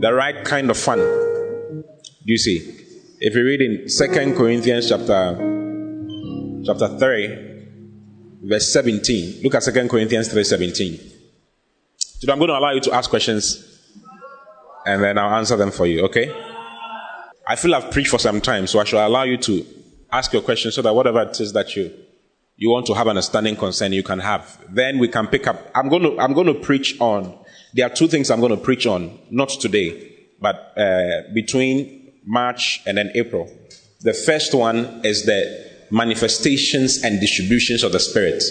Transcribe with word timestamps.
the 0.00 0.12
right 0.12 0.44
kind 0.44 0.70
of 0.70 0.76
fun. 0.76 0.98
Do 0.98 1.84
you 2.24 2.38
see? 2.38 2.78
If 3.20 3.34
you 3.34 3.44
read 3.44 3.60
in 3.60 3.88
Second 3.88 4.36
Corinthians 4.36 4.88
chapter 4.88 5.36
chapter 6.64 6.98
3, 6.98 8.40
verse 8.42 8.72
17, 8.72 9.42
look 9.42 9.54
at 9.54 9.62
Second 9.62 9.88
Corinthians 9.88 10.28
3 10.28 10.42
17. 10.44 10.98
So 11.98 12.32
I'm 12.32 12.38
going 12.38 12.48
to 12.48 12.58
allow 12.58 12.72
you 12.72 12.80
to 12.80 12.92
ask 12.92 13.10
questions 13.10 13.68
and 14.86 15.02
then 15.02 15.18
I'll 15.18 15.34
answer 15.36 15.56
them 15.56 15.70
for 15.70 15.86
you, 15.86 16.04
okay? 16.06 16.34
I 17.46 17.56
feel 17.56 17.74
I've 17.74 17.90
preached 17.90 18.10
for 18.10 18.18
some 18.18 18.40
time, 18.40 18.66
so 18.66 18.78
I 18.78 18.84
shall 18.84 19.06
allow 19.06 19.24
you 19.24 19.36
to 19.38 19.66
ask 20.10 20.32
your 20.32 20.42
questions 20.42 20.74
so 20.74 20.82
that 20.82 20.94
whatever 20.94 21.22
it 21.22 21.40
is 21.40 21.52
that 21.52 21.74
you 21.74 21.92
you 22.56 22.70
want 22.70 22.86
to 22.86 22.94
have 22.94 23.06
an 23.06 23.10
understanding 23.10 23.56
concern, 23.56 23.92
you 23.92 24.02
can 24.02 24.20
have. 24.20 24.58
Then 24.68 24.98
we 24.98 25.08
can 25.08 25.26
pick 25.26 25.46
up. 25.46 25.70
I'm 25.74 25.88
going 25.88 26.02
to 26.02 26.18
I'm 26.18 26.32
going 26.32 26.46
to 26.46 26.54
preach 26.54 27.00
on. 27.00 27.38
There 27.74 27.86
are 27.86 27.94
two 27.94 28.08
things 28.08 28.30
I'm 28.30 28.40
going 28.40 28.56
to 28.56 28.62
preach 28.62 28.86
on, 28.86 29.18
not 29.30 29.48
today, 29.48 30.12
but 30.40 30.72
uh, 30.76 31.22
between 31.32 32.12
March 32.24 32.82
and 32.86 32.98
then 32.98 33.10
April. 33.14 33.50
The 34.00 34.12
first 34.12 34.54
one 34.54 35.00
is 35.04 35.24
the 35.24 35.70
manifestations 35.90 37.02
and 37.02 37.20
distributions 37.20 37.82
of 37.82 37.92
the 37.92 38.00
Spirit. 38.00 38.42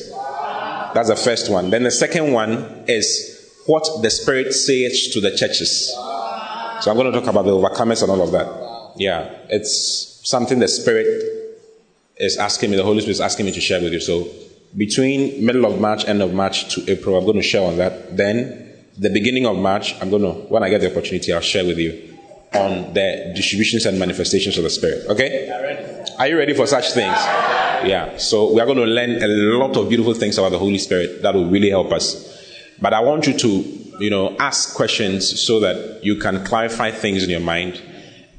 That's 0.93 1.09
the 1.09 1.15
first 1.15 1.51
one. 1.51 1.69
Then 1.69 1.83
the 1.83 1.91
second 1.91 2.31
one 2.31 2.85
is 2.87 3.61
what 3.65 4.01
the 4.01 4.09
Spirit 4.09 4.53
says 4.53 5.09
to 5.13 5.21
the 5.21 5.35
churches. 5.35 5.89
So 5.89 6.89
I'm 6.89 6.97
going 6.97 7.11
to 7.11 7.19
talk 7.19 7.27
about 7.27 7.45
the 7.45 7.51
overcomers 7.51 8.01
and 8.01 8.11
all 8.11 8.21
of 8.21 8.31
that. 8.31 8.93
Yeah, 8.97 9.29
it's 9.49 10.21
something 10.23 10.59
the 10.59 10.67
Spirit 10.67 11.07
is 12.17 12.37
asking 12.37 12.71
me, 12.71 12.77
the 12.77 12.83
Holy 12.83 13.01
Spirit 13.01 13.13
is 13.13 13.21
asking 13.21 13.45
me 13.45 13.51
to 13.51 13.61
share 13.61 13.81
with 13.81 13.93
you. 13.93 13.99
So 13.99 14.27
between 14.75 15.45
middle 15.45 15.65
of 15.65 15.79
March, 15.79 16.05
end 16.05 16.21
of 16.21 16.33
March 16.33 16.73
to 16.75 16.91
April, 16.91 17.17
I'm 17.17 17.25
going 17.25 17.37
to 17.37 17.43
share 17.43 17.65
on 17.65 17.77
that. 17.77 18.17
Then 18.17 18.70
the 19.01 19.09
beginning 19.09 19.47
of 19.47 19.57
March, 19.57 19.99
I'm 19.99 20.11
going 20.11 20.21
to, 20.21 20.31
when 20.53 20.61
I 20.61 20.69
get 20.69 20.81
the 20.81 20.91
opportunity, 20.91 21.33
I'll 21.33 21.41
share 21.41 21.65
with 21.65 21.79
you 21.79 22.17
on 22.53 22.93
the 22.93 23.33
distributions 23.35 23.87
and 23.87 23.97
manifestations 23.97 24.59
of 24.59 24.63
the 24.63 24.69
Spirit. 24.69 25.07
Okay? 25.07 25.49
Are 26.19 26.27
you 26.27 26.37
ready 26.37 26.53
for 26.53 26.67
such 26.67 26.91
things? 26.91 27.17
Yeah. 27.83 28.15
So 28.17 28.53
we 28.53 28.61
are 28.61 28.65
going 28.65 28.77
to 28.77 28.85
learn 28.85 29.23
a 29.23 29.27
lot 29.57 29.75
of 29.75 29.89
beautiful 29.89 30.13
things 30.13 30.37
about 30.37 30.51
the 30.51 30.59
Holy 30.59 30.77
Spirit 30.77 31.23
that 31.23 31.33
will 31.33 31.49
really 31.49 31.71
help 31.71 31.91
us. 31.91 32.29
But 32.79 32.93
I 32.93 32.99
want 32.99 33.25
you 33.25 33.33
to 33.39 33.47
you 33.99 34.11
know, 34.11 34.35
ask 34.37 34.75
questions 34.75 35.41
so 35.41 35.59
that 35.61 36.03
you 36.03 36.17
can 36.17 36.45
clarify 36.45 36.91
things 36.91 37.23
in 37.23 37.31
your 37.31 37.39
mind 37.39 37.81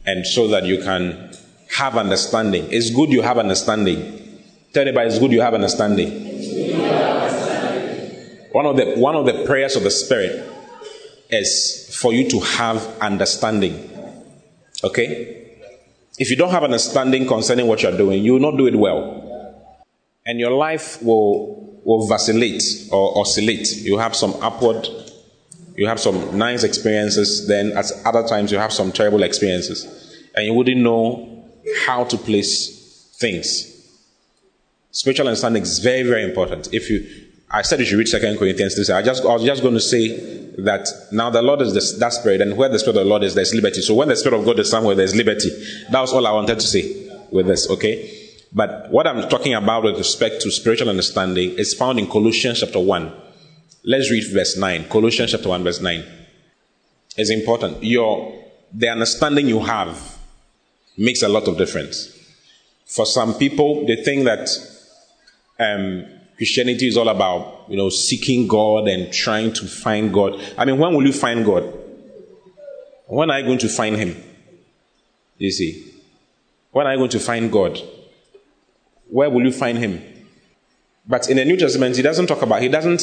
and 0.06 0.25
so 0.25 0.47
that 0.48 0.65
you 0.65 0.81
can 0.81 1.34
have 1.76 1.97
understanding. 1.97 2.69
It's 2.70 2.91
good 2.91 3.10
you 3.10 3.22
have 3.22 3.38
understanding. 3.38 4.41
Tell 4.72 4.82
anybody 4.82 5.09
it's 5.09 5.19
good 5.19 5.32
you 5.32 5.41
have 5.41 5.54
understanding. 5.54 6.31
One 8.53 8.66
of 8.66 8.76
the 8.76 8.94
one 8.97 9.16
of 9.16 9.25
the 9.25 9.44
prayers 9.47 9.76
of 9.76 9.82
the 9.82 9.91
Spirit 9.91 10.53
is 11.32 11.98
for 12.00 12.12
you 12.12 12.28
to 12.31 12.41
have 12.41 12.87
understanding. 13.00 13.91
Okay? 14.84 15.48
If 16.19 16.31
you 16.31 16.37
don't 16.37 16.50
have 16.50 16.62
understanding 16.62 17.26
concerning 17.26 17.66
what 17.66 17.82
you're 17.82 17.97
doing, 17.97 18.22
you 18.22 18.34
will 18.34 18.41
not 18.41 18.56
do 18.56 18.66
it 18.66 18.76
well. 18.76 19.82
And 20.25 20.38
your 20.38 20.53
life 20.53 21.03
will 21.03 21.60
will 21.84 22.06
vacillate 22.06 22.62
or 22.92 23.19
oscillate. 23.19 23.76
You 23.78 23.98
have 23.98 24.15
some 24.15 24.34
upward 24.41 24.87
you 25.76 25.87
have 25.87 26.00
some 26.00 26.37
nice 26.37 26.65
experiences, 26.65 27.47
then 27.48 27.72
at 27.76 27.91
other 28.04 28.26
times 28.26 28.53
you 28.53 28.59
have 28.59 28.72
some 28.72 28.92
terrible 28.92 29.22
experiences. 29.22 30.28
And 30.34 30.47
you 30.47 30.54
wouldn't 30.54 30.81
know 30.81 31.48
how 31.87 32.04
to 32.04 32.16
place 32.16 33.15
things. 33.19 33.69
Spiritual 34.91 35.28
understanding 35.28 35.62
is 35.62 35.78
very, 35.78 36.03
very 36.03 36.25
important. 36.25 36.72
If 36.75 36.91
you, 36.91 37.22
I 37.52 37.62
said 37.62 37.80
you 37.80 37.86
should 37.86 37.98
read 37.98 38.08
Second 38.08 38.38
Corinthians 38.38 38.74
3. 38.74 38.94
I 38.94 39.02
just, 39.02 39.24
I 39.24 39.32
was 39.34 39.44
just 39.44 39.60
going 39.62 39.74
to 39.74 39.80
say 39.80 40.52
that 40.58 40.88
now 41.12 41.28
the 41.28 41.42
Lord 41.42 41.60
is 41.60 41.74
the, 41.74 41.98
that 41.98 42.14
spirit, 42.14 42.40
and 42.40 42.56
where 42.56 42.68
the 42.68 42.78
spirit 42.78 42.96
of 42.96 43.04
the 43.04 43.08
Lord 43.10 43.22
is, 43.22 43.34
there's 43.34 43.54
liberty. 43.54 43.82
So 43.82 43.94
when 43.94 44.08
the 44.08 44.16
spirit 44.16 44.38
of 44.38 44.46
God 44.46 44.58
is 44.58 44.70
somewhere, 44.70 44.94
there's 44.94 45.14
liberty. 45.14 45.50
That 45.91 46.00
was 46.00 46.12
all 46.12 46.26
I 46.26 46.32
wanted 46.32 46.60
to 46.60 46.66
say 46.66 47.10
with 47.30 47.46
this, 47.46 47.68
okay? 47.68 48.22
But 48.54 48.91
what 48.91 49.06
I'm 49.06 49.28
talking 49.28 49.54
about 49.54 49.84
with 49.84 49.96
respect 49.96 50.41
to 50.42 50.50
spiritual 50.50 50.88
understanding 50.88 51.50
is 51.58 51.74
found 51.74 51.98
in 51.98 52.06
Colossians 52.06 52.60
chapter 52.60 52.80
1. 52.80 53.12
Let's 53.84 54.10
read 54.10 54.24
verse 54.32 54.56
9. 54.56 54.88
Colossians 54.88 55.32
chapter 55.32 55.48
1, 55.48 55.64
verse 55.64 55.80
9. 55.80 56.04
It's 57.16 57.30
important. 57.30 57.82
Your 57.82 58.41
the 58.72 58.88
understanding 58.88 59.48
you 59.48 59.60
have 59.60 60.18
makes 60.96 61.22
a 61.22 61.28
lot 61.28 61.46
of 61.48 61.58
difference. 61.58 62.18
For 62.86 63.04
some 63.04 63.34
people, 63.34 63.86
they 63.86 63.96
think 63.96 64.24
that 64.24 64.48
um, 65.58 66.06
Christianity 66.37 66.88
is 66.88 66.97
all 66.97 67.09
about 67.09 67.66
you 67.69 67.76
know 67.76 67.88
seeking 67.88 68.48
God 68.48 68.88
and 68.88 69.12
trying 69.12 69.53
to 69.54 69.66
find 69.66 70.12
God. 70.12 70.41
I 70.56 70.65
mean, 70.65 70.78
when 70.78 70.94
will 70.94 71.06
you 71.06 71.12
find 71.12 71.44
God? 71.44 71.72
When 73.06 73.31
are 73.31 73.41
you 73.41 73.47
going 73.47 73.59
to 73.59 73.69
find 73.69 73.97
Him? 73.97 74.16
You 75.38 75.50
see, 75.50 75.92
when 76.71 76.87
are 76.87 76.92
you 76.92 76.98
going 76.98 77.10
to 77.10 77.21
find 77.21 77.50
God? 77.50 77.81
Where 79.09 79.28
will 79.28 79.42
you 79.42 79.53
find 79.53 79.78
Him? 79.78 80.03
But 81.06 81.28
in 81.28 81.37
the 81.37 81.44
New 81.44 81.56
Testament, 81.56 81.97
He 81.97 82.03
doesn't 82.03 82.26
talk 82.26 82.42
about. 82.42 82.62
He 82.62 82.69
doesn't 82.69 83.00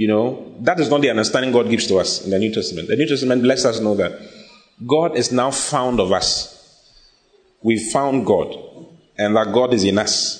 you 0.00 0.08
know, 0.08 0.54
that 0.60 0.80
is 0.80 0.88
not 0.88 1.02
the 1.02 1.10
understanding 1.10 1.52
God 1.52 1.68
gives 1.68 1.86
to 1.88 1.98
us 1.98 2.24
in 2.24 2.30
the 2.30 2.38
New 2.38 2.54
Testament. 2.54 2.88
The 2.88 2.96
New 2.96 3.06
Testament 3.06 3.44
lets 3.44 3.66
us 3.66 3.80
know 3.80 3.94
that 3.96 4.18
God 4.86 5.14
is 5.14 5.30
now 5.30 5.50
found 5.50 6.00
of 6.00 6.10
us. 6.10 6.56
We 7.62 7.90
found 7.90 8.24
God, 8.24 8.56
and 9.18 9.36
that 9.36 9.52
God 9.52 9.74
is 9.74 9.84
in 9.84 9.98
us. 9.98 10.39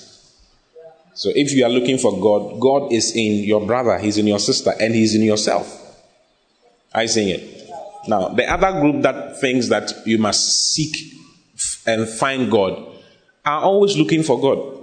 So 1.13 1.31
if 1.33 1.51
you 1.51 1.65
are 1.65 1.69
looking 1.69 1.97
for 1.97 2.19
God, 2.19 2.59
God 2.59 2.91
is 2.91 3.15
in 3.15 3.43
your 3.43 3.65
brother, 3.65 3.97
He's 3.99 4.17
in 4.17 4.27
your 4.27 4.39
sister, 4.39 4.73
and 4.79 4.95
He's 4.95 5.15
in 5.15 5.23
yourself. 5.23 5.77
I 6.93 7.05
sing 7.05 7.29
it. 7.29 7.69
Now, 8.07 8.29
the 8.29 8.49
other 8.49 8.79
group 8.79 9.03
that 9.03 9.39
thinks 9.39 9.69
that 9.69 9.91
you 10.05 10.17
must 10.17 10.73
seek 10.73 11.13
and 11.85 12.07
find 12.07 12.51
God 12.51 12.87
are 13.45 13.61
always 13.61 13.97
looking 13.97 14.23
for 14.23 14.39
God. 14.39 14.77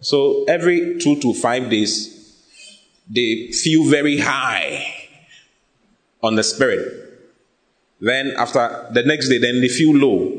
So 0.00 0.44
every 0.44 0.98
two 0.98 1.20
to 1.20 1.34
five 1.34 1.70
days, 1.70 2.08
they 3.08 3.48
feel 3.52 3.88
very 3.88 4.18
high 4.18 4.86
on 6.22 6.36
the 6.36 6.42
spirit. 6.42 6.98
Then 8.00 8.32
after 8.36 8.88
the 8.92 9.02
next 9.04 9.28
day, 9.28 9.38
then 9.38 9.60
they 9.60 9.68
feel 9.68 9.94
low. 9.94 10.32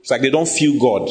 It's 0.00 0.10
like 0.10 0.20
they 0.20 0.30
don't 0.30 0.48
feel 0.48 0.78
God. 0.78 1.08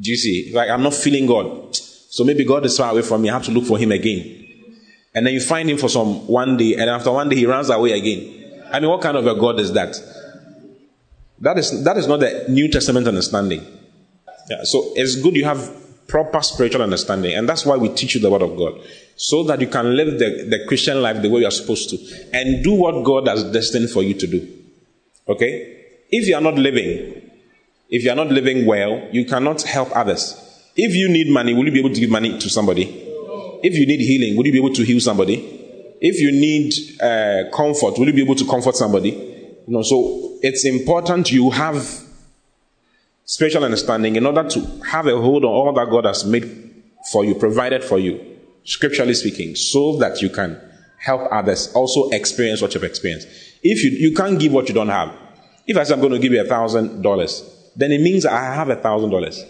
Do 0.00 0.10
you 0.10 0.16
see? 0.16 0.52
Like 0.54 0.70
I'm 0.70 0.82
not 0.82 0.94
feeling 0.94 1.26
God. 1.26 1.74
So 1.74 2.24
maybe 2.24 2.44
God 2.44 2.66
is 2.66 2.76
far 2.76 2.90
away 2.92 3.02
from 3.02 3.22
me. 3.22 3.30
I 3.30 3.34
have 3.34 3.44
to 3.44 3.50
look 3.50 3.64
for 3.64 3.78
him 3.78 3.92
again. 3.92 4.38
And 5.14 5.26
then 5.26 5.34
you 5.34 5.40
find 5.40 5.68
him 5.68 5.78
for 5.78 5.88
some 5.88 6.26
one 6.26 6.56
day, 6.56 6.74
and 6.74 6.88
after 6.88 7.12
one 7.12 7.28
day 7.28 7.36
he 7.36 7.46
runs 7.46 7.68
away 7.68 7.92
again. 7.92 8.62
I 8.72 8.80
mean, 8.80 8.88
what 8.88 9.02
kind 9.02 9.16
of 9.16 9.26
a 9.26 9.34
God 9.34 9.60
is 9.60 9.72
that? 9.74 9.96
That 11.40 11.58
is 11.58 11.84
that 11.84 11.96
is 11.96 12.06
not 12.06 12.20
the 12.20 12.46
New 12.48 12.68
Testament 12.68 13.06
understanding. 13.08 13.60
Yeah, 14.50 14.64
so 14.64 14.92
it's 14.94 15.16
good 15.16 15.36
you 15.36 15.44
have 15.44 15.82
proper 16.12 16.42
spiritual 16.42 16.82
understanding. 16.82 17.34
And 17.34 17.48
that's 17.48 17.64
why 17.64 17.76
we 17.76 17.88
teach 17.88 18.14
you 18.14 18.20
the 18.20 18.30
Word 18.30 18.42
of 18.42 18.56
God. 18.56 18.80
So 19.16 19.42
that 19.44 19.60
you 19.60 19.66
can 19.66 19.96
live 19.96 20.18
the, 20.18 20.46
the 20.48 20.64
Christian 20.68 21.00
life 21.00 21.22
the 21.22 21.30
way 21.30 21.40
you 21.40 21.46
are 21.46 21.50
supposed 21.50 21.88
to. 21.90 21.96
And 22.32 22.62
do 22.62 22.74
what 22.74 23.02
God 23.02 23.26
has 23.28 23.44
destined 23.44 23.90
for 23.90 24.02
you 24.02 24.14
to 24.14 24.26
do. 24.26 24.46
Okay? 25.28 25.84
If 26.10 26.28
you 26.28 26.34
are 26.34 26.40
not 26.42 26.54
living, 26.56 27.30
if 27.92 28.04
you 28.04 28.10
are 28.10 28.16
not 28.16 28.28
living 28.28 28.64
well, 28.64 29.06
you 29.12 29.26
cannot 29.26 29.60
help 29.62 29.94
others. 29.94 30.34
If 30.74 30.94
you 30.96 31.10
need 31.10 31.28
money, 31.28 31.52
will 31.52 31.66
you 31.66 31.72
be 31.72 31.78
able 31.80 31.92
to 31.92 32.00
give 32.00 32.08
money 32.08 32.38
to 32.38 32.48
somebody? 32.48 32.84
If 33.62 33.74
you 33.74 33.86
need 33.86 34.00
healing, 34.00 34.34
will 34.34 34.46
you 34.46 34.52
be 34.52 34.58
able 34.58 34.72
to 34.72 34.82
heal 34.82 34.98
somebody? 34.98 35.34
If 36.00 36.18
you 36.18 36.32
need 36.32 36.72
uh, 37.02 37.54
comfort, 37.54 37.98
will 37.98 38.06
you 38.06 38.14
be 38.14 38.22
able 38.22 38.34
to 38.36 38.46
comfort 38.46 38.76
somebody? 38.76 39.10
You 39.10 39.74
know, 39.74 39.82
so 39.82 40.38
it's 40.40 40.64
important 40.64 41.30
you 41.30 41.50
have 41.50 41.86
spiritual 43.26 43.62
understanding 43.64 44.16
in 44.16 44.24
order 44.24 44.48
to 44.48 44.60
have 44.90 45.06
a 45.06 45.20
hold 45.20 45.44
on 45.44 45.50
all 45.50 45.72
that 45.74 45.90
God 45.90 46.06
has 46.06 46.24
made 46.24 46.82
for 47.12 47.26
you, 47.26 47.34
provided 47.34 47.84
for 47.84 47.98
you, 47.98 48.38
scripturally 48.64 49.14
speaking, 49.14 49.54
so 49.54 49.98
that 49.98 50.22
you 50.22 50.30
can 50.30 50.58
help 50.98 51.30
others 51.30 51.70
also 51.74 52.08
experience 52.08 52.62
what 52.62 52.72
you've 52.72 52.84
experienced. 52.84 53.28
If 53.62 53.84
you, 53.84 53.90
you 53.90 54.16
can't 54.16 54.40
give 54.40 54.52
what 54.52 54.68
you 54.68 54.74
don't 54.74 54.88
have, 54.88 55.14
if 55.66 55.76
I 55.76 55.84
say 55.84 55.92
I'm 55.92 56.00
going 56.00 56.12
to 56.12 56.18
give 56.18 56.32
you 56.32 56.40
a 56.40 56.48
thousand 56.48 57.02
dollars, 57.02 57.51
then 57.76 57.92
it 57.92 58.00
means 58.00 58.26
I 58.26 58.54
have 58.54 58.68
a 58.68 58.76
thousand 58.76 59.10
dollars. 59.10 59.44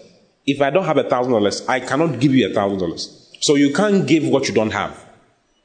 If 0.46 0.60
I 0.60 0.70
don't 0.70 0.84
have 0.84 0.98
a 0.98 1.08
thousand 1.08 1.32
dollars, 1.32 1.66
I 1.69 1.80
cannot 1.80 2.20
give 2.20 2.34
you 2.34 2.50
a 2.50 2.54
thousand 2.54 2.78
dollars. 2.78 3.30
So 3.40 3.54
you 3.54 3.72
can't 3.72 4.06
give 4.06 4.26
what 4.26 4.48
you 4.48 4.54
don't 4.54 4.72
have. 4.72 5.04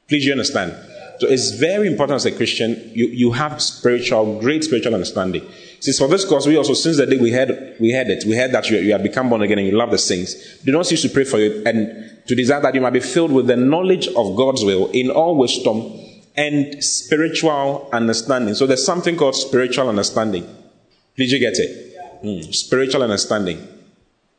Please, 0.08 0.24
you 0.24 0.32
understand? 0.32 0.74
So 1.18 1.26
it's 1.26 1.50
very 1.50 1.88
important 1.88 2.16
as 2.16 2.26
a 2.26 2.32
Christian, 2.32 2.90
you, 2.94 3.08
you 3.08 3.32
have 3.32 3.60
spiritual, 3.60 4.40
great 4.40 4.64
spiritual 4.64 4.94
understanding. 4.94 5.44
Since 5.80 5.98
for 5.98 6.08
this 6.08 6.24
cause, 6.24 6.46
we 6.46 6.56
also, 6.56 6.74
since 6.74 6.96
the 6.96 7.06
day 7.06 7.16
we 7.16 7.32
heard, 7.32 7.76
we 7.80 7.92
heard 7.92 8.08
it, 8.08 8.24
we 8.24 8.36
heard 8.36 8.52
that 8.52 8.70
you, 8.70 8.78
you 8.78 8.92
have 8.92 9.02
become 9.02 9.28
born 9.28 9.42
again 9.42 9.58
and 9.58 9.66
you 9.66 9.76
love 9.76 9.90
the 9.90 9.98
saints, 9.98 10.62
do 10.62 10.72
not 10.72 10.86
cease 10.86 11.02
to 11.02 11.08
pray 11.08 11.24
for 11.24 11.38
you 11.38 11.62
and 11.66 12.24
to 12.26 12.34
desire 12.34 12.60
that 12.60 12.74
you 12.74 12.80
might 12.80 12.92
be 12.92 13.00
filled 13.00 13.32
with 13.32 13.48
the 13.48 13.56
knowledge 13.56 14.06
of 14.08 14.36
God's 14.36 14.64
will 14.64 14.88
in 14.90 15.10
all 15.10 15.36
wisdom 15.36 15.92
and 16.36 16.82
spiritual 16.82 17.88
understanding. 17.92 18.54
So 18.54 18.66
there's 18.66 18.86
something 18.86 19.16
called 19.16 19.34
spiritual 19.34 19.88
understanding. 19.88 20.44
Did 21.16 21.30
you 21.32 21.40
get 21.40 21.54
it? 21.54 21.87
Mm. 22.22 22.54
Spiritual 22.54 23.02
understanding. 23.02 23.66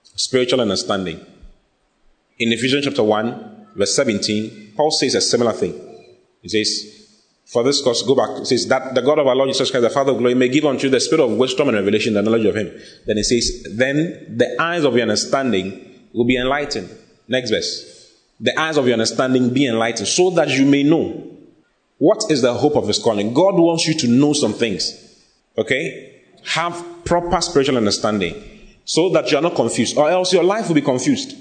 Spiritual 0.04 0.62
understanding. 0.62 1.26
In 2.38 2.54
Ephesians 2.54 2.86
chapter 2.86 3.04
1, 3.04 3.68
verse 3.76 3.96
17, 3.96 4.74
Paul 4.76 4.92
says 4.92 5.16
a 5.16 5.22
similar 5.22 5.54
thing. 5.54 5.74
He 6.42 6.50
says, 6.50 7.08
For 7.46 7.64
this 7.64 7.82
cause, 7.82 8.04
go 8.04 8.16
back. 8.16 8.42
It 8.42 8.48
says, 8.48 8.68
That 8.68 8.96
the 8.96 9.02
God 9.02 9.20
of 9.20 9.28
our 9.28 9.36
Lord 9.36 9.50
Jesus 9.50 9.72
Christ, 9.72 9.84
the 9.84 9.90
Father 9.90 10.12
of 10.12 10.18
glory, 10.18 10.36
may 10.36 10.50
give 10.50 10.66
unto 10.66 10.86
you 10.86 10.90
the 10.90 11.00
spirit 11.00 11.24
of 11.24 11.32
wisdom 11.32 11.70
and 11.70 11.78
revelation, 11.78 12.14
the 12.14 12.22
knowledge 12.22 12.46
of 12.46 12.56
Him. 12.56 12.72
Then 13.06 13.18
he 13.18 13.24
says, 13.24 13.68
Then 13.76 14.36
the 14.38 14.56
eyes 14.62 14.84
of 14.84 14.94
your 14.94 15.04
understanding 15.04 16.08
will 16.14 16.26
be 16.26 16.38
enlightened. 16.38 16.90
Next 17.28 17.50
verse. 17.50 17.96
The 18.40 18.58
eyes 18.58 18.78
of 18.78 18.86
your 18.86 18.94
understanding 18.94 19.54
be 19.54 19.68
enlightened, 19.68 20.08
so 20.08 20.30
that 20.32 20.50
you 20.50 20.66
may 20.66 20.84
know 20.84 21.30
what 22.00 22.32
is 22.32 22.42
the 22.42 22.54
hope 22.54 22.78
of 22.78 22.88
his 22.88 22.98
calling? 22.98 23.34
God 23.34 23.56
wants 23.56 23.86
you 23.86 23.94
to 23.96 24.08
know 24.08 24.32
some 24.34 24.54
things. 24.54 25.24
Okay? 25.58 26.24
Have 26.46 26.99
proper 27.10 27.42
spiritual 27.42 27.76
understanding 27.76 28.36
so 28.86 29.10
that 29.10 29.32
you 29.32 29.38
are 29.38 29.42
not 29.42 29.56
confused, 29.56 29.98
or 29.98 30.10
else 30.10 30.32
your 30.32 30.44
life 30.44 30.68
will 30.68 30.76
be 30.76 30.82
confused. 30.82 31.36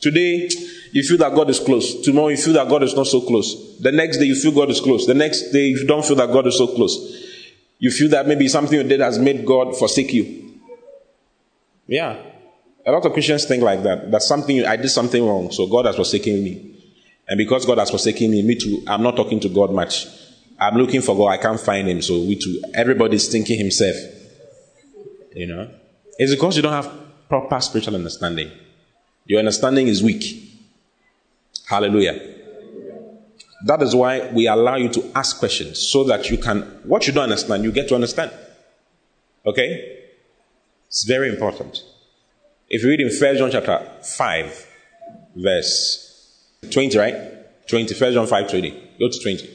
Today, 0.00 0.48
you 0.92 1.02
feel 1.02 1.18
that 1.18 1.34
God 1.34 1.50
is 1.50 1.60
close. 1.60 2.00
Tomorrow, 2.00 2.28
you 2.28 2.36
feel 2.38 2.54
that 2.54 2.68
God 2.68 2.82
is 2.82 2.94
not 2.94 3.06
so 3.06 3.20
close. 3.20 3.78
The 3.80 3.92
next 3.92 4.16
day, 4.16 4.24
you 4.24 4.34
feel 4.34 4.52
God 4.52 4.70
is 4.70 4.80
close. 4.80 5.06
The 5.06 5.14
next 5.14 5.52
day, 5.52 5.66
you 5.66 5.86
don't 5.86 6.04
feel 6.04 6.16
that 6.16 6.32
God 6.32 6.46
is 6.46 6.56
so 6.56 6.66
close. 6.66 6.94
You 7.78 7.90
feel 7.90 8.08
that 8.10 8.26
maybe 8.26 8.48
something 8.48 8.78
you 8.78 8.82
did 8.82 9.00
has 9.00 9.18
made 9.18 9.46
God 9.46 9.76
forsake 9.76 10.12
you. 10.12 10.58
Yeah. 11.86 12.16
A 12.86 12.90
lot 12.90 13.04
of 13.04 13.12
Christians 13.12 13.44
think 13.44 13.62
like 13.62 13.82
that. 13.82 14.10
That 14.10 14.22
something, 14.22 14.64
I 14.64 14.76
did 14.76 14.88
something 14.88 15.24
wrong, 15.24 15.50
so 15.52 15.66
God 15.66 15.86
has 15.86 15.96
forsaken 15.96 16.42
me. 16.42 16.76
And 17.28 17.38
because 17.38 17.66
God 17.66 17.78
has 17.78 17.90
forsaken 17.90 18.30
me, 18.30 18.42
me 18.42 18.56
too, 18.56 18.82
I'm 18.86 19.02
not 19.02 19.16
talking 19.16 19.40
to 19.40 19.48
God 19.48 19.70
much. 19.70 20.06
I'm 20.58 20.76
looking 20.76 21.02
for 21.02 21.16
God, 21.16 21.28
I 21.28 21.36
can't 21.36 21.60
find 21.60 21.88
him, 21.88 22.02
so 22.02 22.18
we 22.20 22.36
too, 22.36 22.62
everybody's 22.74 23.28
thinking 23.28 23.58
himself. 23.58 23.96
You 25.34 25.46
know? 25.46 25.70
It's 26.18 26.34
because 26.34 26.56
you 26.56 26.62
don't 26.62 26.72
have 26.72 26.90
proper 27.28 27.60
spiritual 27.60 27.94
understanding. 27.94 28.50
Your 29.26 29.38
understanding 29.38 29.88
is 29.88 30.02
weak. 30.02 30.24
Hallelujah. 31.66 32.36
That 33.66 33.82
is 33.82 33.94
why 33.94 34.30
we 34.32 34.48
allow 34.48 34.76
you 34.76 34.88
to 34.88 35.10
ask 35.14 35.38
questions 35.38 35.78
so 35.78 36.04
that 36.04 36.30
you 36.30 36.38
can, 36.38 36.62
what 36.84 37.06
you 37.06 37.12
don't 37.12 37.24
understand, 37.24 37.62
you 37.62 37.72
get 37.72 37.88
to 37.88 37.94
understand. 37.94 38.32
Okay? 39.46 39.98
It's 40.88 41.04
very 41.04 41.28
important. 41.28 41.84
If 42.68 42.82
you 42.82 42.88
read 42.88 43.00
in 43.00 43.08
1 43.08 43.36
John 43.36 43.50
chapter 43.50 43.86
5, 44.02 44.66
verse 45.36 46.10
20, 46.70 46.98
right? 46.98 47.66
20. 47.68 47.94
First 47.94 48.14
John 48.14 48.26
5 48.26 48.50
20. 48.50 48.70
Go 48.98 49.08
to 49.08 49.20
20. 49.20 49.48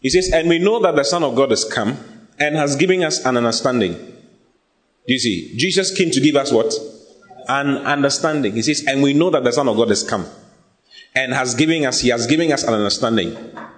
He 0.00 0.10
says, 0.10 0.30
And 0.32 0.48
we 0.48 0.58
know 0.58 0.80
that 0.80 0.96
the 0.96 1.04
Son 1.04 1.22
of 1.22 1.34
God 1.36 1.50
has 1.50 1.64
come 1.64 1.96
and 2.38 2.56
has 2.56 2.76
given 2.76 3.02
us 3.02 3.24
an 3.24 3.36
understanding. 3.36 4.15
Do 5.06 5.12
you 5.12 5.18
see? 5.18 5.56
Jesus 5.56 5.96
came 5.96 6.10
to 6.10 6.20
give 6.20 6.36
us 6.36 6.52
what? 6.52 6.72
An 7.48 7.76
understanding. 7.78 8.54
He 8.54 8.62
says, 8.62 8.84
And 8.86 9.02
we 9.02 9.12
know 9.12 9.30
that 9.30 9.44
the 9.44 9.52
Son 9.52 9.68
of 9.68 9.76
God 9.76 9.88
has 9.88 10.02
come 10.02 10.26
and 11.14 11.32
has 11.32 11.54
given 11.54 11.84
us, 11.84 12.00
He 12.00 12.08
has 12.10 12.26
given 12.26 12.50
us 12.50 12.64
an 12.64 12.74
understanding. 12.74 13.34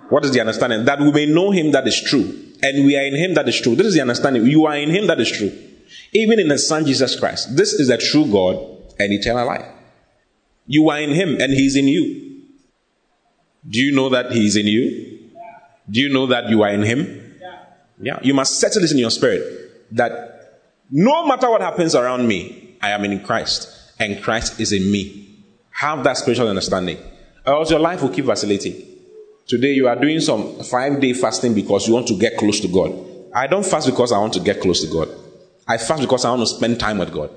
What 0.08 0.24
is 0.24 0.32
the 0.32 0.40
understanding? 0.40 0.84
That 0.86 1.00
we 1.00 1.12
may 1.12 1.26
know 1.26 1.50
Him 1.50 1.72
that 1.72 1.86
is 1.86 2.02
true. 2.02 2.46
And 2.62 2.86
we 2.86 2.96
are 2.96 3.04
in 3.04 3.14
Him 3.14 3.34
that 3.34 3.48
is 3.48 3.60
true. 3.60 3.76
This 3.76 3.88
is 3.88 3.94
the 3.94 4.00
understanding. 4.00 4.46
You 4.46 4.66
are 4.66 4.76
in 4.76 4.90
Him 4.90 5.06
that 5.06 5.20
is 5.20 5.30
true. 5.30 5.52
Even 6.12 6.40
in 6.40 6.48
the 6.48 6.58
Son 6.58 6.86
Jesus 6.86 7.18
Christ. 7.18 7.56
This 7.56 7.74
is 7.74 7.88
the 7.88 7.98
true 7.98 8.26
God 8.30 8.56
and 8.98 9.12
eternal 9.12 9.46
life. 9.46 9.66
You 10.66 10.88
are 10.90 11.00
in 11.00 11.10
Him 11.10 11.40
and 11.40 11.52
He's 11.52 11.76
in 11.76 11.88
you. 11.88 12.42
Do 13.68 13.80
you 13.80 13.94
know 13.94 14.08
that 14.08 14.32
He 14.32 14.46
is 14.46 14.56
in 14.56 14.66
you? 14.66 15.30
Do 15.90 16.00
you 16.00 16.12
know 16.12 16.26
that 16.26 16.48
you 16.48 16.62
are 16.62 16.70
in 16.70 16.82
Him? 16.82 17.36
Yeah. 18.00 18.18
You 18.22 18.34
must 18.34 18.58
settle 18.58 18.80
this 18.80 18.92
in 18.92 18.98
your 18.98 19.10
spirit 19.10 19.42
that 19.92 20.37
no 20.90 21.26
matter 21.26 21.50
what 21.50 21.60
happens 21.60 21.94
around 21.94 22.26
me, 22.26 22.76
I 22.80 22.90
am 22.90 23.04
in 23.04 23.24
Christ 23.24 23.92
and 23.98 24.22
Christ 24.22 24.60
is 24.60 24.72
in 24.72 24.90
me. 24.90 25.44
Have 25.70 26.04
that 26.04 26.16
spiritual 26.16 26.48
understanding, 26.48 26.98
or 27.46 27.54
else 27.54 27.70
your 27.70 27.80
life 27.80 28.02
will 28.02 28.08
keep 28.08 28.24
vacillating. 28.24 28.74
Today 29.46 29.72
you 29.72 29.88
are 29.88 29.96
doing 29.96 30.20
some 30.20 30.62
five 30.64 31.00
day 31.00 31.12
fasting 31.12 31.54
because 31.54 31.86
you 31.86 31.94
want 31.94 32.08
to 32.08 32.18
get 32.18 32.36
close 32.36 32.60
to 32.60 32.68
God. 32.68 32.92
I 33.34 33.46
don't 33.46 33.64
fast 33.64 33.86
because 33.86 34.12
I 34.12 34.18
want 34.18 34.32
to 34.34 34.40
get 34.40 34.60
close 34.60 34.84
to 34.84 34.92
God. 34.92 35.08
I 35.66 35.78
fast 35.78 36.02
because 36.02 36.24
I 36.24 36.30
want 36.30 36.42
to 36.42 36.46
spend 36.46 36.80
time 36.80 36.98
with 36.98 37.12
God. 37.12 37.30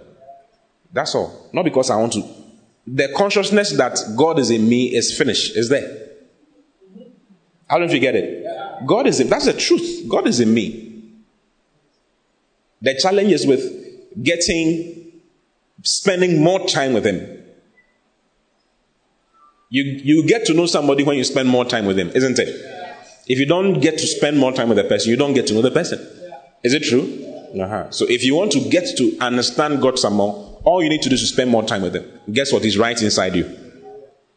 That's 0.92 1.14
all. 1.16 1.50
Not 1.54 1.66
because 1.66 1.90
I 1.90 1.98
want 1.98 2.14
to 2.14 2.24
the 2.88 3.10
consciousness 3.16 3.72
that 3.74 3.98
God 4.18 4.40
is 4.40 4.50
in 4.50 4.68
me 4.68 4.96
is 4.96 5.16
finished, 5.16 5.56
is 5.56 5.70
there. 5.70 6.10
How 7.68 7.78
don't 7.78 7.92
you 7.92 8.00
get 8.00 8.16
it? 8.16 8.46
God 8.86 9.08
is 9.08 9.20
in, 9.20 9.30
that's 9.30 9.46
the 9.46 9.54
truth. 9.54 10.10
God 10.10 10.28
is 10.28 10.40
in 10.40 10.54
me. 10.54 10.91
The 12.82 12.96
challenge 12.96 13.32
is 13.32 13.46
with 13.46 13.64
getting, 14.24 15.22
spending 15.84 16.42
more 16.44 16.66
time 16.68 16.94
with 16.94 17.06
Him. 17.06 17.44
You, 19.70 19.84
you 19.84 20.28
get 20.28 20.46
to 20.48 20.54
know 20.54 20.66
somebody 20.66 21.04
when 21.04 21.18
you 21.18 21.24
spend 21.24 21.48
more 21.48 21.64
time 21.64 21.86
with 21.86 21.98
Him, 21.98 22.10
isn't 22.10 22.40
it? 22.40 22.50
If 23.28 23.40
you 23.40 23.46
don't 23.46 23.80
get 23.80 23.98
to 24.00 24.08
spend 24.08 24.38
more 24.38 24.52
time 24.52 24.68
with 24.68 24.78
the 24.78 24.84
person, 24.84 25.12
you 25.12 25.18
don't 25.18 25.34
get 25.34 25.48
to 25.48 25.54
know 25.54 25.62
the 25.62 25.72
person. 25.72 26.00
Is 26.64 26.74
it 26.74 26.84
true? 26.84 27.28
Uh-huh. 27.60 27.90
So 27.92 28.06
if 28.08 28.24
you 28.24 28.36
want 28.36 28.52
to 28.54 28.60
get 28.70 28.98
to 28.98 29.18
understand 29.20 29.82
God 29.82 30.00
some 30.00 30.16
more, 30.16 30.60
all 30.64 30.84
you 30.84 30.90
need 30.90 31.02
to 31.04 31.10
do 31.10 31.16
is 31.16 31.22
to 31.22 31.28
spend 31.28 31.50
more 31.50 31.64
time 31.64 31.82
with 31.82 31.96
Him. 31.96 32.06
Guess 32.32 32.52
what? 32.52 32.64
He's 32.64 32.78
right 32.78 33.00
inside 33.02 33.36
you. 33.36 33.58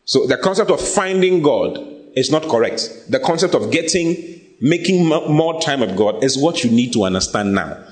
So 0.04 0.26
the 0.26 0.36
concept 0.36 0.70
of 0.70 0.80
finding 0.80 1.42
God 1.42 1.78
is 2.14 2.30
not 2.30 2.48
correct. 2.48 2.88
The 3.08 3.18
concept 3.18 3.54
of 3.54 3.70
getting, 3.70 4.56
making 4.60 5.06
more 5.06 5.60
time 5.60 5.80
with 5.80 5.96
God 5.96 6.22
is 6.22 6.38
what 6.38 6.62
you 6.62 6.70
need 6.70 6.92
to 6.92 7.04
understand 7.04 7.54
now. 7.54 7.84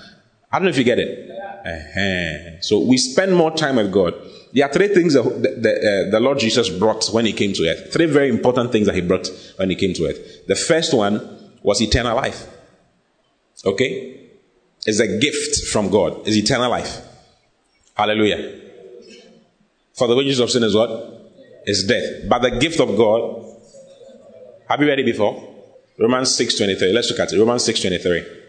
I 0.52 0.58
don't 0.58 0.64
know 0.64 0.70
if 0.70 0.78
you 0.78 0.84
get 0.84 0.98
it. 0.98 1.30
Uh-huh. 1.64 2.60
So 2.60 2.80
we 2.80 2.98
spend 2.98 3.34
more 3.34 3.50
time 3.52 3.76
with 3.76 3.90
God. 3.90 4.14
There 4.52 4.66
are 4.66 4.72
three 4.72 4.88
things 4.88 5.14
that 5.14 5.22
the, 5.22 5.48
the, 5.48 6.06
uh, 6.08 6.10
the, 6.10 6.20
Lord 6.20 6.38
Jesus 6.38 6.68
brought 6.68 7.08
when 7.12 7.24
He 7.24 7.32
came 7.32 7.54
to 7.54 7.68
earth. 7.68 7.92
Three 7.92 8.06
very 8.06 8.28
important 8.28 8.70
things 8.70 8.86
that 8.86 8.94
He 8.94 9.00
brought 9.00 9.28
when 9.56 9.70
He 9.70 9.76
came 9.76 9.94
to 9.94 10.06
earth. 10.06 10.46
The 10.46 10.54
first 10.54 10.92
one 10.92 11.52
was 11.62 11.80
eternal 11.80 12.16
life. 12.16 12.46
Okay? 13.64 14.30
It's 14.84 15.00
a 15.00 15.18
gift 15.18 15.68
from 15.72 15.90
God. 15.90 16.26
It's 16.26 16.36
eternal 16.36 16.68
life. 16.68 17.00
Hallelujah. 17.94 18.60
For 19.94 20.08
the 20.08 20.16
wages 20.16 20.40
of 20.40 20.50
sin 20.50 20.64
is 20.64 20.74
what? 20.74 20.90
Is 21.64 21.86
death. 21.86 22.28
But 22.28 22.40
the 22.40 22.50
gift 22.58 22.80
of 22.80 22.96
God. 22.96 23.46
Have 24.68 24.80
you 24.80 24.88
read 24.88 24.98
it 24.98 25.06
before? 25.06 25.48
Romans 25.98 26.36
6.23. 26.36 26.92
Let's 26.92 27.10
look 27.10 27.20
at 27.20 27.32
it. 27.32 27.38
Romans 27.38 27.66
6.23. 27.66 28.41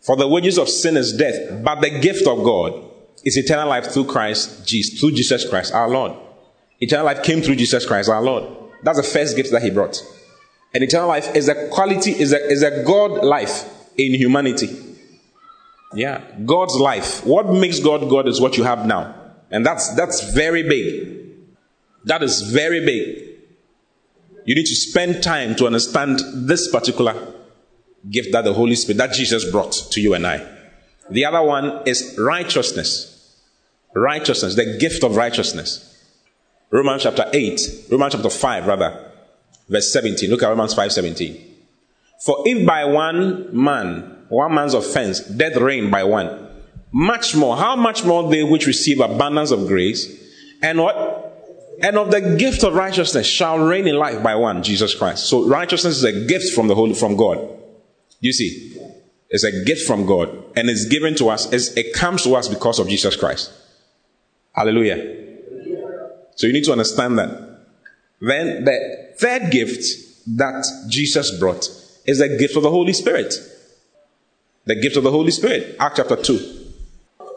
For 0.00 0.16
the 0.16 0.26
wages 0.26 0.58
of 0.58 0.68
sin 0.68 0.96
is 0.96 1.12
death, 1.12 1.62
but 1.62 1.80
the 1.80 1.90
gift 2.00 2.26
of 2.26 2.42
God 2.42 2.90
is 3.24 3.36
eternal 3.36 3.68
life 3.68 3.86
through 3.86 4.06
Christ, 4.06 4.66
Jesus, 4.66 4.98
through 4.98 5.12
Jesus 5.12 5.48
Christ, 5.48 5.74
our 5.74 5.88
Lord. 5.88 6.12
Eternal 6.80 7.04
life 7.04 7.22
came 7.22 7.42
through 7.42 7.56
Jesus 7.56 7.84
Christ, 7.84 8.08
our 8.08 8.22
Lord. 8.22 8.44
That's 8.82 8.96
the 8.96 9.02
first 9.02 9.36
gift 9.36 9.50
that 9.52 9.62
He 9.62 9.70
brought. 9.70 10.02
And 10.72 10.82
eternal 10.82 11.08
life 11.08 11.34
is 11.36 11.48
a 11.48 11.68
quality, 11.68 12.12
is 12.12 12.32
a, 12.32 12.42
is 12.46 12.62
a 12.62 12.82
God 12.84 13.24
life 13.24 13.68
in 13.98 14.14
humanity. 14.14 14.68
Yeah, 15.92 16.24
God's 16.46 16.76
life. 16.76 17.26
What 17.26 17.48
makes 17.48 17.80
God 17.80 18.08
God 18.08 18.28
is 18.28 18.40
what 18.40 18.56
you 18.56 18.64
have 18.64 18.86
now. 18.86 19.14
And 19.50 19.66
that's 19.66 19.94
that's 19.96 20.32
very 20.32 20.62
big. 20.62 21.18
That 22.04 22.22
is 22.22 22.42
very 22.42 22.84
big. 22.84 23.26
You 24.46 24.54
need 24.54 24.66
to 24.66 24.74
spend 24.74 25.22
time 25.22 25.56
to 25.56 25.66
understand 25.66 26.20
this 26.48 26.70
particular 26.70 27.34
gift 28.08 28.32
that 28.32 28.44
the 28.44 28.52
Holy 28.52 28.74
Spirit, 28.74 28.98
that 28.98 29.12
Jesus 29.12 29.50
brought 29.50 29.72
to 29.72 30.00
you 30.00 30.14
and 30.14 30.26
I. 30.26 30.46
The 31.10 31.24
other 31.24 31.42
one 31.42 31.82
is 31.86 32.16
righteousness. 32.18 33.36
Righteousness, 33.94 34.54
the 34.54 34.78
gift 34.78 35.02
of 35.02 35.16
righteousness. 35.16 35.86
Romans 36.70 37.02
chapter 37.02 37.28
8, 37.32 37.60
Romans 37.90 38.14
chapter 38.14 38.30
5, 38.30 38.66
rather, 38.66 39.12
verse 39.68 39.92
17. 39.92 40.30
Look 40.30 40.42
at 40.44 40.48
Romans 40.48 40.74
5 40.74 40.92
17. 40.92 41.56
For 42.24 42.44
if 42.46 42.66
by 42.66 42.84
one 42.84 43.48
man 43.56 44.18
one 44.30 44.54
man's 44.54 44.74
offense, 44.74 45.20
death 45.20 45.56
reigned 45.56 45.90
by 45.90 46.04
one. 46.04 46.48
Much 46.92 47.34
more, 47.34 47.56
how 47.56 47.74
much 47.76 48.04
more 48.04 48.30
they 48.30 48.44
which 48.44 48.66
receive 48.66 49.00
abundance 49.00 49.50
of 49.50 49.66
grace 49.66 50.08
and 50.62 50.78
what? 50.78 51.26
And 51.82 51.96
of 51.96 52.10
the 52.10 52.36
gift 52.36 52.62
of 52.62 52.74
righteousness 52.74 53.26
shall 53.26 53.58
reign 53.58 53.88
in 53.88 53.96
life 53.96 54.22
by 54.22 54.34
one, 54.36 54.62
Jesus 54.62 54.94
Christ. 54.94 55.24
So 55.24 55.46
righteousness 55.48 55.96
is 55.96 56.04
a 56.04 56.26
gift 56.26 56.52
from 56.54 56.68
the 56.68 56.74
Holy, 56.74 56.94
from 56.94 57.16
God. 57.16 57.38
You 58.20 58.32
see, 58.32 58.78
it's 59.30 59.44
a 59.44 59.64
gift 59.64 59.86
from 59.86 60.06
God 60.06 60.28
and 60.56 60.68
it's 60.68 60.86
given 60.86 61.14
to 61.16 61.28
us. 61.28 61.52
It's, 61.52 61.68
it 61.76 61.94
comes 61.94 62.22
to 62.24 62.34
us 62.34 62.48
because 62.48 62.78
of 62.78 62.88
Jesus 62.88 63.16
Christ. 63.16 63.52
Hallelujah. 64.52 65.26
So 66.36 66.46
you 66.46 66.52
need 66.52 66.64
to 66.64 66.72
understand 66.72 67.18
that. 67.18 67.60
Then 68.20 68.64
the 68.64 69.14
third 69.18 69.50
gift 69.50 69.84
that 70.36 70.64
Jesus 70.88 71.38
brought 71.38 71.68
is 72.06 72.18
the 72.18 72.36
gift 72.38 72.56
of 72.56 72.62
the 72.62 72.70
Holy 72.70 72.92
Spirit. 72.92 73.34
The 74.66 74.74
gift 74.74 74.96
of 74.96 75.04
the 75.04 75.10
Holy 75.10 75.30
Spirit. 75.30 75.76
Act 75.78 75.96
chapter 75.96 76.16
2. 76.16 76.72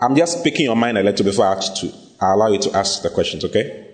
I'm 0.02 0.16
just 0.16 0.44
picking 0.44 0.66
your 0.66 0.76
mind 0.76 0.98
a 0.98 1.04
little 1.04 1.26
before 1.26 1.46
Acts 1.46 1.70
2. 1.80 1.92
I'll 2.20 2.36
allow 2.36 2.48
you 2.48 2.60
to 2.60 2.76
ask 2.76 3.02
the 3.02 3.10
questions, 3.10 3.46
okay? 3.46 3.88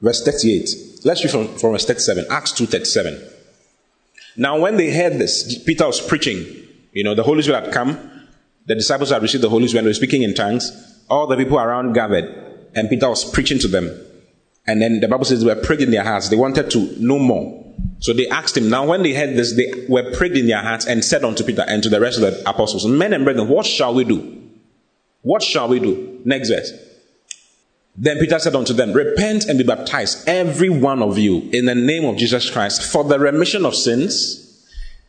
Verse 0.00 0.24
38. 0.24 1.04
Let's 1.04 1.24
read 1.24 1.30
from, 1.30 1.58
from 1.58 1.72
verse 1.72 1.84
37. 1.84 2.26
Acts 2.30 2.52
2 2.52 2.66
37. 2.66 3.35
Now, 4.36 4.58
when 4.58 4.76
they 4.76 4.90
heard 4.94 5.14
this, 5.14 5.62
Peter 5.64 5.86
was 5.86 6.00
preaching. 6.00 6.44
You 6.92 7.04
know, 7.04 7.14
the 7.14 7.22
Holy 7.22 7.42
Spirit 7.42 7.64
had 7.64 7.74
come. 7.74 7.98
The 8.66 8.74
disciples 8.74 9.10
had 9.10 9.22
received 9.22 9.44
the 9.44 9.48
Holy 9.48 9.68
Spirit 9.68 9.80
and 9.80 9.88
were 9.88 9.94
speaking 9.94 10.22
in 10.22 10.34
tongues. 10.34 11.04
All 11.08 11.26
the 11.26 11.36
people 11.36 11.58
around 11.58 11.92
gathered, 11.92 12.24
and 12.74 12.88
Peter 12.88 13.08
was 13.08 13.24
preaching 13.30 13.58
to 13.60 13.68
them. 13.68 13.90
And 14.66 14.82
then 14.82 15.00
the 15.00 15.08
Bible 15.08 15.24
says 15.24 15.40
they 15.40 15.54
were 15.54 15.60
pricked 15.60 15.82
in 15.82 15.90
their 15.90 16.02
hearts. 16.02 16.28
They 16.28 16.36
wanted 16.36 16.70
to 16.72 16.96
know 16.98 17.18
more. 17.18 17.64
So 18.00 18.12
they 18.12 18.26
asked 18.28 18.56
him. 18.56 18.68
Now, 18.68 18.86
when 18.86 19.02
they 19.02 19.14
heard 19.14 19.36
this, 19.36 19.54
they 19.54 19.86
were 19.88 20.12
pricked 20.16 20.36
in 20.36 20.48
their 20.48 20.60
hearts 20.60 20.86
and 20.86 21.04
said 21.04 21.24
unto 21.24 21.44
Peter 21.44 21.64
and 21.66 21.82
to 21.82 21.88
the 21.88 22.00
rest 22.00 22.18
of 22.18 22.22
the 22.22 22.48
apostles, 22.48 22.86
Men 22.86 23.12
and 23.12 23.24
brethren, 23.24 23.48
what 23.48 23.66
shall 23.66 23.94
we 23.94 24.04
do? 24.04 24.42
What 25.22 25.42
shall 25.42 25.68
we 25.68 25.80
do? 25.80 26.20
Next 26.24 26.50
verse. 26.50 26.72
Then 27.98 28.18
Peter 28.18 28.38
said 28.38 28.54
unto 28.54 28.74
them, 28.74 28.92
Repent 28.92 29.46
and 29.46 29.58
be 29.58 29.64
baptized, 29.64 30.28
every 30.28 30.68
one 30.68 31.02
of 31.02 31.16
you, 31.16 31.48
in 31.52 31.64
the 31.64 31.74
name 31.74 32.04
of 32.04 32.16
Jesus 32.16 32.50
Christ, 32.50 32.92
for 32.92 33.04
the 33.04 33.18
remission 33.18 33.64
of 33.64 33.74
sins, 33.74 34.42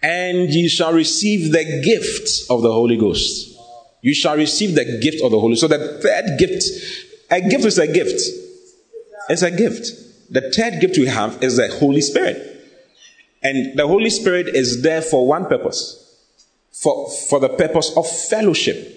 and 0.01 0.49
ye 0.49 0.69
shall 0.69 0.93
receive 0.93 1.51
the 1.51 1.81
gift 1.83 2.49
of 2.49 2.61
the 2.61 2.71
Holy 2.71 2.95
Ghost. 2.97 3.57
You 4.01 4.13
shall 4.13 4.37
receive 4.37 4.75
the 4.75 4.99
gift 5.01 5.21
of 5.21 5.31
the 5.31 5.39
Holy. 5.39 5.55
So 5.55 5.67
the 5.67 5.99
third 6.01 6.37
gift, 6.39 6.63
a 7.29 7.41
gift 7.41 7.65
is 7.65 7.77
a 7.77 7.87
gift. 7.87 8.21
It's 9.27 9.41
a 9.41 9.51
gift. 9.51 9.89
The 10.29 10.51
third 10.51 10.79
gift 10.79 10.97
we 10.97 11.07
have 11.07 11.43
is 11.43 11.57
the 11.57 11.67
Holy 11.79 12.01
Spirit. 12.01 12.53
And 13.43 13.77
the 13.77 13.87
Holy 13.87 14.09
Spirit 14.09 14.47
is 14.47 14.81
there 14.81 15.01
for 15.01 15.27
one 15.27 15.45
purpose. 15.45 16.03
For, 16.71 17.09
for 17.29 17.39
the 17.39 17.49
purpose 17.49 17.91
of 17.97 18.07
fellowship. 18.07 18.96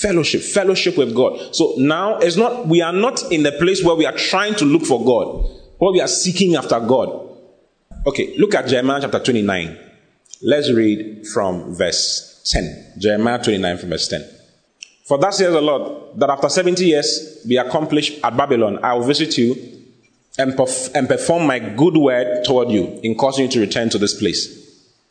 Fellowship, 0.00 0.40
fellowship 0.42 0.96
with 0.96 1.14
God. 1.14 1.54
So 1.54 1.74
now 1.76 2.18
it's 2.18 2.36
not, 2.36 2.66
we 2.66 2.80
are 2.80 2.92
not 2.92 3.30
in 3.30 3.42
the 3.42 3.52
place 3.52 3.84
where 3.84 3.94
we 3.94 4.06
are 4.06 4.16
trying 4.16 4.54
to 4.54 4.64
look 4.64 4.86
for 4.86 5.04
God, 5.04 5.44
where 5.78 5.92
we 5.92 6.00
are 6.00 6.08
seeking 6.08 6.56
after 6.56 6.80
God. 6.80 7.28
Okay, 8.06 8.34
look 8.38 8.54
at 8.54 8.68
Jeremiah 8.68 9.00
chapter 9.02 9.18
29. 9.18 9.78
Let's 10.42 10.72
read 10.72 11.26
from 11.26 11.74
verse 11.74 12.42
10. 12.52 12.94
Jeremiah 12.98 13.42
29 13.42 13.78
from 13.78 13.90
verse 13.90 14.08
10. 14.08 14.28
For 15.04 15.18
thus 15.18 15.38
says 15.38 15.52
the 15.52 15.60
Lord, 15.60 16.18
that 16.18 16.30
after 16.30 16.48
70 16.48 16.84
years 16.84 17.44
be 17.46 17.56
accomplished 17.56 18.18
at 18.24 18.36
Babylon, 18.36 18.78
I 18.82 18.94
will 18.94 19.04
visit 19.04 19.36
you 19.36 19.54
and, 20.38 20.54
perf- 20.54 20.94
and 20.94 21.06
perform 21.06 21.46
my 21.46 21.58
good 21.58 21.96
word 21.96 22.44
toward 22.44 22.70
you 22.70 22.98
in 23.02 23.14
causing 23.14 23.44
you 23.44 23.50
to 23.52 23.60
return 23.60 23.90
to 23.90 23.98
this 23.98 24.18
place. 24.18 24.46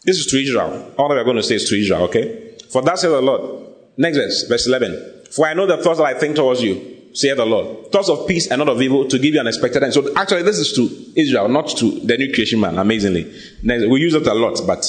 This 0.03 0.17
is 0.17 0.25
to 0.27 0.37
Israel. 0.37 0.93
All 0.97 1.07
that 1.09 1.15
we're 1.15 1.23
going 1.23 1.37
to 1.37 1.43
say 1.43 1.55
is 1.55 1.69
to 1.69 1.79
Israel, 1.79 2.03
okay? 2.03 2.57
For 2.71 2.81
thus 2.81 3.01
says 3.01 3.11
the 3.11 3.21
Lord, 3.21 3.70
Next 3.97 4.17
verse, 4.17 4.43
verse 4.47 4.67
11. 4.67 5.25
For 5.31 5.47
I 5.47 5.53
know 5.53 5.65
the 5.65 5.77
thoughts 5.77 5.99
that 5.99 6.05
I 6.05 6.13
think 6.13 6.35
towards 6.35 6.61
you, 6.61 7.01
saith 7.13 7.37
the 7.37 7.45
Lord. 7.45 7.91
Thoughts 7.91 8.09
of 8.09 8.27
peace 8.27 8.47
and 8.47 8.59
not 8.59 8.69
of 8.69 8.81
evil 8.81 9.07
to 9.07 9.19
give 9.19 9.33
you 9.33 9.39
an 9.39 9.47
expected 9.47 9.83
end. 9.83 9.93
So 9.93 10.13
actually, 10.15 10.43
this 10.43 10.57
is 10.57 10.73
to 10.73 11.19
Israel, 11.19 11.49
not 11.49 11.67
to 11.77 11.99
the 12.01 12.17
new 12.17 12.33
creation 12.33 12.59
man, 12.59 12.77
amazingly. 12.77 13.33
Next, 13.63 13.87
we 13.87 13.99
use 13.99 14.13
it 14.13 14.27
a 14.27 14.33
lot, 14.33 14.59
but 14.65 14.79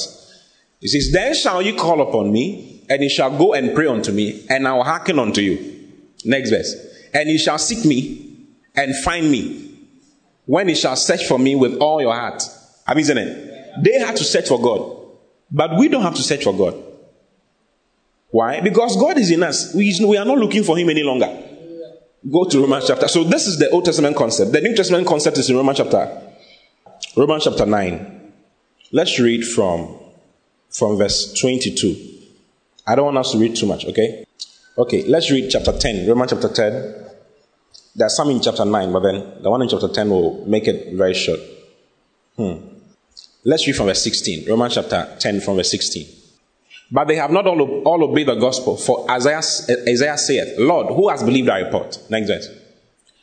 it 0.81 0.89
says, 0.89 1.11
Then 1.11 1.33
shall 1.33 1.61
you 1.61 1.75
call 1.75 2.01
upon 2.01 2.31
me, 2.31 2.85
and 2.89 3.01
you 3.03 3.09
shall 3.09 3.37
go 3.37 3.53
and 3.53 3.73
pray 3.73 3.87
unto 3.87 4.11
me, 4.11 4.45
and 4.49 4.67
I 4.67 4.73
will 4.73 4.83
hearken 4.83 5.19
unto 5.19 5.41
you. 5.41 5.89
Next 6.25 6.49
verse. 6.49 6.75
And 7.13 7.29
you 7.29 7.37
shall 7.37 7.57
seek 7.57 7.85
me 7.85 8.47
and 8.75 8.95
find 9.03 9.29
me 9.29 9.77
when 10.45 10.67
you 10.69 10.75
shall 10.75 10.95
search 10.95 11.25
for 11.25 11.39
me 11.39 11.55
with 11.55 11.77
all 11.77 12.01
your 12.01 12.13
heart. 12.13 12.43
Amazing 12.87 13.17
it? 13.17 13.83
They 13.83 13.99
had 13.99 14.15
to 14.17 14.23
search 14.23 14.47
for 14.47 14.61
God, 14.61 15.11
but 15.51 15.77
we 15.77 15.87
don't 15.87 16.01
have 16.01 16.15
to 16.15 16.23
search 16.23 16.43
for 16.43 16.53
God. 16.53 16.92
Why? 18.33 18.61
Because 18.61 18.97
God 18.97 19.19
is 19.19 19.29
in 19.29 19.43
us. 19.43 19.75
We, 19.75 19.95
we 20.03 20.17
are 20.17 20.25
not 20.25 20.39
looking 20.39 20.63
for 20.63 20.75
Him 20.75 20.89
any 20.89 21.03
longer. 21.03 21.27
Go 22.31 22.45
to 22.45 22.61
Romans 22.61 22.85
chapter. 22.87 23.07
So 23.07 23.23
this 23.23 23.45
is 23.45 23.59
the 23.59 23.69
Old 23.69 23.85
Testament 23.85 24.15
concept. 24.15 24.51
The 24.51 24.59
New 24.59 24.75
Testament 24.75 25.05
concept 25.05 25.37
is 25.37 25.51
in 25.51 25.55
Romans 25.55 25.77
chapter. 25.77 26.33
Romans 27.15 27.43
chapter 27.43 27.67
9. 27.67 28.31
Let's 28.91 29.19
read 29.19 29.45
from, 29.45 29.99
from 30.71 30.97
verse 30.97 31.31
22. 31.39 31.95
I 32.87 32.95
don't 32.95 33.05
want 33.05 33.19
us 33.19 33.33
to 33.33 33.37
read 33.37 33.55
too 33.55 33.67
much, 33.67 33.85
okay? 33.85 34.25
Okay, 34.79 35.03
let's 35.03 35.29
read 35.29 35.51
chapter 35.51 35.77
10. 35.77 36.09
Romans 36.09 36.31
chapter 36.31 36.49
10. 36.49 37.05
There's 37.95 38.15
some 38.15 38.31
in 38.31 38.41
chapter 38.41 38.65
9, 38.65 38.91
but 38.91 39.01
then 39.01 39.43
the 39.43 39.51
one 39.51 39.61
in 39.61 39.69
chapter 39.69 39.89
10 39.89 40.09
will 40.09 40.43
make 40.47 40.67
it 40.67 40.95
very 40.95 41.13
short. 41.13 41.39
Hmm. 42.35 42.53
Let's 43.43 43.67
read 43.67 43.75
from 43.75 43.85
verse 43.85 44.01
16. 44.01 44.49
Romans 44.49 44.73
chapter 44.73 45.17
10 45.19 45.41
from 45.41 45.57
verse 45.57 45.69
16. 45.69 46.22
But 46.93 47.07
they 47.07 47.15
have 47.15 47.31
not 47.31 47.47
all, 47.47 47.59
all 47.81 48.03
obeyed 48.03 48.27
the 48.27 48.35
gospel. 48.35 48.77
For 48.77 49.09
Isaiah, 49.09 49.41
Isaiah 49.89 50.17
saith, 50.17 50.59
Lord, 50.59 50.95
who 50.95 51.09
has 51.09 51.23
believed 51.23 51.49
our 51.49 51.63
report? 51.63 51.97
Next 52.11 52.27
verse. 52.27 52.47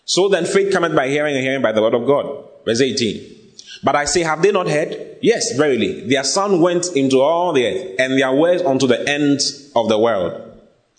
So 0.05 0.29
then 0.29 0.45
faith 0.45 0.73
cometh 0.73 0.97
by 0.97 1.09
hearing, 1.09 1.37
and 1.37 1.45
hearing 1.45 1.63
by 1.63 1.71
the 1.71 1.81
word 1.81 1.95
of 1.95 2.05
God. 2.05 2.49
Verse 2.67 2.81
18. 2.81 3.37
But 3.85 3.95
I 3.95 4.07
say, 4.07 4.23
have 4.25 4.43
they 4.43 4.51
not 4.51 4.69
heard? 4.69 5.19
Yes, 5.23 5.57
verily. 5.57 6.09
Their 6.09 6.25
sound 6.25 6.61
went 6.61 6.89
into 6.97 7.21
all 7.21 7.53
the 7.53 7.65
earth, 7.65 8.01
and 8.01 8.19
their 8.19 8.35
words 8.35 8.63
unto 8.65 8.89
the 8.89 9.09
end 9.09 9.41
of 9.77 9.89
the 9.89 9.99
world. 9.99 10.51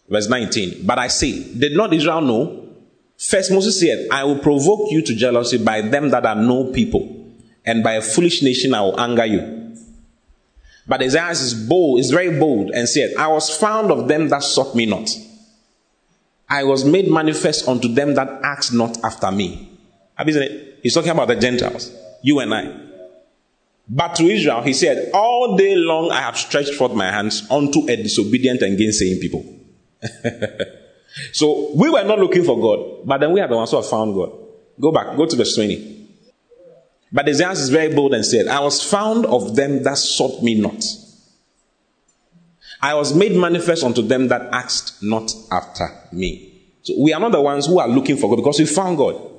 Verse 0.08 0.30
19. 0.30 0.86
But 0.86 0.98
I 0.98 1.10
say, 1.10 1.54
did 1.54 1.74
not 1.75 1.94
Israel 1.94 2.22
know? 2.22 2.70
First 3.18 3.51
Moses 3.51 3.78
said, 3.82 4.08
I 4.10 4.24
will 4.24 4.40
provoke 4.40 4.90
you 4.90 5.01
to 5.01 5.13
jealousy 5.13 5.62
by 5.62 5.82
them 5.82 6.10
that 6.12 6.25
are 6.25 6.36
no 6.36 6.72
people, 6.72 7.34
and 7.66 7.84
by 7.84 7.94
a 7.94 8.01
foolish 8.01 8.42
nation 8.42 8.74
I 8.74 8.82
will 8.82 9.00
anger 9.00 9.25
you. 9.25 9.71
But 10.91 11.01
Isaiah 11.03 11.29
is 11.29 11.53
bold, 11.53 12.01
is 12.01 12.12
very 12.12 12.38
bold, 12.38 12.71
and 12.71 12.89
said, 12.89 13.13
I 13.17 13.29
was 13.29 13.50
found 13.50 13.91
of 13.91 14.10
them 14.10 14.27
that 14.27 14.43
sought 14.43 14.75
me 14.75 14.86
not. 14.86 15.10
I 16.50 16.65
was 16.65 16.83
made 16.83 17.10
manifest 17.10 17.65
unto 17.65 17.88
them 17.88 18.15
that 18.15 18.27
asked 18.43 18.74
not 18.74 19.01
after 19.01 19.31
me. 19.31 19.71
Isn't 20.27 20.43
it? 20.43 20.79
He's 20.83 20.93
talking 20.93 21.12
about 21.12 21.29
the 21.29 21.38
Gentiles, 21.38 21.95
you 22.21 22.39
and 22.39 22.53
I. 22.53 22.77
But 23.88 24.15
to 24.15 24.25
Israel, 24.25 24.63
he 24.63 24.74
said, 24.74 25.12
All 25.13 25.55
day 25.55 25.77
long 25.77 26.12
I 26.12 26.19
have 26.19 26.36
stretched 26.36 26.74
forth 26.74 26.91
my 26.91 27.10
hands 27.10 27.50
unto 27.50 27.89
a 27.89 27.95
disobedient 27.95 28.62
and 28.62 28.77
gainsaying 28.77 29.21
people. 29.21 29.45
so 31.31 31.71
we 31.74 31.89
were 31.89 32.03
not 32.03 32.19
looking 32.19 32.43
for 32.43 32.60
God, 32.60 33.07
but 33.07 33.19
then 33.21 33.31
we 33.31 33.39
are 33.39 33.48
the 33.48 33.55
ones 33.55 33.71
who 33.71 33.77
have 33.77 33.88
found 33.88 34.13
God. 34.13 34.33
Go 34.77 34.91
back, 34.91 35.15
go 35.15 35.25
to 35.25 35.38
verse 35.38 35.55
20. 35.55 36.00
But 37.12 37.27
Isaiah 37.27 37.51
is 37.51 37.70
very 37.70 37.94
bold 37.94 38.13
and 38.13 38.25
said, 38.25 38.48
I 38.48 38.62
was 38.62 38.82
found 38.82 39.25
of 39.25 39.56
them 39.56 39.84
that 39.84 39.98
sought 39.98 40.41
me 40.41 40.60
not. 40.60 40.84
I 42.82 42.96
was 42.96 43.13
made 43.13 43.36
manifest 43.36 43.84
unto 43.84 44.01
them 44.01 44.30
that 44.30 44.41
asked 44.53 45.03
not 45.03 45.32
after 45.51 45.89
me. 46.12 46.62
So 46.84 46.94
we 46.98 47.13
are 47.13 47.20
not 47.20 47.32
the 47.32 47.41
ones 47.41 47.68
who 47.68 47.80
are 47.80 47.88
looking 47.88 48.18
for 48.18 48.30
God 48.30 48.38
because 48.38 48.60
we 48.60 48.65
found 48.65 48.98
God. 48.98 49.30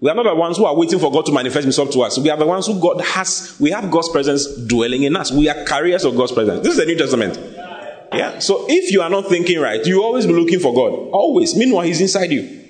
We 0.00 0.10
are 0.10 0.14
not 0.14 0.24
the 0.24 0.34
ones 0.34 0.58
who 0.58 0.66
are 0.66 0.76
waiting 0.76 0.98
for 0.98 1.10
God 1.10 1.24
to 1.26 1.32
manifest 1.32 1.62
himself 1.62 1.90
to 1.92 2.02
us. 2.02 2.18
We 2.18 2.28
are 2.28 2.36
the 2.36 2.46
ones 2.46 2.66
who 2.66 2.78
God 2.78 3.00
has, 3.00 3.56
we 3.58 3.70
have 3.70 3.90
God's 3.90 4.10
presence 4.10 4.46
dwelling 4.66 5.04
in 5.04 5.16
us. 5.16 5.32
We 5.32 5.48
are 5.48 5.64
carriers 5.64 6.04
of 6.04 6.16
God's 6.16 6.32
presence. 6.32 6.62
This 6.62 6.72
is 6.72 6.78
the 6.78 6.84
New 6.84 6.98
Testament. 6.98 7.38
Yeah. 8.12 8.38
So 8.40 8.66
if 8.68 8.92
you 8.92 9.00
are 9.00 9.08
not 9.08 9.28
thinking 9.28 9.58
right, 9.58 9.84
you 9.86 10.02
always 10.02 10.26
be 10.26 10.34
looking 10.34 10.60
for 10.60 10.74
God. 10.74 10.92
Always. 11.12 11.56
Meanwhile, 11.56 11.86
He's 11.86 12.00
inside 12.02 12.30
you. 12.30 12.65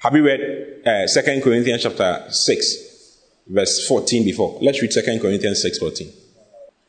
Have 0.00 0.14
you 0.14 0.24
read 0.24 0.82
uh, 0.86 1.08
2 1.12 1.40
Corinthians 1.42 1.82
chapter 1.82 2.24
6, 2.30 3.18
verse 3.48 3.84
14 3.88 4.24
before? 4.24 4.56
Let's 4.62 4.80
read 4.80 4.92
2 4.92 5.02
Corinthians 5.20 5.60
6, 5.60 5.78
14. 5.78 6.12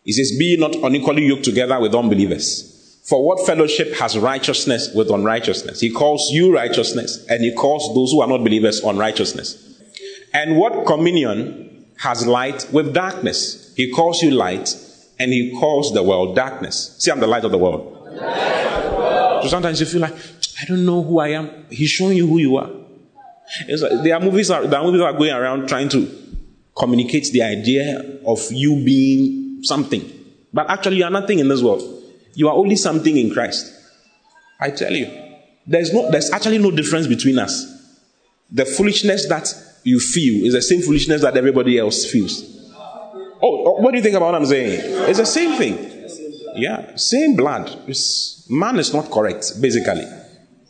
It 0.05 0.13
says, 0.13 0.37
Be 0.37 0.57
not 0.59 0.75
unequally 0.75 1.25
yoked 1.25 1.43
together 1.43 1.79
with 1.79 1.95
unbelievers. 1.95 3.01
For 3.05 3.25
what 3.25 3.47
fellowship 3.47 3.95
has 3.95 4.15
righteousness 4.15 4.93
with 4.93 5.09
unrighteousness? 5.09 5.81
He 5.81 5.89
calls 5.89 6.29
you 6.29 6.53
righteousness, 6.53 7.25
and 7.27 7.43
he 7.43 7.51
calls 7.55 7.91
those 7.95 8.11
who 8.11 8.21
are 8.21 8.27
not 8.27 8.43
believers 8.43 8.79
unrighteousness. 8.81 9.81
And 10.31 10.57
what 10.57 10.85
communion 10.85 11.87
has 11.97 12.27
light 12.27 12.67
with 12.71 12.93
darkness? 12.93 13.73
He 13.75 13.91
calls 13.91 14.21
you 14.21 14.29
light, 14.29 14.69
and 15.17 15.33
he 15.33 15.57
calls 15.59 15.95
the 15.95 16.03
world 16.03 16.35
darkness. 16.35 16.95
See, 16.99 17.09
I'm 17.09 17.19
the 17.19 17.25
light 17.25 17.43
of 17.43 17.49
the 17.49 17.57
world. 17.57 18.07
Of 18.07 18.13
the 18.13 18.95
world. 18.95 19.43
So 19.45 19.49
sometimes 19.49 19.79
you 19.79 19.87
feel 19.87 20.01
like, 20.01 20.13
I 20.61 20.65
don't 20.67 20.85
know 20.85 21.01
who 21.01 21.17
I 21.17 21.29
am. 21.29 21.65
He's 21.71 21.89
showing 21.89 22.15
you 22.15 22.27
who 22.27 22.37
you 22.37 22.57
are. 22.57 22.69
Like, 23.67 24.03
there 24.03 24.15
are 24.15 24.21
movies 24.21 24.47
there 24.49 24.75
are 24.75 24.83
movies 24.83 25.01
are 25.01 25.13
going 25.13 25.31
around 25.31 25.67
trying 25.67 25.89
to 25.89 26.07
communicate 26.77 27.31
the 27.31 27.41
idea 27.41 28.19
of 28.25 28.39
you 28.51 28.83
being 28.83 29.63
something. 29.63 30.01
But 30.53 30.69
actually, 30.69 30.97
you 30.97 31.03
are 31.03 31.11
nothing 31.11 31.39
in 31.39 31.47
this 31.47 31.61
world. 31.61 31.81
You 32.33 32.47
are 32.47 32.55
only 32.55 32.75
something 32.75 33.17
in 33.17 33.31
Christ. 33.33 33.73
I 34.59 34.71
tell 34.71 34.93
you, 34.93 35.07
there's 35.65 35.93
no, 35.93 36.09
there's 36.09 36.31
actually 36.31 36.57
no 36.57 36.71
difference 36.71 37.07
between 37.07 37.39
us. 37.39 37.65
The 38.51 38.65
foolishness 38.65 39.27
that 39.29 39.53
you 39.83 39.99
feel 39.99 40.45
is 40.45 40.53
the 40.53 40.61
same 40.61 40.81
foolishness 40.81 41.21
that 41.21 41.37
everybody 41.37 41.77
else 41.77 42.09
feels. 42.09 42.43
Oh, 42.73 43.39
oh 43.41 43.81
what 43.81 43.91
do 43.91 43.97
you 43.97 44.03
think 44.03 44.15
about 44.15 44.33
what 44.33 44.35
I'm 44.35 44.45
saying? 44.45 44.81
It's 45.09 45.19
the 45.19 45.25
same 45.25 45.57
thing. 45.57 45.77
Yeah, 46.55 46.95
same 46.95 47.35
blood. 47.35 47.83
It's, 47.87 48.49
man 48.49 48.79
is 48.79 48.93
not 48.93 49.11
correct, 49.11 49.61
basically. 49.61 50.05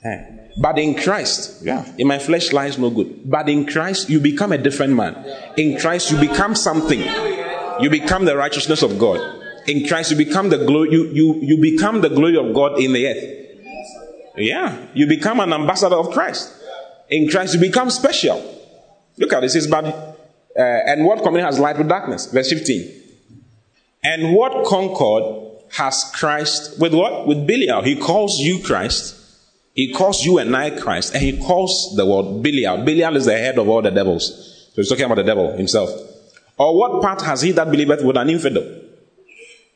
Eh. 0.04 0.39
But 0.60 0.78
in 0.78 0.96
Christ, 0.96 1.64
yeah, 1.64 1.90
in 1.98 2.06
my 2.08 2.20
flesh 2.20 2.52
lies 2.52 2.78
no 2.78 2.90
good. 2.90 3.30
But 3.30 3.48
in 3.48 3.66
Christ, 3.66 4.10
you 4.10 4.20
become 4.20 4.52
a 4.52 4.58
different 4.58 4.94
man. 4.94 5.16
In 5.56 5.80
Christ, 5.80 6.12
you 6.12 6.20
become 6.20 6.54
something. 6.54 7.00
You 7.80 7.90
become 7.90 8.26
the 8.26 8.36
righteousness 8.36 8.82
of 8.82 9.00
God. 9.00 9.22
In 9.68 9.88
Christ, 9.88 10.12
you 10.12 10.18
become 10.18 10.50
the 10.50 10.58
glory. 10.58 10.92
You, 10.92 11.06
you, 11.14 11.40
you 11.42 11.62
become 11.62 12.02
the 12.02 12.10
glory 12.10 12.38
of 12.38 12.54
God 12.54 12.78
in 12.78 12.92
the 12.92 13.08
earth. 13.08 13.36
Yeah, 14.36 14.88
you 14.94 15.08
become 15.08 15.40
an 15.40 15.54
ambassador 15.54 15.96
of 15.96 16.12
Christ. 16.12 16.54
In 17.10 17.30
Christ, 17.30 17.54
you 17.54 17.62
become 17.62 17.90
special. 17.90 18.44
Look 19.18 19.32
at 19.32 19.40
this. 19.40 19.56
It 19.56 19.62
says, 19.62 19.72
but 19.72 19.86
uh, 19.86 20.62
and 20.62 21.06
what 21.06 21.20
communion 21.20 21.46
has 21.46 21.58
light 21.58 21.78
with 21.78 21.88
darkness? 21.88 22.26
Verse 22.26 22.50
15. 22.50 23.02
And 24.04 24.34
what 24.34 24.66
concord 24.66 25.64
has 25.72 26.12
Christ 26.14 26.80
with 26.82 26.94
what? 26.94 27.28
With 27.28 27.48
Belial. 27.48 27.82
He 27.82 27.96
calls 27.96 28.40
you 28.40 28.62
Christ 28.62 29.19
he 29.80 29.94
calls 29.94 30.26
you 30.26 30.40
and 30.40 30.54
I 30.58 30.72
Christ, 30.72 31.14
and 31.14 31.24
he 31.24 31.38
calls 31.38 31.96
the 31.96 32.06
word 32.06 32.44
Belial. 32.44 32.84
Belial 32.84 33.16
is 33.16 33.24
the 33.24 33.38
head 33.38 33.58
of 33.58 33.70
all 33.70 33.82
the 33.82 33.92
devils. 33.92 34.28
So 34.74 34.82
he's 34.82 34.90
talking 34.90 35.06
about 35.06 35.16
the 35.16 35.24
devil 35.24 35.56
himself. 35.56 35.90
Or 36.58 36.78
what 36.78 37.02
part 37.02 37.22
has 37.22 37.44
he 37.44 37.54
that 37.54 37.72
believeth 37.72 38.04
with 38.04 38.18
an 38.18 38.30
infidel? 38.30 38.82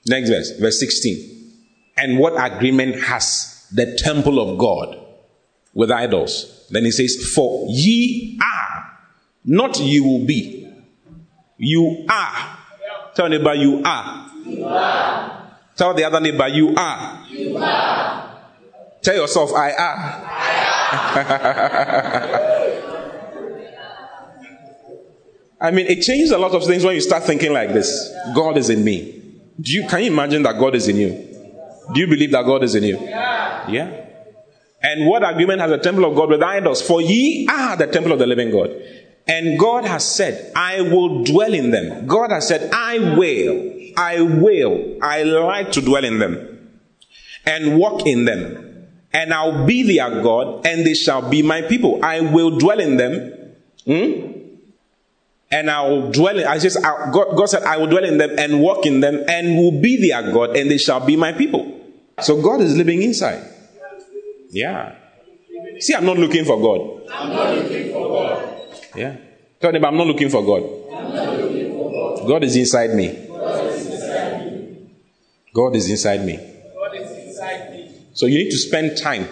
Next 0.05 0.29
verse, 0.29 0.59
verse 0.59 0.77
16. 0.81 1.53
And 1.95 2.19
what 2.19 2.33
agreement 2.35 3.01
has 3.01 3.65
the 3.71 3.97
temple 3.97 4.41
of 4.41 4.57
God 4.57 4.99
with 5.73 5.89
idols? 5.89 6.67
Then 6.69 6.83
he 6.83 6.91
says, 6.91 7.31
For 7.33 7.65
ye 7.69 8.37
are, 8.43 8.99
not 9.45 9.79
you 9.79 10.03
will 10.03 10.25
be. 10.25 10.69
You 11.55 12.05
are. 12.09 12.57
Tell 13.15 13.29
neighbor, 13.29 13.53
you 13.53 13.81
are. 13.85 14.31
You 14.45 14.65
are. 14.65 15.59
Tell 15.77 15.93
the 15.93 16.03
other 16.03 16.19
neighbor, 16.19 16.49
you 16.49 16.75
are. 16.75 17.25
You 17.29 17.55
are. 17.55 18.22
Tell 19.03 19.15
yourself, 19.15 19.53
I 19.53 19.71
am. 19.71 20.23
I 25.61 25.71
mean, 25.71 25.87
it 25.87 26.01
changes 26.01 26.31
a 26.31 26.37
lot 26.37 26.51
of 26.53 26.65
things 26.65 26.83
when 26.83 26.95
you 26.95 27.01
start 27.01 27.23
thinking 27.23 27.53
like 27.53 27.73
this 27.73 28.13
God 28.35 28.57
is 28.57 28.69
in 28.69 28.83
me. 28.83 29.21
Do 29.59 29.71
you, 29.71 29.87
can 29.87 30.01
you 30.03 30.11
imagine 30.11 30.43
that 30.43 30.59
God 30.59 30.75
is 30.75 30.87
in 30.87 30.97
you? 30.97 31.09
Do 31.93 31.99
you 31.99 32.07
believe 32.07 32.31
that 32.31 32.45
God 32.45 32.63
is 32.63 32.75
in 32.75 32.83
you? 32.83 32.97
Yeah. 32.99 33.69
yeah. 33.69 34.05
And 34.81 35.07
what 35.07 35.27
agreement 35.27 35.61
has 35.61 35.69
the 35.69 35.77
temple 35.77 36.05
of 36.05 36.15
God 36.15 36.29
with 36.29 36.43
idols? 36.43 36.81
For 36.81 37.01
ye 37.01 37.47
are 37.49 37.77
the 37.77 37.87
temple 37.87 38.11
of 38.11 38.19
the 38.19 38.27
living 38.27 38.51
God. 38.51 38.71
And 39.27 39.57
God 39.57 39.85
has 39.85 40.05
said, 40.05 40.51
I 40.55 40.81
will 40.81 41.23
dwell 41.23 41.53
in 41.53 41.71
them. 41.71 42.07
God 42.07 42.31
has 42.31 42.47
said, 42.47 42.69
I 42.73 42.99
will, 43.15 43.73
I 43.95 44.21
will, 44.21 44.97
I 45.01 45.23
like 45.23 45.71
to 45.73 45.81
dwell 45.81 46.03
in 46.03 46.19
them 46.19 46.81
and 47.45 47.77
walk 47.77 48.05
in 48.05 48.25
them 48.25 48.72
and 49.13 49.33
I'll 49.33 49.65
be 49.65 49.83
their 49.83 50.21
God, 50.21 50.65
and 50.65 50.85
they 50.85 50.95
shall 50.95 51.29
be 51.29 51.41
my 51.41 51.61
people. 51.61 52.03
I 52.03 52.21
will 52.21 52.57
dwell 52.57 52.79
in 52.79 52.97
them. 52.97 53.31
Hmm? 53.85 54.33
And 55.51 55.69
I 55.69 55.87
will 55.87 56.11
dwell 56.11 56.39
in, 56.39 56.47
I 56.47 56.57
just, 56.57 56.83
I, 56.83 57.11
God, 57.11 57.37
God 57.37 57.45
said, 57.45 57.61
I 57.61 57.77
will 57.77 57.85
dwell 57.85 58.03
in 58.03 58.17
them 58.17 58.31
and 58.39 58.59
walk 58.59 58.87
in 58.87 59.01
them 59.01 59.23
and 59.27 59.55
will 59.55 59.79
be 59.79 59.97
their 60.09 60.33
God 60.33 60.57
and 60.57 60.69
they 60.71 60.79
shall 60.79 61.05
be 61.05 61.15
my 61.15 61.31
people. 61.31 61.79
So 62.21 62.41
God 62.41 62.61
is 62.61 62.75
living 62.75 63.03
inside. 63.03 63.47
Yeah. 64.49 64.95
See, 65.77 65.93
I'm 65.93 66.05
not 66.05 66.17
looking 66.17 66.43
for 66.43 66.59
God. 66.59 67.07
I'm 67.13 67.29
not 67.29 67.55
looking 67.55 67.91
for 67.93 68.07
God. 68.09 68.67
Yeah. 68.95 69.17
Tell 69.59 69.71
them 69.71 69.85
I'm 69.85 69.95
not 69.95 70.07
looking 70.07 70.29
for 70.29 70.43
God. 70.43 70.63
I'm 70.91 71.13
not 71.13 71.37
Looking 71.37 71.71
for 71.73 72.17
God. 72.17 72.27
God 72.27 72.43
is 72.45 72.55
inside 72.55 72.95
me. 72.95 73.27
God 73.27 73.65
is 73.65 73.85
inside 73.85 74.51
me. 74.51 74.89
God 75.53 75.75
is 75.75 75.89
inside 75.91 76.25
me. 76.25 76.52
So 78.13 78.25
you 78.27 78.37
need 78.37 78.51
to 78.51 78.57
spend 78.57 78.97
time 78.97 79.27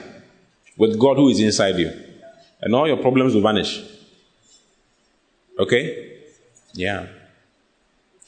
with 0.78 1.00
God 1.00 1.18
who 1.18 1.30
is 1.30 1.40
inside 1.40 1.78
you, 1.78 1.92
and 2.62 2.76
all 2.76 2.88
your 2.88 2.98
problems 2.98 3.34
will 3.36 3.42
vanish. 3.42 3.84
Okay? 5.60 6.18
Yeah. 6.74 7.08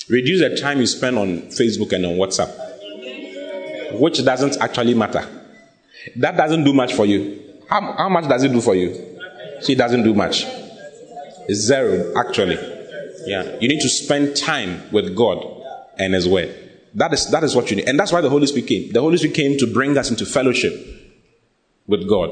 Reduce 0.10 0.42
the 0.42 0.58
time 0.58 0.80
you 0.80 0.86
spend 0.86 1.18
on 1.18 1.44
Facebook 1.44 1.94
and 1.94 2.06
on 2.06 2.13
WhatsApp, 2.13 4.00
which 4.00 4.24
doesn't 4.24 4.58
actually 4.62 4.94
matter. 4.94 5.28
That 6.18 6.36
doesn't 6.38 6.63
do 6.63 6.74
much 6.74 6.94
for 6.94 7.06
you. 7.06 7.42
How, 7.70 7.94
how 7.94 8.10
much 8.10 8.28
does 8.28 8.44
it 8.44 8.52
do 8.52 8.62
for 8.62 8.76
you? 8.76 8.94
See, 9.62 9.74
it 9.74 9.78
doesn't 9.78 10.04
do 10.04 10.13
much. 10.13 10.44
It's 11.48 11.62
zero, 11.62 12.13
actually. 12.18 12.56
Yeah. 13.26 13.58
You 13.60 13.70
need 13.70 13.82
to 13.82 13.89
spend 13.89 14.36
time 14.36 14.92
with 14.92 15.16
God 15.16 15.46
and 15.98 16.13
His 16.13 16.28
Word. 16.28 16.54
That 16.95 17.13
is, 17.13 17.29
that 17.32 17.43
is 17.43 17.56
what 17.56 17.69
you 17.69 17.77
need. 17.77 17.89
And 17.89 17.99
that's 17.99 18.12
why 18.12 18.21
the 18.21 18.29
Holy 18.29 18.45
Spirit 18.47 18.67
came. 18.67 18.91
The 18.91 19.01
Holy 19.01 19.17
Spirit 19.17 19.36
came 19.36 19.58
to 19.58 19.71
bring 19.71 19.97
us 19.97 20.10
into 20.10 20.25
fellowship 20.25 20.73
with 21.88 22.08
God. 22.08 22.32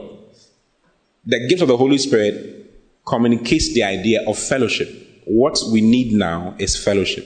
The 1.25 1.47
gift 1.47 1.61
of 1.61 1.67
the 1.67 1.77
Holy 1.77 1.97
Spirit 1.97 2.71
communicates 3.05 3.73
the 3.73 3.83
idea 3.83 4.27
of 4.27 4.37
fellowship. 4.37 4.89
What 5.25 5.57
we 5.71 5.81
need 5.81 6.13
now 6.13 6.55
is 6.59 6.81
fellowship. 6.81 7.25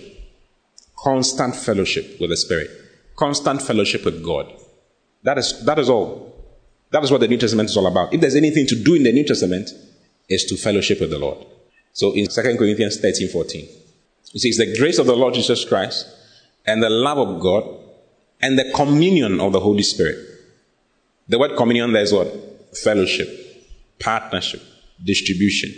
Constant 0.97 1.55
fellowship 1.55 2.19
with 2.19 2.29
the 2.29 2.37
Spirit. 2.37 2.69
Constant 3.15 3.61
fellowship 3.61 4.05
with 4.05 4.23
God. 4.23 4.51
That 5.23 5.37
is, 5.37 5.63
that 5.65 5.79
is 5.79 5.89
all. 5.89 6.33
That 6.91 7.03
is 7.03 7.11
what 7.11 7.21
the 7.21 7.27
New 7.27 7.37
Testament 7.37 7.69
is 7.69 7.77
all 7.77 7.87
about. 7.87 8.13
If 8.13 8.21
there's 8.21 8.35
anything 8.35 8.67
to 8.67 8.75
do 8.81 8.95
in 8.95 9.03
the 9.03 9.11
New 9.11 9.25
Testament, 9.25 9.69
is 10.29 10.45
to 10.45 10.57
fellowship 10.57 10.99
with 10.99 11.09
the 11.09 11.19
Lord. 11.19 11.45
So 11.93 12.13
in 12.13 12.27
2 12.27 12.41
Corinthians 12.57 12.99
13, 12.99 13.29
14, 13.29 13.67
it 14.33 14.39
says, 14.39 14.57
The 14.57 14.75
grace 14.77 14.97
of 14.97 15.07
the 15.07 15.15
Lord 15.15 15.33
Jesus 15.33 15.65
Christ 15.65 16.07
and 16.65 16.81
the 16.81 16.89
love 16.89 17.17
of 17.17 17.39
God 17.39 17.63
and 18.41 18.57
the 18.57 18.71
communion 18.75 19.39
of 19.39 19.53
the 19.53 19.59
Holy 19.59 19.83
Spirit. 19.83 20.17
The 21.27 21.39
word 21.39 21.55
communion 21.57 21.93
there 21.93 22.03
is 22.03 22.13
what? 22.13 22.27
Fellowship, 22.77 23.27
partnership, 23.99 24.61
distribution. 25.03 25.71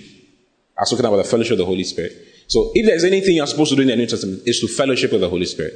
I 0.77 0.81
was 0.81 0.89
talking 0.89 1.05
about 1.05 1.17
the 1.17 1.23
fellowship 1.23 1.53
of 1.53 1.59
the 1.59 1.65
Holy 1.65 1.83
Spirit. 1.83 2.11
So 2.47 2.71
if 2.73 2.85
there's 2.85 3.03
anything 3.03 3.35
you're 3.35 3.47
supposed 3.47 3.71
to 3.71 3.75
do 3.75 3.81
in 3.81 3.87
the 3.87 3.95
New 3.95 4.05
Testament, 4.05 4.41
it's 4.45 4.61
to 4.61 4.67
fellowship 4.67 5.11
with 5.11 5.21
the 5.21 5.29
Holy 5.29 5.45
Spirit. 5.45 5.73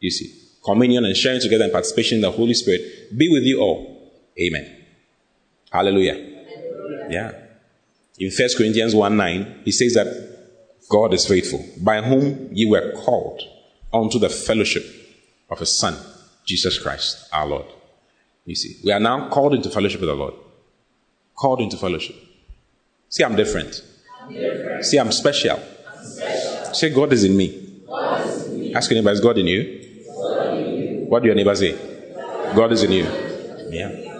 You 0.00 0.10
see, 0.10 0.32
communion 0.64 1.04
and 1.04 1.16
sharing 1.16 1.40
together 1.40 1.64
and 1.64 1.72
participation 1.72 2.16
in 2.16 2.22
the 2.22 2.30
Holy 2.30 2.54
Spirit 2.54 3.16
be 3.16 3.28
with 3.28 3.44
you 3.44 3.60
all. 3.60 4.12
Amen. 4.40 4.84
Hallelujah. 5.70 6.14
Yeah. 7.08 7.32
In 8.18 8.30
1 8.30 8.48
Corinthians 8.56 8.94
1 8.94 9.16
9, 9.16 9.62
he 9.64 9.72
says 9.72 9.94
that 9.94 10.06
God 10.90 11.14
is 11.14 11.26
faithful, 11.26 11.64
by 11.80 12.02
whom 12.02 12.48
you 12.52 12.70
were 12.70 12.92
called 13.04 13.42
unto 13.92 14.18
the 14.18 14.28
fellowship 14.28 14.84
of 15.50 15.58
His 15.58 15.76
Son, 15.76 15.96
Jesus 16.44 16.78
Christ, 16.78 17.28
our 17.32 17.46
Lord. 17.46 17.66
You 18.44 18.54
see, 18.54 18.76
we 18.84 18.92
are 18.92 19.00
now 19.00 19.28
called 19.28 19.54
into 19.54 19.70
fellowship 19.70 20.00
with 20.00 20.08
the 20.08 20.16
Lord. 20.16 20.34
Called 21.36 21.60
into 21.60 21.76
fellowship. 21.76 22.16
See, 23.08 23.24
I'm 23.24 23.36
different. 23.36 23.82
I'm 24.20 24.32
different. 24.32 24.84
See, 24.84 24.98
I'm 24.98 25.12
special. 25.12 25.58
I'm 25.58 26.06
special. 26.06 26.74
Say, 26.74 26.90
God 26.94 27.12
is 27.12 27.24
in 27.24 27.36
me. 27.36 27.82
God 27.86 28.26
is 28.26 28.46
in. 28.48 28.76
Ask 28.76 28.90
your 28.90 29.00
neighbor, 29.00 29.12
is 29.12 29.20
God 29.20 29.38
in 29.38 29.46
you? 29.46 30.04
God 30.06 30.58
in 30.58 30.66
you. 30.66 31.04
What 31.06 31.22
do 31.22 31.26
your 31.26 31.36
neighbor 31.36 31.54
say? 31.54 31.72
God 32.56 32.72
is 32.72 32.82
in 32.82 32.92
you. 32.92 33.04
Yeah. 33.70 34.12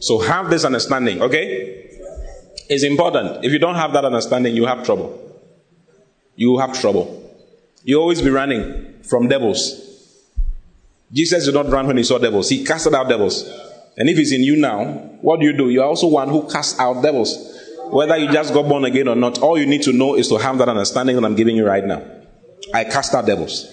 So 0.00 0.20
have 0.20 0.50
this 0.50 0.64
understanding, 0.64 1.22
okay? 1.22 1.90
It's 2.68 2.84
important. 2.84 3.44
If 3.44 3.52
you 3.52 3.58
don't 3.58 3.74
have 3.74 3.92
that 3.92 4.04
understanding, 4.04 4.54
you 4.54 4.66
have 4.66 4.84
trouble. 4.84 5.18
You 6.36 6.58
have 6.58 6.78
trouble. 6.78 7.25
You 7.86 8.00
always 8.00 8.20
be 8.20 8.30
running 8.30 9.00
from 9.04 9.28
devils. 9.28 9.80
Jesus 11.12 11.44
did 11.44 11.54
not 11.54 11.68
run 11.68 11.86
when 11.86 11.96
he 11.96 12.02
saw 12.02 12.18
devils, 12.18 12.48
he 12.48 12.64
casted 12.64 12.94
out 12.94 13.08
devils. 13.08 13.48
And 13.96 14.10
if 14.10 14.18
he's 14.18 14.32
in 14.32 14.42
you 14.42 14.56
now, 14.56 14.86
what 15.22 15.38
do 15.38 15.46
you 15.46 15.56
do? 15.56 15.70
You're 15.70 15.84
also 15.84 16.08
one 16.08 16.28
who 16.28 16.50
casts 16.50 16.80
out 16.80 17.00
devils. 17.00 17.54
Whether 17.84 18.16
you 18.16 18.32
just 18.32 18.52
got 18.52 18.68
born 18.68 18.84
again 18.84 19.06
or 19.06 19.14
not, 19.14 19.38
all 19.38 19.56
you 19.56 19.66
need 19.66 19.82
to 19.82 19.92
know 19.92 20.16
is 20.16 20.26
to 20.28 20.36
have 20.36 20.58
that 20.58 20.68
understanding 20.68 21.14
that 21.14 21.24
I'm 21.24 21.36
giving 21.36 21.54
you 21.54 21.64
right 21.64 21.84
now. 21.84 22.02
I 22.74 22.82
cast 22.82 23.14
out 23.14 23.24
devils. 23.24 23.72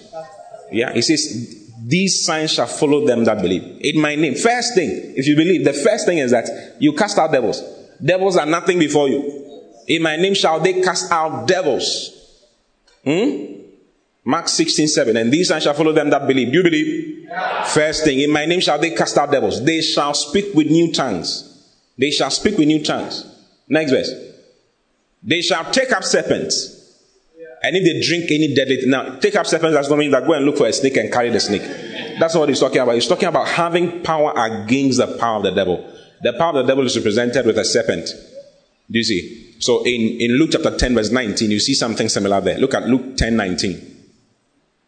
Yeah, 0.70 0.92
he 0.92 1.02
says, 1.02 1.72
These 1.84 2.24
signs 2.24 2.52
shall 2.52 2.68
follow 2.68 3.04
them 3.04 3.24
that 3.24 3.42
believe. 3.42 3.80
In 3.80 4.00
my 4.00 4.14
name. 4.14 4.36
First 4.36 4.76
thing, 4.76 4.90
if 5.16 5.26
you 5.26 5.34
believe, 5.34 5.64
the 5.64 5.72
first 5.72 6.06
thing 6.06 6.18
is 6.18 6.30
that 6.30 6.76
you 6.78 6.92
cast 6.92 7.18
out 7.18 7.32
devils. 7.32 7.60
Devils 8.02 8.36
are 8.36 8.46
nothing 8.46 8.78
before 8.78 9.08
you. 9.08 9.74
In 9.88 10.02
my 10.02 10.14
name 10.14 10.34
shall 10.34 10.60
they 10.60 10.80
cast 10.82 11.10
out 11.10 11.48
devils. 11.48 12.12
Hmm? 13.04 13.53
Mark 14.24 14.48
16, 14.48 14.88
7. 14.88 15.16
And 15.16 15.32
these 15.32 15.48
signs 15.48 15.64
shall 15.64 15.74
follow 15.74 15.92
them 15.92 16.10
that 16.10 16.26
believe. 16.26 16.50
Do 16.50 16.58
you 16.58 16.64
believe? 16.64 17.28
Yeah. 17.28 17.64
First 17.64 18.04
thing, 18.04 18.20
in 18.20 18.30
my 18.30 18.46
name 18.46 18.60
shall 18.60 18.78
they 18.78 18.90
cast 18.90 19.18
out 19.18 19.30
devils. 19.30 19.64
They 19.64 19.80
shall 19.82 20.14
speak 20.14 20.54
with 20.54 20.70
new 20.70 20.92
tongues. 20.92 21.50
They 21.98 22.10
shall 22.10 22.30
speak 22.30 22.56
with 22.56 22.66
new 22.66 22.82
tongues. 22.82 23.24
Next 23.68 23.90
verse. 23.90 24.10
They 25.22 25.42
shall 25.42 25.70
take 25.70 25.92
up 25.92 26.04
serpents. 26.04 26.80
And 27.62 27.76
if 27.76 27.82
they 27.82 28.06
drink 28.06 28.30
any 28.30 28.54
deadly 28.54 28.76
thing, 28.76 28.90
now 28.90 29.16
take 29.16 29.36
up 29.36 29.46
serpents, 29.46 29.74
that's 29.74 29.88
not 29.88 29.98
mean 29.98 30.10
that 30.10 30.26
go 30.26 30.34
and 30.34 30.44
look 30.44 30.58
for 30.58 30.66
a 30.66 30.72
snake 30.72 30.98
and 30.98 31.10
carry 31.10 31.30
the 31.30 31.40
snake. 31.40 31.62
That's 32.18 32.34
what 32.34 32.50
he's 32.50 32.60
talking 32.60 32.78
about. 32.78 32.94
He's 32.94 33.08
talking 33.08 33.28
about 33.28 33.48
having 33.48 34.02
power 34.02 34.32
against 34.36 34.98
the 34.98 35.16
power 35.18 35.38
of 35.38 35.44
the 35.44 35.50
devil. 35.50 35.90
The 36.20 36.34
power 36.34 36.50
of 36.50 36.66
the 36.66 36.70
devil 36.70 36.84
is 36.84 36.94
represented 36.96 37.46
with 37.46 37.56
a 37.56 37.64
serpent. 37.64 38.08
Do 38.90 38.98
you 38.98 39.04
see? 39.04 39.56
So 39.60 39.82
in, 39.84 40.18
in 40.20 40.32
Luke 40.38 40.50
chapter 40.52 40.76
10, 40.76 40.94
verse 40.94 41.10
19, 41.10 41.50
you 41.50 41.58
see 41.58 41.72
something 41.72 42.08
similar 42.10 42.40
there. 42.42 42.58
Look 42.58 42.74
at 42.74 42.86
Luke 42.86 43.16
10, 43.16 43.34
19. 43.34 43.93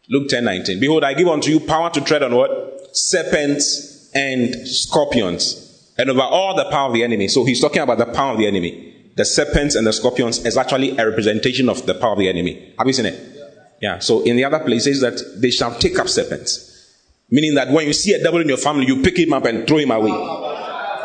Luke 0.09 0.29
10, 0.29 0.43
19. 0.43 0.79
Behold, 0.79 1.03
I 1.03 1.13
give 1.13 1.27
unto 1.27 1.51
you 1.51 1.59
power 1.59 1.89
to 1.89 2.01
tread 2.01 2.23
on 2.23 2.35
what? 2.35 2.95
Serpents 2.95 4.09
and 4.13 4.67
scorpions. 4.67 5.93
And 5.97 6.09
over 6.09 6.21
all 6.21 6.55
the 6.55 6.65
power 6.65 6.87
of 6.87 6.93
the 6.93 7.03
enemy. 7.03 7.27
So 7.27 7.43
he's 7.43 7.59
talking 7.59 7.81
about 7.81 7.97
the 7.97 8.05
power 8.05 8.33
of 8.33 8.37
the 8.37 8.47
enemy. 8.47 9.11
The 9.15 9.25
serpents 9.25 9.75
and 9.75 9.85
the 9.85 9.93
scorpions 9.93 10.45
is 10.45 10.57
actually 10.57 10.97
a 10.97 11.07
representation 11.07 11.69
of 11.69 11.85
the 11.85 11.95
power 11.95 12.13
of 12.13 12.19
the 12.19 12.29
enemy. 12.29 12.73
Have 12.77 12.87
you 12.87 12.93
seen 12.93 13.07
it? 13.07 13.19
Yeah. 13.81 13.99
So 13.99 14.21
in 14.21 14.37
the 14.37 14.45
other 14.45 14.59
places 14.59 15.01
that 15.01 15.41
they 15.41 15.49
shall 15.49 15.73
take 15.73 15.97
up 15.99 16.07
serpents. 16.07 16.95
Meaning 17.29 17.55
that 17.55 17.69
when 17.71 17.85
you 17.87 17.93
see 17.93 18.13
a 18.13 18.23
devil 18.23 18.39
in 18.39 18.47
your 18.47 18.57
family, 18.57 18.85
you 18.85 19.01
pick 19.01 19.17
him 19.17 19.33
up 19.33 19.45
and 19.45 19.67
throw 19.67 19.77
him 19.77 19.91
away. 19.91 20.11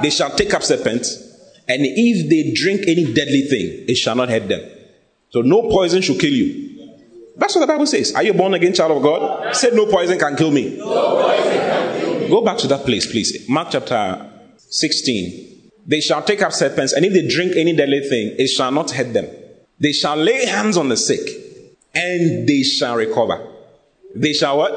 They 0.02 0.10
shall 0.10 0.30
take 0.30 0.54
up 0.54 0.62
serpents, 0.62 1.16
and 1.68 1.80
if 1.82 2.30
they 2.30 2.52
drink 2.54 2.82
any 2.82 3.12
deadly 3.12 3.42
thing, 3.42 3.84
it 3.88 3.96
shall 3.96 4.14
not 4.14 4.28
hurt 4.28 4.48
them. 4.48 4.60
So 5.30 5.40
no 5.40 5.62
poison 5.62 6.02
should 6.02 6.20
kill 6.20 6.32
you. 6.32 6.71
That's 7.36 7.54
what 7.54 7.62
the 7.62 7.66
Bible 7.66 7.86
says. 7.86 8.14
Are 8.14 8.22
you 8.22 8.34
born 8.34 8.54
again 8.54 8.74
child 8.74 8.92
of 8.92 9.02
God? 9.02 9.54
Said 9.54 9.74
no 9.74 9.86
poison 9.86 10.18
can 10.18 10.36
kill 10.36 10.50
me. 10.50 10.76
Go 10.76 12.42
back 12.44 12.58
to 12.58 12.66
that 12.68 12.84
place, 12.84 13.10
please. 13.10 13.48
Mark 13.48 13.68
chapter 13.70 14.30
16. 14.56 15.70
They 15.86 16.00
shall 16.00 16.22
take 16.22 16.42
up 16.42 16.52
serpents, 16.52 16.92
and 16.92 17.04
if 17.04 17.12
they 17.12 17.26
drink 17.26 17.56
any 17.56 17.74
deadly 17.74 18.00
thing, 18.00 18.36
it 18.38 18.48
shall 18.48 18.70
not 18.70 18.90
hurt 18.90 19.12
them. 19.12 19.28
They 19.80 19.92
shall 19.92 20.16
lay 20.16 20.46
hands 20.46 20.76
on 20.76 20.88
the 20.88 20.96
sick, 20.96 21.20
and 21.94 22.46
they 22.48 22.62
shall 22.62 22.96
recover. 22.96 23.48
They 24.14 24.32
shall 24.32 24.58
what? 24.58 24.72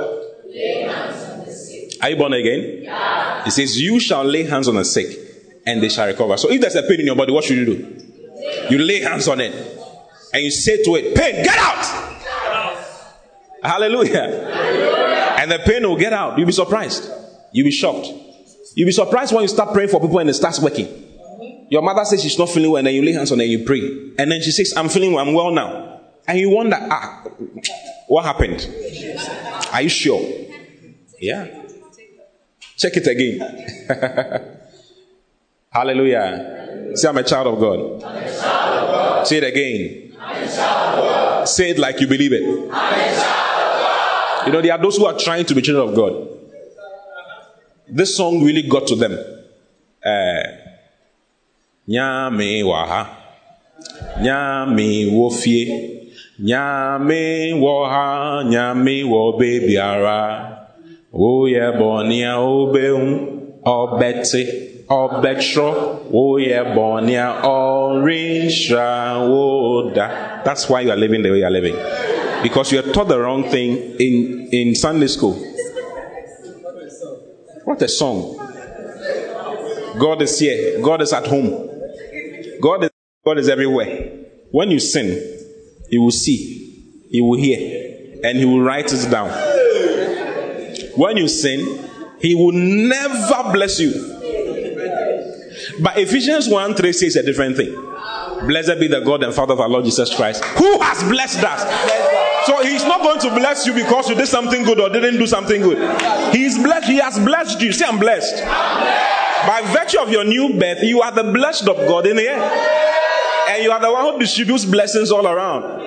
Lay 0.47 0.81
hands 0.81 1.23
on 1.29 1.45
the 1.45 1.51
sick. 1.51 1.93
Are 2.01 2.09
you 2.09 2.15
born 2.15 2.33
again? 2.33 2.79
Yeah. 2.83 3.45
It 3.45 3.51
says, 3.51 3.79
You 3.79 3.99
shall 3.99 4.23
lay 4.23 4.43
hands 4.43 4.67
on 4.67 4.75
the 4.75 4.85
sick, 4.85 5.07
and 5.65 5.83
they 5.83 5.89
shall 5.89 6.07
recover. 6.07 6.37
So 6.37 6.49
if 6.49 6.59
there's 6.59 6.75
a 6.75 6.83
pain 6.83 6.99
in 7.01 7.05
your 7.05 7.15
body, 7.15 7.31
what 7.31 7.43
should 7.43 7.57
you 7.57 7.65
do? 7.65 8.01
You 8.69 8.79
lay 8.79 9.01
hands 9.01 9.27
on 9.27 9.41
it, 9.41 9.53
and 10.33 10.43
you 10.43 10.49
say 10.49 10.83
to 10.83 10.95
it, 10.95 11.15
Pain, 11.15 11.43
get 11.43 11.57
out! 11.57 12.14
Hallelujah. 13.65 14.13
Hallelujah. 14.13 15.35
And 15.39 15.51
the 15.51 15.59
pain 15.59 15.87
will 15.87 15.97
get 15.97 16.13
out. 16.13 16.37
You'll 16.37 16.47
be 16.47 16.53
surprised. 16.53 17.09
You'll 17.51 17.65
be 17.65 17.71
shocked. 17.71 18.07
You'll 18.75 18.87
be 18.87 18.91
surprised 18.91 19.33
when 19.33 19.41
you 19.43 19.47
start 19.47 19.73
praying 19.73 19.89
for 19.89 19.99
people 19.99 20.19
and 20.19 20.29
it 20.29 20.33
starts 20.33 20.59
working. 20.59 20.87
Your 21.69 21.81
mother 21.81 22.05
says 22.05 22.21
she's 22.21 22.37
not 22.37 22.49
feeling 22.49 22.71
well, 22.71 22.77
and 22.77 22.87
then 22.87 22.93
you 22.93 23.01
lay 23.01 23.13
hands 23.13 23.31
on 23.31 23.39
her 23.39 23.43
and 23.43 23.51
you 23.51 23.65
pray. 23.65 23.79
And 24.19 24.31
then 24.31 24.41
she 24.41 24.51
says, 24.51 24.73
I'm 24.77 24.89
feeling 24.89 25.13
well, 25.13 25.27
I'm 25.27 25.33
well 25.33 25.51
now. 25.51 26.01
And 26.27 26.39
you 26.39 26.49
wonder, 26.49 26.77
ah, 26.79 27.23
what 28.07 28.25
happened? 28.25 28.67
Are 29.71 29.81
you 29.81 29.89
sure? 29.89 30.21
Yeah. 31.19 31.63
Check 32.77 32.97
it 32.97 33.07
again. 33.07 33.87
Hallelujah. 35.71 36.91
Say, 36.93 37.07
I'm 37.07 37.17
a 37.17 37.23
child 37.23 37.47
of 37.47 37.59
God. 37.59 38.01
Child 38.01 38.79
of 38.79 38.87
God. 38.87 39.27
Say 39.27 39.37
it 39.37 39.43
again. 39.43 41.45
Say 41.47 41.69
it 41.71 41.79
like 41.79 41.99
you 41.99 42.07
believe 42.07 42.33
it. 42.33 43.44
You 44.45 44.51
know, 44.51 44.61
there 44.61 44.73
are 44.73 44.81
those 44.81 44.97
who 44.97 45.05
are 45.05 45.17
trying 45.17 45.45
to 45.45 45.55
be 45.55 45.61
children 45.61 45.89
of 45.89 45.95
God. 45.95 46.27
This 47.87 48.15
song 48.15 48.43
really 48.43 48.61
got 48.63 48.87
to 48.87 48.95
them. 48.95 49.13
Eh, 50.03 50.43
nyame 51.87 52.63
waha. 52.63 53.07
Nyame 54.19 55.07
wofie. 55.11 56.11
Nyame 56.39 57.53
woha. 57.53 58.43
Nyame 58.45 59.03
wo 59.09 59.33
bebiara. 59.39 60.67
Oye 61.13 61.71
bonia 61.77 62.37
obehu. 62.37 63.61
Obete. 63.65 64.85
Obetro. 64.87 66.05
Oye 66.13 66.63
bonia 66.75 67.41
woda. 69.27 70.41
That's 70.45 70.69
why 70.69 70.81
you 70.81 70.91
are 70.91 70.97
living 70.97 71.23
the 71.23 71.31
way 71.31 71.39
you 71.39 71.45
are 71.45 71.51
living. 71.51 71.75
Because 72.45 72.71
you 72.71 72.77
are 72.77 72.93
taught 72.93 73.07
the 73.07 73.19
wrong 73.19 73.49
thing 73.49 73.75
in, 73.99 74.49
in 74.51 74.75
Sunday 74.75 75.07
school. 75.07 75.33
What 77.63 77.81
a 77.81 77.87
song. 77.87 78.37
God 79.99 80.21
is 80.21 80.37
here. 80.37 80.79
God 80.79 81.01
is 81.01 81.11
at 81.11 81.25
home. 81.25 81.67
God 82.61 82.83
is, 82.83 82.91
God 83.25 83.39
is 83.39 83.49
everywhere. 83.49 84.27
When 84.51 84.69
you 84.69 84.79
sin, 84.79 85.07
He 85.89 85.97
will 85.97 86.11
see, 86.11 87.07
He 87.09 87.19
will 87.19 87.39
hear, 87.39 88.19
and 88.23 88.37
He 88.37 88.45
will 88.45 88.61
write 88.61 88.93
it 88.93 89.09
down. 89.09 89.31
When 90.97 91.17
you 91.17 91.27
sin, 91.27 91.89
He 92.19 92.35
will 92.35 92.51
never 92.51 93.53
bless 93.53 93.79
you. 93.79 93.91
But 95.81 95.97
Ephesians 95.97 96.47
1 96.47 96.75
3 96.75 96.93
says 96.93 97.15
a 97.15 97.23
different 97.23 97.57
thing. 97.57 97.73
Blessed 98.45 98.79
be 98.79 98.87
the 98.87 99.01
God 99.03 99.23
and 99.23 99.33
Father 99.33 99.53
of 99.53 99.61
our 99.61 99.69
Lord 99.69 99.85
Jesus 99.85 100.15
Christ, 100.15 100.45
who 100.45 100.79
has 100.79 101.03
blessed 101.05 101.43
us. 101.43 102.24
So 102.45 102.61
he's 102.61 102.83
not 102.85 103.01
going 103.01 103.19
to 103.21 103.29
bless 103.33 103.65
you 103.65 103.73
because 103.73 104.07
you 104.07 104.15
did 104.15 104.27
something 104.27 104.63
good 104.63 104.79
or 104.79 104.89
didn't 104.89 105.17
do 105.17 105.25
something 105.25 105.61
good. 105.61 105.79
He's 106.31 106.57
blessed. 106.57 106.87
He 106.87 106.97
has 106.97 107.17
blessed 107.17 107.59
you. 107.59 107.71
Say, 107.71 107.85
I'm 107.85 107.97
blessed. 107.97 108.43
By 109.47 109.63
virtue 109.73 109.99
of 109.99 110.11
your 110.11 110.23
new 110.23 110.59
birth, 110.59 110.83
you 110.83 111.01
are 111.01 111.11
the 111.11 111.23
blessed 111.23 111.67
of 111.67 111.77
God 111.87 112.05
in 112.05 112.17
the 112.17 112.23
air. 112.23 112.37
And 113.49 113.63
you 113.63 113.71
are 113.71 113.79
the 113.79 113.91
one 113.91 114.13
who 114.13 114.19
distributes 114.19 114.63
blessings 114.63 115.11
all 115.11 115.25
around. 115.25 115.81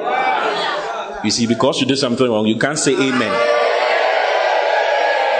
You 1.24 1.30
see, 1.30 1.46
because 1.46 1.80
you 1.80 1.86
did 1.86 1.98
something 1.98 2.28
wrong, 2.28 2.46
you 2.46 2.58
can't 2.58 2.78
say 2.78 2.92
amen. 2.92 3.32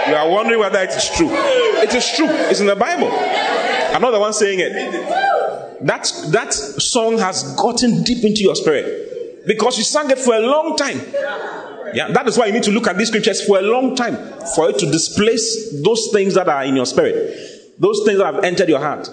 You 0.07 0.15
are 0.15 0.29
wondering 0.29 0.59
whether 0.59 0.79
it 0.79 0.91
is 0.91 1.09
true. 1.17 1.29
It 1.29 1.93
is 1.93 2.13
true. 2.15 2.27
It's 2.29 2.61
in 2.61 2.67
the 2.67 2.77
Bible. 2.77 3.09
I'm 3.11 4.01
not 4.01 4.11
the 4.11 4.19
one 4.19 4.31
saying 4.31 4.59
it. 4.61 4.73
That, 5.85 6.11
that 6.29 6.53
song 6.53 7.17
has 7.17 7.55
gotten 7.55 8.03
deep 8.03 8.23
into 8.23 8.41
your 8.41 8.55
spirit 8.55 9.08
because 9.45 9.77
you 9.77 9.83
sang 9.83 10.09
it 10.09 10.19
for 10.19 10.33
a 10.35 10.39
long 10.39 10.75
time. 10.75 10.99
Yeah, 11.93 12.11
that 12.11 12.27
is 12.27 12.37
why 12.37 12.47
you 12.47 12.53
need 12.53 12.63
to 12.63 12.71
look 12.71 12.87
at 12.87 12.97
these 12.97 13.07
scriptures 13.07 13.45
for 13.45 13.57
a 13.59 13.61
long 13.61 13.95
time 13.95 14.15
for 14.55 14.69
it 14.69 14.77
to 14.79 14.91
displace 14.91 15.81
those 15.83 16.09
things 16.13 16.35
that 16.35 16.47
are 16.47 16.63
in 16.63 16.75
your 16.75 16.85
spirit, 16.85 17.75
those 17.79 18.03
things 18.05 18.19
that 18.19 18.33
have 18.33 18.43
entered 18.43 18.69
your 18.69 18.79
heart. 18.79 19.09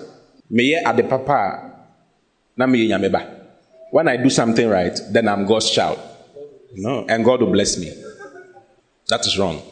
when 3.91 4.09
I 4.09 4.17
do 4.17 4.31
something 4.31 4.69
right, 4.69 4.99
then 5.11 5.29
I'm 5.29 5.47
God's 5.47 5.71
child. 5.71 5.99
No, 6.75 7.07
and 7.09 7.25
God 7.25 7.41
will 7.41 7.53
bless 7.53 7.79
me. 7.79 7.93
That 9.09 9.21
is 9.21 9.39
wrong. 9.39 9.62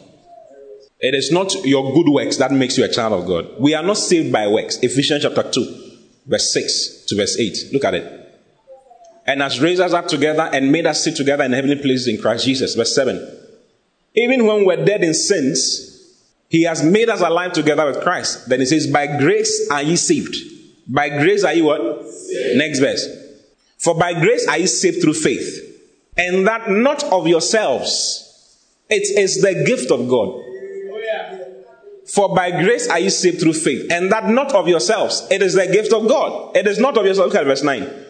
It 1.01 1.15
is 1.15 1.31
not 1.31 1.53
your 1.67 1.93
good 1.93 2.09
works 2.09 2.39
that 2.39 2.51
makes 2.53 2.79
you 2.79 2.85
a 2.85 2.89
child 2.89 3.13
of 3.13 3.27
God. 3.27 3.61
We 3.61 3.75
are 3.75 3.83
not 3.83 3.99
saved 3.99 4.33
by 4.33 4.47
works. 4.47 4.79
Ephesians 4.79 5.23
chapter 5.23 5.43
2 5.43 5.85
verse 6.27 6.53
6 6.53 7.05
to 7.09 7.17
verse 7.17 7.39
8. 7.39 7.73
Look 7.73 7.85
at 7.85 7.95
it. 7.95 8.24
And 9.27 9.41
has 9.41 9.61
raised 9.61 9.81
us 9.81 9.93
up 9.93 10.07
together 10.07 10.51
and 10.53 10.71
made 10.71 10.87
us 10.87 11.03
sit 11.03 11.17
together 11.17 11.45
in 11.45 11.53
heavenly 11.53 11.77
places 11.77 12.09
in 12.09 12.21
Christ 12.21 12.45
Jesus. 12.45 12.75
Verse 12.75 12.95
7. 12.95 13.41
Even 14.15 14.47
when 14.47 14.65
we're 14.65 14.85
dead 14.85 15.03
in 15.03 15.15
sins, 15.15 15.91
he 16.49 16.65
has 16.65 16.83
made 16.85 17.09
us 17.09 17.21
alive 17.21 17.53
together 17.53 17.87
with 17.87 18.03
Christ. 18.03 18.49
Then 18.49 18.61
he 18.61 18.67
says, 18.67 18.87
By 18.87 19.07
grace 19.07 19.69
are 19.71 19.83
ye 19.83 19.97
saved. 19.97 20.37
By 20.87 21.09
grace 21.09 21.43
are 21.43 21.55
you 21.55 21.65
what? 21.65 22.07
Saved. 22.07 22.59
Next 22.59 22.79
verse. 22.79 23.09
For 23.79 23.95
by 23.95 24.13
grace 24.13 24.47
are 24.47 24.59
ye 24.59 24.67
saved 24.67 25.03
through 25.03 25.15
faith. 25.15 25.61
And 26.17 26.47
that 26.47 26.71
not 26.71 27.03
of 27.05 27.27
yourselves. 27.27 28.25
It 28.89 29.19
is 29.19 29.41
the 29.41 29.65
gift 29.67 29.91
of 29.91 30.09
God. 30.09 30.29
Oh, 30.29 31.39
For 32.07 32.35
by 32.35 32.51
grace 32.51 32.89
are 32.89 32.99
you 32.99 33.11
saved 33.11 33.41
through 33.41 33.55
faith, 33.55 33.91
and 33.91 34.13
that 34.13 34.29
not 34.29 34.53
of 34.55 34.69
yourselves. 34.69 35.27
It 35.31 35.43
is 35.43 35.55
the 35.55 35.67
gift 35.67 35.93
of 35.93 36.07
God. 36.07 36.57
It 36.57 36.67
is 36.67 36.79
not 36.79 36.99
of 36.99 37.07
yourself. 37.07 37.33
Look 37.33 37.41
at 37.41 37.47
verse 37.47 37.63
9. 37.63 38.04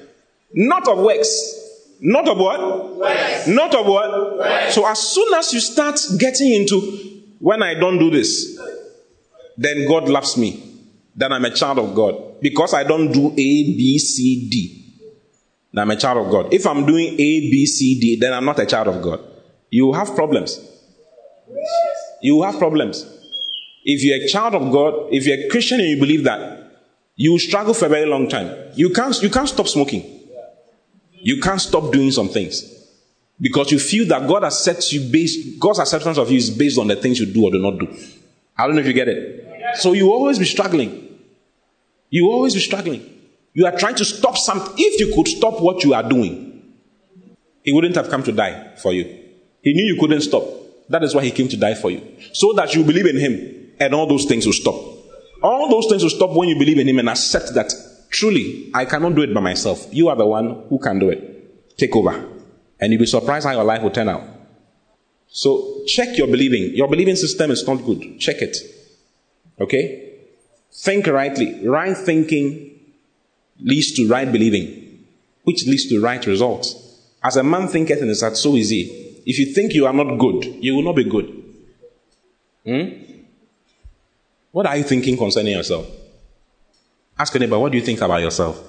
Not 0.54 0.88
of 0.88 0.98
works. 0.98 1.60
Not 2.00 2.28
of 2.28 2.38
what? 2.38 2.96
Works. 2.96 3.48
Not 3.48 3.74
of 3.74 3.86
what? 3.86 4.38
Works. 4.38 4.74
So 4.74 4.86
as 4.86 4.98
soon 4.98 5.34
as 5.34 5.52
you 5.52 5.60
start 5.60 5.98
getting 6.18 6.52
into 6.52 6.80
when 7.38 7.62
I 7.62 7.74
don't 7.74 7.98
do 7.98 8.10
this, 8.10 8.58
then 9.56 9.86
God 9.86 10.08
loves 10.08 10.36
me. 10.36 10.62
Then 11.16 11.32
I'm 11.32 11.44
a 11.44 11.50
child 11.50 11.78
of 11.78 11.94
God. 11.94 12.40
Because 12.40 12.74
I 12.74 12.84
don't 12.84 13.12
do 13.12 13.30
A, 13.32 13.34
B, 13.34 13.98
C, 13.98 14.48
D. 14.48 14.80
Then 15.72 15.82
I'm 15.82 15.90
a 15.90 15.96
child 15.96 16.24
of 16.24 16.30
God. 16.30 16.52
If 16.54 16.66
I'm 16.66 16.86
doing 16.86 17.14
A, 17.14 17.16
B, 17.16 17.66
C, 17.66 18.00
D, 18.00 18.18
then 18.20 18.32
I'm 18.32 18.44
not 18.44 18.58
a 18.58 18.66
child 18.66 18.88
of 18.88 19.02
God. 19.02 19.20
You 19.70 19.92
have 19.92 20.14
problems. 20.14 20.60
You 22.22 22.42
have 22.42 22.58
problems. 22.58 23.04
If 23.84 24.02
you're 24.02 24.24
a 24.24 24.28
child 24.28 24.54
of 24.54 24.72
God, 24.72 25.08
if 25.12 25.26
you're 25.26 25.46
a 25.46 25.48
Christian 25.48 25.80
and 25.80 25.88
you 25.88 25.98
believe 25.98 26.24
that, 26.24 26.70
you 27.16 27.38
struggle 27.38 27.74
for 27.74 27.86
a 27.86 27.88
very 27.88 28.06
long 28.06 28.28
time. 28.28 28.72
You 28.74 28.90
can't, 28.90 29.20
you 29.22 29.30
can't 29.30 29.48
stop 29.48 29.68
smoking. 29.68 30.13
You 31.24 31.40
can't 31.40 31.60
stop 31.60 31.90
doing 31.90 32.10
some 32.10 32.28
things. 32.28 32.70
Because 33.40 33.72
you 33.72 33.78
feel 33.78 34.06
that 34.08 34.28
God 34.28 34.42
has 34.42 34.62
set 34.62 34.92
you 34.92 35.10
based, 35.10 35.58
God's 35.58 35.78
acceptance 35.78 36.18
of 36.18 36.30
you 36.30 36.36
is 36.36 36.50
based 36.50 36.78
on 36.78 36.86
the 36.86 36.96
things 36.96 37.18
you 37.18 37.26
do 37.26 37.44
or 37.44 37.50
do 37.50 37.58
not 37.58 37.78
do. 37.78 37.88
I 38.56 38.66
don't 38.66 38.76
know 38.76 38.82
if 38.82 38.86
you 38.86 38.92
get 38.92 39.08
it. 39.08 39.78
So 39.78 39.94
you 39.94 40.12
always 40.12 40.38
be 40.38 40.44
struggling. 40.44 41.18
You 42.10 42.30
always 42.30 42.52
be 42.54 42.60
struggling. 42.60 43.10
You 43.54 43.64
are 43.64 43.76
trying 43.76 43.94
to 43.96 44.04
stop 44.04 44.36
something. 44.36 44.74
If 44.76 45.00
you 45.00 45.14
could 45.14 45.26
stop 45.26 45.60
what 45.62 45.82
you 45.82 45.94
are 45.94 46.06
doing, 46.06 46.62
he 47.62 47.72
wouldn't 47.72 47.96
have 47.96 48.10
come 48.10 48.22
to 48.24 48.32
die 48.32 48.74
for 48.76 48.92
you. 48.92 49.04
He 49.62 49.72
knew 49.72 49.94
you 49.94 49.98
couldn't 49.98 50.20
stop. 50.20 50.44
That 50.90 51.02
is 51.02 51.14
why 51.14 51.24
he 51.24 51.30
came 51.30 51.48
to 51.48 51.56
die 51.56 51.74
for 51.74 51.90
you. 51.90 52.02
So 52.34 52.52
that 52.52 52.74
you 52.74 52.84
believe 52.84 53.06
in 53.06 53.16
him 53.16 53.72
and 53.80 53.94
all 53.94 54.06
those 54.06 54.26
things 54.26 54.44
will 54.44 54.52
stop. 54.52 54.74
All 55.42 55.70
those 55.70 55.86
things 55.88 56.02
will 56.02 56.10
stop 56.10 56.36
when 56.36 56.50
you 56.50 56.58
believe 56.58 56.78
in 56.78 56.86
him 56.86 56.98
and 56.98 57.08
accept 57.08 57.54
that 57.54 57.72
truly 58.14 58.70
I 58.72 58.84
cannot 58.84 59.14
do 59.14 59.22
it 59.22 59.34
by 59.34 59.40
myself. 59.40 59.86
You 59.92 60.08
are 60.08 60.16
the 60.16 60.26
one 60.26 60.64
who 60.68 60.78
can 60.78 60.98
do 60.98 61.10
it. 61.10 61.76
Take 61.76 61.94
over. 61.96 62.14
And 62.80 62.92
you'll 62.92 63.00
be 63.00 63.06
surprised 63.06 63.46
how 63.46 63.52
your 63.52 63.64
life 63.64 63.82
will 63.82 63.90
turn 63.90 64.08
out. 64.08 64.22
So 65.28 65.82
check 65.86 66.16
your 66.16 66.28
believing. 66.28 66.76
Your 66.76 66.88
believing 66.88 67.16
system 67.16 67.50
is 67.50 67.66
not 67.66 67.84
good. 67.84 68.20
Check 68.20 68.36
it. 68.40 68.56
Okay? 69.60 70.12
Think 70.72 71.06
rightly. 71.08 71.66
Right 71.66 71.96
thinking 71.96 72.80
leads 73.60 73.92
to 73.92 74.08
right 74.08 74.30
believing, 74.30 75.06
which 75.42 75.66
leads 75.66 75.88
to 75.88 76.00
right 76.00 76.24
results. 76.26 77.00
As 77.22 77.36
a 77.36 77.42
man 77.42 77.68
thinketh 77.68 78.00
in 78.00 78.08
his 78.08 78.20
heart, 78.20 78.36
so 78.36 78.54
is 78.54 78.70
he. 78.70 79.22
If 79.26 79.38
you 79.38 79.54
think 79.54 79.72
you 79.72 79.86
are 79.86 79.92
not 79.92 80.18
good, 80.18 80.44
you 80.62 80.76
will 80.76 80.82
not 80.82 80.96
be 80.96 81.04
good. 81.04 81.42
Hmm? 82.64 82.88
What 84.52 84.66
are 84.66 84.76
you 84.76 84.84
thinking 84.84 85.16
concerning 85.16 85.56
yourself? 85.56 85.86
Ask 87.18 87.36
anybody, 87.36 87.60
what 87.60 87.72
do 87.72 87.78
you 87.78 87.84
think 87.84 88.00
about 88.00 88.20
yourself? 88.20 88.60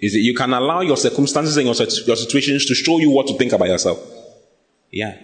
Is 0.00 0.14
it 0.14 0.20
you 0.20 0.34
can 0.34 0.52
allow 0.52 0.80
your 0.80 0.96
circumstances 0.96 1.56
and 1.56 1.66
your, 1.66 1.74
your 2.06 2.16
situations 2.16 2.64
to 2.66 2.74
show 2.74 2.98
you 2.98 3.10
what 3.10 3.26
to 3.26 3.34
think 3.36 3.52
about 3.52 3.68
yourself? 3.68 4.00
Yeah. 4.90 5.16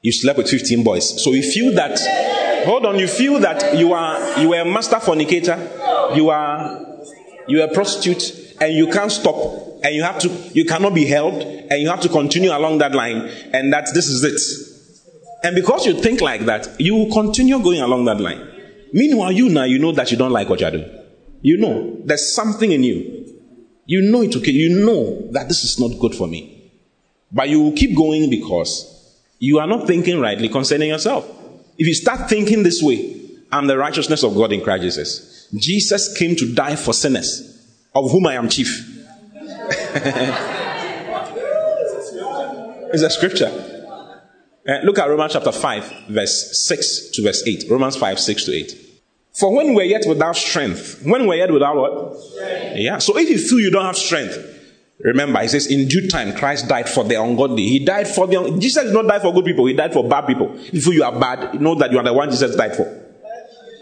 You 0.00 0.12
slept 0.12 0.38
with 0.38 0.48
15 0.48 0.84
boys. 0.84 1.22
So 1.22 1.32
you 1.32 1.42
feel 1.42 1.74
that, 1.74 1.98
hold 2.64 2.86
on, 2.86 2.98
you 2.98 3.08
feel 3.08 3.40
that 3.40 3.76
you 3.76 3.92
are, 3.92 4.40
you 4.40 4.54
are 4.54 4.60
a 4.60 4.64
master 4.64 5.00
fornicator, 5.00 5.56
you 6.14 6.30
are, 6.30 6.86
you 7.48 7.60
are 7.60 7.66
a 7.66 7.74
prostitute, 7.74 8.56
and 8.60 8.72
you 8.72 8.86
can't 8.86 9.10
stop, 9.10 9.34
and 9.82 9.94
you 9.94 10.02
have 10.04 10.18
to, 10.20 10.28
you 10.54 10.64
cannot 10.64 10.94
be 10.94 11.04
held, 11.04 11.34
and 11.34 11.82
you 11.82 11.88
have 11.88 12.00
to 12.00 12.08
continue 12.08 12.50
along 12.50 12.78
that 12.78 12.94
line, 12.94 13.28
and 13.52 13.72
that 13.72 13.88
this 13.94 14.08
is 14.08 14.22
it. 14.22 15.44
And 15.44 15.56
because 15.56 15.86
you 15.86 16.00
think 16.00 16.20
like 16.20 16.42
that, 16.42 16.80
you 16.80 16.94
will 16.94 17.12
continue 17.12 17.60
going 17.60 17.80
along 17.80 18.04
that 18.04 18.20
line. 18.20 18.57
Meanwhile, 18.92 19.32
you 19.32 19.48
now, 19.48 19.64
you 19.64 19.78
know 19.78 19.92
that 19.92 20.10
you 20.10 20.16
don't 20.16 20.32
like 20.32 20.48
what 20.48 20.60
you're 20.60 20.70
doing. 20.70 20.90
You 21.42 21.58
know, 21.58 21.96
there's 22.04 22.34
something 22.34 22.72
in 22.72 22.82
you 22.82 23.18
you 23.88 24.02
know 24.02 24.20
it 24.20 24.36
okay. 24.36 24.50
You 24.50 24.84
know 24.84 25.32
that 25.32 25.48
this 25.48 25.64
is 25.64 25.80
not 25.80 25.98
good 25.98 26.14
for 26.14 26.28
me. 26.28 26.70
But 27.32 27.48
you 27.48 27.62
will 27.62 27.72
keep 27.72 27.96
going 27.96 28.28
because 28.28 29.18
you 29.38 29.58
are 29.58 29.66
not 29.66 29.86
thinking 29.86 30.20
rightly 30.20 30.50
concerning 30.50 30.90
yourself. 30.90 31.26
If 31.78 31.86
you 31.86 31.94
start 31.94 32.28
thinking 32.28 32.62
this 32.62 32.82
way, 32.82 33.18
I'm 33.50 33.66
the 33.66 33.78
righteousness 33.78 34.22
of 34.22 34.34
God 34.34 34.52
in 34.52 34.60
Christ 34.60 34.82
Jesus. 34.82 35.48
Jesus 35.54 36.14
came 36.18 36.36
to 36.36 36.54
die 36.54 36.76
for 36.76 36.92
sinners, 36.92 37.66
of 37.94 38.10
whom 38.10 38.26
I 38.26 38.34
am 38.34 38.50
chief. 38.50 38.94
it's 42.92 43.02
a 43.02 43.08
scripture. 43.08 43.77
Uh, 44.68 44.80
look 44.84 44.98
at 44.98 45.08
Romans 45.08 45.32
chapter 45.32 45.50
5, 45.50 46.08
verse 46.08 46.66
6 46.66 47.10
to 47.12 47.22
verse 47.22 47.42
8. 47.46 47.64
Romans 47.70 47.96
5, 47.96 48.20
6 48.20 48.44
to 48.44 48.52
8. 48.52 49.00
For 49.32 49.54
when 49.54 49.72
we're 49.72 49.84
yet 49.84 50.04
without 50.06 50.36
strength, 50.36 51.00
when 51.04 51.26
we're 51.26 51.36
yet 51.36 51.50
without 51.50 51.76
what? 51.76 52.20
Strength. 52.20 52.76
Yeah. 52.76 52.98
So 52.98 53.16
if 53.16 53.30
you 53.30 53.38
feel 53.38 53.60
you 53.60 53.70
don't 53.70 53.86
have 53.86 53.96
strength, 53.96 54.36
remember, 55.00 55.40
he 55.40 55.48
says, 55.48 55.68
in 55.68 55.88
due 55.88 56.06
time, 56.08 56.34
Christ 56.34 56.68
died 56.68 56.86
for 56.86 57.02
the 57.02 57.22
ungodly. 57.22 57.66
He 57.66 57.78
died 57.82 58.08
for 58.08 58.26
the, 58.26 58.58
Jesus 58.58 58.84
did 58.84 58.92
not 58.92 59.06
die 59.06 59.20
for 59.20 59.32
good 59.32 59.46
people. 59.46 59.64
He 59.64 59.72
died 59.72 59.94
for 59.94 60.06
bad 60.06 60.26
people. 60.26 60.54
If 60.56 60.86
you 60.86 61.02
are 61.02 61.18
bad, 61.18 61.58
know 61.60 61.74
that 61.76 61.90
you 61.90 61.98
are 61.98 62.04
the 62.04 62.12
one 62.12 62.30
Jesus 62.30 62.54
died 62.54 62.76
for. 62.76 62.84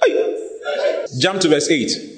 Hey. 0.04 1.06
Jump 1.18 1.40
to 1.40 1.48
verse 1.48 1.68
8. 1.68 2.15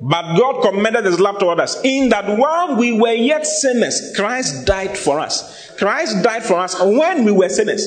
But 0.00 0.36
God 0.36 0.62
commended 0.62 1.04
his 1.04 1.20
love 1.20 1.38
toward 1.38 1.60
us 1.60 1.78
in 1.84 2.08
that 2.08 2.38
while 2.38 2.76
we 2.76 2.92
were 2.92 3.12
yet 3.12 3.46
sinners, 3.46 4.12
Christ 4.16 4.66
died 4.66 4.96
for 4.96 5.20
us. 5.20 5.70
Christ 5.76 6.22
died 6.22 6.42
for 6.42 6.54
us 6.54 6.80
when 6.80 7.24
we 7.24 7.32
were 7.32 7.48
sinners. 7.50 7.86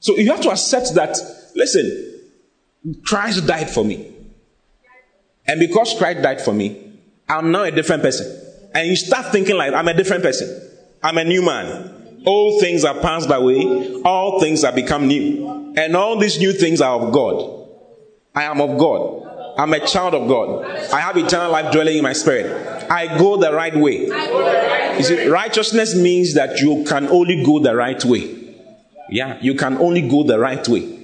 So 0.00 0.16
you 0.16 0.30
have 0.30 0.40
to 0.42 0.50
accept 0.50 0.94
that, 0.94 1.16
listen, 1.56 2.20
Christ 3.04 3.46
died 3.46 3.68
for 3.68 3.84
me. 3.84 4.14
And 5.46 5.58
because 5.58 5.94
Christ 5.98 6.22
died 6.22 6.40
for 6.40 6.52
me, 6.52 7.00
I'm 7.28 7.50
now 7.50 7.64
a 7.64 7.70
different 7.72 8.02
person. 8.02 8.44
And 8.74 8.86
you 8.86 8.96
start 8.96 9.32
thinking 9.32 9.56
like, 9.56 9.72
I'm 9.72 9.88
a 9.88 9.94
different 9.94 10.22
person. 10.22 10.70
I'm 11.02 11.18
a 11.18 11.24
new 11.24 11.42
man. 11.42 12.22
All 12.24 12.60
things 12.60 12.84
are 12.84 12.94
passed 13.00 13.30
away. 13.30 14.00
All 14.04 14.40
things 14.40 14.62
are 14.62 14.72
become 14.72 15.08
new. 15.08 15.74
And 15.76 15.96
all 15.96 16.18
these 16.18 16.38
new 16.38 16.52
things 16.52 16.80
are 16.80 17.00
of 17.00 17.12
God. 17.12 17.66
I 18.34 18.44
am 18.44 18.60
of 18.60 18.78
God. 18.78 19.24
I'm 19.58 19.72
a 19.74 19.84
child 19.84 20.14
of 20.14 20.28
God. 20.28 20.64
I 20.92 21.00
have 21.00 21.16
eternal 21.16 21.50
life 21.50 21.72
dwelling 21.72 21.96
in 21.96 22.02
my 22.04 22.12
spirit. 22.12 22.90
I 22.90 23.18
go 23.18 23.36
the 23.36 23.52
right 23.52 23.74
way. 23.74 24.06
You 24.96 25.02
see, 25.02 25.26
righteousness 25.26 25.96
means 25.96 26.34
that 26.34 26.60
you 26.60 26.84
can 26.88 27.08
only 27.08 27.44
go 27.44 27.58
the 27.58 27.74
right 27.74 28.02
way. 28.04 28.54
Yeah, 29.10 29.38
you 29.40 29.54
can 29.54 29.78
only 29.78 30.08
go 30.08 30.22
the 30.22 30.38
right 30.38 30.66
way. 30.68 30.94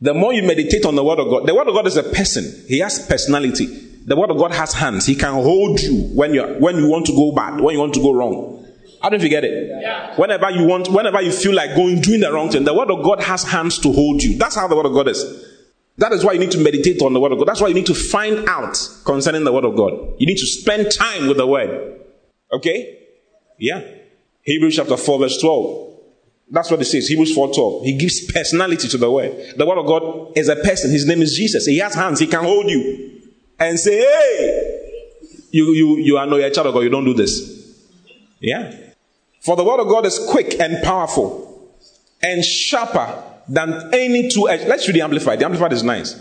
The 0.00 0.12
more 0.12 0.34
you 0.34 0.42
meditate 0.42 0.84
on 0.84 0.94
the 0.94 1.02
Word 1.02 1.18
of 1.18 1.28
God, 1.30 1.46
the 1.46 1.54
Word 1.54 1.68
of 1.68 1.74
God 1.74 1.86
is 1.86 1.96
a 1.96 2.02
person. 2.02 2.66
He 2.68 2.80
has 2.80 3.06
personality. 3.06 3.66
The 4.04 4.14
Word 4.14 4.30
of 4.30 4.36
God 4.36 4.52
has 4.52 4.74
hands. 4.74 5.06
He 5.06 5.14
can 5.14 5.32
hold 5.32 5.80
you 5.80 6.02
when 6.14 6.34
you 6.34 6.42
when 6.58 6.76
you 6.76 6.88
want 6.88 7.06
to 7.06 7.12
go 7.12 7.32
bad, 7.32 7.60
when 7.60 7.74
you 7.74 7.80
want 7.80 7.94
to 7.94 8.00
go 8.00 8.12
wrong. 8.12 8.66
How 9.02 9.08
do 9.08 9.16
you 9.16 9.28
get 9.28 9.44
it? 9.44 9.70
Yeah. 9.80 10.14
Whenever 10.16 10.50
you 10.50 10.66
want, 10.66 10.88
whenever 10.88 11.22
you 11.22 11.32
feel 11.32 11.54
like 11.54 11.74
going 11.74 12.00
doing 12.00 12.20
the 12.20 12.32
wrong 12.32 12.50
thing, 12.50 12.64
the 12.64 12.74
Word 12.74 12.90
of 12.90 13.02
God 13.02 13.22
has 13.22 13.42
hands 13.42 13.78
to 13.80 13.92
hold 13.92 14.22
you. 14.22 14.36
That's 14.36 14.56
how 14.56 14.68
the 14.68 14.76
Word 14.76 14.86
of 14.86 14.92
God 14.92 15.08
is. 15.08 15.24
That 15.98 16.12
is 16.12 16.24
why 16.24 16.32
you 16.32 16.38
need 16.38 16.50
to 16.52 16.58
meditate 16.58 17.00
on 17.02 17.14
the 17.14 17.20
Word 17.20 17.32
of 17.32 17.38
God. 17.38 17.48
That's 17.48 17.60
why 17.60 17.68
you 17.68 17.74
need 17.74 17.86
to 17.86 17.94
find 17.94 18.48
out 18.48 18.76
concerning 19.04 19.44
the 19.44 19.52
Word 19.52 19.64
of 19.64 19.76
God. 19.76 19.92
You 20.18 20.26
need 20.26 20.36
to 20.36 20.46
spend 20.46 20.92
time 20.92 21.26
with 21.26 21.38
the 21.38 21.46
Word. 21.46 22.00
Okay? 22.52 22.98
Yeah. 23.58 23.82
Hebrews 24.42 24.76
chapter 24.76 24.96
4, 24.96 25.18
verse 25.18 25.40
12. 25.40 25.86
That's 26.48 26.70
what 26.70 26.80
it 26.80 26.84
says. 26.84 27.08
Hebrews 27.08 27.36
4:12. 27.36 27.84
He 27.84 27.98
gives 27.98 28.30
personality 28.32 28.88
to 28.88 28.98
the 28.98 29.10
word. 29.10 29.54
The 29.56 29.66
word 29.66 29.78
of 29.78 29.86
God 29.86 30.32
is 30.36 30.48
a 30.48 30.56
person. 30.56 30.92
His 30.92 31.06
name 31.06 31.20
is 31.20 31.36
Jesus. 31.36 31.66
He 31.66 31.78
has 31.78 31.94
hands. 31.94 32.20
He 32.20 32.26
can 32.26 32.44
hold 32.44 32.70
you 32.70 33.20
and 33.58 33.78
say, 33.78 33.98
Hey, 33.98 34.80
you 35.50 35.72
you 35.72 35.96
you 35.96 36.16
are 36.18 36.26
no 36.26 36.36
a 36.36 36.50
child 36.50 36.68
of 36.68 36.74
God. 36.74 36.80
You 36.80 36.90
don't 36.90 37.04
do 37.04 37.14
this. 37.14 37.84
Yeah. 38.40 38.72
For 39.40 39.56
the 39.56 39.64
word 39.64 39.80
of 39.80 39.88
God 39.88 40.06
is 40.06 40.24
quick 40.30 40.60
and 40.60 40.82
powerful 40.84 41.72
and 42.22 42.44
sharper 42.44 43.22
than 43.48 43.90
any 43.92 44.28
two 44.28 44.48
edged. 44.48 44.68
Let's 44.68 44.86
read 44.86 44.96
the 44.96 45.02
amplified. 45.02 45.38
The 45.38 45.44
amplified 45.44 45.72
is 45.72 45.82
nice. 45.82 46.14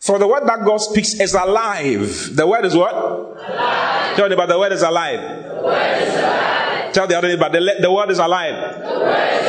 For 0.00 0.18
the 0.18 0.26
word 0.26 0.46
that 0.46 0.64
God 0.64 0.78
speaks 0.78 1.18
is 1.20 1.34
alive. 1.34 2.34
The 2.34 2.46
word 2.46 2.64
is 2.64 2.74
what? 2.74 2.94
Alive. 2.94 4.16
Tell 4.16 4.32
about 4.32 4.48
the 4.48 4.58
word 4.58 4.72
is 4.72 4.82
alive. 4.82 5.20
The 5.20 5.62
word 5.62 6.02
is 6.02 6.14
alive. 6.14 6.92
Tell 6.92 7.06
the 7.06 7.18
other 7.18 7.28
neighbor 7.28 7.48
the, 7.50 7.76
the 7.80 7.92
word 7.92 8.10
is 8.10 8.18
alive. 8.18 8.82
The 8.82 8.98
word 9.00 9.40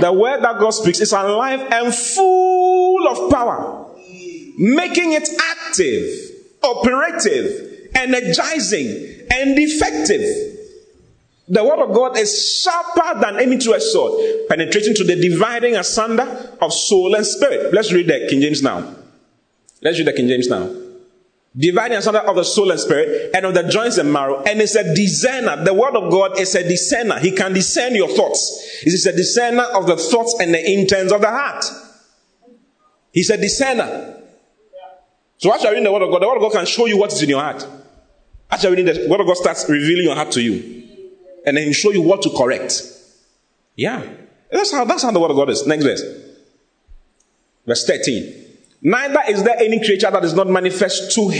the 0.00 0.12
word 0.12 0.42
that 0.42 0.58
God 0.58 0.70
speaks 0.70 1.00
is 1.00 1.12
alive 1.12 1.60
and 1.70 1.94
full 1.94 3.08
of 3.08 3.30
power, 3.30 3.86
making 4.58 5.12
it 5.12 5.28
active, 5.40 6.08
operative, 6.62 7.88
energizing, 7.94 9.26
and 9.30 9.58
effective. 9.58 10.55
The 11.48 11.62
word 11.62 11.78
of 11.78 11.94
God 11.94 12.18
is 12.18 12.60
sharper 12.62 13.20
than 13.20 13.38
any 13.38 13.58
two-edged 13.58 13.84
sword, 13.84 14.48
penetrating 14.48 14.94
to 14.94 15.04
the 15.04 15.14
dividing 15.14 15.76
asunder 15.76 16.56
of 16.60 16.72
soul 16.72 17.14
and 17.14 17.24
spirit. 17.24 17.72
Let's 17.72 17.92
read 17.92 18.08
the 18.08 18.26
King 18.28 18.40
James 18.40 18.62
now. 18.62 18.94
Let's 19.80 19.98
read 19.98 20.08
the 20.08 20.12
King 20.12 20.26
James 20.26 20.48
now. 20.48 20.68
Dividing 21.56 21.98
asunder 21.98 22.18
of 22.18 22.34
the 22.34 22.44
soul 22.44 22.70
and 22.72 22.80
spirit 22.80 23.30
and 23.32 23.46
of 23.46 23.54
the 23.54 23.62
joints 23.62 23.96
and 23.96 24.12
marrow 24.12 24.42
and 24.42 24.60
it's 24.60 24.74
a 24.74 24.94
discerner. 24.94 25.64
The 25.64 25.72
word 25.72 25.96
of 25.96 26.10
god 26.10 26.38
is 26.38 26.54
a 26.54 26.68
discerner. 26.68 27.18
He 27.20 27.30
can 27.30 27.52
discern 27.54 27.94
your 27.94 28.08
thoughts. 28.08 28.82
It 28.82 28.92
is 28.92 29.06
a 29.06 29.12
discerner 29.12 29.62
of 29.62 29.86
the 29.86 29.96
thoughts 29.96 30.36
and 30.40 30.52
the 30.52 30.72
intents 30.72 31.12
of 31.12 31.22
the 31.22 31.30
heart. 31.30 31.64
He's 33.12 33.30
a 33.30 33.38
discerner. 33.38 34.20
So 35.38 35.54
as 35.54 35.62
you're 35.62 35.72
reading 35.72 35.84
the 35.84 35.92
word 35.92 36.02
of 36.02 36.10
god 36.10 36.22
the 36.22 36.28
word 36.28 36.36
of 36.36 36.42
god 36.42 36.52
can 36.52 36.66
show 36.66 36.86
you 36.86 36.98
what 36.98 37.12
is 37.12 37.22
in 37.22 37.30
your 37.30 37.40
heart. 37.40 37.66
As 38.50 38.62
you're 38.62 38.72
reading 38.72 38.86
the 38.86 39.08
word 39.08 39.20
of 39.20 39.26
god 39.26 39.36
starts 39.38 39.66
revealing 39.66 40.04
your 40.04 40.14
heart 40.14 40.32
to 40.32 40.42
you 40.42 40.75
and 41.46 41.56
then 41.56 41.64
he'll 41.64 41.72
show 41.72 41.92
you 41.92 42.02
what 42.02 42.20
to 42.22 42.30
correct 42.36 42.82
yeah 43.76 44.06
that's 44.50 44.72
how 44.72 44.84
that's 44.84 45.02
how 45.02 45.10
the 45.10 45.20
word 45.20 45.30
of 45.30 45.36
god 45.36 45.50
is 45.50 45.66
next 45.66 45.84
verse 45.84 46.02
verse 47.66 47.86
13 47.86 48.42
Neither 48.82 49.20
is 49.28 49.42
there 49.42 49.56
any 49.58 49.84
creature 49.84 50.10
that 50.10 50.22
is 50.22 50.34
not 50.34 50.48
manifest 50.48 51.12
to 51.14 51.30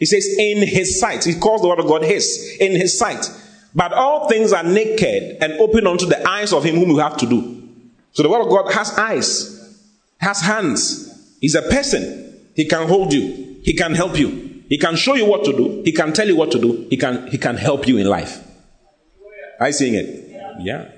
He 0.00 0.06
says, 0.06 0.26
in 0.38 0.66
his 0.66 0.98
sight. 0.98 1.24
He 1.24 1.34
calls 1.34 1.60
the 1.60 1.68
word 1.68 1.78
of 1.78 1.86
God 1.86 2.02
his, 2.02 2.56
in 2.58 2.72
his 2.72 2.98
sight. 2.98 3.24
But 3.74 3.92
all 3.92 4.28
things 4.28 4.52
are 4.52 4.62
naked 4.62 5.36
and 5.42 5.52
open 5.60 5.86
unto 5.86 6.06
the 6.06 6.26
eyes 6.26 6.54
of 6.54 6.64
him 6.64 6.76
whom 6.76 6.88
you 6.88 6.98
have 6.98 7.18
to 7.18 7.26
do. 7.26 7.68
So 8.12 8.22
the 8.22 8.30
word 8.30 8.40
of 8.40 8.48
God 8.48 8.72
has 8.72 8.98
eyes, 8.98 9.78
has 10.18 10.40
hands. 10.40 11.36
He's 11.40 11.54
a 11.54 11.62
person. 11.62 12.50
He 12.54 12.64
can 12.64 12.88
hold 12.88 13.12
you. 13.12 13.60
He 13.62 13.74
can 13.74 13.94
help 13.94 14.18
you. 14.18 14.64
He 14.70 14.78
can 14.78 14.96
show 14.96 15.14
you 15.14 15.26
what 15.26 15.44
to 15.44 15.52
do. 15.52 15.82
He 15.84 15.92
can 15.92 16.14
tell 16.14 16.26
you 16.26 16.36
what 16.36 16.50
to 16.52 16.58
do. 16.58 16.86
He 16.88 16.96
can, 16.96 17.26
he 17.28 17.36
can 17.36 17.56
help 17.56 17.86
you 17.86 17.98
in 17.98 18.06
life. 18.06 18.42
You 19.60 19.72
seeing 19.72 19.94
it? 19.94 20.36
Yeah. 20.60 20.90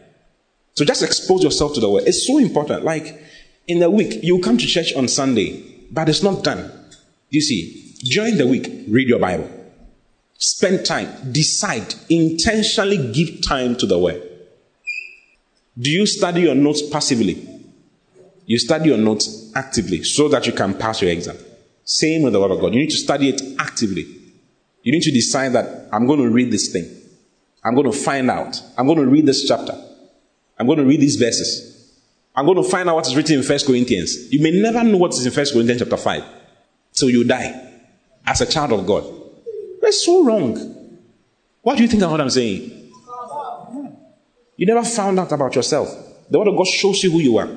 So 0.74 0.84
just 0.84 1.02
expose 1.02 1.42
yourself 1.42 1.74
to 1.74 1.80
the 1.80 1.90
word. 1.90 2.04
It's 2.06 2.26
so 2.26 2.38
important. 2.38 2.84
Like 2.84 3.22
in 3.66 3.78
the 3.78 3.90
week, 3.90 4.22
you 4.22 4.40
come 4.40 4.58
to 4.58 4.66
church 4.66 4.94
on 4.94 5.08
Sunday 5.08 5.72
but 5.92 6.08
it's 6.08 6.22
not 6.22 6.42
done. 6.42 6.70
You 7.28 7.40
see, 7.40 7.94
during 8.10 8.38
the 8.38 8.46
week, 8.46 8.86
read 8.88 9.08
your 9.08 9.18
Bible. 9.18 9.48
Spend 10.38 10.84
time, 10.84 11.30
decide, 11.30 11.94
intentionally 12.08 13.12
give 13.12 13.42
time 13.46 13.76
to 13.76 13.86
the 13.86 13.98
word. 13.98 14.22
Do 15.78 15.90
you 15.90 16.06
study 16.06 16.42
your 16.42 16.54
notes 16.54 16.82
passively? 16.82 17.48
You 18.46 18.58
study 18.58 18.88
your 18.88 18.98
notes 18.98 19.52
actively 19.54 20.02
so 20.02 20.28
that 20.28 20.46
you 20.46 20.52
can 20.52 20.74
pass 20.74 21.00
your 21.00 21.10
exam. 21.10 21.36
Same 21.84 22.22
with 22.22 22.32
the 22.32 22.40
Word 22.40 22.50
of 22.50 22.60
God. 22.60 22.74
You 22.74 22.80
need 22.80 22.90
to 22.90 22.96
study 22.96 23.28
it 23.28 23.40
actively. 23.58 24.04
You 24.82 24.92
need 24.92 25.02
to 25.02 25.12
decide 25.12 25.52
that 25.52 25.88
I'm 25.92 26.06
going 26.06 26.20
to 26.20 26.28
read 26.28 26.50
this 26.50 26.72
thing. 26.72 26.90
I'm 27.64 27.74
going 27.74 27.90
to 27.90 27.96
find 27.96 28.30
out. 28.30 28.60
I'm 28.76 28.86
going 28.86 28.98
to 28.98 29.06
read 29.06 29.26
this 29.26 29.46
chapter. 29.46 29.72
I'm 30.58 30.66
going 30.66 30.78
to 30.78 30.84
read 30.84 31.00
these 31.00 31.16
verses. 31.16 31.92
I'm 32.34 32.46
going 32.46 32.62
to 32.62 32.68
find 32.68 32.88
out 32.88 32.96
what 32.96 33.06
is 33.06 33.14
written 33.14 33.36
in 33.36 33.42
First 33.42 33.66
Corinthians. 33.66 34.32
You 34.32 34.42
may 34.42 34.50
never 34.50 34.82
know 34.82 34.98
what 34.98 35.12
is 35.12 35.24
in 35.24 35.32
First 35.32 35.52
Corinthians 35.52 35.80
chapter 35.80 35.96
5 35.96 36.24
till 36.92 37.10
you 37.10 37.24
die 37.24 37.80
as 38.26 38.40
a 38.40 38.46
child 38.46 38.72
of 38.72 38.86
God. 38.86 39.04
That's 39.80 40.04
so 40.04 40.24
wrong. 40.24 40.98
What 41.62 41.76
do 41.76 41.82
you 41.82 41.88
think 41.88 42.02
of 42.02 42.10
what 42.10 42.20
I'm 42.20 42.30
saying? 42.30 42.90
You 44.56 44.66
never 44.66 44.84
found 44.84 45.18
out 45.18 45.32
about 45.32 45.54
yourself. 45.54 45.88
The 46.30 46.38
Word 46.38 46.48
of 46.48 46.56
God 46.56 46.66
shows 46.66 47.02
you 47.02 47.10
who 47.10 47.18
you 47.18 47.36
are. 47.38 47.48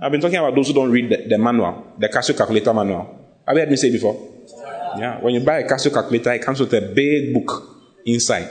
I've 0.00 0.12
been 0.12 0.20
talking 0.20 0.36
about 0.36 0.54
those 0.54 0.68
who 0.68 0.74
don't 0.74 0.90
read 0.90 1.08
the, 1.08 1.28
the 1.28 1.38
manual, 1.38 1.94
the 1.98 2.08
Casio 2.08 2.36
calculator 2.36 2.74
manual. 2.74 3.38
Have 3.46 3.56
you 3.56 3.60
heard 3.60 3.70
me 3.70 3.76
say 3.76 3.90
before? 3.90 4.32
Yeah. 4.98 5.20
When 5.20 5.34
you 5.34 5.40
buy 5.40 5.58
a 5.58 5.68
Casio 5.68 5.92
calculator, 5.92 6.32
it 6.32 6.42
comes 6.42 6.60
with 6.60 6.72
a 6.74 6.80
big 6.80 7.32
book 7.32 7.76
inside 8.04 8.48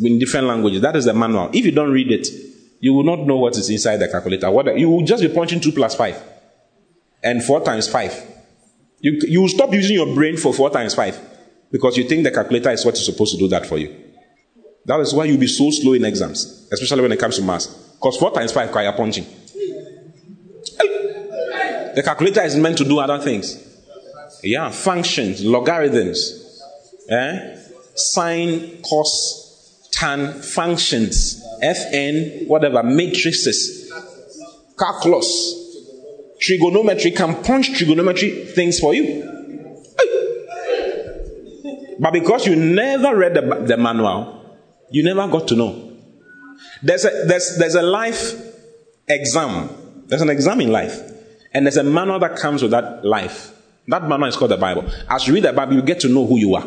in 0.00 0.18
different 0.18 0.46
languages. 0.46 0.80
That 0.80 0.96
is 0.96 1.04
the 1.04 1.14
manual. 1.14 1.50
If 1.52 1.64
you 1.64 1.72
don't 1.72 1.90
read 1.90 2.10
it, 2.10 2.26
you 2.80 2.92
will 2.92 3.04
not 3.04 3.20
know 3.20 3.36
what 3.36 3.56
is 3.56 3.70
inside 3.70 3.96
the 3.98 4.08
calculator. 4.08 4.50
What 4.50 4.78
you 4.78 4.90
will 4.90 5.04
just 5.04 5.22
be 5.22 5.28
punching 5.28 5.60
two 5.60 5.72
plus 5.72 5.94
five 5.94 6.20
and 7.22 7.42
four 7.42 7.62
times 7.62 7.88
five. 7.88 8.14
You 9.00 9.20
you 9.28 9.40
will 9.40 9.48
stop 9.48 9.72
using 9.72 9.96
your 9.96 10.14
brain 10.14 10.36
for 10.36 10.52
four 10.52 10.70
times 10.70 10.94
five 10.94 11.18
because 11.70 11.96
you 11.96 12.04
think 12.04 12.24
the 12.24 12.30
calculator 12.30 12.70
is 12.70 12.84
what 12.84 12.94
is 12.94 13.04
supposed 13.04 13.34
to 13.34 13.38
do 13.38 13.48
that 13.48 13.66
for 13.66 13.78
you. 13.78 13.94
That 14.84 15.00
is 15.00 15.12
why 15.12 15.24
you'll 15.24 15.40
be 15.40 15.48
so 15.48 15.70
slow 15.70 15.94
in 15.94 16.04
exams, 16.04 16.68
especially 16.72 17.02
when 17.02 17.12
it 17.12 17.18
comes 17.18 17.36
to 17.36 17.42
maths. 17.42 17.66
Because 17.66 18.16
four 18.16 18.30
times 18.32 18.52
five, 18.52 18.74
are 18.74 18.92
punching. 18.92 19.26
The 21.94 22.02
calculator 22.04 22.42
is 22.42 22.56
meant 22.56 22.78
to 22.78 22.84
do 22.84 22.98
other 22.98 23.18
things. 23.18 23.62
Yeah, 24.42 24.70
functions, 24.70 25.42
logarithms, 25.44 26.62
eh? 27.08 27.56
sine, 27.94 28.82
cos, 28.82 29.45
tan, 29.96 30.40
functions, 30.42 31.42
fn, 31.62 32.46
whatever, 32.46 32.82
matrices, 32.82 33.90
calculus, 34.78 35.54
trigonometry 36.40 37.10
can 37.10 37.42
punch 37.42 37.76
trigonometry 37.76 38.44
things 38.44 38.78
for 38.78 38.94
you. 38.94 39.32
But 41.98 42.12
because 42.12 42.46
you 42.46 42.56
never 42.56 43.16
read 43.16 43.34
the, 43.34 43.64
the 43.66 43.76
manual, 43.78 44.56
you 44.90 45.02
never 45.02 45.26
got 45.28 45.48
to 45.48 45.56
know. 45.56 45.96
There's 46.82 47.06
a, 47.06 47.24
there's, 47.26 47.56
there's 47.56 47.74
a 47.74 47.82
life 47.82 48.34
exam. 49.08 50.04
There's 50.06 50.20
an 50.20 50.28
exam 50.28 50.60
in 50.60 50.70
life. 50.70 51.00
And 51.54 51.64
there's 51.64 51.78
a 51.78 51.82
manual 51.82 52.18
that 52.18 52.36
comes 52.36 52.60
with 52.60 52.72
that 52.72 53.02
life. 53.02 53.50
That 53.88 54.02
manual 54.06 54.28
is 54.28 54.36
called 54.36 54.50
the 54.50 54.58
Bible. 54.58 54.84
As 55.08 55.26
you 55.26 55.32
read 55.32 55.44
the 55.44 55.54
Bible, 55.54 55.74
you 55.74 55.82
get 55.82 56.00
to 56.00 56.08
know 56.08 56.26
who 56.26 56.38
you 56.38 56.54
are. 56.54 56.66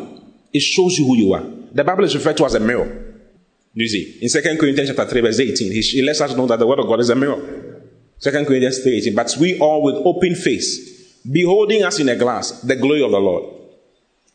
It 0.52 0.60
shows 0.60 0.98
you 0.98 1.06
who 1.06 1.16
you 1.16 1.32
are. 1.32 1.44
The 1.72 1.84
Bible 1.84 2.02
is 2.04 2.14
referred 2.16 2.36
to 2.38 2.44
as 2.44 2.54
a 2.54 2.60
mirror. 2.60 3.09
You 3.74 3.86
see, 3.86 4.18
in 4.20 4.28
2 4.28 4.58
Corinthians 4.58 4.90
chapter 4.90 5.06
3, 5.06 5.20
verse 5.20 5.40
18, 5.40 5.72
he, 5.72 5.80
he 5.80 6.02
lets 6.02 6.20
us 6.20 6.34
know 6.36 6.46
that 6.46 6.58
the 6.58 6.66
word 6.66 6.80
of 6.80 6.86
God 6.86 7.00
is 7.00 7.10
a 7.10 7.14
mirror. 7.14 7.36
2 8.20 8.30
Corinthians 8.30 8.80
3, 8.80 8.98
18. 8.98 9.14
But 9.14 9.34
we 9.40 9.58
all 9.58 9.82
with 9.82 9.96
open 9.96 10.34
face, 10.34 11.20
beholding 11.30 11.84
us 11.84 12.00
in 12.00 12.08
a 12.08 12.16
glass, 12.16 12.60
the 12.62 12.76
glory 12.76 13.02
of 13.02 13.10
the 13.12 13.20
Lord. 13.20 13.54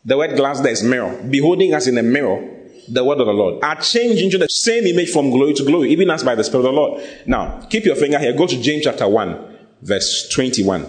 The 0.05 0.17
word 0.17 0.35
glass 0.35 0.61
there 0.61 0.71
is 0.71 0.83
mirror. 0.83 1.21
Beholding 1.29 1.73
us 1.73 1.87
in 1.87 1.97
a 1.97 2.03
mirror, 2.03 2.47
the 2.87 3.03
word 3.03 3.19
of 3.19 3.25
the 3.25 3.33
Lord, 3.33 3.63
are 3.63 3.81
changed 3.81 4.21
into 4.21 4.37
the 4.37 4.47
same 4.47 4.85
image 4.85 5.11
from 5.11 5.31
glory 5.31 5.53
to 5.55 5.65
glory, 5.65 5.91
even 5.91 6.09
as 6.09 6.23
by 6.23 6.35
the 6.35 6.43
Spirit 6.43 6.65
of 6.65 6.73
the 6.73 6.79
Lord. 6.79 7.03
Now, 7.25 7.61
keep 7.69 7.85
your 7.85 7.95
finger 7.95 8.19
here. 8.19 8.33
Go 8.33 8.47
to 8.47 8.61
James 8.61 8.83
chapter 8.83 9.07
1 9.07 9.55
verse 9.85 10.27
21. 10.29 10.85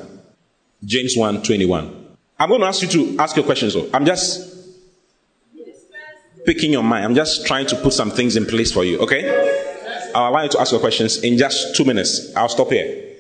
James 0.85 1.17
1 1.17 1.43
21. 1.43 2.17
I'm 2.39 2.49
going 2.49 2.61
to 2.61 2.67
ask 2.67 2.83
you 2.83 2.89
to 2.89 3.19
ask 3.19 3.37
your 3.37 3.45
questions. 3.45 3.73
So 3.73 3.89
I'm 3.95 4.05
just 4.05 4.56
picking 6.47 6.73
your 6.73 6.83
mind. 6.83 7.05
I'm 7.05 7.15
just 7.15 7.47
trying 7.47 7.67
to 7.67 7.77
put 7.77 7.93
some 7.93 8.11
things 8.11 8.37
in 8.37 8.47
place 8.47 8.73
for 8.73 8.85
you, 8.85 8.99
okay? 9.01 10.13
I'll 10.15 10.31
allow 10.31 10.43
you 10.43 10.49
to 10.51 10.61
ask 10.61 10.73
your 10.73 10.81
questions 10.81 11.19
in 11.19 11.37
just 11.37 11.77
two 11.77 11.85
minutes. 11.85 12.35
I'll 12.35 12.49
stop 12.49 12.71
here. 12.71 13.15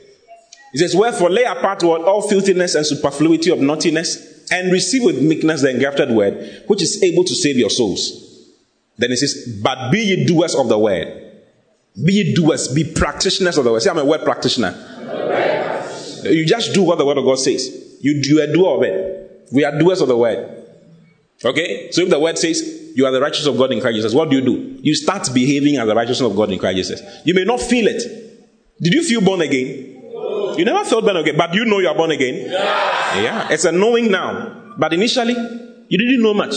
He 0.72 0.78
says, 0.78 0.94
Wherefore 0.94 1.30
lay 1.30 1.44
apart 1.44 1.82
what 1.82 2.02
all 2.02 2.26
filthiness 2.26 2.74
and 2.74 2.86
superfluity 2.86 3.50
of 3.50 3.58
naughtiness, 3.58 4.46
and 4.50 4.72
receive 4.72 5.02
with 5.02 5.20
meekness 5.20 5.62
the 5.62 5.70
engrafted 5.70 6.10
word, 6.10 6.64
which 6.68 6.82
is 6.82 7.02
able 7.02 7.24
to 7.24 7.34
save 7.34 7.56
your 7.56 7.70
souls. 7.70 8.22
Then 8.96 9.10
he 9.10 9.16
says, 9.16 9.60
But 9.62 9.90
be 9.90 10.00
ye 10.00 10.24
doers 10.24 10.54
of 10.54 10.68
the 10.68 10.78
word. 10.78 11.22
Be 12.02 12.12
ye 12.12 12.34
doers, 12.34 12.68
be 12.68 12.84
practitioners 12.84 13.58
of 13.58 13.64
the 13.64 13.72
word. 13.72 13.82
See, 13.82 13.90
I'm 13.90 13.98
a 13.98 14.04
word 14.04 14.24
practitioner. 14.24 14.72
You 16.24 16.46
just 16.46 16.74
do 16.74 16.82
what 16.82 16.98
the 16.98 17.06
word 17.06 17.18
of 17.18 17.24
God 17.24 17.38
says. 17.38 17.98
You, 18.00 18.20
you 18.22 18.40
are 18.40 18.44
a 18.44 18.52
doer 18.52 18.76
of 18.76 18.82
it. 18.82 19.48
We 19.52 19.64
are 19.64 19.78
doers 19.78 20.00
of 20.00 20.08
the 20.08 20.16
word. 20.16 20.64
Okay? 21.44 21.90
So 21.92 22.02
if 22.02 22.10
the 22.10 22.18
word 22.18 22.38
says 22.38 22.85
you 22.96 23.04
are 23.04 23.12
the 23.12 23.20
righteousness 23.20 23.48
of 23.48 23.58
God 23.58 23.72
in 23.72 23.80
Christ 23.80 23.96
Jesus, 23.96 24.14
what 24.14 24.30
do 24.30 24.36
you 24.36 24.42
do? 24.42 24.78
You 24.80 24.94
start 24.94 25.28
behaving 25.34 25.76
as 25.76 25.86
the 25.86 25.94
righteousness 25.94 26.30
of 26.30 26.34
God 26.34 26.50
in 26.50 26.58
Christ 26.58 26.76
Jesus. 26.76 27.02
You 27.26 27.34
may 27.34 27.44
not 27.44 27.60
feel 27.60 27.86
it. 27.86 28.02
Did 28.80 28.94
you 28.94 29.02
feel 29.02 29.20
born 29.20 29.42
again? 29.42 30.02
You 30.56 30.64
never 30.64 30.82
felt 30.82 31.04
born 31.04 31.18
again, 31.18 31.36
but 31.36 31.52
you 31.52 31.66
know 31.66 31.78
you 31.78 31.88
are 31.88 31.94
born 31.94 32.10
again? 32.10 32.50
Yeah. 32.50 33.20
yeah. 33.20 33.48
It's 33.50 33.66
a 33.66 33.72
knowing 33.72 34.10
now. 34.10 34.74
But 34.78 34.94
initially, 34.94 35.34
you 35.34 35.98
didn't 35.98 36.22
know 36.22 36.32
much. 36.32 36.54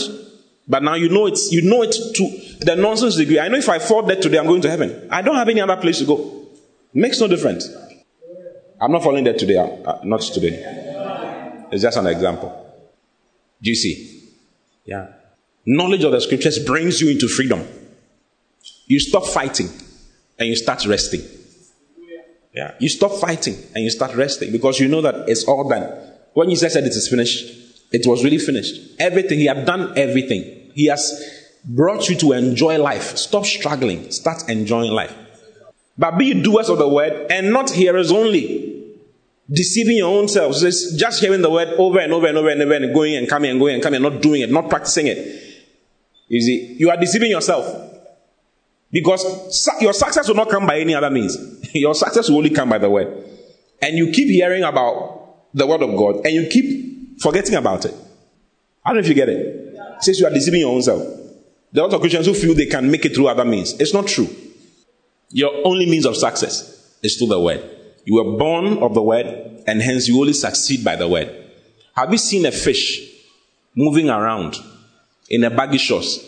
But 0.66 0.82
now 0.82 0.94
you 0.94 1.10
know 1.10 1.26
it, 1.26 1.38
you 1.50 1.60
know 1.60 1.82
it 1.82 1.92
to 1.92 2.64
the 2.64 2.74
nonsense 2.74 3.16
degree. 3.16 3.38
I 3.38 3.48
know 3.48 3.58
if 3.58 3.68
I 3.68 3.78
fall 3.78 4.06
dead 4.06 4.22
today, 4.22 4.38
I'm 4.38 4.46
going 4.46 4.62
to 4.62 4.70
heaven. 4.70 5.08
I 5.10 5.20
don't 5.20 5.34
have 5.34 5.48
any 5.48 5.60
other 5.60 5.76
place 5.76 5.98
to 5.98 6.06
go. 6.06 6.46
Makes 6.94 7.20
no 7.20 7.28
difference. 7.28 7.68
I'm 8.80 8.92
not 8.92 9.02
falling 9.02 9.24
dead 9.24 9.38
today. 9.38 9.58
Uh, 9.58 9.66
uh, 9.66 10.00
not 10.04 10.22
today. 10.22 11.66
It's 11.70 11.82
just 11.82 11.98
an 11.98 12.06
example. 12.06 12.66
Do 13.60 13.68
you 13.68 13.76
see? 13.76 14.32
Yeah. 14.86 15.08
Knowledge 15.72 16.02
of 16.02 16.10
the 16.10 16.20
scriptures 16.20 16.58
brings 16.58 17.00
you 17.00 17.08
into 17.10 17.28
freedom. 17.28 17.64
You 18.86 18.98
stop 18.98 19.24
fighting 19.24 19.68
and 20.36 20.48
you 20.48 20.56
start 20.56 20.84
resting. 20.84 21.20
Yeah. 22.52 22.74
You 22.80 22.88
stop 22.88 23.12
fighting 23.12 23.54
and 23.72 23.84
you 23.84 23.90
start 23.90 24.16
resting 24.16 24.50
because 24.50 24.80
you 24.80 24.88
know 24.88 25.00
that 25.00 25.28
it's 25.28 25.44
all 25.44 25.68
done. 25.68 25.88
When 26.32 26.50
Jesus 26.50 26.72
said 26.72 26.82
it 26.82 26.88
is 26.88 27.06
finished, 27.08 27.44
it 27.92 28.04
was 28.04 28.24
really 28.24 28.38
finished. 28.38 28.80
Everything, 28.98 29.38
He 29.38 29.46
had 29.46 29.64
done 29.64 29.96
everything. 29.96 30.72
He 30.74 30.86
has 30.86 31.04
brought 31.64 32.08
you 32.08 32.16
to 32.16 32.32
enjoy 32.32 32.82
life. 32.82 33.16
Stop 33.16 33.44
struggling. 33.44 34.10
Start 34.10 34.48
enjoying 34.48 34.90
life. 34.90 35.14
But 35.96 36.18
be 36.18 36.42
doers 36.42 36.68
of 36.68 36.78
the 36.78 36.88
word 36.88 37.30
and 37.30 37.52
not 37.52 37.70
hearers 37.70 38.10
only. 38.10 38.96
Deceiving 39.48 39.98
your 39.98 40.18
own 40.18 40.26
selves. 40.26 40.64
It's 40.64 40.96
just 40.96 41.20
hearing 41.20 41.42
the 41.42 41.50
word 41.50 41.68
over 41.78 42.00
and 42.00 42.12
over 42.12 42.26
and 42.26 42.36
over 42.36 42.48
and 42.48 42.60
over 42.60 42.74
and 42.74 42.92
going 42.92 43.14
and 43.14 43.28
coming 43.28 43.52
and 43.52 43.60
going 43.60 43.74
and 43.74 43.82
coming 43.84 44.04
and 44.04 44.12
not 44.12 44.20
doing 44.20 44.42
it, 44.42 44.50
not 44.50 44.68
practicing 44.68 45.06
it. 45.06 45.46
You 46.30 46.40
see, 46.40 46.76
you 46.78 46.88
are 46.90 46.96
deceiving 46.96 47.30
yourself. 47.30 47.66
Because 48.92 49.68
your 49.80 49.92
success 49.92 50.28
will 50.28 50.36
not 50.36 50.48
come 50.48 50.66
by 50.66 50.78
any 50.78 50.94
other 50.94 51.10
means. 51.10 51.36
your 51.74 51.94
success 51.94 52.28
will 52.28 52.38
only 52.38 52.50
come 52.50 52.68
by 52.68 52.78
the 52.78 52.88
word. 52.88 53.24
And 53.82 53.96
you 53.96 54.12
keep 54.12 54.28
hearing 54.28 54.62
about 54.62 55.50
the 55.52 55.66
word 55.66 55.82
of 55.82 55.90
God 55.96 56.24
and 56.24 56.32
you 56.32 56.46
keep 56.48 57.20
forgetting 57.20 57.56
about 57.56 57.84
it. 57.84 57.94
I 58.84 58.90
don't 58.90 58.96
know 58.96 59.00
if 59.00 59.08
you 59.08 59.14
get 59.14 59.28
it. 59.28 59.76
says 60.00 60.20
you 60.20 60.26
are 60.26 60.32
deceiving 60.32 60.60
your 60.60 60.72
own 60.72 60.82
self. 60.82 61.02
There 61.72 61.82
are 61.82 61.86
a 61.86 61.90
lot 61.90 61.94
of 61.94 62.00
Christians 62.00 62.26
who 62.26 62.34
feel 62.34 62.54
they 62.54 62.66
can 62.66 62.90
make 62.90 63.04
it 63.04 63.14
through 63.14 63.26
other 63.26 63.44
means. 63.44 63.72
It's 63.80 63.92
not 63.92 64.06
true. 64.06 64.28
Your 65.30 65.66
only 65.66 65.86
means 65.86 66.06
of 66.06 66.16
success 66.16 66.96
is 67.02 67.16
through 67.16 67.28
the 67.28 67.40
word. 67.40 67.68
You 68.04 68.14
were 68.16 68.36
born 68.36 68.78
of 68.78 68.94
the 68.94 69.02
word, 69.02 69.62
and 69.66 69.82
hence 69.82 70.08
you 70.08 70.18
only 70.18 70.32
succeed 70.32 70.84
by 70.84 70.96
the 70.96 71.06
word. 71.06 71.30
Have 71.94 72.10
you 72.10 72.18
seen 72.18 72.46
a 72.46 72.50
fish 72.50 73.00
moving 73.76 74.08
around 74.08 74.56
in 75.30 75.44
a 75.44 75.50
baggy 75.50 75.78
shorts 75.78 76.18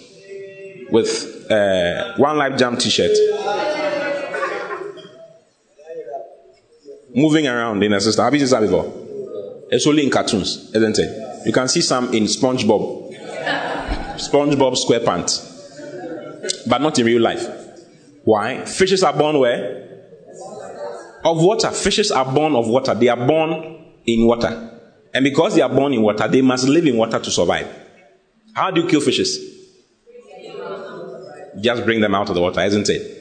with 0.91 1.51
uh, 1.51 2.15
one 2.17 2.39
life 2.39 2.57
jam 2.57 2.77
t-shirt? 2.77 3.11
Moving 7.15 7.47
around 7.47 7.83
in 7.83 7.93
a 7.93 8.01
system. 8.01 8.25
Have 8.25 8.33
you 8.33 8.41
seen 8.47 8.49
that 8.49 8.61
before? 8.61 9.67
It's 9.71 9.87
only 9.87 10.05
in 10.05 10.11
cartoons, 10.11 10.71
isn't 10.75 10.99
it? 10.99 11.47
You 11.47 11.53
can 11.53 11.69
see 11.69 11.83
some 11.83 12.15
in 12.15 12.25
SpongeBob. 12.25 13.13
SpongeBob 14.17 14.77
SquarePants. 14.77 15.49
But 16.69 16.81
not 16.81 16.99
in 16.99 17.07
real 17.07 17.21
life. 17.21 17.47
Why? 18.25 18.65
Fishes 18.65 19.03
are 19.03 19.13
born 19.13 19.39
where? 19.39 20.05
Of 21.25 21.43
water. 21.43 21.71
Fishes 21.71 22.11
are 22.11 22.25
born 22.25 22.55
of 22.55 22.69
water. 22.69 22.95
They 22.95 23.09
are 23.09 23.27
born 23.27 23.95
in 24.07 24.27
water. 24.27 24.81
And 25.13 25.25
because 25.25 25.55
they 25.55 25.61
are 25.61 25.69
born 25.69 25.93
in 25.93 26.03
water, 26.03 26.29
they 26.29 26.41
must 26.41 26.67
live 26.67 26.87
in 26.87 26.97
water 26.97 27.19
to 27.19 27.31
survive. 27.31 27.82
How 28.55 28.71
do 28.71 28.83
you 28.83 28.89
kill 28.89 29.01
fishes? 29.01 29.39
Just 31.61 31.85
bring 31.85 32.01
them 32.01 32.15
out 32.15 32.29
of 32.29 32.35
the 32.35 32.41
water, 32.41 32.61
isn't 32.61 32.89
it? 32.89 33.19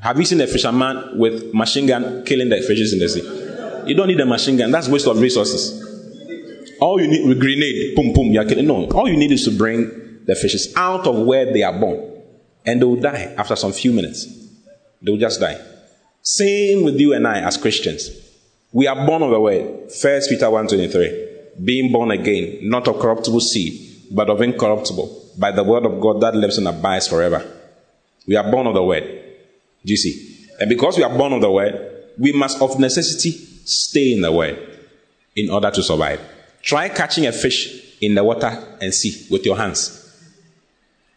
Have 0.00 0.18
you 0.18 0.24
seen 0.24 0.40
a 0.40 0.46
fisherman 0.46 1.18
with 1.18 1.54
machine 1.54 1.86
gun 1.86 2.24
killing 2.24 2.48
the 2.48 2.60
fishes 2.60 2.92
in 2.92 2.98
the 2.98 3.08
sea? 3.08 3.88
You 3.88 3.94
don't 3.94 4.08
need 4.08 4.20
a 4.20 4.26
machine 4.26 4.56
gun. 4.56 4.70
That's 4.70 4.88
waste 4.88 5.06
of 5.06 5.20
resources. 5.20 5.82
All 6.80 7.00
you 7.00 7.08
need 7.08 7.26
with 7.26 7.40
grenade, 7.40 7.94
boom, 7.96 8.12
boom, 8.12 8.32
you're 8.32 8.44
killing. 8.44 8.66
No, 8.66 8.86
all 8.88 9.08
you 9.08 9.16
need 9.16 9.32
is 9.32 9.44
to 9.44 9.50
bring 9.50 10.24
the 10.26 10.34
fishes 10.34 10.74
out 10.76 11.06
of 11.06 11.24
where 11.24 11.50
they 11.52 11.62
are 11.62 11.78
born. 11.78 12.12
And 12.66 12.80
they 12.80 12.84
will 12.84 13.00
die 13.00 13.34
after 13.38 13.56
some 13.56 13.72
few 13.72 13.92
minutes. 13.92 14.26
They 15.00 15.12
will 15.12 15.18
just 15.18 15.40
die. 15.40 15.58
Same 16.20 16.84
with 16.84 16.98
you 16.98 17.14
and 17.14 17.26
I 17.26 17.40
as 17.40 17.56
Christians. 17.56 18.10
We 18.72 18.88
are 18.88 19.06
born 19.06 19.22
of 19.22 19.30
the 19.30 19.40
word. 19.40 19.92
First 19.92 20.28
Peter 20.28 20.46
1.23. 20.46 21.64
Being 21.64 21.92
born 21.92 22.10
again, 22.10 22.68
not 22.68 22.88
of 22.88 22.98
corruptible 22.98 23.40
seed, 23.40 23.85
but 24.10 24.30
of 24.30 24.40
incorruptible, 24.40 25.32
by 25.38 25.50
the 25.50 25.64
word 25.64 25.86
of 25.86 26.00
God 26.00 26.20
that 26.20 26.34
lives 26.34 26.58
and 26.58 26.68
abides 26.68 27.08
forever. 27.08 27.44
We 28.26 28.36
are 28.36 28.50
born 28.50 28.66
of 28.66 28.74
the 28.74 28.82
word. 28.82 29.04
Do 29.04 29.92
you 29.92 29.96
see? 29.96 30.46
And 30.58 30.68
because 30.68 30.96
we 30.96 31.04
are 31.04 31.16
born 31.16 31.32
of 31.32 31.40
the 31.40 31.50
word, 31.50 32.04
we 32.18 32.32
must 32.32 32.60
of 32.60 32.78
necessity 32.78 33.30
stay 33.64 34.12
in 34.12 34.22
the 34.22 34.32
word 34.32 34.58
in 35.36 35.50
order 35.50 35.70
to 35.70 35.82
survive. 35.82 36.20
Try 36.62 36.88
catching 36.88 37.26
a 37.26 37.32
fish 37.32 37.98
in 38.00 38.14
the 38.14 38.24
water 38.24 38.76
and 38.80 38.92
see 38.92 39.26
with 39.30 39.44
your 39.44 39.56
hands. 39.56 40.02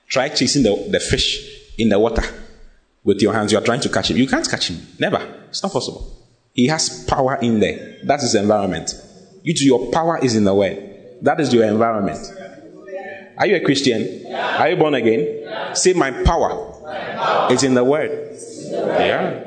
Try 0.07 0.29
chasing 0.29 0.63
the, 0.63 0.87
the 0.89 0.99
fish 0.99 1.73
in 1.77 1.89
the 1.89 1.99
water 1.99 2.23
with 3.03 3.21
your 3.21 3.33
hands. 3.33 3.51
You 3.51 3.57
are 3.57 3.63
trying 3.63 3.81
to 3.81 3.89
catch 3.89 4.11
him. 4.11 4.17
You 4.17 4.27
can't 4.27 4.47
catch 4.49 4.69
him. 4.69 4.85
Never. 4.99 5.45
It's 5.49 5.63
not 5.63 5.71
possible. 5.71 6.15
He 6.53 6.67
has 6.67 7.05
power 7.05 7.35
in 7.41 7.59
there. 7.59 7.97
That 8.03 8.21
is 8.21 8.33
the 8.33 8.41
environment. 8.41 8.93
You 9.43 9.53
to 9.53 9.65
your 9.65 9.91
power 9.91 10.19
is 10.19 10.35
in 10.35 10.43
the 10.43 10.53
word. 10.53 10.83
That 11.21 11.39
is 11.39 11.53
your 11.53 11.65
environment. 11.65 12.19
Are 13.39 13.47
you 13.47 13.55
a 13.55 13.61
Christian? 13.61 14.25
Are 14.33 14.69
you 14.69 14.75
born 14.75 14.93
again? 14.95 15.73
Say 15.73 15.93
my 15.93 16.11
power, 16.23 17.49
is 17.49 17.63
in 17.63 17.73
the 17.73 17.83
word. 17.83 18.35
Yeah. 18.69 19.45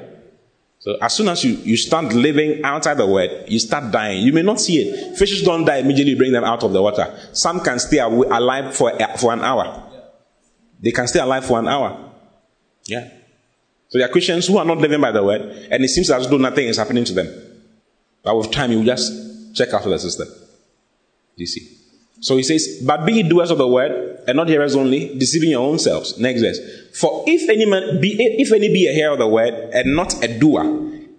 So 0.78 0.97
as 1.01 1.14
soon 1.14 1.28
as 1.28 1.45
you, 1.45 1.53
you 1.59 1.76
start 1.76 2.12
living 2.12 2.64
outside 2.64 2.95
the 2.95 3.07
word, 3.07 3.45
you 3.47 3.59
start 3.59 3.93
dying. 3.93 4.22
You 4.22 4.32
may 4.32 4.43
not 4.43 4.61
see 4.61 4.78
it. 4.78 5.16
Fishes 5.16 5.43
don't 5.43 5.64
die 5.64 5.76
immediately, 5.76 6.14
bring 6.14 6.32
them 6.32 6.43
out 6.43 6.64
of 6.64 6.72
the 6.72 6.82
water. 6.82 7.16
Some 7.32 7.61
can 7.61 7.78
stay 7.78 7.99
alive 7.99 8.74
for, 8.74 8.90
eh, 9.01 9.16
for 9.16 9.32
an 9.32 9.43
hour. 9.43 9.90
They 10.80 10.90
can 10.90 11.07
stay 11.07 11.20
alive 11.20 11.45
for 11.45 11.59
an 11.61 11.68
hour. 11.68 12.11
Yeah. 12.86 13.09
So 13.88 13.99
there 13.99 14.09
are 14.09 14.11
Christians 14.11 14.49
who 14.49 14.57
are 14.57 14.64
not 14.64 14.78
living 14.78 15.01
by 15.01 15.12
the 15.12 15.22
word, 15.22 15.43
and 15.70 15.84
it 15.84 15.88
seems 15.88 16.11
as 16.11 16.28
though 16.28 16.38
nothing 16.38 16.66
is 16.66 16.78
happening 16.78 17.05
to 17.05 17.12
them. 17.12 17.28
But 18.24 18.36
with 18.38 18.51
time, 18.51 18.72
you 18.72 18.82
just 18.84 19.55
check 19.55 19.72
out 19.74 19.84
the 19.84 19.99
system. 19.99 20.28
You 21.36 21.47
see. 21.47 21.81
So 22.22 22.36
he 22.36 22.44
says, 22.44 22.80
But 22.86 23.04
be 23.04 23.22
doers 23.24 23.50
of 23.50 23.58
the 23.58 23.66
word, 23.66 24.20
and 24.28 24.36
not 24.36 24.48
hearers 24.48 24.76
only, 24.76 25.18
deceiving 25.18 25.50
your 25.50 25.68
own 25.68 25.78
selves. 25.80 26.18
Next 26.18 26.40
verse. 26.40 26.58
For 26.94 27.24
if 27.26 27.50
any 27.50 27.66
man 27.66 28.00
be 28.00 28.16
if 28.18 28.52
any 28.52 28.68
be 28.68 28.86
a 28.86 28.92
hearer 28.92 29.12
of 29.12 29.18
the 29.18 29.26
word, 29.26 29.52
and 29.74 29.96
not 29.96 30.22
a 30.22 30.38
doer, 30.38 30.62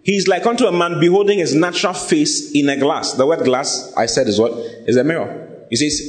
he 0.01 0.15
is 0.15 0.29
like 0.29 0.45
unto 0.45 0.65
a 0.65 0.71
man 0.71 1.01
beholding 1.01 1.39
his 1.39 1.53
natural 1.53 1.93
face 1.93 2.51
in 2.53 2.69
a 2.69 2.77
glass. 2.77 3.13
The 3.13 3.27
word 3.27 3.43
glass, 3.43 3.93
I 3.97 4.05
said, 4.05 4.27
is 4.27 4.39
what? 4.39 4.53
Is 4.87 4.95
a 4.95 5.03
mirror. 5.03 5.65
He 5.69 5.75
says, 5.75 5.99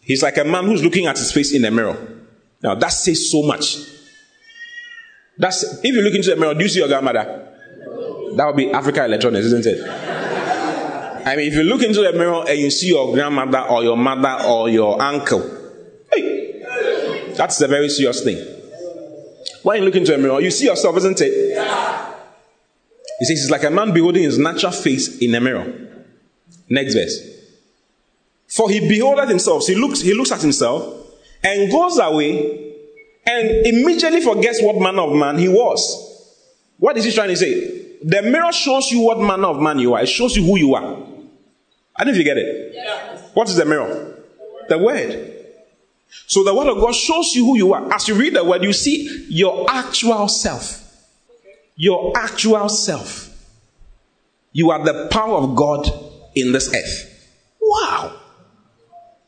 he's 0.00 0.22
like 0.22 0.36
a 0.36 0.44
man 0.44 0.64
who's 0.66 0.82
looking 0.82 1.06
at 1.06 1.18
his 1.18 1.32
face 1.32 1.52
in 1.52 1.64
a 1.64 1.70
mirror. 1.70 1.96
Now 2.62 2.76
that 2.76 2.92
says 2.92 3.30
so 3.30 3.42
much. 3.42 3.78
That's 5.38 5.64
if 5.82 5.94
you 5.94 6.02
look 6.02 6.14
into 6.14 6.30
the 6.30 6.36
mirror, 6.36 6.54
do 6.54 6.62
you 6.62 6.68
see 6.68 6.78
your 6.78 6.88
grandmother? 6.88 7.52
That 8.36 8.46
would 8.46 8.56
be 8.56 8.70
Africa 8.70 9.04
Electronics, 9.04 9.46
isn't 9.46 9.66
it? 9.66 10.15
I 11.26 11.34
mean, 11.34 11.48
if 11.48 11.54
you 11.54 11.64
look 11.64 11.82
into 11.82 12.02
the 12.02 12.12
mirror 12.12 12.44
and 12.48 12.56
you 12.56 12.70
see 12.70 12.86
your 12.86 13.12
grandmother 13.12 13.58
or 13.62 13.82
your 13.82 13.96
mother 13.96 14.44
or 14.46 14.68
your 14.68 15.02
uncle, 15.02 15.40
hey, 16.12 16.62
that's 17.36 17.60
a 17.60 17.66
very 17.66 17.88
serious 17.88 18.22
thing. 18.22 18.36
When 19.64 19.78
you 19.78 19.84
look 19.84 19.96
into 19.96 20.14
a 20.14 20.18
mirror, 20.18 20.40
you 20.40 20.52
see 20.52 20.66
yourself, 20.66 20.96
isn't 20.98 21.20
it? 21.20 21.32
He 23.18 23.24
says 23.24 23.42
it's 23.42 23.50
like 23.50 23.64
a 23.64 23.70
man 23.70 23.92
beholding 23.92 24.22
his 24.22 24.38
natural 24.38 24.70
face 24.70 25.18
in 25.18 25.34
a 25.34 25.40
mirror. 25.40 25.66
Next 26.68 26.94
verse. 26.94 27.18
For 28.46 28.70
he 28.70 28.78
beholdeth 28.88 29.28
himself, 29.28 29.66
he 29.66 29.74
looks, 29.74 30.02
he 30.02 30.14
looks 30.14 30.30
at 30.30 30.40
himself 30.42 31.08
and 31.42 31.72
goes 31.72 31.98
away 31.98 32.74
and 33.26 33.66
immediately 33.66 34.20
forgets 34.20 34.62
what 34.62 34.76
manner 34.76 35.02
of 35.02 35.12
man 35.12 35.38
he 35.38 35.48
was. 35.48 36.36
What 36.78 36.96
is 36.96 37.04
he 37.04 37.12
trying 37.12 37.30
to 37.30 37.36
say? 37.36 37.96
The 38.04 38.22
mirror 38.22 38.52
shows 38.52 38.92
you 38.92 39.00
what 39.00 39.18
manner 39.18 39.48
of 39.48 39.60
man 39.60 39.80
you 39.80 39.94
are, 39.94 40.02
it 40.02 40.08
shows 40.08 40.36
you 40.36 40.44
who 40.44 40.56
you 40.56 40.74
are. 40.76 41.15
I 41.98 42.04
don't 42.04 42.12
know 42.12 42.18
if 42.18 42.18
you 42.18 42.24
get 42.24 42.38
it. 42.38 43.30
What 43.34 43.48
is 43.48 43.56
the 43.56 43.64
mirror? 43.64 44.22
The 44.68 44.78
word. 44.78 45.32
So 46.26 46.42
the 46.42 46.54
word 46.54 46.68
of 46.68 46.78
God 46.78 46.94
shows 46.94 47.34
you 47.34 47.44
who 47.44 47.56
you 47.56 47.72
are. 47.72 47.92
As 47.92 48.08
you 48.08 48.14
read 48.14 48.34
the 48.34 48.44
word, 48.44 48.62
you 48.64 48.72
see 48.72 49.26
your 49.28 49.66
actual 49.70 50.28
self. 50.28 50.82
Your 51.76 52.16
actual 52.16 52.68
self. 52.68 53.30
You 54.52 54.70
are 54.70 54.84
the 54.84 55.08
power 55.10 55.36
of 55.36 55.54
God 55.54 55.88
in 56.34 56.52
this 56.52 56.74
earth. 56.74 57.30
Wow. 57.60 58.16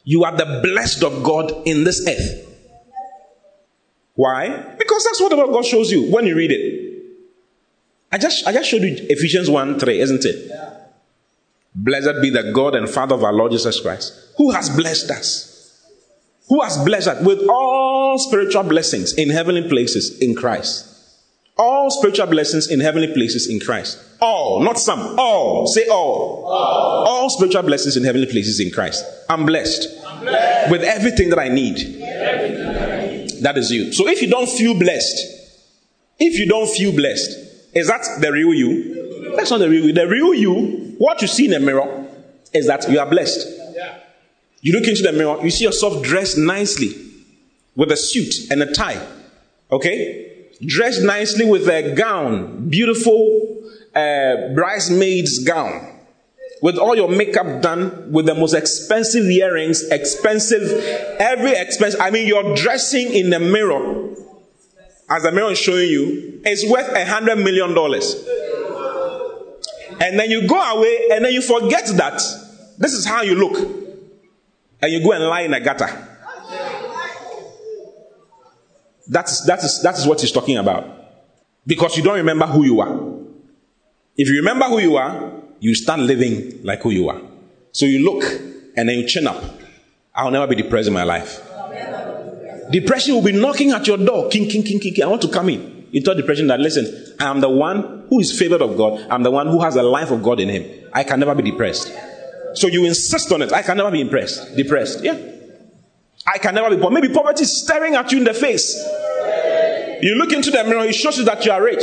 You 0.04 0.24
are 0.24 0.36
the 0.36 0.60
blessed 0.62 1.04
of 1.04 1.22
God 1.22 1.52
in 1.66 1.84
this 1.84 2.06
earth. 2.08 2.46
Why? 4.14 4.74
Because 4.78 5.04
that's 5.04 5.20
what 5.20 5.28
the 5.28 5.36
word 5.36 5.48
of 5.48 5.52
God 5.52 5.64
shows 5.64 5.92
you 5.92 6.10
when 6.10 6.26
you 6.26 6.34
read 6.34 6.50
it. 6.50 6.88
I 8.10 8.18
just 8.18 8.46
I 8.46 8.52
just 8.52 8.70
showed 8.70 8.82
you 8.82 8.96
Ephesians 9.10 9.50
1 9.50 9.78
3, 9.78 10.00
isn't 10.00 10.24
it? 10.24 10.46
Yeah. 10.48 10.77
Blessed 11.80 12.20
be 12.20 12.30
the 12.30 12.50
God 12.52 12.74
and 12.74 12.88
Father 12.88 13.14
of 13.14 13.22
our 13.22 13.32
Lord 13.32 13.52
Jesus 13.52 13.78
Christ, 13.78 14.12
who 14.36 14.50
has 14.50 14.68
blessed 14.68 15.12
us. 15.12 15.54
Who 16.48 16.60
has 16.62 16.76
blessed 16.78 17.06
us 17.06 17.24
with 17.24 17.46
all 17.48 18.18
spiritual 18.18 18.64
blessings 18.64 19.14
in 19.14 19.30
heavenly 19.30 19.68
places 19.68 20.18
in 20.18 20.34
Christ. 20.34 20.86
All 21.56 21.88
spiritual 21.90 22.26
blessings 22.26 22.68
in 22.68 22.80
heavenly 22.80 23.12
places 23.12 23.48
in 23.48 23.60
Christ. 23.60 24.02
All, 24.20 24.60
not 24.60 24.78
some. 24.78 25.18
All. 25.20 25.68
Say 25.68 25.86
all. 25.86 26.46
All, 26.46 27.06
all 27.06 27.30
spiritual 27.30 27.62
blessings 27.62 27.96
in 27.96 28.02
heavenly 28.02 28.26
places 28.26 28.58
in 28.58 28.72
Christ. 28.72 29.04
I'm 29.28 29.46
blessed, 29.46 30.04
I'm 30.04 30.20
blessed. 30.22 30.72
with 30.72 30.82
everything 30.82 31.30
that 31.30 31.38
I 31.38 31.48
need. 31.48 31.78
Everything 32.02 32.58
that 32.58 32.92
I 32.92 33.06
need. 33.06 33.30
That 33.42 33.56
is 33.56 33.70
you. 33.70 33.92
So 33.92 34.08
if 34.08 34.20
you 34.20 34.28
don't 34.28 34.48
feel 34.48 34.76
blessed, 34.76 35.16
if 36.18 36.36
you 36.40 36.48
don't 36.48 36.68
feel 36.68 36.90
blessed, 36.90 37.30
is 37.74 37.86
that 37.86 38.04
the 38.20 38.32
real 38.32 38.52
you? 38.52 38.98
That's 39.38 39.52
not 39.52 39.58
the 39.58 39.68
real 39.68 39.84
you. 39.84 39.92
The 39.92 40.08
real 40.08 40.34
you, 40.34 40.96
what 40.98 41.22
you 41.22 41.28
see 41.28 41.44
in 41.44 41.52
the 41.52 41.60
mirror, 41.60 42.06
is 42.52 42.66
that 42.66 42.90
you 42.90 42.98
are 42.98 43.08
blessed. 43.08 43.46
You 44.60 44.72
look 44.72 44.88
into 44.88 45.04
the 45.04 45.12
mirror, 45.12 45.38
you 45.44 45.50
see 45.50 45.62
yourself 45.62 46.02
dressed 46.02 46.36
nicely 46.36 46.92
with 47.76 47.92
a 47.92 47.96
suit 47.96 48.50
and 48.50 48.60
a 48.60 48.72
tie. 48.72 49.00
Okay? 49.70 50.48
Dressed 50.66 51.04
nicely 51.04 51.44
with 51.44 51.68
a 51.68 51.94
gown, 51.94 52.68
beautiful 52.68 53.62
uh, 53.94 54.54
bridesmaid's 54.56 55.44
gown 55.44 55.94
with 56.60 56.76
all 56.76 56.96
your 56.96 57.08
makeup 57.08 57.62
done, 57.62 58.10
with 58.10 58.26
the 58.26 58.34
most 58.34 58.54
expensive 58.54 59.24
earrings, 59.26 59.84
expensive, 59.90 60.72
every 61.20 61.52
expense. 61.52 61.94
I 62.00 62.10
mean, 62.10 62.26
you're 62.26 62.56
dressing 62.56 63.14
in 63.14 63.30
the 63.30 63.38
mirror, 63.38 64.08
as 65.08 65.22
the 65.22 65.30
mirror 65.30 65.52
is 65.52 65.58
showing 65.58 65.88
you, 65.88 66.40
is 66.44 66.68
worth 66.68 66.88
a 66.88 67.06
hundred 67.06 67.36
million 67.36 67.74
dollars. 67.74 68.16
And 70.00 70.18
then 70.18 70.30
you 70.30 70.46
go 70.46 70.60
away 70.60 71.08
and 71.12 71.24
then 71.24 71.32
you 71.32 71.42
forget 71.42 71.86
that 71.96 72.22
this 72.78 72.92
is 72.92 73.04
how 73.04 73.22
you 73.22 73.34
look. 73.34 73.58
And 74.80 74.92
you 74.92 75.02
go 75.02 75.12
and 75.12 75.24
lie 75.24 75.42
in 75.42 75.54
a 75.54 75.60
gutter. 75.60 75.88
That's, 79.08 79.44
that, 79.46 79.64
is, 79.64 79.82
that 79.82 79.98
is 79.98 80.06
what 80.06 80.20
he's 80.20 80.32
talking 80.32 80.58
about. 80.58 80.86
Because 81.66 81.96
you 81.96 82.02
don't 82.02 82.16
remember 82.16 82.46
who 82.46 82.64
you 82.64 82.80
are. 82.80 83.18
If 84.16 84.28
you 84.28 84.36
remember 84.36 84.66
who 84.66 84.78
you 84.78 84.96
are, 84.96 85.32
you 85.60 85.74
start 85.74 86.00
living 86.00 86.60
like 86.62 86.82
who 86.82 86.90
you 86.90 87.08
are. 87.08 87.20
So 87.72 87.86
you 87.86 88.04
look 88.04 88.24
and 88.76 88.88
then 88.88 88.98
you 88.98 89.06
chin 89.08 89.26
up. 89.26 89.42
I'll 90.14 90.30
never 90.30 90.46
be 90.46 90.56
depressed 90.56 90.88
in 90.88 90.94
my 90.94 91.04
life. 91.04 91.42
Depression 92.70 93.14
will 93.14 93.22
be 93.22 93.32
knocking 93.32 93.70
at 93.70 93.86
your 93.86 93.96
door. 93.96 94.28
King, 94.28 94.48
king, 94.48 94.62
king, 94.62 94.78
king, 94.78 94.94
king. 94.94 95.04
I 95.04 95.06
want 95.06 95.22
to 95.22 95.28
come 95.28 95.48
in. 95.48 95.77
You 95.90 96.02
tell 96.02 96.14
depression 96.14 96.46
that, 96.48 96.60
listen, 96.60 97.16
I 97.18 97.30
am 97.30 97.40
the 97.40 97.48
one 97.48 98.06
who 98.08 98.20
is 98.20 98.38
favored 98.38 98.62
of 98.62 98.76
God. 98.76 99.06
I'm 99.10 99.22
the 99.22 99.30
one 99.30 99.46
who 99.46 99.60
has 99.62 99.76
a 99.76 99.82
life 99.82 100.10
of 100.10 100.22
God 100.22 100.40
in 100.40 100.48
him. 100.48 100.88
I 100.92 101.04
can 101.04 101.20
never 101.20 101.34
be 101.34 101.50
depressed. 101.50 101.92
So 102.54 102.66
you 102.66 102.84
insist 102.84 103.30
on 103.32 103.42
it. 103.42 103.52
I 103.52 103.62
can 103.62 103.76
never 103.76 103.90
be 103.90 104.00
impressed. 104.00 104.56
Depressed. 104.56 105.02
Yeah. 105.02 105.18
I 106.26 106.38
can 106.38 106.54
never 106.54 106.74
be 106.74 106.80
poor. 106.80 106.90
Maybe 106.90 107.08
poverty 107.08 107.42
is 107.42 107.62
staring 107.62 107.94
at 107.94 108.10
you 108.12 108.18
in 108.18 108.24
the 108.24 108.34
face. 108.34 108.76
You 110.02 110.14
look 110.16 110.32
into 110.32 110.50
the 110.50 110.64
mirror, 110.64 110.84
it 110.84 110.94
shows 110.94 111.18
you 111.18 111.24
that 111.24 111.44
you 111.44 111.52
are 111.52 111.62
rich. 111.62 111.82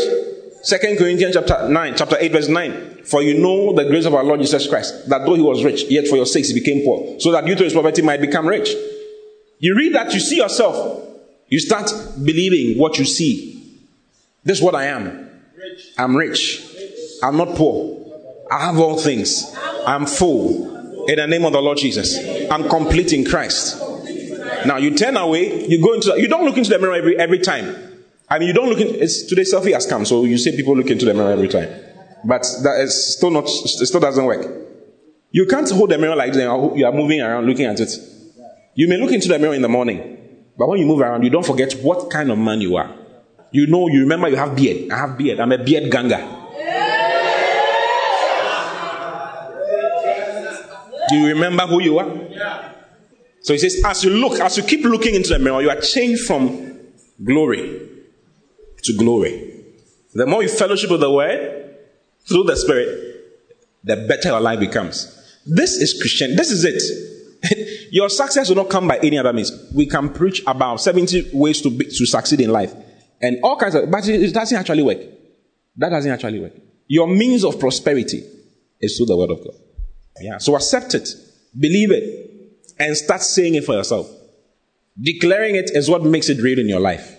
Second 0.61 0.97
Corinthians 0.97 1.35
chapter 1.35 1.69
9, 1.69 1.93
chapter 1.95 2.17
8, 2.19 2.31
verse 2.31 2.47
9. 2.47 3.03
For 3.03 3.21
you 3.21 3.39
know 3.39 3.73
the 3.73 3.85
grace 3.85 4.05
of 4.05 4.15
our 4.15 4.23
Lord 4.23 4.39
Jesus 4.39 4.67
Christ, 4.67 5.09
that 5.09 5.25
though 5.25 5.35
he 5.35 5.41
was 5.41 5.63
rich, 5.63 5.83
yet 5.89 6.07
for 6.07 6.15
your 6.15 6.25
sakes 6.25 6.49
he 6.49 6.59
became 6.59 6.83
poor, 6.83 7.19
so 7.19 7.31
that 7.31 7.45
you 7.45 7.55
through 7.55 7.65
his 7.65 7.73
poverty 7.73 8.01
might 8.01 8.21
become 8.21 8.47
rich. 8.47 8.69
You 9.59 9.75
read 9.75 9.93
that, 9.93 10.13
you 10.13 10.19
see 10.19 10.37
yourself. 10.37 11.07
You 11.47 11.59
start 11.59 11.91
believing 12.23 12.79
what 12.79 12.97
you 12.97 13.05
see. 13.05 13.54
This 14.45 14.59
is 14.59 14.63
what 14.63 14.75
I 14.75 14.85
am. 14.85 15.29
I'm 15.97 16.15
rich. 16.15 16.63
I'm 17.21 17.35
not 17.35 17.55
poor. 17.55 18.05
I 18.51 18.65
have 18.67 18.77
all 18.77 18.97
things. 18.97 19.53
I'm 19.85 20.05
full. 20.05 21.05
In 21.07 21.17
the 21.17 21.27
name 21.27 21.45
of 21.45 21.53
the 21.53 21.61
Lord 21.61 21.77
Jesus. 21.77 22.17
I'm 22.49 22.69
complete 22.69 23.11
in 23.11 23.25
Christ. 23.25 23.81
Now 24.65 24.77
you 24.77 24.95
turn 24.95 25.17
away, 25.17 25.67
you 25.67 25.81
go 25.81 25.93
into 25.93 26.13
you 26.19 26.27
don't 26.27 26.45
look 26.45 26.57
into 26.57 26.69
the 26.69 26.79
mirror 26.79 26.93
every 26.93 27.17
every 27.19 27.39
time. 27.39 27.75
I 28.29 28.39
mean, 28.39 28.47
you 28.47 28.53
don't 28.53 28.69
look 28.69 28.79
in, 28.79 28.87
it's, 28.87 29.23
today 29.23 29.43
selfie 29.43 29.73
has 29.73 29.85
come, 29.85 30.03
so 30.03 30.25
you 30.25 30.37
say 30.39 30.55
people 30.55 30.75
look 30.75 30.89
into 30.89 31.05
the 31.05 31.13
mirror 31.13 31.31
every 31.31 31.47
time. 31.47 31.69
But 32.23 32.41
that 32.63 32.81
is 32.81 33.15
still 33.15 33.29
not, 33.29 33.43
it 33.43 33.85
still 33.85 33.99
doesn't 33.99 34.25
work. 34.25 34.47
You 35.29 35.45
can't 35.45 35.69
hold 35.69 35.91
the 35.91 35.99
mirror 35.99 36.15
like 36.15 36.33
that. 36.33 36.73
You 36.75 36.85
are 36.85 36.91
moving 36.91 37.21
around 37.21 37.45
looking 37.45 37.65
at 37.65 37.79
it. 37.79 37.91
You 38.73 38.87
may 38.87 38.97
look 38.97 39.11
into 39.11 39.27
the 39.27 39.37
mirror 39.37 39.53
in 39.53 39.61
the 39.61 39.69
morning 39.69 40.15
But 40.57 40.67
when 40.69 40.79
you 40.79 40.85
move 40.85 41.01
around, 41.01 41.23
you 41.23 41.29
don't 41.29 41.45
forget 41.45 41.73
what 41.83 42.09
kind 42.09 42.31
of 42.31 42.37
man 42.37 42.61
you 42.61 42.77
are. 42.77 42.89
You 43.51 43.67
know, 43.67 43.87
you 43.87 44.01
remember 44.01 44.27
you 44.27 44.35
have 44.35 44.55
beard. 44.55 44.91
I 44.91 44.97
have 44.97 45.17
beard. 45.17 45.39
I'm 45.39 45.51
a 45.51 45.57
beard 45.57 45.91
ganger. 45.91 46.43
Do 51.09 51.15
you 51.17 51.27
remember 51.27 51.67
who 51.67 51.81
you 51.81 51.99
are? 51.99 52.09
So 53.41 53.53
he 53.53 53.59
says, 53.59 53.81
as 53.85 54.03
you 54.03 54.09
look, 54.09 54.39
as 54.39 54.57
you 54.57 54.63
keep 54.63 54.83
looking 54.83 55.13
into 55.13 55.29
the 55.29 55.39
mirror, 55.39 55.61
you 55.61 55.69
are 55.69 55.79
changed 55.79 56.25
from 56.25 56.79
glory 57.23 57.79
to 58.83 58.97
glory. 58.97 59.63
The 60.13 60.25
more 60.25 60.41
you 60.41 60.49
fellowship 60.49 60.89
with 60.89 61.01
the 61.01 61.11
word 61.11 61.75
through 62.27 62.45
the 62.45 62.55
spirit, 62.55 63.23
the 63.83 63.97
better 64.07 64.29
your 64.29 64.41
life 64.41 64.59
becomes. 64.59 65.11
This 65.45 65.73
is 65.73 65.99
Christian. 66.01 66.35
This 66.35 66.49
is 66.49 66.65
it. 66.65 67.87
your 67.91 68.09
success 68.09 68.49
will 68.49 68.55
not 68.55 68.69
come 68.69 68.87
by 68.87 68.97
any 68.97 69.19
other 69.19 69.31
means. 69.31 69.51
We 69.75 69.85
can 69.85 70.09
preach 70.09 70.41
about 70.47 70.81
70 70.81 71.31
ways 71.33 71.61
to, 71.61 71.69
be, 71.69 71.85
to 71.85 72.05
succeed 72.05 72.41
in 72.41 72.49
life 72.49 72.73
and 73.21 73.37
all 73.43 73.57
kinds 73.57 73.75
of, 73.75 73.89
but 73.89 74.07
it 74.07 74.33
doesn't 74.33 74.57
actually 74.57 74.83
work. 74.83 74.99
That 75.77 75.89
doesn't 75.89 76.11
actually 76.11 76.39
work. 76.39 76.53
Your 76.87 77.07
means 77.07 77.43
of 77.43 77.59
prosperity 77.59 78.23
is 78.79 78.97
through 78.97 79.07
the 79.07 79.17
word 79.17 79.31
of 79.31 79.43
God. 79.43 79.55
Yeah. 80.21 80.37
So 80.37 80.55
accept 80.55 80.93
it, 80.93 81.09
believe 81.57 81.91
it, 81.91 82.25
and 82.79 82.95
start 82.95 83.21
saying 83.21 83.55
it 83.55 83.65
for 83.65 83.73
yourself. 83.73 84.09
Declaring 84.99 85.55
it 85.55 85.71
is 85.73 85.89
what 85.89 86.03
makes 86.03 86.29
it 86.29 86.41
real 86.41 86.59
in 86.59 86.69
your 86.69 86.79
life. 86.79 87.15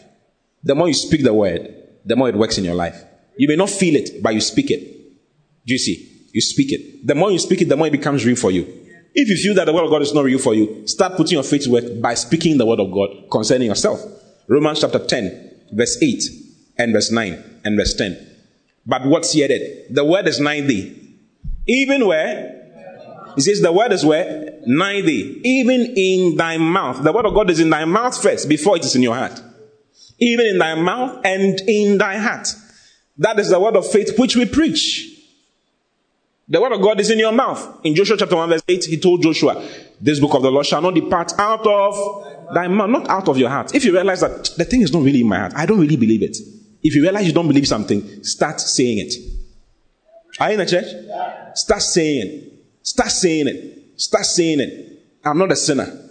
The 0.62 0.74
more 0.74 0.88
you 0.88 0.94
speak 0.94 1.22
the 1.22 1.34
word, 1.34 1.74
the 2.04 2.16
more 2.16 2.28
it 2.28 2.36
works 2.36 2.58
in 2.58 2.64
your 2.64 2.74
life. 2.74 3.02
You 3.36 3.48
may 3.48 3.56
not 3.56 3.70
feel 3.70 3.96
it, 3.96 4.22
but 4.22 4.34
you 4.34 4.40
speak 4.40 4.70
it. 4.70 4.80
Do 5.66 5.74
you 5.74 5.78
see? 5.78 6.28
You 6.32 6.40
speak 6.40 6.72
it. 6.72 7.06
The 7.06 7.14
more 7.14 7.30
you 7.30 7.38
speak 7.38 7.62
it, 7.62 7.68
the 7.68 7.76
more 7.76 7.86
it 7.86 7.92
becomes 7.92 8.24
real 8.24 8.36
for 8.36 8.50
you. 8.50 8.62
If 9.14 9.28
you 9.28 9.36
feel 9.36 9.54
that 9.54 9.64
the 9.64 9.72
word 9.72 9.84
of 9.84 9.90
God 9.90 10.02
is 10.02 10.12
not 10.12 10.24
real 10.24 10.38
for 10.38 10.54
you, 10.54 10.86
start 10.86 11.16
putting 11.16 11.32
your 11.32 11.42
faith 11.42 11.64
to 11.64 11.70
work 11.70 11.84
by 12.00 12.14
speaking 12.14 12.58
the 12.58 12.66
word 12.66 12.80
of 12.80 12.92
God 12.92 13.28
concerning 13.30 13.68
yourself. 13.68 14.00
Romans 14.48 14.80
chapter 14.80 14.98
10, 14.98 15.45
verse 15.72 15.96
8 16.02 16.22
and 16.78 16.92
verse 16.92 17.10
9 17.10 17.60
and 17.64 17.76
verse 17.76 17.94
10. 17.94 18.34
But 18.86 19.04
what's 19.06 19.32
here? 19.32 19.48
The 19.90 20.04
word 20.04 20.28
is 20.28 20.38
thee. 20.38 21.18
Even 21.66 22.06
where 22.06 22.56
he 23.36 23.42
says 23.42 23.60
the 23.60 23.70
word 23.70 23.92
is 23.92 24.04
where? 24.04 24.60
Thee. 24.64 25.40
Even 25.44 25.92
in 25.94 26.36
thy 26.36 26.56
mouth. 26.56 27.02
The 27.02 27.12
word 27.12 27.26
of 27.26 27.34
God 27.34 27.50
is 27.50 27.60
in 27.60 27.68
thy 27.68 27.84
mouth 27.84 28.20
first 28.20 28.48
before 28.48 28.76
it 28.76 28.84
is 28.84 28.96
in 28.96 29.02
your 29.02 29.14
heart. 29.14 29.40
Even 30.18 30.46
in 30.46 30.58
thy 30.58 30.74
mouth 30.74 31.20
and 31.24 31.60
in 31.68 31.98
thy 31.98 32.16
heart. 32.16 32.48
That 33.18 33.38
is 33.38 33.50
the 33.50 33.60
word 33.60 33.76
of 33.76 33.86
faith 33.86 34.18
which 34.18 34.36
we 34.36 34.46
preach. 34.46 35.12
The 36.48 36.60
word 36.60 36.72
of 36.72 36.80
God 36.80 36.98
is 37.00 37.10
in 37.10 37.18
your 37.18 37.32
mouth. 37.32 37.80
In 37.84 37.94
Joshua 37.94 38.16
chapter 38.16 38.36
1 38.36 38.48
verse 38.48 38.62
8, 38.66 38.84
he 38.84 38.98
told 38.98 39.22
Joshua, 39.22 39.62
this 40.00 40.18
book 40.18 40.34
of 40.34 40.42
the 40.42 40.50
law 40.50 40.62
shall 40.62 40.80
not 40.80 40.94
depart 40.94 41.32
out 41.38 41.66
of 41.66 42.35
thy 42.54 42.68
mouth, 42.68 42.90
not 42.90 43.08
out 43.08 43.28
of 43.28 43.38
your 43.38 43.50
heart. 43.50 43.74
If 43.74 43.84
you 43.84 43.92
realize 43.92 44.20
that 44.20 44.50
the 44.56 44.64
thing 44.64 44.82
is 44.82 44.92
not 44.92 45.02
really 45.02 45.20
in 45.20 45.28
my 45.28 45.38
heart, 45.38 45.52
I 45.56 45.66
don't 45.66 45.80
really 45.80 45.96
believe 45.96 46.22
it. 46.22 46.36
If 46.82 46.94
you 46.94 47.02
realize 47.02 47.26
you 47.26 47.32
don't 47.32 47.48
believe 47.48 47.66
something, 47.66 48.22
start 48.22 48.60
saying 48.60 48.98
it. 48.98 49.14
Are 50.38 50.48
you 50.48 50.54
in 50.54 50.58
the 50.58 50.66
church? 50.66 50.86
Start 51.56 51.82
saying 51.82 52.26
it. 52.26 52.64
Start 52.82 53.10
saying 53.10 53.48
it. 53.48 54.00
Start 54.00 54.24
saying 54.26 54.60
it. 54.60 55.02
I'm 55.24 55.38
not 55.38 55.50
a 55.50 55.56
sinner. 55.56 56.02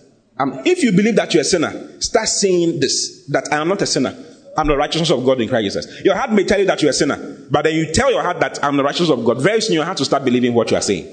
If 0.65 0.83
you 0.83 0.91
believe 0.91 1.15
that 1.15 1.33
you're 1.33 1.41
a 1.41 1.45
sinner, 1.45 2.01
start 2.01 2.27
saying 2.27 2.79
this 2.79 3.25
that 3.27 3.47
I 3.53 3.57
am 3.57 3.69
not 3.69 3.81
a 3.81 3.85
sinner. 3.85 4.13
I'm 4.57 4.67
the 4.67 4.75
righteousness 4.75 5.11
of 5.11 5.23
God 5.25 5.39
in 5.41 5.47
Christ 5.47 5.63
Jesus. 5.63 6.01
Your 6.03 6.15
heart 6.15 6.31
may 6.31 6.43
tell 6.43 6.59
you 6.59 6.65
that 6.65 6.81
you're 6.81 6.91
a 6.91 6.93
sinner, 6.93 7.47
but 7.51 7.63
then 7.63 7.75
you 7.75 7.93
tell 7.93 8.11
your 8.11 8.23
heart 8.23 8.39
that 8.39 8.63
I'm 8.63 8.75
the 8.77 8.83
righteousness 8.83 9.09
of 9.09 9.23
God. 9.23 9.41
Very 9.41 9.61
soon 9.61 9.75
your 9.75 9.85
heart 9.85 9.97
to 9.97 10.05
start 10.05 10.25
believing 10.25 10.53
what 10.53 10.71
you 10.71 10.77
are 10.77 10.81
saying. 10.81 11.05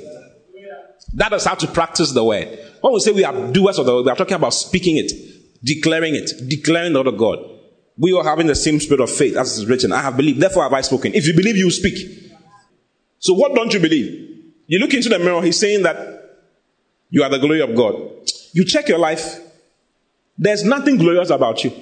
That 1.15 1.33
is 1.33 1.45
how 1.45 1.55
to 1.55 1.67
practice 1.67 2.13
the 2.13 2.25
word. 2.25 2.59
When 2.81 2.93
we 2.93 3.01
say 3.01 3.13
we 3.13 3.25
are 3.25 3.53
doers 3.53 3.79
of 3.79 3.87
the 3.87 3.95
word, 3.95 4.05
we 4.07 4.11
are 4.11 4.17
talking 4.17 4.35
about 4.35 4.55
speaking 4.55 4.97
it, 4.97 5.13
declaring 5.63 6.15
it, 6.15 6.31
declaring 6.49 6.93
the 6.93 7.01
word 7.01 7.09
of 7.09 7.19
God. 7.19 7.39
We 7.99 8.17
are 8.17 8.25
having 8.25 8.47
the 8.47 8.55
same 8.55 8.81
spirit 8.81 9.01
of 9.01 9.11
faith 9.11 9.37
as 9.37 9.59
is 9.59 9.67
written. 9.67 9.93
I 9.93 10.01
have 10.01 10.17
believed, 10.17 10.41
therefore 10.41 10.63
have 10.65 10.73
I 10.73 10.81
spoken. 10.81 11.15
If 11.15 11.27
you 11.27 11.35
believe, 11.35 11.57
you 11.57 11.71
speak. 11.71 12.33
So 13.19 13.35
what 13.35 13.55
don't 13.55 13.73
you 13.73 13.81
believe? 13.81 14.29
You 14.67 14.79
look 14.79 14.95
into 14.95 15.09
the 15.09 15.19
mirror, 15.19 15.43
he's 15.43 15.61
saying 15.61 15.83
that 15.83 16.23
you 17.11 17.23
are 17.23 17.29
the 17.29 17.39
glory 17.39 17.61
of 17.61 17.75
God. 17.77 17.95
You 18.55 18.65
check 18.65 18.89
your 18.89 18.99
life, 18.99 19.39
there's 20.39 20.65
nothing 20.65 20.97
glorious 20.97 21.31
about 21.31 21.63
you. 21.63 21.73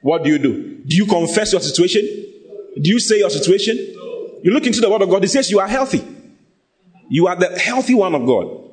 What 0.00 0.24
do 0.24 0.30
you 0.30 0.38
do? 0.38 0.82
Do 0.84 0.96
you 0.96 1.06
confess 1.06 1.52
your 1.52 1.60
situation? 1.60 2.02
Do 2.02 2.90
you 2.90 2.98
say 2.98 3.18
your 3.18 3.30
situation? 3.30 3.76
You 4.42 4.52
look 4.52 4.66
into 4.66 4.80
the 4.80 4.90
word 4.90 5.00
of 5.00 5.08
God, 5.08 5.24
it 5.24 5.28
says 5.28 5.50
you 5.50 5.60
are 5.60 5.68
healthy. 5.68 6.04
You 7.08 7.26
are 7.26 7.36
the 7.36 7.58
healthy 7.58 7.94
one 7.94 8.14
of 8.14 8.26
God. 8.26 8.70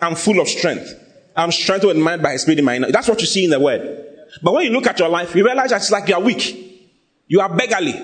I'm 0.00 0.14
full 0.14 0.40
of 0.40 0.48
strength. 0.48 0.92
I'm 1.36 1.52
strengthened 1.52 1.92
in 1.92 2.02
mind 2.02 2.22
by 2.22 2.32
his 2.32 2.42
spirit 2.42 2.58
in 2.58 2.64
my 2.64 2.78
mind. 2.78 2.92
That's 2.92 3.08
what 3.08 3.20
you 3.20 3.26
see 3.26 3.44
in 3.44 3.50
the 3.50 3.60
word. 3.60 4.06
But 4.42 4.54
when 4.54 4.64
you 4.64 4.70
look 4.70 4.86
at 4.86 4.98
your 4.98 5.08
life, 5.08 5.34
you 5.34 5.44
realize 5.44 5.70
that 5.70 5.76
it's 5.76 5.90
like 5.90 6.08
you 6.08 6.14
are 6.14 6.20
weak. 6.20 6.90
You 7.28 7.40
are 7.40 7.54
beggarly. 7.54 7.94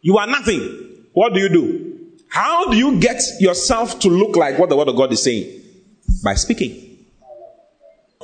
You 0.00 0.18
are 0.18 0.26
nothing. 0.26 1.06
What 1.12 1.34
do 1.34 1.40
you 1.40 1.48
do? 1.48 1.98
How 2.28 2.70
do 2.70 2.76
you 2.76 3.00
get 3.00 3.22
yourself 3.40 3.98
to 4.00 4.08
look 4.08 4.36
like 4.36 4.58
what 4.58 4.68
the 4.68 4.76
word 4.76 4.88
of 4.88 4.96
God 4.96 5.12
is 5.12 5.22
saying? 5.22 5.62
By 6.22 6.34
speaking. 6.34 7.06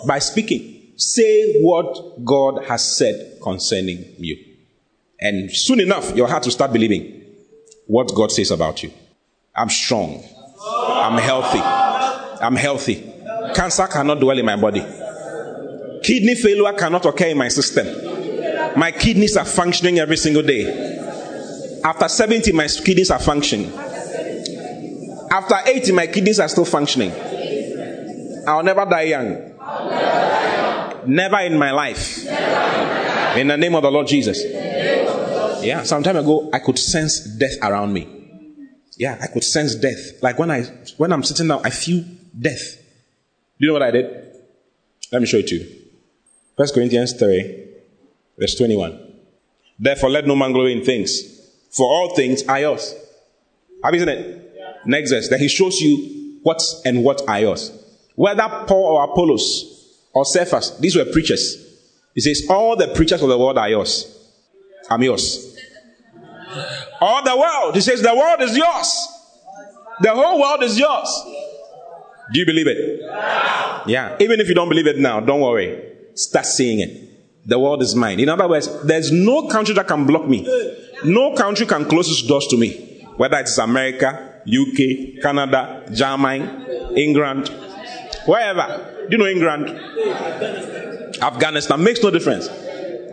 By 0.06 0.18
speaking. 0.18 0.92
Say 0.96 1.60
what 1.60 2.24
God 2.24 2.64
has 2.64 2.96
said 2.96 3.38
concerning 3.42 4.04
you. 4.18 4.36
And 5.20 5.50
soon 5.50 5.80
enough, 5.80 6.14
your 6.14 6.28
heart 6.28 6.44
will 6.44 6.52
start 6.52 6.72
believing 6.72 7.22
what 7.86 8.14
God 8.14 8.30
says 8.30 8.50
about 8.50 8.82
you. 8.82 8.92
I'm 9.56 9.70
strong. 9.70 10.22
I'm 11.04 11.18
healthy. 11.18 11.60
I'm 11.60 12.56
healthy. 12.56 13.12
Cancer 13.54 13.86
cannot 13.86 14.20
dwell 14.20 14.38
in 14.38 14.46
my 14.46 14.56
body. 14.56 14.80
Kidney 16.02 16.34
failure 16.34 16.72
cannot 16.72 17.04
occur 17.04 17.26
in 17.26 17.36
my 17.36 17.48
system. 17.48 17.86
My 18.78 18.90
kidneys 18.90 19.36
are 19.36 19.44
functioning 19.44 19.98
every 19.98 20.16
single 20.16 20.42
day. 20.42 20.64
After 21.84 22.08
70, 22.08 22.52
my 22.52 22.66
kidneys 22.68 23.10
are 23.10 23.18
functioning. 23.18 23.70
After 25.30 25.56
80, 25.66 25.92
my 25.92 26.06
kidneys 26.06 26.40
are 26.40 26.48
still 26.48 26.64
functioning. 26.64 27.12
I'll 28.48 28.62
never 28.62 28.86
die 28.86 29.02
young. 29.02 29.52
Never 31.06 31.40
in 31.40 31.58
my 31.58 31.70
life. 31.72 32.24
In 33.36 33.48
the 33.48 33.58
name 33.58 33.74
of 33.74 33.82
the 33.82 33.90
Lord 33.90 34.06
Jesus. 34.06 34.42
Yeah, 35.62 35.82
some 35.82 36.02
time 36.02 36.16
ago, 36.16 36.48
I 36.50 36.60
could 36.60 36.78
sense 36.78 37.20
death 37.20 37.58
around 37.62 37.92
me. 37.92 38.23
Yeah, 38.96 39.18
I 39.20 39.26
could 39.26 39.44
sense 39.44 39.74
death. 39.74 40.22
Like 40.22 40.38
when 40.38 40.50
I 40.50 40.62
when 40.96 41.12
I'm 41.12 41.22
sitting 41.22 41.48
down, 41.48 41.62
I 41.64 41.70
feel 41.70 42.04
death. 42.38 42.76
Do 43.58 43.66
you 43.66 43.68
know 43.68 43.74
what 43.74 43.82
I 43.82 43.90
did? 43.90 44.34
Let 45.12 45.20
me 45.20 45.26
show 45.26 45.38
it 45.38 45.48
to 45.48 45.56
you. 45.56 45.82
First 46.56 46.74
Corinthians 46.74 47.12
3, 47.14 47.68
verse 48.38 48.54
21. 48.56 49.12
Therefore, 49.78 50.10
let 50.10 50.26
no 50.26 50.36
man 50.36 50.52
glory 50.52 50.72
in 50.72 50.84
things, 50.84 51.20
for 51.70 51.86
all 51.86 52.14
things 52.14 52.46
are 52.46 52.60
yours. 52.60 52.94
Have 53.82 53.92
you 53.94 54.00
seen 54.00 54.08
it? 54.08 54.52
Yeah. 54.56 54.72
Next 54.86 55.10
verse. 55.10 55.28
Then 55.28 55.40
he 55.40 55.48
shows 55.48 55.80
you 55.80 56.38
what 56.42 56.62
and 56.84 57.02
what 57.02 57.28
are 57.28 57.40
yours. 57.40 57.72
Whether 58.14 58.48
Paul 58.66 58.96
or 58.96 59.04
Apollos 59.04 59.98
or 60.12 60.24
Cephas, 60.24 60.78
these 60.78 60.94
were 60.94 61.04
preachers. 61.04 61.56
He 62.14 62.20
says, 62.20 62.46
All 62.48 62.76
the 62.76 62.88
preachers 62.88 63.22
of 63.22 63.28
the 63.28 63.38
world 63.38 63.58
are 63.58 63.68
yours. 63.68 64.10
I'm 64.88 65.02
yours. 65.02 65.53
All 67.00 67.22
the 67.22 67.36
world. 67.36 67.74
He 67.74 67.80
says, 67.80 68.02
The 68.02 68.14
world 68.14 68.40
is 68.42 68.56
yours. 68.56 69.08
The 70.00 70.10
whole 70.14 70.40
world 70.40 70.62
is 70.62 70.78
yours. 70.78 71.08
Do 72.32 72.40
you 72.40 72.46
believe 72.46 72.66
it? 72.66 73.00
Yeah. 73.86 74.16
Even 74.20 74.40
if 74.40 74.48
you 74.48 74.54
don't 74.54 74.68
believe 74.68 74.86
it 74.86 74.98
now, 74.98 75.20
don't 75.20 75.40
worry. 75.40 75.92
Start 76.14 76.46
saying 76.46 76.80
it. 76.80 77.46
The 77.46 77.58
world 77.58 77.82
is 77.82 77.94
mine. 77.94 78.20
In 78.20 78.28
other 78.28 78.48
words, 78.48 78.82
there's 78.84 79.12
no 79.12 79.48
country 79.48 79.74
that 79.74 79.86
can 79.86 80.06
block 80.06 80.26
me. 80.26 80.46
No 81.04 81.34
country 81.34 81.66
can 81.66 81.84
close 81.84 82.08
its 82.08 82.22
doors 82.22 82.46
to 82.48 82.56
me. 82.56 83.04
Whether 83.16 83.38
it's 83.38 83.58
America, 83.58 84.40
UK, 84.46 85.22
Canada, 85.22 85.86
Germany, 85.92 86.48
England, 86.96 87.48
wherever. 88.26 89.06
Do 89.08 89.16
you 89.16 89.18
know 89.18 89.26
England? 89.26 89.68
Afghanistan 91.22 91.82
makes 91.82 92.02
no 92.02 92.10
difference. 92.10 92.48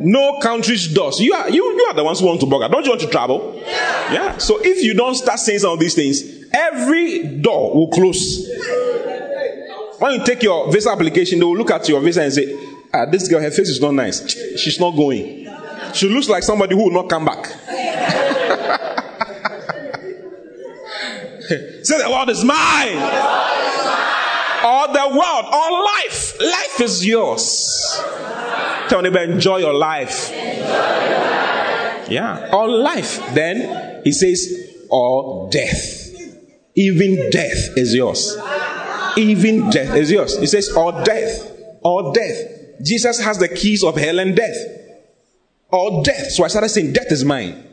No 0.03 0.39
country's 0.39 0.87
doors. 0.87 1.19
You 1.19 1.33
are 1.33 1.49
you, 1.49 1.63
you 1.63 1.85
are 1.89 1.93
the 1.93 2.03
ones 2.03 2.19
who 2.19 2.25
want 2.25 2.39
to 2.39 2.47
bugger. 2.47 2.71
Don't 2.71 2.83
you 2.83 2.91
want 2.91 3.01
to 3.01 3.07
travel? 3.07 3.53
Yeah. 3.65 4.13
yeah. 4.13 4.37
So 4.37 4.59
if 4.61 4.83
you 4.83 4.95
don't 4.95 5.15
start 5.15 5.39
saying 5.39 5.59
some 5.59 5.73
of 5.73 5.79
these 5.79 5.93
things, 5.93 6.23
every 6.53 7.37
door 7.37 7.75
will 7.75 7.89
close. 7.89 8.49
When 9.99 10.19
you 10.19 10.25
take 10.25 10.41
your 10.41 10.71
visa 10.71 10.89
application, 10.89 11.37
they 11.37 11.45
will 11.45 11.55
look 11.55 11.69
at 11.69 11.87
your 11.87 12.01
visa 12.01 12.23
and 12.23 12.33
say, 12.33 12.57
ah, 12.91 13.05
this 13.05 13.27
girl, 13.27 13.39
her 13.39 13.51
face 13.51 13.69
is 13.69 13.79
not 13.79 13.93
nice. 13.93 14.27
She's 14.59 14.79
not 14.79 14.95
going. 14.95 15.47
She 15.93 16.09
looks 16.09 16.27
like 16.27 16.41
somebody 16.41 16.75
who 16.75 16.85
will 16.85 17.03
not 17.03 17.07
come 17.07 17.25
back. 17.25 17.45
Say 21.83 21.97
the 22.01 22.09
world 22.09 22.29
is 22.29 22.43
mine. 22.43 22.97
All 24.63 24.93
the 24.93 25.07
world, 25.09 25.45
all 25.51 25.83
life. 25.83 26.39
Life 26.39 26.81
is 26.81 27.05
yours. 27.05 27.99
Tell 28.91 29.01
neighbor, 29.01 29.19
enjoy 29.19 29.59
your 29.59 29.73
life. 29.73 30.31
Yeah, 32.09 32.49
all 32.51 32.69
life. 32.83 33.21
Then 33.33 34.01
he 34.03 34.11
says, 34.11 34.85
all 34.89 35.49
death. 35.49 36.09
Even 36.75 37.29
death 37.29 37.77
is 37.77 37.95
yours. 37.95 38.35
Even 39.15 39.69
death 39.69 39.95
is 39.95 40.11
yours. 40.11 40.37
He 40.37 40.45
says, 40.45 40.75
all 40.75 41.05
death. 41.05 41.79
All 41.81 42.11
death. 42.11 42.81
Jesus 42.83 43.21
has 43.21 43.37
the 43.37 43.47
keys 43.47 43.81
of 43.81 43.95
hell 43.95 44.19
and 44.19 44.35
death. 44.35 44.57
Or 45.69 46.03
death. 46.03 46.31
So 46.31 46.43
I 46.43 46.49
started 46.49 46.67
saying, 46.67 46.91
Death 46.91 47.13
is 47.13 47.23
mine. 47.23 47.63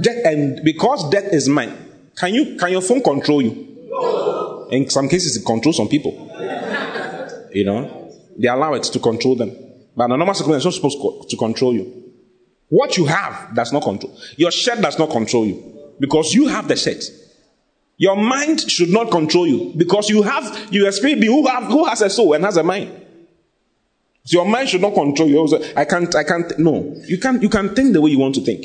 Death, 0.00 0.24
and 0.24 0.64
because 0.64 1.10
death 1.10 1.34
is 1.34 1.50
mine, 1.50 1.76
can 2.16 2.32
you 2.32 2.56
can 2.56 2.72
your 2.72 2.80
phone 2.80 3.02
control 3.02 3.42
you? 3.42 4.68
In 4.70 4.88
some 4.88 5.06
cases, 5.06 5.36
it 5.36 5.44
controls 5.44 5.76
some 5.76 5.88
people. 5.88 6.12
You 7.52 7.64
know, 7.64 8.10
they 8.38 8.48
allow 8.48 8.72
it 8.72 8.84
to 8.84 8.98
control 9.00 9.36
them. 9.36 9.54
But 9.96 10.10
a 10.10 10.16
normal 10.16 10.34
circumstance, 10.34 10.64
it's 10.66 10.82
not 10.82 10.92
supposed 10.92 11.30
to 11.30 11.36
control 11.36 11.74
you. 11.74 12.12
What 12.68 12.96
you 12.96 13.06
have 13.06 13.54
does 13.54 13.72
not 13.72 13.82
control. 13.82 14.16
Your 14.36 14.50
shirt 14.50 14.80
does 14.80 14.98
not 14.98 15.10
control 15.10 15.44
you 15.44 15.92
because 15.98 16.32
you 16.34 16.48
have 16.48 16.68
the 16.68 16.76
shirt. 16.76 17.04
Your 17.96 18.16
mind 18.16 18.70
should 18.70 18.90
not 18.90 19.10
control 19.10 19.46
you 19.46 19.74
because 19.76 20.08
you 20.08 20.22
have 20.22 20.68
you 20.72 20.86
a 20.86 20.92
spirit 20.92 21.20
being 21.20 21.32
who, 21.32 21.46
have, 21.46 21.64
who 21.64 21.84
has 21.84 22.00
a 22.00 22.08
soul 22.08 22.32
and 22.32 22.44
has 22.44 22.56
a 22.56 22.62
mind. 22.62 22.90
So 24.24 24.38
your 24.38 24.46
mind 24.46 24.68
should 24.68 24.80
not 24.80 24.94
control 24.94 25.28
you. 25.28 25.62
I 25.76 25.84
can't. 25.84 26.14
I 26.14 26.24
can't. 26.24 26.58
No, 26.58 26.94
you 27.06 27.18
can't. 27.18 27.42
You 27.42 27.48
can 27.48 27.74
think 27.74 27.92
the 27.92 28.00
way 28.00 28.10
you 28.10 28.18
want 28.18 28.36
to 28.36 28.40
think. 28.42 28.64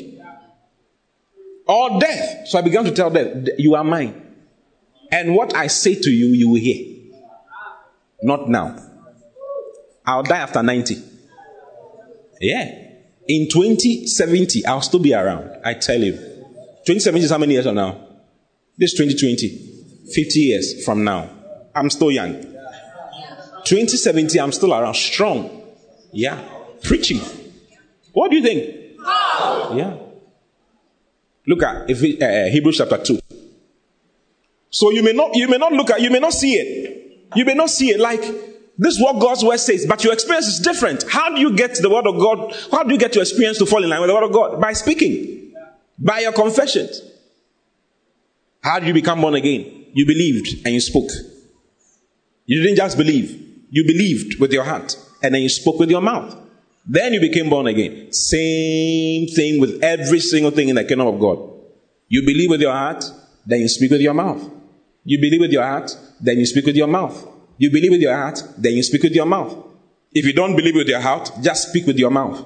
Or 1.66 1.98
death. 1.98 2.46
So 2.48 2.58
I 2.58 2.62
began 2.62 2.84
to 2.84 2.92
tell 2.92 3.10
death, 3.10 3.48
you 3.58 3.74
are 3.74 3.82
mine. 3.82 4.22
And 5.10 5.34
what 5.34 5.54
I 5.54 5.66
say 5.66 5.94
to 5.94 6.10
you, 6.10 6.28
you 6.28 6.48
will 6.48 6.60
hear. 6.60 7.10
Not 8.22 8.48
now. 8.48 8.76
I'll 10.04 10.22
die 10.22 10.38
after 10.38 10.62
90. 10.62 11.15
Yeah. 12.40 12.82
In 13.28 13.48
2070, 13.48 14.66
I'll 14.66 14.82
still 14.82 15.00
be 15.00 15.14
around. 15.14 15.50
I 15.64 15.74
tell 15.74 16.00
you. 16.00 16.12
2070 16.12 17.24
is 17.24 17.30
how 17.30 17.38
many 17.38 17.54
years 17.54 17.66
from 17.66 17.74
now? 17.74 18.00
This 18.78 18.92
2020. 18.94 19.74
50 20.12 20.38
years 20.38 20.84
from 20.84 21.02
now. 21.04 21.28
I'm 21.74 21.90
still 21.90 22.10
young. 22.10 22.34
2070, 23.64 24.40
I'm 24.40 24.52
still 24.52 24.72
around. 24.72 24.94
Strong. 24.94 25.62
Yeah. 26.12 26.40
Preaching. 26.82 27.20
What 28.12 28.30
do 28.30 28.36
you 28.36 28.42
think? 28.42 28.96
Yeah. 29.74 29.96
Look 31.46 31.62
at 31.62 31.90
if 31.90 32.02
it, 32.02 32.22
uh, 32.22 32.50
Hebrews 32.50 32.78
chapter 32.78 32.98
2. 32.98 33.18
So 34.70 34.90
you 34.90 35.02
may 35.02 35.12
not 35.12 35.34
you 35.36 35.48
may 35.48 35.58
not 35.58 35.72
look 35.72 35.90
at 35.90 36.00
you 36.00 36.10
may 36.10 36.18
not 36.18 36.32
see 36.32 36.54
it. 36.54 37.28
You 37.34 37.44
may 37.44 37.54
not 37.54 37.70
see 37.70 37.90
it 37.90 38.00
like 38.00 38.22
this 38.78 38.96
is 38.96 39.02
what 39.02 39.18
God's 39.20 39.42
word 39.42 39.58
says, 39.58 39.86
but 39.86 40.04
your 40.04 40.12
experience 40.12 40.46
is 40.46 40.60
different. 40.60 41.04
How 41.08 41.34
do 41.34 41.40
you 41.40 41.56
get 41.56 41.78
the 41.80 41.88
word 41.88 42.06
of 42.06 42.18
God? 42.18 42.54
How 42.70 42.82
do 42.82 42.92
you 42.92 42.98
get 42.98 43.14
your 43.14 43.22
experience 43.22 43.58
to 43.58 43.66
fall 43.66 43.82
in 43.82 43.88
line 43.88 44.00
with 44.00 44.08
the 44.08 44.14
word 44.14 44.24
of 44.24 44.32
God? 44.32 44.60
By 44.60 44.74
speaking, 44.74 45.54
by 45.98 46.20
your 46.20 46.32
confessions. 46.32 47.00
How 48.62 48.78
did 48.78 48.88
you 48.88 48.94
become 48.94 49.20
born 49.20 49.34
again? 49.34 49.86
You 49.92 50.04
believed 50.06 50.66
and 50.66 50.74
you 50.74 50.80
spoke. 50.80 51.10
You 52.44 52.62
didn't 52.62 52.76
just 52.76 52.98
believe, 52.98 53.64
you 53.70 53.84
believed 53.86 54.40
with 54.40 54.52
your 54.52 54.64
heart 54.64 54.96
and 55.22 55.34
then 55.34 55.42
you 55.42 55.48
spoke 55.48 55.78
with 55.78 55.90
your 55.90 56.02
mouth. 56.02 56.36
Then 56.86 57.14
you 57.14 57.20
became 57.20 57.48
born 57.48 57.66
again. 57.66 58.12
Same 58.12 59.26
thing 59.28 59.60
with 59.60 59.82
every 59.82 60.20
single 60.20 60.50
thing 60.50 60.68
in 60.68 60.76
the 60.76 60.84
kingdom 60.84 61.06
of 61.06 61.18
God. 61.18 61.38
You 62.08 62.22
believe 62.24 62.50
with 62.50 62.60
your 62.60 62.72
heart, 62.72 63.04
then 63.46 63.60
you 63.60 63.68
speak 63.68 63.90
with 63.90 64.00
your 64.00 64.14
mouth. 64.14 64.48
You 65.04 65.18
believe 65.20 65.40
with 65.40 65.52
your 65.52 65.64
heart, 65.64 65.90
then 66.20 66.38
you 66.38 66.46
speak 66.46 66.66
with 66.66 66.76
your 66.76 66.86
mouth. 66.86 67.26
You 67.58 67.70
believe 67.70 67.92
with 67.92 68.00
your 68.00 68.14
heart, 68.16 68.42
then 68.58 68.72
you 68.72 68.82
speak 68.82 69.02
with 69.02 69.14
your 69.14 69.26
mouth. 69.26 69.56
If 70.12 70.24
you 70.24 70.32
don't 70.32 70.56
believe 70.56 70.74
with 70.74 70.88
your 70.88 71.00
heart, 71.00 71.30
just 71.42 71.68
speak 71.68 71.86
with 71.86 71.98
your 71.98 72.10
mouth. 72.10 72.44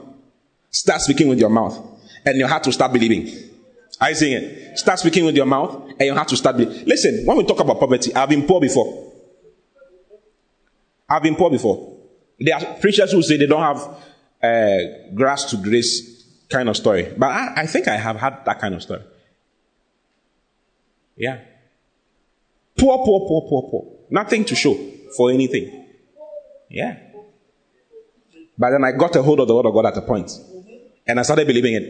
Start 0.70 1.00
speaking 1.00 1.28
with 1.28 1.38
your 1.38 1.50
mouth, 1.50 1.78
and 2.24 2.38
your 2.38 2.48
heart 2.48 2.64
will 2.66 2.72
start 2.72 2.92
believing. 2.92 3.28
Are 4.00 4.10
you 4.10 4.14
seeing 4.14 4.42
it? 4.42 4.78
Start 4.78 4.98
speaking 4.98 5.24
with 5.24 5.36
your 5.36 5.46
mouth, 5.46 5.90
and 5.90 6.00
your 6.00 6.14
heart 6.14 6.30
will 6.30 6.36
start 6.36 6.56
believing. 6.56 6.84
Listen, 6.86 7.24
when 7.26 7.36
we 7.36 7.44
talk 7.44 7.60
about 7.60 7.78
poverty, 7.78 8.14
I've 8.14 8.28
been 8.28 8.46
poor 8.46 8.60
before. 8.60 9.12
I've 11.08 11.22
been 11.22 11.34
poor 11.34 11.50
before. 11.50 11.96
There 12.38 12.54
are 12.54 12.74
preachers 12.80 13.12
who 13.12 13.22
say 13.22 13.36
they 13.36 13.46
don't 13.46 13.62
have 13.62 13.96
uh, 14.42 14.78
grass 15.14 15.44
to 15.50 15.56
grace 15.56 16.24
kind 16.48 16.68
of 16.68 16.76
story. 16.76 17.12
But 17.16 17.30
I, 17.30 17.62
I 17.62 17.66
think 17.66 17.88
I 17.88 17.96
have 17.96 18.16
had 18.16 18.44
that 18.44 18.60
kind 18.60 18.74
of 18.74 18.82
story. 18.82 19.02
Yeah. 21.16 21.38
Poor, 22.78 22.98
poor, 22.98 23.28
poor, 23.28 23.48
poor, 23.48 23.70
poor. 23.70 23.96
Nothing 24.10 24.44
to 24.46 24.54
show 24.54 24.74
for 25.16 25.30
anything. 25.30 25.86
Yeah. 26.68 26.98
But 28.56 28.70
then 28.70 28.84
I 28.84 28.92
got 28.92 29.16
a 29.16 29.22
hold 29.22 29.40
of 29.40 29.48
the 29.48 29.54
word 29.54 29.66
of 29.66 29.72
God 29.72 29.86
at 29.86 29.96
a 29.96 30.02
point, 30.02 30.30
And 31.06 31.18
I 31.18 31.22
started 31.22 31.46
believing 31.46 31.74
it. 31.74 31.82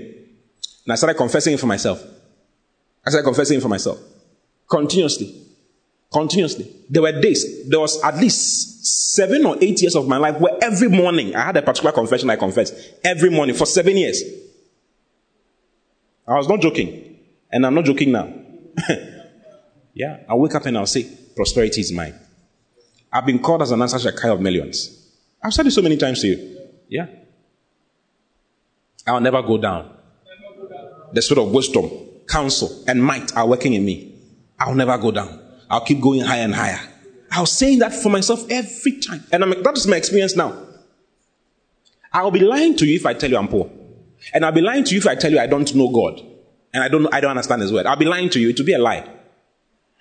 And 0.84 0.92
I 0.92 0.94
started 0.94 1.16
confessing 1.16 1.54
it 1.54 1.60
for 1.60 1.66
myself. 1.66 2.02
I 3.04 3.10
started 3.10 3.24
confessing 3.24 3.58
it 3.58 3.60
for 3.60 3.68
myself. 3.68 3.98
Continuously. 4.68 5.46
Continuously. 6.12 6.70
There 6.88 7.02
were 7.02 7.20
days, 7.20 7.68
there 7.68 7.80
was 7.80 8.02
at 8.02 8.16
least 8.16 9.14
seven 9.14 9.44
or 9.46 9.56
eight 9.60 9.80
years 9.82 9.96
of 9.96 10.08
my 10.08 10.16
life 10.16 10.40
where 10.40 10.56
every 10.62 10.88
morning 10.88 11.34
I 11.34 11.42
had 11.42 11.56
a 11.56 11.62
particular 11.62 11.92
confession 11.92 12.30
I 12.30 12.36
confessed. 12.36 12.74
Every 13.04 13.30
morning 13.30 13.54
for 13.54 13.66
seven 13.66 13.96
years. 13.96 14.22
I 16.26 16.34
was 16.34 16.48
not 16.48 16.60
joking. 16.60 17.18
And 17.50 17.66
I'm 17.66 17.74
not 17.74 17.84
joking 17.84 18.12
now. 18.12 18.32
yeah. 19.94 20.18
I'll 20.28 20.38
wake 20.38 20.54
up 20.54 20.66
and 20.66 20.78
I'll 20.78 20.86
say, 20.86 21.06
prosperity 21.34 21.80
is 21.80 21.92
mine. 21.92 22.14
I've 23.12 23.26
been 23.26 23.40
called 23.40 23.62
as 23.62 23.70
an 23.70 23.82
answer 23.82 24.12
kind 24.12 24.32
of 24.32 24.40
millions. 24.40 24.96
I've 25.42 25.52
said 25.52 25.66
it 25.66 25.72
so 25.72 25.82
many 25.82 25.96
times 25.96 26.20
to 26.22 26.28
you. 26.28 26.58
Yeah. 26.88 27.06
I'll 29.06 29.20
never 29.20 29.42
go 29.42 29.58
down. 29.58 29.96
The 31.12 31.22
spirit 31.22 31.42
of 31.42 31.52
wisdom, 31.52 31.90
counsel, 32.28 32.84
and 32.86 33.02
might 33.02 33.36
are 33.36 33.46
working 33.46 33.74
in 33.74 33.84
me. 33.84 34.14
I'll 34.58 34.74
never 34.74 34.96
go 34.98 35.10
down. 35.10 35.40
I'll 35.68 35.80
keep 35.80 36.00
going 36.00 36.20
higher 36.20 36.42
and 36.42 36.54
higher. 36.54 36.78
I 37.30 37.40
was 37.40 37.52
saying 37.52 37.78
that 37.78 37.94
for 37.94 38.10
myself 38.10 38.44
every 38.50 39.00
time. 39.00 39.24
And 39.32 39.42
I'm, 39.42 39.62
that 39.62 39.76
is 39.76 39.86
my 39.86 39.96
experience 39.96 40.36
now. 40.36 40.66
I'll 42.12 42.30
be 42.30 42.40
lying 42.40 42.76
to 42.76 42.86
you 42.86 42.96
if 42.96 43.06
I 43.06 43.14
tell 43.14 43.30
you 43.30 43.36
I'm 43.36 43.48
poor. 43.48 43.70
And 44.34 44.44
I'll 44.44 44.52
be 44.52 44.60
lying 44.60 44.84
to 44.84 44.94
you 44.94 44.98
if 44.98 45.06
I 45.06 45.14
tell 45.14 45.30
you 45.30 45.38
I 45.38 45.46
don't 45.46 45.72
know 45.74 45.90
God. 45.90 46.20
And 46.72 46.82
I 46.82 46.88
don't, 46.88 47.12
I 47.12 47.20
don't 47.20 47.30
understand 47.30 47.62
His 47.62 47.72
word. 47.72 47.86
I'll 47.86 47.96
be 47.96 48.04
lying 48.04 48.30
to 48.30 48.40
you. 48.40 48.50
It 48.50 48.58
will 48.58 48.66
be 48.66 48.74
a 48.74 48.78
lie. 48.78 49.08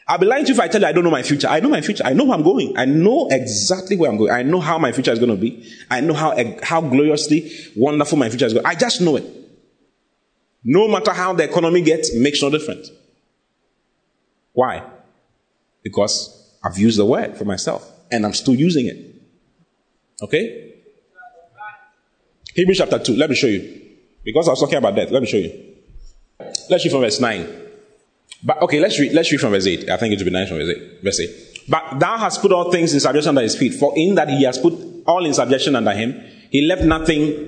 I'll 0.10 0.18
be 0.18 0.26
lying 0.26 0.44
to 0.46 0.50
you 0.50 0.56
if 0.56 0.60
I 0.60 0.68
tell 0.68 0.82
you 0.82 0.88
I 0.88 0.92
don't 0.92 1.04
know 1.04 1.12
my 1.12 1.22
future. 1.22 1.48
I 1.48 1.60
know 1.60 1.70
my 1.70 1.82
future. 1.82 2.04
I 2.04 2.14
know 2.14 2.26
where 2.26 2.34
I'm 2.34 2.42
going. 2.42 2.76
I 2.76 2.86
know 2.86 3.28
exactly 3.30 3.96
where 3.96 4.10
I'm 4.10 4.18
going. 4.18 4.32
I 4.32 4.42
know 4.42 4.60
how 4.60 4.80
my 4.80 4.92
future 4.92 5.12
is 5.12 5.20
going 5.20 5.30
to 5.30 5.38
be. 5.38 5.72
I 5.92 6.02
know 6.02 6.16
how, 6.16 6.36
how 6.64 6.82
gloriously 6.82 7.52
wonderful 7.78 8.18
my 8.18 8.28
future 8.30 8.48
is 8.48 8.54
going. 8.54 8.66
I 8.66 8.74
just 8.74 9.02
know 9.02 9.18
it. 9.18 9.26
No 10.64 10.88
matter 10.88 11.14
how 11.14 11.34
the 11.34 11.44
economy 11.44 11.82
gets, 11.82 12.10
it 12.10 12.20
makes 12.20 12.42
no 12.42 12.50
difference. 12.50 12.90
Why? 14.54 14.84
Because 15.84 16.58
I've 16.64 16.80
used 16.80 16.98
the 16.98 17.06
word 17.06 17.38
for 17.38 17.46
myself 17.46 17.88
and 18.12 18.26
I'm 18.26 18.34
still 18.34 18.56
using 18.56 18.88
it. 18.88 19.16
Okay? 20.24 20.74
Hebrews 22.56 22.80
chapter 22.80 22.98
2. 22.98 23.16
Let 23.16 23.30
me 23.30 23.36
show 23.36 23.48
you. 23.48 23.80
Because 24.24 24.48
I 24.48 24.52
was 24.52 24.60
talking 24.60 24.80
about 24.80 24.96
death. 24.96 25.12
Let 25.12 25.22
me 25.22 25.28
show 25.28 25.38
you. 25.38 25.76
Let's 26.68 26.84
read 26.84 26.92
from 26.92 27.02
verse 27.02 27.20
9. 27.20 27.69
But 28.44 28.62
okay, 28.64 28.80
let's 28.80 29.00
read, 29.00 29.14
let's 29.14 29.32
read 29.32 29.42
from 29.42 29.52
verse 29.52 29.68
8. 29.68 29.90
I 29.90 29.98
think 29.98 30.14
it 30.14 30.20
would 30.20 30.26
be 30.26 30.32
nice 30.32 30.50
from 30.50 30.58
verse 30.58 30.70
8. 30.70 31.04
Verse 31.04 31.20
8. 31.20 31.66
But 31.68 32.00
thou 32.00 32.18
hast 32.18 32.42
put 32.42 32.52
all 32.52 32.72
things 32.72 32.94
in 32.94 33.00
subjection 33.00 33.30
under 33.30 33.42
his 33.42 33.56
feet. 33.56 33.74
For 33.74 33.94
in 33.96 34.16
that 34.16 34.30
he 34.30 34.44
has 34.44 34.58
put 34.58 34.74
all 35.06 35.26
in 35.26 35.34
subjection 35.34 35.76
under 35.76 35.92
him, 35.92 36.20
he 36.50 36.66
left 36.66 36.84
nothing 36.84 37.48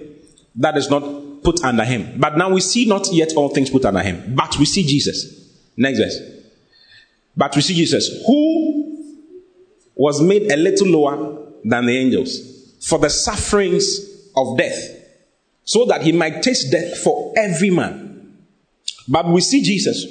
that 0.55 0.77
is 0.77 0.89
not 0.89 1.43
put 1.43 1.63
under 1.63 1.83
him. 1.83 2.19
But 2.19 2.37
now 2.37 2.49
we 2.51 2.61
see 2.61 2.85
not 2.85 3.11
yet 3.11 3.33
all 3.35 3.49
things 3.49 3.69
put 3.69 3.85
under 3.85 4.01
him. 4.01 4.35
But 4.35 4.57
we 4.59 4.65
see 4.65 4.83
Jesus. 4.85 5.49
Next 5.77 5.99
verse. 5.99 6.19
But 7.35 7.55
we 7.55 7.61
see 7.61 7.73
Jesus, 7.73 8.23
who 8.27 9.15
was 9.95 10.21
made 10.21 10.51
a 10.51 10.57
little 10.57 10.87
lower 10.87 11.47
than 11.63 11.85
the 11.85 11.97
angels 11.97 12.77
for 12.81 12.99
the 12.99 13.09
sufferings 13.09 14.29
of 14.35 14.57
death, 14.57 14.97
so 15.63 15.85
that 15.85 16.01
he 16.01 16.11
might 16.11 16.43
taste 16.43 16.71
death 16.71 16.97
for 16.97 17.33
every 17.37 17.69
man. 17.69 18.35
But 19.07 19.27
we 19.27 19.41
see 19.41 19.63
Jesus, 19.63 20.05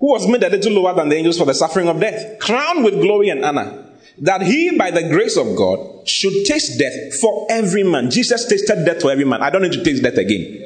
who 0.00 0.10
was 0.12 0.28
made 0.28 0.42
a 0.42 0.48
little 0.48 0.72
lower 0.72 0.94
than 0.94 1.08
the 1.08 1.16
angels 1.16 1.38
for 1.38 1.44
the 1.44 1.54
suffering 1.54 1.88
of 1.88 2.00
death, 2.00 2.38
crowned 2.38 2.84
with 2.84 3.00
glory 3.00 3.30
and 3.30 3.44
honor, 3.44 3.84
that 4.18 4.42
he, 4.42 4.76
by 4.76 4.90
the 4.90 5.08
grace 5.08 5.36
of 5.36 5.56
God, 5.56 6.08
should 6.08 6.44
taste 6.44 6.78
death 6.78 7.20
for 7.20 7.46
every 7.50 7.82
man. 7.82 8.10
Jesus 8.10 8.46
tasted 8.46 8.84
death 8.84 9.02
for 9.02 9.10
every 9.10 9.24
man. 9.24 9.42
I 9.42 9.50
don't 9.50 9.62
need 9.62 9.72
to 9.72 9.84
taste 9.84 10.02
death 10.02 10.16
again. 10.16 10.64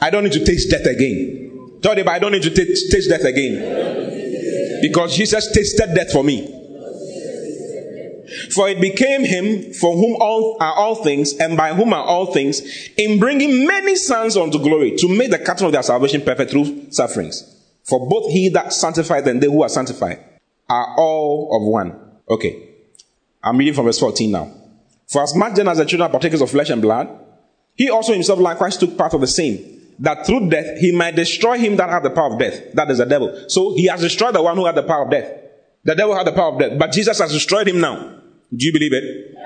I 0.00 0.10
don't 0.10 0.24
need 0.24 0.32
to 0.32 0.44
taste 0.44 0.70
death 0.70 0.86
again. 0.86 1.78
Tell 1.80 1.94
them, 1.94 2.08
I 2.08 2.18
don't 2.18 2.32
need 2.32 2.42
to 2.42 2.50
taste, 2.50 2.92
taste 2.92 3.08
death 3.08 3.24
again. 3.24 4.80
Because 4.82 5.16
Jesus 5.16 5.50
tasted 5.52 5.94
death 5.94 6.12
for 6.12 6.24
me. 6.24 6.58
For 8.54 8.68
it 8.68 8.80
became 8.80 9.24
him 9.24 9.72
for 9.74 9.94
whom 9.94 10.16
all 10.20 10.56
are 10.60 10.74
all 10.74 10.96
things, 10.96 11.34
and 11.34 11.56
by 11.56 11.74
whom 11.74 11.92
are 11.92 12.04
all 12.04 12.32
things, 12.32 12.62
in 12.96 13.18
bringing 13.18 13.66
many 13.66 13.96
sons 13.96 14.36
unto 14.36 14.58
glory, 14.58 14.96
to 14.96 15.08
make 15.08 15.30
the 15.30 15.38
cattle 15.38 15.66
of 15.66 15.72
their 15.72 15.82
salvation 15.82 16.22
perfect 16.22 16.50
through 16.50 16.90
sufferings. 16.90 17.61
For 17.84 18.08
both 18.08 18.30
he 18.30 18.48
that 18.50 18.72
sanctified 18.72 19.26
and 19.26 19.42
they 19.42 19.46
who 19.46 19.62
are 19.62 19.68
sanctified 19.68 20.24
are 20.68 20.94
all 20.96 21.56
of 21.56 21.62
one. 21.72 21.98
Okay. 22.28 22.68
I'm 23.42 23.58
reading 23.58 23.74
from 23.74 23.86
verse 23.86 23.98
14 23.98 24.30
now. 24.30 24.52
For 25.08 25.22
as 25.22 25.34
much 25.34 25.54
then 25.54 25.68
as 25.68 25.78
the 25.78 25.84
children 25.84 26.08
are 26.08 26.10
partakers 26.10 26.40
of 26.40 26.50
flesh 26.50 26.70
and 26.70 26.80
blood, 26.80 27.08
he 27.74 27.90
also 27.90 28.12
himself 28.12 28.38
likewise 28.38 28.76
took 28.76 28.96
part 28.96 29.14
of 29.14 29.20
the 29.20 29.26
same, 29.26 29.80
that 29.98 30.26
through 30.26 30.48
death 30.48 30.78
he 30.78 30.92
might 30.92 31.16
destroy 31.16 31.58
him 31.58 31.76
that 31.76 31.90
had 31.90 32.02
the 32.02 32.10
power 32.10 32.32
of 32.32 32.38
death, 32.38 32.72
that 32.74 32.90
is 32.90 32.98
the 32.98 33.06
devil. 33.06 33.44
So 33.48 33.74
he 33.74 33.86
has 33.88 34.00
destroyed 34.00 34.34
the 34.34 34.42
one 34.42 34.56
who 34.56 34.66
had 34.66 34.74
the 34.74 34.82
power 34.82 35.04
of 35.04 35.10
death. 35.10 35.40
The 35.84 35.94
devil 35.94 36.14
had 36.14 36.26
the 36.26 36.32
power 36.32 36.52
of 36.52 36.60
death, 36.60 36.78
but 36.78 36.92
Jesus 36.92 37.18
has 37.18 37.32
destroyed 37.32 37.68
him 37.68 37.80
now. 37.80 38.20
Do 38.54 38.66
you 38.66 38.72
believe 38.72 38.92
it? 38.92 39.36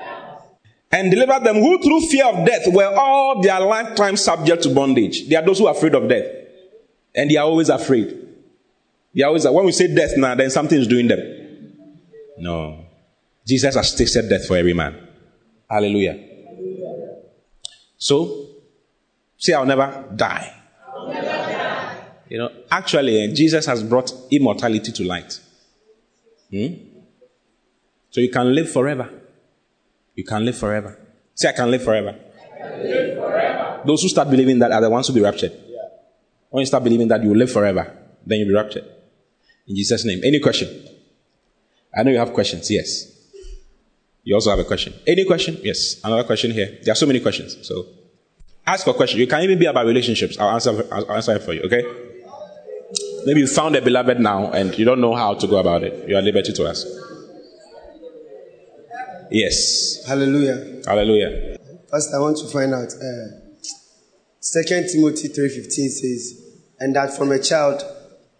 and 0.91 1.11
delivered 1.11 1.43
them 1.43 1.55
who 1.55 1.81
through 1.81 2.01
fear 2.07 2.25
of 2.25 2.45
death 2.45 2.67
were 2.67 2.95
all 2.95 3.41
their 3.41 3.59
lifetime 3.59 4.15
subject 4.15 4.63
to 4.63 4.73
bondage. 4.73 5.27
They 5.27 5.35
are 5.35 5.45
those 5.45 5.59
who 5.59 5.67
are 5.67 5.75
afraid 5.75 5.95
of 5.95 6.07
death. 6.07 6.25
And 7.15 7.29
they 7.29 7.35
are 7.35 7.45
always 7.45 7.69
afraid. 7.69 8.26
They 9.17 9.23
always, 9.23 9.47
when 9.47 9.65
we 9.65 9.71
say 9.71 9.93
death 9.93 10.11
now, 10.15 10.35
then 10.35 10.51
something 10.51 10.79
is 10.79 10.85
doing 10.85 11.07
them. 11.07 11.19
No. 12.37 12.85
Jesus 13.47 13.73
has 13.73 13.95
tasted 13.95 14.29
death 14.29 14.45
for 14.45 14.55
every 14.55 14.73
man. 14.73 15.07
Hallelujah. 15.67 16.23
So, 17.97 18.45
say, 19.35 19.53
I'll 19.53 19.65
never 19.65 20.05
die. 20.15 20.53
You 22.29 22.37
know, 22.37 22.51
actually, 22.69 23.23
eh, 23.23 23.33
Jesus 23.33 23.65
has 23.65 23.81
brought 23.81 24.11
immortality 24.29 24.91
to 24.91 25.03
light. 25.03 25.39
Hmm? 26.51 26.73
So 28.11 28.21
you 28.21 28.29
can 28.29 28.53
live 28.53 28.69
forever. 28.71 29.09
You 30.13 30.25
can 30.25 30.45
live 30.45 30.57
forever. 30.57 30.99
Say, 31.33 31.49
I 31.49 31.53
can 31.53 31.71
live 31.71 31.83
forever. 31.83 32.19
Live 32.59 33.17
forever. 33.17 33.81
Those 33.83 34.03
who 34.03 34.09
start 34.09 34.29
believing 34.29 34.59
that 34.59 34.71
are 34.71 34.81
the 34.81 34.89
ones 34.91 35.07
who 35.07 35.13
be 35.13 35.21
raptured. 35.21 35.53
When 36.49 36.61
you 36.61 36.67
start 36.67 36.83
believing 36.83 37.07
that 37.07 37.23
you 37.23 37.29
will 37.29 37.37
live 37.37 37.51
forever, 37.51 37.97
then 38.23 38.39
you'll 38.39 38.49
be 38.49 38.53
raptured. 38.53 38.85
In 39.67 39.75
Jesus' 39.75 40.05
name. 40.05 40.21
Any 40.23 40.39
question? 40.39 40.67
I 41.95 42.03
know 42.03 42.11
you 42.11 42.19
have 42.19 42.33
questions. 42.33 42.69
Yes. 42.71 43.13
You 44.23 44.35
also 44.35 44.49
have 44.49 44.59
a 44.59 44.63
question. 44.63 44.93
Any 45.05 45.25
question? 45.25 45.57
Yes. 45.63 45.99
Another 46.03 46.23
question 46.23 46.51
here. 46.51 46.77
There 46.83 46.91
are 46.91 46.95
so 46.95 47.05
many 47.05 47.19
questions. 47.19 47.57
So 47.67 47.85
ask 48.65 48.85
a 48.87 48.93
question. 48.93 49.19
You 49.19 49.27
can 49.27 49.41
even 49.41 49.59
be 49.59 49.65
about 49.65 49.85
relationships. 49.85 50.37
I'll 50.37 50.49
answer, 50.49 50.85
I'll 50.91 51.11
answer 51.11 51.35
it 51.35 51.43
for 51.43 51.53
you. 51.53 51.61
Okay? 51.63 51.83
Maybe 53.25 53.41
you 53.41 53.47
found 53.47 53.75
a 53.75 53.81
beloved 53.81 54.19
now 54.19 54.51
and 54.51 54.77
you 54.77 54.85
don't 54.85 55.01
know 55.01 55.15
how 55.15 55.33
to 55.33 55.47
go 55.47 55.57
about 55.57 55.83
it. 55.83 56.07
You 56.07 56.15
are 56.15 56.21
liberty 56.21 56.53
to 56.53 56.67
ask. 56.67 56.87
Yes. 59.29 60.05
Hallelujah. 60.07 60.81
Hallelujah. 60.85 61.57
First, 61.89 62.13
I 62.13 62.19
want 62.19 62.37
to 62.37 62.47
find 62.47 62.73
out. 62.73 62.93
Uh, 62.93 63.43
Second 64.39 64.87
Timothy 64.87 65.27
three 65.27 65.49
fifteen 65.49 65.89
says, 65.89 66.41
"And 66.79 66.95
that 66.95 67.17
from 67.17 67.31
a 67.33 67.39
child, 67.39 67.83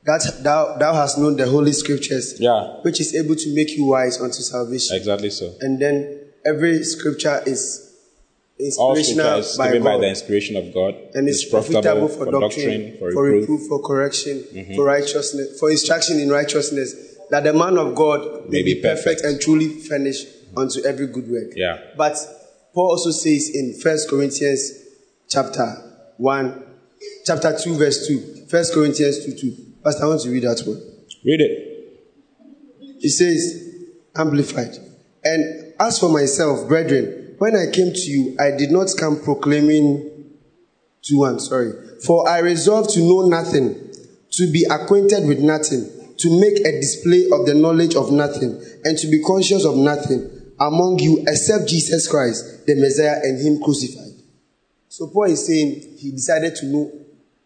that 0.08 0.24
thou 0.44 0.78
thou 0.80 0.94
hast 0.94 1.18
known 1.20 1.36
the 1.38 1.46
holy 1.46 1.74
scriptures, 1.74 2.36
Yeah. 2.40 2.82
which 2.82 3.00
is 3.00 3.14
able 3.14 3.36
to 3.36 3.54
make 3.54 3.76
you 3.78 3.86
wise 3.86 4.20
unto 4.20 4.42
salvation." 4.42 4.96
Exactly 4.96 5.30
so. 5.30 5.54
And 5.62 5.80
then 5.80 6.20
every 6.46 6.84
scripture 6.84 7.44
is 7.46 7.84
All 8.80 8.96
inspirational 8.98 9.44
scripture 9.44 9.52
is 9.52 9.58
by 9.58 9.68
given 9.68 9.84
by 9.84 9.92
God, 9.96 10.02
the 10.04 10.08
inspiration 10.10 10.56
of 10.58 10.74
God. 10.74 10.96
and 11.14 11.30
is 11.30 11.44
It's 11.44 11.52
profitable 11.52 12.08
for, 12.08 12.26
doctrine, 12.32 12.96
for 12.98 13.12
for 13.12 13.24
reproof. 13.24 13.42
reproof, 13.42 13.68
for 13.68 13.80
correction, 13.84 14.44
mm-hmm. 14.52 14.76
for 14.76 14.84
righteousness, 14.86 15.60
for 15.60 15.70
instruction 15.70 16.20
in 16.20 16.30
righteousness, 16.30 16.96
that 17.30 17.44
the 17.44 17.54
man 17.54 17.78
of 17.78 17.94
God 17.94 18.50
may, 18.50 18.60
May 18.60 18.64
be 18.64 18.76
perfect, 18.82 19.22
perfect. 19.22 19.22
and 19.26 19.40
truly 19.42 19.68
furnished 19.68 20.26
unto 20.56 20.84
every 20.86 21.08
good 21.08 21.30
work. 21.30 21.52
Yeah. 21.56 21.78
But 21.98 22.16
Paul 22.74 22.92
also 22.92 23.12
says 23.12 23.52
in 23.54 23.76
First 23.80 24.10
Corinthians 24.10 24.72
chapter 25.30 25.68
one, 26.18 26.64
chapter 27.26 27.56
two, 27.62 27.76
verse 27.76 28.08
two. 28.08 28.20
First 28.50 28.74
Corinthians 28.74 29.24
two 29.26 29.34
two. 29.34 29.54
Pastor, 29.88 30.04
I 30.04 30.08
want 30.10 30.22
to 30.24 30.30
read 30.30 30.44
that 30.44 30.62
one. 30.66 30.82
Read 31.24 31.40
it. 31.40 33.00
It 33.00 33.10
says, 33.10 33.86
Amplified. 34.18 34.76
And 35.24 35.74
as 35.80 35.98
for 35.98 36.10
myself, 36.10 36.68
brethren, 36.68 37.36
when 37.38 37.56
I 37.56 37.72
came 37.72 37.94
to 37.94 38.02
you, 38.12 38.36
I 38.38 38.52
did 38.58 38.70
not 38.70 38.90
come 39.00 39.24
proclaiming 39.24 40.34
to 41.04 41.18
one, 41.18 41.40
sorry. 41.40 41.72
For 42.06 42.28
I 42.28 42.40
resolved 42.40 42.90
to 42.96 43.00
know 43.00 43.30
nothing, 43.30 43.94
to 44.32 44.52
be 44.52 44.66
acquainted 44.70 45.26
with 45.26 45.40
nothing, 45.40 45.90
to 46.18 46.42
make 46.42 46.60
a 46.66 46.72
display 46.82 47.30
of 47.32 47.46
the 47.46 47.54
knowledge 47.56 47.96
of 47.96 48.12
nothing, 48.12 48.62
and 48.84 48.98
to 48.98 49.08
be 49.08 49.24
conscious 49.24 49.64
of 49.64 49.78
nothing 49.78 50.52
among 50.60 51.00
you 51.00 51.24
except 51.26 51.70
Jesus 51.70 52.10
Christ, 52.12 52.68
the 52.68 52.76
Messiah, 52.76 53.22
and 53.24 53.40
Him 53.40 53.64
crucified. 53.64 54.22
So 54.90 55.08
Paul 55.08 55.32
is 55.32 55.48
saying 55.48 55.96
he 55.98 56.12
decided 56.12 56.56
to 56.56 56.66
know 56.66 56.92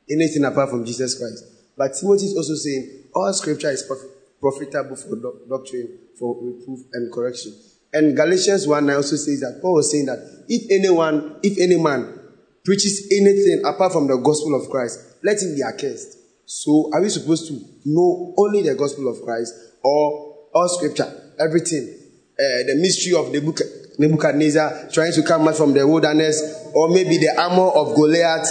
anything 0.10 0.44
apart 0.44 0.72
from 0.72 0.86
Jesus 0.86 1.20
Christ. 1.20 1.51
But 1.78 1.94
Timothy 2.00 2.26
is 2.26 2.36
also 2.38 2.56
saying 2.56 3.06
all 3.16 3.32
scripture 3.34 3.72
is 3.72 3.84
prof- 3.84 4.12
profitable 4.40 4.96
for 4.96 5.16
doc- 5.16 5.48
doctrine, 5.50 6.00
for 6.18 6.36
reproof 6.42 6.80
and 6.94 7.12
correction. 7.12 7.54
And 7.94 8.16
Galatians 8.16 8.68
1 8.68 8.86
9 8.86 8.96
also 8.96 9.16
says 9.16 9.40
that 9.42 9.60
Paul 9.62 9.76
was 9.76 9.92
saying 9.92 10.06
that 10.06 10.46
if 10.48 10.70
anyone, 10.72 11.40
if 11.44 11.58
any 11.60 11.82
man 11.82 12.20
preaches 12.64 13.08
anything 13.12 13.64
apart 13.66 13.92
from 13.92 14.08
the 14.08 14.18
gospel 14.18 14.56
of 14.56 14.70
Christ, 14.70 15.00
let 15.24 15.42
him 15.42 15.56
be 15.56 15.64
accursed. 15.64 16.18
So 16.46 16.90
are 16.94 17.02
we 17.02 17.10
supposed 17.10 17.48
to 17.48 17.60
know 17.86 18.34
only 18.38 18.62
the 18.62 18.76
gospel 18.76 19.08
of 19.10 19.22
Christ 19.24 19.54
or 19.84 20.48
all 20.54 20.70
scripture, 20.70 21.10
everything? 21.40 21.98
Uh, 22.40 22.64
the 22.68 22.76
mystery 22.80 23.14
of 23.14 23.26
Nebuch- 23.28 24.00
Nebuchadnezzar 24.00 24.90
trying 24.92 25.14
to 25.14 25.22
come 25.24 25.48
out 25.48 25.56
from 25.56 25.74
the 25.74 25.86
wilderness, 25.88 26.42
or 26.74 26.90
maybe 26.90 27.18
the 27.18 27.34
armor 27.38 27.70
of 27.70 27.96
Goliath. 27.96 28.48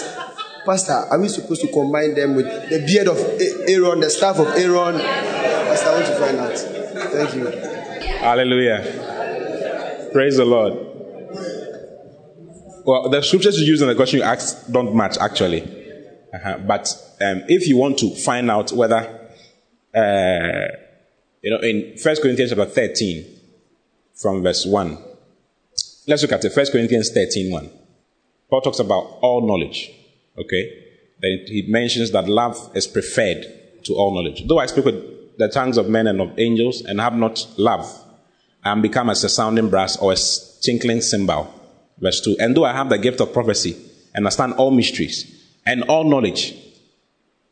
Pastor, 0.64 0.92
are 0.92 1.18
we 1.20 1.28
supposed 1.28 1.62
to 1.62 1.68
combine 1.72 2.14
them 2.14 2.34
with 2.36 2.46
the 2.68 2.84
beard 2.86 3.08
of 3.08 3.18
Aaron, 3.68 4.00
the 4.00 4.11
staff 4.11 4.38
of 4.38 4.48
Aaron? 4.48 4.98
Pastor, 5.00 5.88
I 5.88 5.94
want 5.94 6.06
to 6.06 6.16
find 6.16 6.38
out. 6.38 6.58
Thank 7.11 7.34
you. 7.34 7.46
Hallelujah. 8.18 10.11
Praise 10.12 10.36
the 10.36 10.44
Lord. 10.44 10.74
Well, 12.84 13.08
the 13.08 13.22
scriptures 13.22 13.58
you 13.61 13.66
use 13.66 13.82
in 13.82 13.88
the 13.88 13.94
question 13.94 14.18
you 14.18 14.24
asked 14.24 14.72
don't 14.72 14.94
match 14.94 15.16
actually. 15.18 15.62
Uh-huh. 16.32 16.58
But 16.58 16.88
um, 17.20 17.42
if 17.48 17.66
you 17.66 17.76
want 17.76 17.98
to 17.98 18.14
find 18.14 18.50
out 18.50 18.72
whether, 18.72 18.96
uh, 19.94 20.68
you 21.42 21.50
know, 21.50 21.58
in 21.58 21.96
1 22.02 22.16
Corinthians 22.22 22.50
chapter 22.50 22.66
13, 22.66 23.24
from 24.14 24.42
verse 24.42 24.66
1, 24.66 24.98
let's 26.06 26.22
look 26.22 26.32
at 26.32 26.44
it. 26.44 26.54
1 26.54 26.66
Corinthians 26.72 27.11
13 27.11 27.50
1. 27.50 27.70
Paul 28.50 28.61
talks 28.61 28.78
about 28.80 29.18
all 29.22 29.46
knowledge. 29.46 29.92
Okay? 30.41 30.86
Then 31.20 31.45
he 31.47 31.64
mentions 31.68 32.11
that 32.12 32.28
love 32.28 32.70
is 32.74 32.86
preferred 32.86 33.45
to 33.84 33.95
all 33.95 34.14
knowledge. 34.14 34.47
Though 34.49 34.59
I 34.59 34.66
speak 34.66 34.84
with 34.84 35.38
the 35.38 35.49
tongues 35.49 35.76
of 35.76 35.88
men 35.88 36.07
and 36.07 36.20
of 36.20 36.38
angels 36.38 36.82
and 36.82 37.01
have 37.01 37.14
not 37.14 37.47
love, 37.57 37.86
I 38.64 38.72
am 38.72 38.82
become 38.82 39.11
as 39.11 39.24
a 39.24 39.28
sounding 39.28 39.70
brass 39.70 39.97
or 39.97 40.12
a 40.12 40.16
tinkling 40.62 41.01
cymbal. 41.01 41.53
Verse 41.99 42.20
2. 42.20 42.36
And 42.41 42.57
though 42.57 42.64
I 42.64 42.72
have 42.72 42.88
the 42.88 42.99
gift 42.99 43.20
of 43.20 43.32
prophecy 43.32 43.76
and 44.14 44.24
understand 44.24 44.55
all 44.55 44.70
mysteries 44.70 45.47
and 45.66 45.82
all 45.84 46.05
knowledge, 46.05 46.55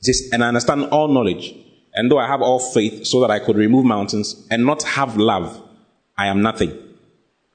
this, 0.02 0.30
and 0.32 0.44
I 0.44 0.48
understand 0.48 0.86
all 0.86 1.08
knowledge, 1.08 1.54
and 1.94 2.10
though 2.10 2.18
I 2.18 2.26
have 2.26 2.42
all 2.42 2.58
faith 2.58 3.06
so 3.06 3.20
that 3.20 3.30
I 3.30 3.38
could 3.38 3.56
remove 3.56 3.84
mountains 3.84 4.46
and 4.50 4.64
not 4.64 4.82
have 4.82 5.16
love, 5.16 5.62
I 6.16 6.26
am 6.26 6.42
nothing. 6.42 6.70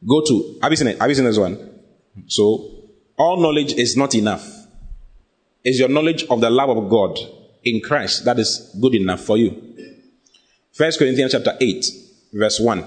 Go 0.07 0.21
to, 0.25 0.59
have 0.61 0.71
you 0.71 0.75
seen 0.75 0.87
it? 0.87 0.99
Have 0.99 1.09
you 1.09 1.15
seen 1.15 1.25
this 1.25 1.37
one? 1.37 1.79
So, 2.27 2.69
all 3.17 3.37
knowledge 3.37 3.73
is 3.73 3.95
not 3.95 4.15
enough. 4.15 4.62
It's 5.63 5.79
your 5.79 5.89
knowledge 5.89 6.25
of 6.29 6.41
the 6.41 6.49
love 6.49 6.69
of 6.69 6.89
God 6.89 7.17
in 7.63 7.81
Christ 7.81 8.25
that 8.25 8.37
is 8.39 8.75
good 8.81 8.95
enough 8.95 9.21
for 9.21 9.37
you. 9.37 9.61
First 10.73 10.99
Corinthians 10.99 11.31
chapter 11.31 11.55
8, 11.59 11.85
verse 12.33 12.59
1 12.59 12.83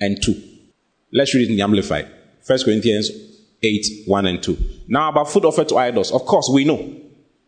and 0.00 0.22
2. 0.22 0.42
Let's 1.12 1.34
read 1.34 1.48
it 1.48 1.50
in 1.50 1.56
the 1.56 1.62
Amplified. 1.62 2.08
First 2.42 2.64
Corinthians 2.64 3.10
8, 3.62 3.86
1 4.06 4.26
and 4.26 4.42
2. 4.42 4.58
Now 4.88 5.08
about 5.08 5.30
food 5.30 5.44
offered 5.44 5.68
to 5.70 5.76
idols. 5.78 6.12
Of 6.12 6.26
course, 6.26 6.50
we 6.52 6.64
know 6.64 7.00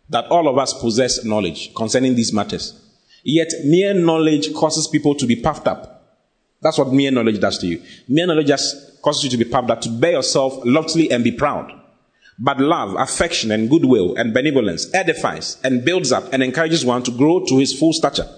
that 0.08 0.26
all 0.26 0.48
of 0.48 0.56
us 0.56 0.72
possess 0.80 1.24
knowledge 1.24 1.74
concerning 1.74 2.14
these 2.14 2.32
matters. 2.32 2.80
Yet 3.24 3.52
mere 3.64 3.92
knowledge 3.92 4.54
causes 4.54 4.86
people 4.86 5.14
to 5.16 5.26
be 5.26 5.36
puffed 5.36 5.66
up. 5.66 6.16
That's 6.62 6.78
what 6.78 6.92
mere 6.92 7.10
knowledge 7.10 7.40
does 7.40 7.58
to 7.58 7.66
you. 7.66 7.82
Mere 8.08 8.26
knowledge 8.26 8.46
just 8.46 9.02
causes 9.02 9.24
you 9.24 9.30
to 9.30 9.36
be 9.36 9.44
puffed 9.44 9.70
up, 9.70 9.80
to 9.82 9.90
bear 9.90 10.12
yourself 10.12 10.58
loftily 10.64 11.10
and 11.10 11.22
be 11.22 11.32
proud. 11.32 11.72
But 12.38 12.60
love, 12.60 12.94
affection, 12.96 13.50
and 13.50 13.68
goodwill 13.68 14.14
and 14.16 14.32
benevolence 14.32 14.92
edifies 14.94 15.58
and 15.64 15.84
builds 15.84 16.12
up 16.12 16.32
and 16.32 16.42
encourages 16.42 16.84
one 16.84 17.02
to 17.02 17.10
grow 17.10 17.44
to 17.44 17.58
his 17.58 17.76
full 17.76 17.92
stature. 17.92 18.28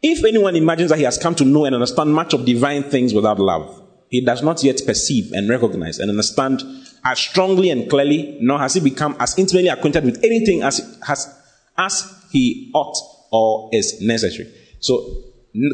If 0.00 0.24
anyone 0.24 0.54
imagines 0.54 0.90
that 0.90 0.98
he 0.98 1.04
has 1.04 1.18
come 1.18 1.34
to 1.36 1.44
know 1.44 1.64
and 1.64 1.74
understand 1.74 2.14
much 2.14 2.34
of 2.34 2.44
divine 2.44 2.84
things 2.84 3.12
without 3.14 3.40
love, 3.40 3.82
he 4.08 4.20
does 4.24 4.42
not 4.42 4.62
yet 4.62 4.80
perceive 4.86 5.32
and 5.32 5.48
recognize 5.48 5.98
and 5.98 6.10
understand 6.10 6.62
as 7.04 7.18
strongly 7.18 7.70
and 7.70 7.90
clearly, 7.90 8.38
nor 8.40 8.58
has 8.58 8.74
he 8.74 8.80
become 8.80 9.16
as 9.18 9.36
intimately 9.38 9.68
acquainted 9.68 10.04
with 10.04 10.22
anything 10.22 10.62
as, 10.62 10.98
has, 11.06 11.34
as 11.76 12.14
he 12.30 12.70
ought 12.74 12.96
or 13.32 13.70
is 13.72 14.00
necessary. 14.00 14.52
So, 14.78 15.16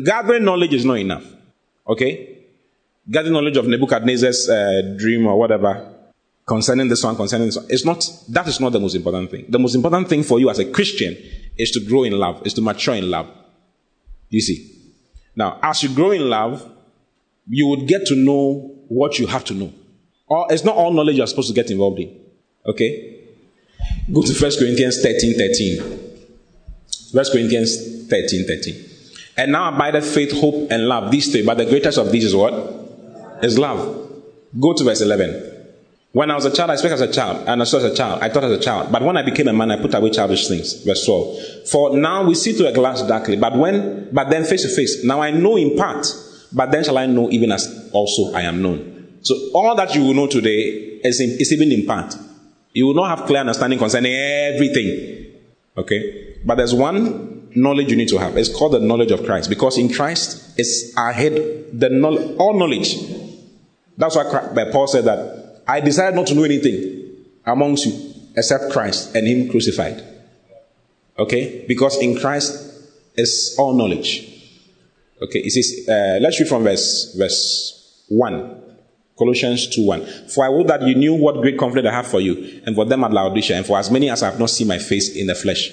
gathering 0.05 0.45
knowledge 0.45 0.73
is 0.73 0.85
not 0.85 0.99
enough. 0.99 1.25
Okay? 1.87 2.47
Gathering 3.11 3.33
knowledge 3.33 3.57
of 3.57 3.67
Nebuchadnezzar's 3.67 4.49
uh, 4.49 4.95
dream 4.97 5.27
or 5.27 5.39
whatever 5.39 5.98
concerning 6.49 6.89
this 6.89 7.05
one, 7.05 7.15
concerning 7.15 7.47
this 7.47 7.57
one. 7.57 7.67
It's 7.69 7.85
not, 7.85 8.11
that 8.31 8.49
is 8.49 8.59
not 8.59 8.73
the 8.73 8.81
most 8.81 8.95
important 8.95 9.31
thing. 9.31 9.45
The 9.49 9.59
most 9.59 9.75
important 9.75 10.09
thing 10.09 10.23
for 10.23 10.41
you 10.41 10.49
as 10.51 10.59
a 10.59 10.65
Christian 10.65 11.17
is 11.57 11.71
to 11.73 11.85
grow 11.87 12.05
in 12.05 12.15
love, 12.15 12.45
is 12.47 12.55
to 12.55 12.63
mature 12.63 12.95
in 12.95 13.11
love. 13.11 13.31
You 14.31 14.41
see. 14.41 14.75
Now, 15.37 15.61
as 15.63 15.83
you 15.83 15.95
grow 15.95 16.11
in 16.11 16.29
love, 16.29 16.69
you 17.47 17.67
would 17.69 17.87
get 17.87 18.07
to 18.07 18.17
know 18.17 18.75
what 18.89 19.19
you 19.19 19.27
have 19.27 19.45
to 19.45 19.55
know. 19.55 19.73
Or 20.27 20.47
it's 20.51 20.65
not 20.65 20.75
all 20.75 20.93
knowledge 20.93 21.17
you're 21.17 21.27
supposed 21.27 21.49
to 21.49 21.55
get 21.55 21.71
involved 21.71 22.01
in. 22.01 22.19
Okay? 22.67 23.27
Go 24.13 24.23
to 24.23 24.33
1 24.33 24.53
Corinthians 24.59 25.03
13 25.03 25.35
13. 25.39 25.81
1 27.13 27.25
Corinthians 27.33 28.09
13 28.09 28.47
13. 28.47 28.85
And 29.37 29.53
now 29.53 29.73
abideth 29.73 30.05
faith, 30.13 30.33
hope, 30.33 30.71
and 30.71 30.89
love. 30.89 31.11
These 31.11 31.31
three. 31.31 31.45
But 31.45 31.59
the 31.59 31.67
greatest 31.67 31.99
of 31.99 32.11
these 32.11 32.25
is 32.25 32.35
what? 32.35 32.53
Is 33.43 33.59
love. 33.59 34.11
Go 34.59 34.73
to 34.73 34.85
verse 34.85 35.01
11. 35.01 35.58
When 36.13 36.31
I 36.31 36.35
was 36.35 36.47
a 36.47 36.51
child, 36.51 36.71
I 36.71 36.77
spoke 36.77 36.93
as 36.93 37.03
a 37.03 37.13
child, 37.13 37.47
and 37.47 37.61
I 37.61 37.65
saw 37.65 37.79
as 37.79 37.85
a 37.85 37.95
child, 37.95 38.23
I 38.23 38.31
thought 38.31 38.45
as 38.45 38.53
a 38.53 38.61
child. 38.61 38.91
But 38.91 39.03
when 39.03 39.17
I 39.17 39.23
became 39.23 39.47
a 39.49 39.53
man, 39.53 39.71
I 39.71 39.81
put 39.81 39.95
away 39.95 40.11
childish 40.11 40.49
things. 40.49 40.83
Verse 40.85 41.05
12. 41.05 41.69
For 41.71 41.97
now 41.97 42.27
we 42.27 42.35
see 42.35 42.53
through 42.53 42.69
a 42.69 42.73
glass 42.73 43.03
darkly, 43.03 43.37
but 43.37 43.57
when, 43.57 44.09
but 44.11 44.31
then 44.31 44.45
face 44.45 44.63
to 44.63 44.75
face. 44.75 45.05
Now 45.05 45.21
I 45.21 45.31
know 45.31 45.57
in 45.57 45.77
part, 45.77 46.07
but 46.53 46.71
then 46.71 46.83
shall 46.83 46.97
I 46.97 47.07
know 47.07 47.31
even 47.31 47.53
as 47.53 47.91
also 47.93 48.33
I 48.33 48.43
am 48.43 48.63
known. 48.63 49.19
So 49.21 49.35
all 49.53 49.75
that 49.75 49.95
you 49.95 50.03
will 50.03 50.15
know 50.15 50.27
today 50.27 51.01
is, 51.05 51.21
in, 51.21 51.37
is 51.39 51.53
even 51.53 51.71
in 51.73 51.87
part. 51.87 52.15
You 52.73 52.87
will 52.87 52.95
not 52.95 53.19
have 53.19 53.27
clear 53.27 53.41
understanding 53.41 53.79
concerning 53.79 54.15
everything. 54.15 55.27
Okay? 55.77 56.37
But 56.45 56.55
there's 56.55 56.75
one 56.75 57.51
knowledge 57.55 57.91
you 57.91 57.97
need 57.97 58.09
to 58.09 58.19
have. 58.19 58.37
It's 58.39 58.55
called 58.55 58.73
the 58.73 58.81
knowledge 58.81 59.11
of 59.11 59.25
Christ. 59.25 59.51
Because 59.51 59.77
in 59.77 59.93
Christ 59.93 60.59
is 60.59 60.95
ahead 60.97 61.35
the 61.79 61.91
knowledge, 61.91 62.37
all 62.39 62.59
knowledge. 62.59 62.97
That's 63.99 64.17
why 64.17 64.25
Paul 64.73 64.87
said 64.87 65.05
that 65.05 65.38
I 65.69 65.81
decided 65.81 66.17
not 66.17 66.27
to 66.29 66.35
know 66.35 66.45
anything 66.45 67.27
amongst 67.45 67.85
you 67.85 68.15
except 68.35 68.73
Christ 68.73 69.15
and 69.15 69.27
Him 69.27 69.51
crucified. 69.51 70.03
Okay? 71.19 71.67
Because 71.69 71.99
in 71.99 72.19
Christ 72.19 72.89
is 73.15 73.55
all 73.59 73.75
knowledge. 73.75 74.35
Okay, 75.21 75.41
it 75.41 75.51
says, 75.51 75.89
uh, 75.89 76.19
let's 76.23 76.41
read 76.41 76.49
from 76.49 76.63
verse, 76.63 77.15
verse 77.19 78.05
1. 78.09 78.63
Colossians 79.19 79.69
2 79.75 79.85
1. 79.85 80.29
For 80.29 80.45
I 80.45 80.49
would 80.49 80.69
that 80.69 80.83
you 80.83 80.95
knew 80.95 81.15
what 81.15 81.41
great 81.43 81.59
confidence 81.59 81.89
I 81.89 81.97
have 81.97 82.07
for 82.07 82.21
you, 82.21 82.63
and 82.65 82.77
for 82.77 82.85
them 82.85 83.03
at 83.03 83.13
Laodicea, 83.13 83.57
and 83.57 83.67
for 83.67 83.77
as 83.77 83.91
many 83.91 84.09
as 84.09 84.21
have 84.21 84.39
not 84.39 84.49
seen 84.49 84.69
my 84.69 84.79
face 84.79 85.15
in 85.17 85.27
the 85.27 85.35
flesh, 85.35 85.73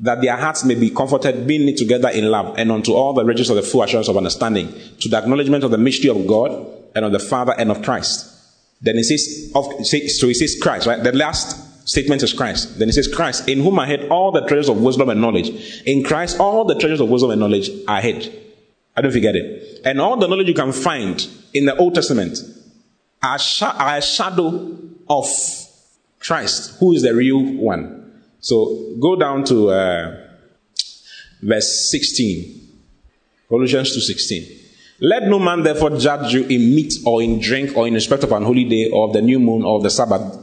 that 0.00 0.20
their 0.20 0.36
hearts 0.36 0.64
may 0.64 0.74
be 0.74 0.90
comforted, 0.90 1.46
being 1.46 1.64
knit 1.64 1.76
together 1.76 2.08
in 2.08 2.28
love, 2.28 2.58
and 2.58 2.72
unto 2.72 2.92
all 2.92 3.12
the 3.12 3.24
riches 3.24 3.50
of 3.50 3.56
the 3.56 3.62
full 3.62 3.84
assurance 3.84 4.08
of 4.08 4.16
understanding, 4.16 4.74
to 4.98 5.08
the 5.08 5.16
acknowledgement 5.16 5.62
of 5.62 5.70
the 5.70 5.78
mystery 5.78 6.10
of 6.10 6.26
God, 6.26 6.50
and 6.96 7.04
of 7.04 7.12
the 7.12 7.20
Father, 7.20 7.54
and 7.56 7.70
of 7.70 7.82
Christ 7.82 8.31
then 8.82 8.96
it 8.98 9.04
says, 9.04 9.52
of, 9.54 9.64
so 9.86 10.26
he 10.26 10.34
says 10.34 10.56
Christ, 10.60 10.86
right? 10.86 11.02
The 11.02 11.12
last 11.12 11.88
statement 11.88 12.22
is 12.22 12.32
Christ. 12.32 12.78
Then 12.78 12.88
it 12.88 12.92
says 12.92 13.06
Christ, 13.06 13.48
in 13.48 13.60
whom 13.60 13.78
I 13.78 13.86
had 13.86 14.08
all 14.08 14.32
the 14.32 14.44
treasures 14.46 14.68
of 14.68 14.82
wisdom 14.82 15.08
and 15.08 15.20
knowledge. 15.20 15.82
In 15.86 16.02
Christ, 16.02 16.38
all 16.40 16.64
the 16.64 16.74
treasures 16.74 17.00
of 17.00 17.08
wisdom 17.08 17.30
and 17.30 17.40
knowledge 17.40 17.70
are 17.86 18.00
hid. 18.00 18.32
I 18.96 19.00
don't 19.00 19.12
forget 19.12 19.36
it. 19.36 19.80
And 19.84 20.00
all 20.00 20.16
the 20.16 20.26
knowledge 20.26 20.48
you 20.48 20.54
can 20.54 20.72
find 20.72 21.26
in 21.54 21.64
the 21.64 21.76
Old 21.76 21.94
Testament 21.94 22.38
are, 23.22 23.38
sh- 23.38 23.62
are 23.62 23.96
a 23.96 24.02
shadow 24.02 24.76
of 25.08 25.26
Christ, 26.18 26.78
who 26.78 26.92
is 26.92 27.02
the 27.02 27.14
real 27.14 27.40
one. 27.40 28.20
So 28.40 28.96
go 29.00 29.16
down 29.16 29.44
to 29.44 29.70
uh, 29.70 30.26
verse 31.40 31.90
16. 31.90 32.68
Colossians 33.48 33.96
2.16. 33.96 34.61
Let 35.04 35.24
no 35.24 35.40
man 35.40 35.64
therefore 35.64 35.98
judge 35.98 36.32
you 36.32 36.44
in 36.44 36.76
meat 36.76 36.94
or 37.04 37.20
in 37.20 37.40
drink 37.40 37.76
or 37.76 37.88
in 37.88 37.94
respect 37.94 38.22
of 38.22 38.30
an 38.30 38.44
holy 38.44 38.62
day 38.62 38.88
or 38.88 39.08
of 39.08 39.12
the 39.12 39.20
new 39.20 39.40
moon 39.40 39.64
or 39.64 39.78
of 39.78 39.82
the 39.82 39.90
Sabbath, 39.90 40.38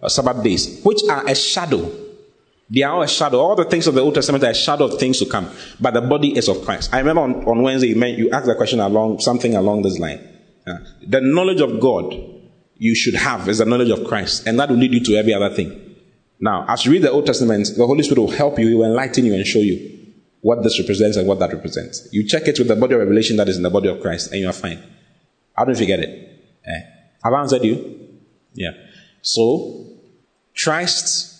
uh, 0.00 0.08
Sabbath 0.08 0.44
days, 0.44 0.80
which 0.84 1.00
are 1.10 1.28
a 1.28 1.34
shadow. 1.34 1.90
They 2.70 2.82
are 2.82 2.94
all 2.94 3.02
a 3.02 3.08
shadow. 3.08 3.40
All 3.40 3.56
the 3.56 3.64
things 3.64 3.88
of 3.88 3.94
the 3.94 4.00
Old 4.00 4.14
Testament 4.14 4.44
are 4.44 4.50
a 4.50 4.54
shadow 4.54 4.84
of 4.84 5.00
things 5.00 5.18
to 5.18 5.26
come. 5.26 5.50
But 5.80 5.94
the 5.94 6.02
body 6.02 6.38
is 6.38 6.46
of 6.46 6.64
Christ. 6.64 6.94
I 6.94 6.98
remember 6.98 7.22
on, 7.22 7.44
on 7.48 7.62
Wednesday 7.62 7.88
you, 7.88 7.96
meant, 7.96 8.16
you 8.16 8.30
asked 8.30 8.46
the 8.46 8.54
question 8.54 8.78
along 8.78 9.18
something 9.18 9.56
along 9.56 9.82
this 9.82 9.98
line. 9.98 10.20
Uh, 10.64 10.74
the 11.04 11.20
knowledge 11.20 11.60
of 11.60 11.80
God 11.80 12.14
you 12.76 12.94
should 12.94 13.16
have 13.16 13.48
is 13.48 13.58
the 13.58 13.64
knowledge 13.64 13.90
of 13.90 14.06
Christ, 14.06 14.46
and 14.46 14.60
that 14.60 14.68
will 14.68 14.76
lead 14.76 14.94
you 14.94 15.02
to 15.02 15.16
every 15.16 15.34
other 15.34 15.52
thing. 15.52 15.96
Now, 16.38 16.64
as 16.68 16.86
you 16.86 16.92
read 16.92 17.02
the 17.02 17.10
Old 17.10 17.26
Testament, 17.26 17.66
the 17.76 17.86
Holy 17.88 18.04
Spirit 18.04 18.20
will 18.20 18.30
help 18.30 18.56
you, 18.60 18.68
He 18.68 18.74
will 18.74 18.84
enlighten 18.84 19.24
you 19.24 19.34
and 19.34 19.44
show 19.44 19.58
you 19.58 19.99
what 20.40 20.62
this 20.62 20.78
represents 20.78 21.16
and 21.16 21.26
what 21.26 21.38
that 21.38 21.52
represents. 21.52 22.08
You 22.12 22.26
check 22.26 22.48
it 22.48 22.58
with 22.58 22.68
the 22.68 22.76
body 22.76 22.94
of 22.94 23.00
revelation 23.00 23.36
that 23.36 23.48
is 23.48 23.56
in 23.56 23.62
the 23.62 23.70
body 23.70 23.88
of 23.88 24.00
Christ, 24.00 24.32
and 24.32 24.40
you 24.40 24.48
are 24.48 24.52
fine. 24.52 24.82
How 25.56 25.64
do 25.64 25.78
you 25.78 25.86
get 25.86 26.00
it? 26.00 26.48
Eh? 26.64 26.80
Have 27.22 27.32
I 27.32 27.40
answered 27.40 27.64
you? 27.64 28.18
Yeah. 28.54 28.70
So, 29.22 29.86
Christ 30.56 31.36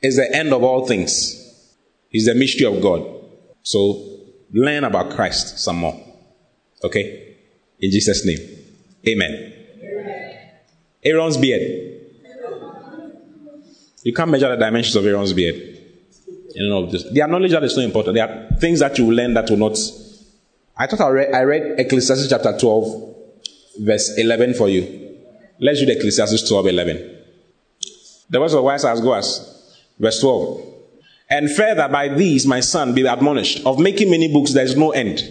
is 0.00 0.16
the 0.16 0.34
end 0.34 0.52
of 0.52 0.62
all 0.62 0.86
things. 0.86 1.38
He's 2.08 2.26
the 2.26 2.34
mystery 2.34 2.66
of 2.66 2.82
God. 2.82 3.06
So, 3.62 4.20
learn 4.52 4.84
about 4.84 5.10
Christ 5.14 5.58
some 5.58 5.76
more. 5.76 6.00
Okay? 6.82 7.36
In 7.80 7.90
Jesus' 7.90 8.24
name. 8.24 8.38
Amen. 9.06 9.52
Aaron's 11.04 11.36
beard. 11.36 12.00
You 14.04 14.12
can't 14.12 14.30
measure 14.30 14.48
the 14.48 14.56
dimensions 14.56 14.96
of 14.96 15.06
Aaron's 15.06 15.32
beard. 15.32 15.71
You 16.54 16.68
know, 16.68 16.86
this. 16.86 17.04
Their 17.12 17.28
knowledge 17.28 17.52
that 17.52 17.64
is 17.64 17.74
so 17.74 17.80
important. 17.80 18.14
There 18.14 18.28
are 18.28 18.58
things 18.58 18.80
that 18.80 18.98
you 18.98 19.10
learn 19.10 19.34
that 19.34 19.48
will 19.50 19.56
not. 19.56 19.78
I 20.76 20.86
thought 20.86 21.00
I 21.00 21.08
read, 21.08 21.34
I 21.34 21.42
read 21.42 21.80
Ecclesiastes 21.80 22.28
chapter 22.28 22.56
12, 22.58 23.16
verse 23.80 24.18
11 24.18 24.54
for 24.54 24.68
you. 24.68 25.16
Let's 25.60 25.80
read 25.80 25.90
Ecclesiastes 25.96 26.48
12, 26.48 26.66
11. 26.66 27.18
The 28.30 28.40
words 28.40 28.54
of 28.54 28.64
wise 28.64 28.84
as 28.84 29.00
go 29.00 29.14
as, 29.14 29.86
verse 29.98 30.20
12. 30.20 30.68
And 31.30 31.50
further, 31.50 31.88
by 31.88 32.08
these, 32.08 32.46
my 32.46 32.60
son, 32.60 32.94
be 32.94 33.06
admonished. 33.06 33.64
Of 33.64 33.78
making 33.78 34.10
many 34.10 34.32
books, 34.32 34.52
there 34.52 34.64
is 34.64 34.76
no 34.76 34.90
end. 34.90 35.22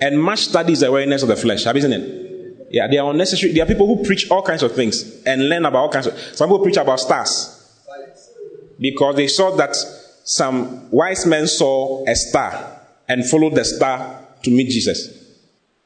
And 0.00 0.20
much 0.20 0.40
study 0.40 0.72
is 0.72 0.80
the 0.80 0.88
awareness 0.88 1.22
of 1.22 1.28
the 1.28 1.36
flesh. 1.36 1.64
Have 1.64 1.76
you 1.76 1.82
seen 1.82 1.92
it? 1.92 2.68
Yeah, 2.70 2.86
they 2.88 2.98
are 2.98 3.10
unnecessary. 3.10 3.52
There 3.52 3.64
are 3.64 3.66
people 3.66 3.86
who 3.86 4.04
preach 4.04 4.30
all 4.30 4.42
kinds 4.42 4.62
of 4.62 4.72
things 4.72 5.22
and 5.24 5.48
learn 5.48 5.64
about 5.66 5.78
all 5.78 5.88
kinds 5.88 6.06
of. 6.06 6.18
Some 6.34 6.48
people 6.48 6.62
preach 6.62 6.76
about 6.76 7.00
stars 7.00 7.56
because 8.78 9.16
they 9.16 9.26
saw 9.26 9.54
that 9.56 9.76
some 10.30 10.88
wise 10.92 11.26
men 11.26 11.48
saw 11.48 12.04
a 12.06 12.14
star 12.14 12.80
and 13.08 13.28
followed 13.28 13.56
the 13.56 13.64
star 13.64 14.28
to 14.44 14.50
meet 14.52 14.70
Jesus. 14.70 15.08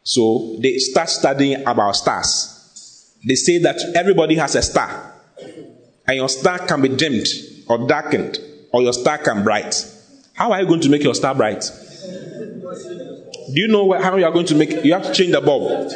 So 0.03 0.59
they 0.61 0.77
start 0.77 1.09
studying 1.09 1.67
about 1.67 1.97
stars. 1.97 3.17
They 3.27 3.37
say 3.37 3.57
that 3.61 3.81
everybody 3.95 4.35
has 4.35 4.55
a 4.55 4.61
star, 4.61 5.15
and 6.07 6.17
your 6.17 6.29
star 6.29 6.59
can 6.59 6.83
be 6.83 6.91
dimmed 6.91 7.27
or 7.69 7.89
darkened, 7.89 8.39
or 8.71 8.83
your 8.83 8.93
star 8.93 9.17
can 9.17 9.43
bright. 9.45 9.75
How 10.35 10.53
are 10.53 10.61
you 10.61 10.69
going 10.69 10.83
to 10.83 10.91
make 10.91 11.03
your 11.03 11.15
star 11.15 11.35
bright? 11.35 11.63
Do 13.47 13.61
you 13.63 13.69
know 13.69 13.99
how 13.99 14.15
you 14.17 14.27
are 14.27 14.31
going 14.31 14.45
to 14.45 14.55
make? 14.55 14.85
You 14.85 14.93
have 14.93 15.05
to 15.05 15.13
change 15.15 15.33
the 15.33 15.41
bulb. 15.41 15.91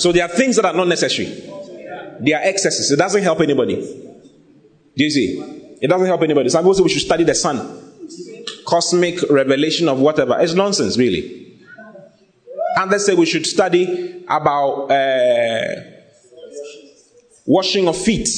So 0.00 0.10
there 0.10 0.24
are 0.24 0.28
things 0.28 0.56
that 0.56 0.64
are 0.64 0.72
not 0.72 0.88
necessary. 0.88 1.26
They 2.20 2.32
are 2.32 2.40
excesses. 2.42 2.90
It 2.90 2.96
doesn't 2.96 3.22
help 3.22 3.42
anybody. 3.42 3.76
Do 4.96 5.04
you 5.04 5.10
see? 5.10 5.61
It 5.82 5.88
doesn't 5.88 6.06
help 6.06 6.22
anybody. 6.22 6.48
Some 6.48 6.62
people 6.62 6.74
say 6.74 6.82
we 6.84 6.90
should 6.90 7.02
study 7.02 7.24
the 7.24 7.34
sun. 7.34 7.58
Cosmic 8.64 9.20
revelation 9.28 9.88
of 9.88 9.98
whatever. 9.98 10.38
It's 10.38 10.54
nonsense, 10.54 10.96
really. 10.96 11.58
And 12.76 12.88
they 12.88 12.98
say 12.98 13.14
we 13.14 13.26
should 13.26 13.44
study 13.44 14.24
about 14.28 14.92
uh, 14.92 15.74
washing 17.44 17.88
of 17.88 17.96
feet. 17.96 18.28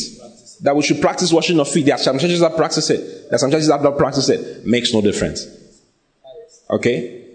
That 0.63 0.75
we 0.75 0.83
should 0.83 1.03
practice 1.03 1.31
washing 1.35 1.61
of 1.61 1.69
feet. 1.69 1.85
There 1.85 1.95
are 1.95 1.99
some 1.99 2.19
churches 2.19 2.41
that 2.41 2.57
practice 2.57 2.89
it. 2.89 3.29
There 3.29 3.35
are 3.35 3.39
some 3.39 3.51
churches 3.51 3.69
that 3.69 3.83
don't 3.83 3.99
practice 3.99 4.31
it. 4.31 4.67
Makes 4.67 4.95
no 4.95 5.03
difference. 5.03 5.47
Okay? 6.71 7.27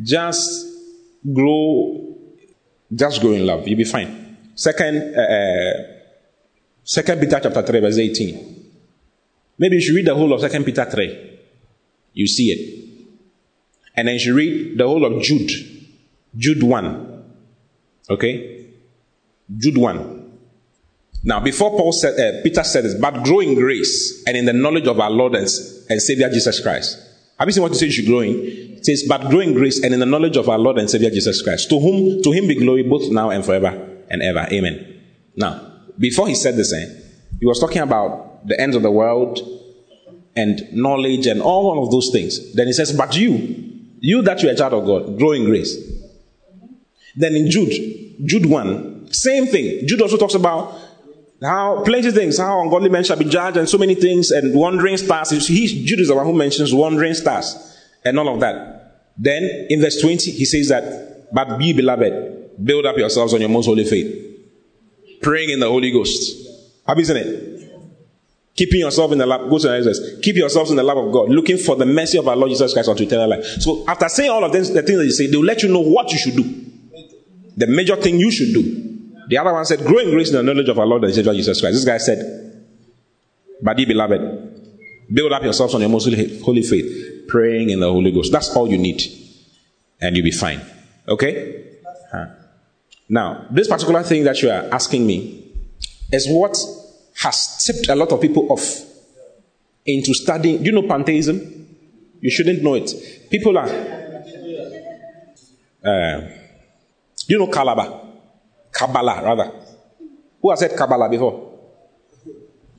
Just 0.00 0.68
grow, 1.34 2.16
just 2.94 3.20
grow 3.20 3.32
in 3.32 3.44
love. 3.44 3.66
You'll 3.66 3.78
be 3.78 3.84
fine. 3.84 4.36
Second, 4.54 5.16
uh, 5.16 5.20
uh 5.20 5.72
Second 6.84 7.20
Peter 7.20 7.40
chapter 7.42 7.62
3, 7.62 7.80
verse 7.80 7.98
18. 7.98 8.51
Maybe 9.62 9.76
you 9.76 9.80
should 9.80 9.94
read 9.94 10.06
the 10.06 10.14
whole 10.16 10.32
of 10.32 10.40
Second 10.40 10.64
Peter 10.64 10.84
3. 10.84 11.38
You 12.14 12.26
see 12.26 12.46
it. 12.50 12.98
And 13.96 14.08
then 14.08 14.14
you 14.14 14.18
should 14.18 14.34
read 14.34 14.76
the 14.76 14.88
whole 14.88 15.04
of 15.04 15.22
Jude. 15.22 15.52
Jude 16.36 16.64
1. 16.64 17.24
Okay? 18.10 18.66
Jude 19.56 19.78
1. 19.78 20.32
Now, 21.22 21.38
before 21.38 21.70
Paul 21.70 21.92
said, 21.92 22.18
uh, 22.18 22.42
Peter 22.42 22.64
said 22.64 22.82
this, 22.82 22.96
but 23.00 23.22
grow 23.22 23.38
in 23.38 23.54
grace 23.54 24.24
and 24.26 24.36
in 24.36 24.46
the 24.46 24.52
knowledge 24.52 24.88
of 24.88 24.98
our 24.98 25.10
Lord 25.10 25.36
and, 25.36 25.46
and 25.88 26.02
Savior 26.02 26.28
Jesus 26.28 26.58
Christ. 26.58 26.98
Have 27.38 27.46
you 27.46 27.52
seen 27.52 27.62
what 27.62 27.70
he 27.70 27.78
says 27.78 27.96
you 27.96 28.02
should 28.02 28.10
grow 28.10 28.18
in? 28.18 28.34
It 28.40 28.84
says, 28.84 29.04
but 29.08 29.30
grow 29.30 29.38
in 29.38 29.54
grace 29.54 29.80
and 29.84 29.94
in 29.94 30.00
the 30.00 30.06
knowledge 30.06 30.36
of 30.36 30.48
our 30.48 30.58
Lord 30.58 30.78
and 30.78 30.90
Savior 30.90 31.10
Jesus 31.10 31.40
Christ. 31.40 31.70
To 31.70 31.78
whom, 31.78 32.20
to 32.20 32.32
him 32.32 32.48
be 32.48 32.56
glory 32.56 32.82
both 32.82 33.12
now 33.12 33.30
and 33.30 33.44
forever 33.44 33.68
and 34.10 34.22
ever. 34.22 34.44
Amen. 34.50 35.02
Now, 35.36 35.84
before 35.96 36.26
he 36.26 36.34
said 36.34 36.56
this, 36.56 36.72
eh, 36.72 36.86
he 37.38 37.46
was 37.46 37.60
talking 37.60 37.82
about 37.82 38.31
the 38.44 38.60
ends 38.60 38.76
of 38.76 38.82
the 38.82 38.90
world 38.90 39.40
and 40.34 40.60
knowledge 40.72 41.26
and 41.26 41.42
all 41.42 41.84
of 41.84 41.90
those 41.90 42.10
things. 42.12 42.54
Then 42.54 42.66
he 42.66 42.72
says, 42.72 42.92
But 42.92 43.16
you, 43.16 43.70
you 44.00 44.22
that 44.22 44.42
you 44.42 44.48
are 44.48 44.52
a 44.52 44.56
child 44.56 44.74
of 44.74 44.86
God, 44.86 45.18
grow 45.18 45.32
in 45.32 45.44
grace. 45.44 45.76
Then 47.16 47.34
in 47.34 47.50
Jude, 47.50 47.72
Jude 48.24 48.46
1, 48.46 49.12
same 49.12 49.46
thing. 49.46 49.86
Jude 49.86 50.00
also 50.00 50.16
talks 50.16 50.34
about 50.34 50.74
how 51.42 51.82
plenty 51.84 52.08
of 52.08 52.14
things, 52.14 52.38
how 52.38 52.62
ungodly 52.62 52.88
men 52.88 53.04
shall 53.04 53.16
be 53.16 53.24
judged, 53.24 53.56
and 53.56 53.68
so 53.68 53.76
many 53.76 53.94
things, 53.94 54.30
and 54.30 54.54
wandering 54.54 54.96
stars. 54.96 55.30
He, 55.30 55.84
Jude 55.84 56.00
is 56.00 56.08
the 56.08 56.14
one 56.14 56.24
who 56.24 56.32
mentions 56.32 56.72
wandering 56.72 57.14
stars 57.14 57.78
and 58.04 58.18
all 58.18 58.32
of 58.32 58.40
that. 58.40 59.12
Then 59.18 59.66
in 59.68 59.80
verse 59.80 60.00
20, 60.00 60.30
he 60.30 60.44
says 60.44 60.68
that, 60.68 61.32
But 61.34 61.58
be 61.58 61.72
beloved, 61.72 62.64
build 62.64 62.86
up 62.86 62.96
yourselves 62.96 63.34
on 63.34 63.40
your 63.40 63.50
most 63.50 63.66
holy 63.66 63.84
faith, 63.84 65.20
praying 65.20 65.50
in 65.50 65.60
the 65.60 65.68
Holy 65.68 65.90
Ghost. 65.90 66.48
Have 66.86 66.98
you 66.98 67.04
seen 67.04 67.16
it? 67.16 67.51
Keeping 68.54 68.80
yourself 68.80 69.10
in 69.12 69.18
the 69.18 69.24
love, 69.24 69.48
go 69.48 69.58
to 69.58 69.78
Jesus. 69.78 70.20
Keep 70.20 70.36
yourselves 70.36 70.70
in 70.70 70.76
the 70.76 70.82
love 70.82 70.98
of 70.98 71.10
God, 71.10 71.30
looking 71.30 71.56
for 71.56 71.74
the 71.74 71.86
mercy 71.86 72.18
of 72.18 72.28
our 72.28 72.36
Lord 72.36 72.50
Jesus 72.50 72.72
Christ 72.72 72.88
unto 72.88 73.02
eternal 73.02 73.28
life. 73.28 73.44
So 73.44 73.84
after 73.88 74.08
saying 74.08 74.30
all 74.30 74.44
of 74.44 74.52
this, 74.52 74.68
the 74.68 74.82
things 74.82 74.98
that 74.98 75.04
you 75.06 75.12
say, 75.12 75.26
they'll 75.28 75.42
let 75.42 75.62
you 75.62 75.70
know 75.70 75.80
what 75.80 76.10
you 76.12 76.18
should 76.18 76.36
do. 76.36 76.44
The 77.56 77.66
major 77.66 77.96
thing 77.96 78.18
you 78.18 78.30
should 78.30 78.52
do. 78.52 79.24
The 79.28 79.38
other 79.38 79.52
one 79.52 79.64
said, 79.64 79.80
grow 79.84 79.98
in 79.98 80.10
grace 80.10 80.28
in 80.30 80.36
the 80.36 80.42
knowledge 80.42 80.68
of 80.68 80.78
our 80.78 80.86
Lord 80.86 81.04
and 81.04 81.14
Savior 81.14 81.32
Jesus 81.32 81.60
Christ. 81.60 81.76
This 81.76 81.84
guy 81.84 81.96
said, 81.96 82.66
ye 83.78 83.84
beloved, 83.86 84.20
build 85.12 85.32
up 85.32 85.42
yourselves 85.42 85.74
on 85.74 85.80
your 85.80 85.88
most 85.88 86.12
holy 86.42 86.62
faith, 86.62 87.26
praying 87.28 87.70
in 87.70 87.80
the 87.80 87.90
Holy 87.90 88.10
Ghost. 88.10 88.32
That's 88.32 88.54
all 88.54 88.68
you 88.68 88.76
need. 88.76 89.00
And 90.00 90.14
you'll 90.14 90.24
be 90.24 90.30
fine. 90.30 90.60
Okay? 91.08 91.78
Huh. 92.10 92.26
Now, 93.08 93.46
this 93.50 93.68
particular 93.68 94.02
thing 94.02 94.24
that 94.24 94.42
you 94.42 94.50
are 94.50 94.68
asking 94.72 95.06
me 95.06 95.52
is 96.10 96.28
what 96.28 96.56
has 97.16 97.64
tipped 97.64 97.88
a 97.88 97.94
lot 97.94 98.12
of 98.12 98.20
people 98.20 98.50
off 98.50 98.82
into 99.84 100.14
studying. 100.14 100.58
Do 100.58 100.64
you 100.64 100.72
know 100.72 100.88
pantheism? 100.88 101.40
You 102.20 102.30
shouldn't 102.30 102.62
know 102.62 102.74
it. 102.74 102.92
People 103.30 103.58
are. 103.58 103.68
Uh, 105.84 106.20
do 106.20 107.34
you 107.34 107.38
know 107.38 107.48
Kabbalah? 107.48 108.00
Kabbalah, 108.70 109.22
rather. 109.24 109.50
Who 110.40 110.50
has 110.50 110.60
said 110.60 110.76
Kabbalah 110.76 111.08
before? 111.08 111.50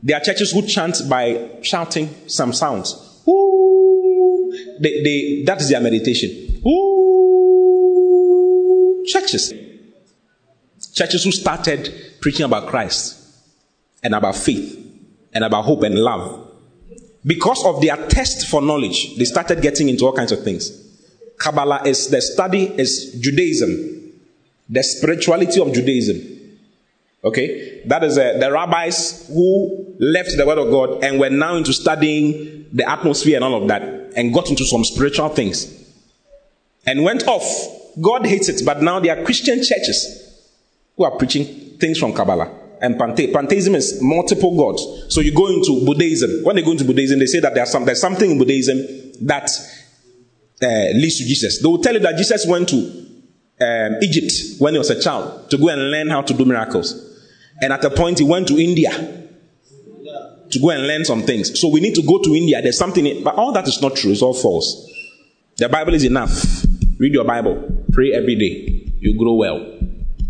There 0.02 0.16
are 0.18 0.22
churches 0.24 0.52
who 0.52 0.62
chant 0.64 1.02
by 1.10 1.58
shouting 1.62 2.10
some 2.28 2.54
sounds. 2.54 3.22
Ooh, 3.28 4.54
they, 4.80 5.04
they, 5.04 5.44
that 5.46 5.62
is 5.62 5.70
their 5.70 5.82
meditation. 5.82 6.62
Ooh, 6.66 7.84
churches. 9.08 9.54
Churches 10.94 11.24
who 11.24 11.32
started 11.32 11.94
preaching 12.22 12.46
about 12.46 12.68
Christ 12.68 13.23
and 14.04 14.14
about 14.14 14.36
faith 14.36 14.80
and 15.34 15.44
about 15.44 15.64
hope 15.64 15.84
and 15.84 15.96
love. 15.96 16.52
Because 17.26 17.66
of 17.66 17.82
their 17.82 17.96
test 18.08 18.48
for 18.48 18.62
knowledge, 18.62 19.16
they 19.18 19.26
started 19.26 19.62
getting 19.62 19.88
into 19.90 20.06
all 20.06 20.14
kinds 20.14 20.32
of 20.32 20.44
things. 20.44 20.80
Kabbalah 21.38 21.84
is 21.86 22.10
the 22.10 22.22
study 22.22 22.66
is 22.66 23.18
Judaism, 23.20 24.12
the 24.70 24.84
spirituality 24.84 25.62
of 25.62 25.74
Judaism. 25.74 26.30
Okay? 27.24 27.82
That 27.86 28.04
is 28.04 28.18
uh, 28.18 28.38
the 28.40 28.52
rabbis 28.52 29.28
who 29.30 29.96
left 30.00 30.32
the 30.36 30.46
word 30.46 30.58
of 30.58 30.70
God 30.70 31.04
and 31.04 31.20
were 31.20 31.30
now 31.30 31.56
into 31.56 31.72
studying 31.72 32.66
the 32.74 32.90
atmosphere 32.90 33.38
and 33.38 33.46
all 33.46 33.62
of 33.62 33.68
that 33.70 33.84
and 34.16 34.34
got 34.34 34.50
into 34.50 34.66
some 34.66 34.84
spiritual 34.84 35.30
things 35.30 35.72
and 36.86 37.04
went 37.04 37.26
off. 37.28 37.46
God 38.02 38.26
hates 38.26 38.50
it, 38.50 38.66
but 38.66 38.82
now 38.82 39.00
there 39.00 39.18
are 39.18 39.24
Christian 39.24 39.64
churches 39.64 40.50
who 40.98 41.06
are 41.06 41.12
preaching 41.12 41.46
things 41.80 41.98
from 41.98 42.14
Kabbalah 42.14 42.63
and 42.84 42.96
Panthe- 42.96 43.34
pantheism 43.34 43.76
is 43.76 44.00
multiple 44.02 44.56
gods. 44.58 45.06
So 45.08 45.22
you 45.22 45.34
go 45.34 45.48
into 45.48 45.86
Buddhism. 45.86 46.44
When 46.44 46.58
they 46.58 46.62
go 46.62 46.72
into 46.72 46.84
Buddhism, 46.84 47.18
they 47.18 47.26
say 47.28 47.40
that 47.40 47.56
there's, 47.56 47.72
some, 47.72 47.86
there's 47.86 48.02
something 48.02 48.30
in 48.30 48.38
Buddhism 48.38 48.78
that 49.26 49.50
uh, 50.62 50.68
leads 50.94 51.18
to 51.18 51.24
Jesus. 51.24 51.62
They 51.62 51.68
will 51.68 51.82
tell 51.82 51.94
you 51.94 52.02
that 52.02 52.18
Jesus 52.18 52.46
went 52.46 52.68
to 52.70 52.76
um, 53.62 53.96
Egypt 54.02 54.34
when 54.60 54.74
he 54.74 54.78
was 54.78 54.90
a 54.90 55.02
child 55.02 55.50
to 55.50 55.58
go 55.58 55.70
and 55.70 55.92
learn 55.92 56.10
how 56.10 56.24
to 56.24 56.34
do 56.34 56.44
miracles. 56.44 56.94
And 57.62 57.72
at 57.72 57.86
a 57.86 57.90
point, 57.90 58.20
he 58.20 58.26
went 58.26 58.50
to 58.50 58.60
India 58.60 58.92
to 58.92 60.60
go 60.60 60.70
and 60.72 60.86
learn 60.86 61.06
some 61.06 61.22
things. 61.22 61.58
So 61.60 61.70
we 61.70 61.80
need 61.80 61.96
to 61.96 62.02
go 62.02 62.22
to 62.22 62.36
India. 62.36 62.62
There's 62.62 62.78
something, 62.78 63.06
in, 63.06 63.24
but 63.24 63.36
all 63.36 63.54
that 63.54 63.66
is 63.66 63.82
not 63.82 63.96
true. 63.96 64.12
It's 64.12 64.22
all 64.22 64.34
false. 64.34 64.92
The 65.56 65.70
Bible 65.70 65.94
is 65.94 66.04
enough. 66.04 66.66
Read 67.00 67.14
your 67.14 67.24
Bible. 67.24 67.86
Pray 67.94 68.12
every 68.12 68.36
day. 68.36 68.92
You 69.00 69.18
grow 69.18 69.36
well. 69.36 69.80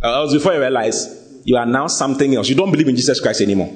Uh, 0.04 0.22
else, 0.22 0.34
before 0.34 0.54
you 0.54 0.60
realize, 0.60 1.22
you 1.44 1.58
are 1.58 1.66
now 1.66 1.88
something 1.88 2.36
else. 2.36 2.50
You 2.50 2.56
don't 2.56 2.72
believe 2.72 2.88
in 2.88 2.96
Jesus 2.96 3.20
Christ 3.20 3.41
anymore. 3.41 3.72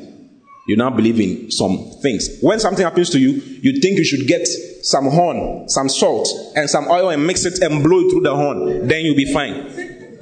You 0.68 0.76
now 0.76 0.90
believe 0.90 1.20
in 1.20 1.50
some 1.50 1.78
things. 2.02 2.40
When 2.42 2.60
something 2.60 2.84
happens 2.84 3.10
to 3.12 3.20
you, 3.20 3.42
you 3.62 3.80
think 3.80 3.98
you 3.98 4.04
should 4.04 4.28
get 4.28 4.46
some 4.82 5.06
horn, 5.06 5.70
some 5.70 5.88
salt, 5.88 6.28
and 6.56 6.70
some 6.70 6.88
oil 6.90 7.10
and 7.10 7.26
mix 7.26 7.46
it 7.46 7.62
and 7.62 7.82
blow 7.82 8.00
it 8.00 8.12
through 8.12 8.22
the 8.22 8.36
horn. 8.36 8.88
Then 8.88 9.06
you'll 9.06 9.16
be 9.16 9.32
fine. 9.32 9.54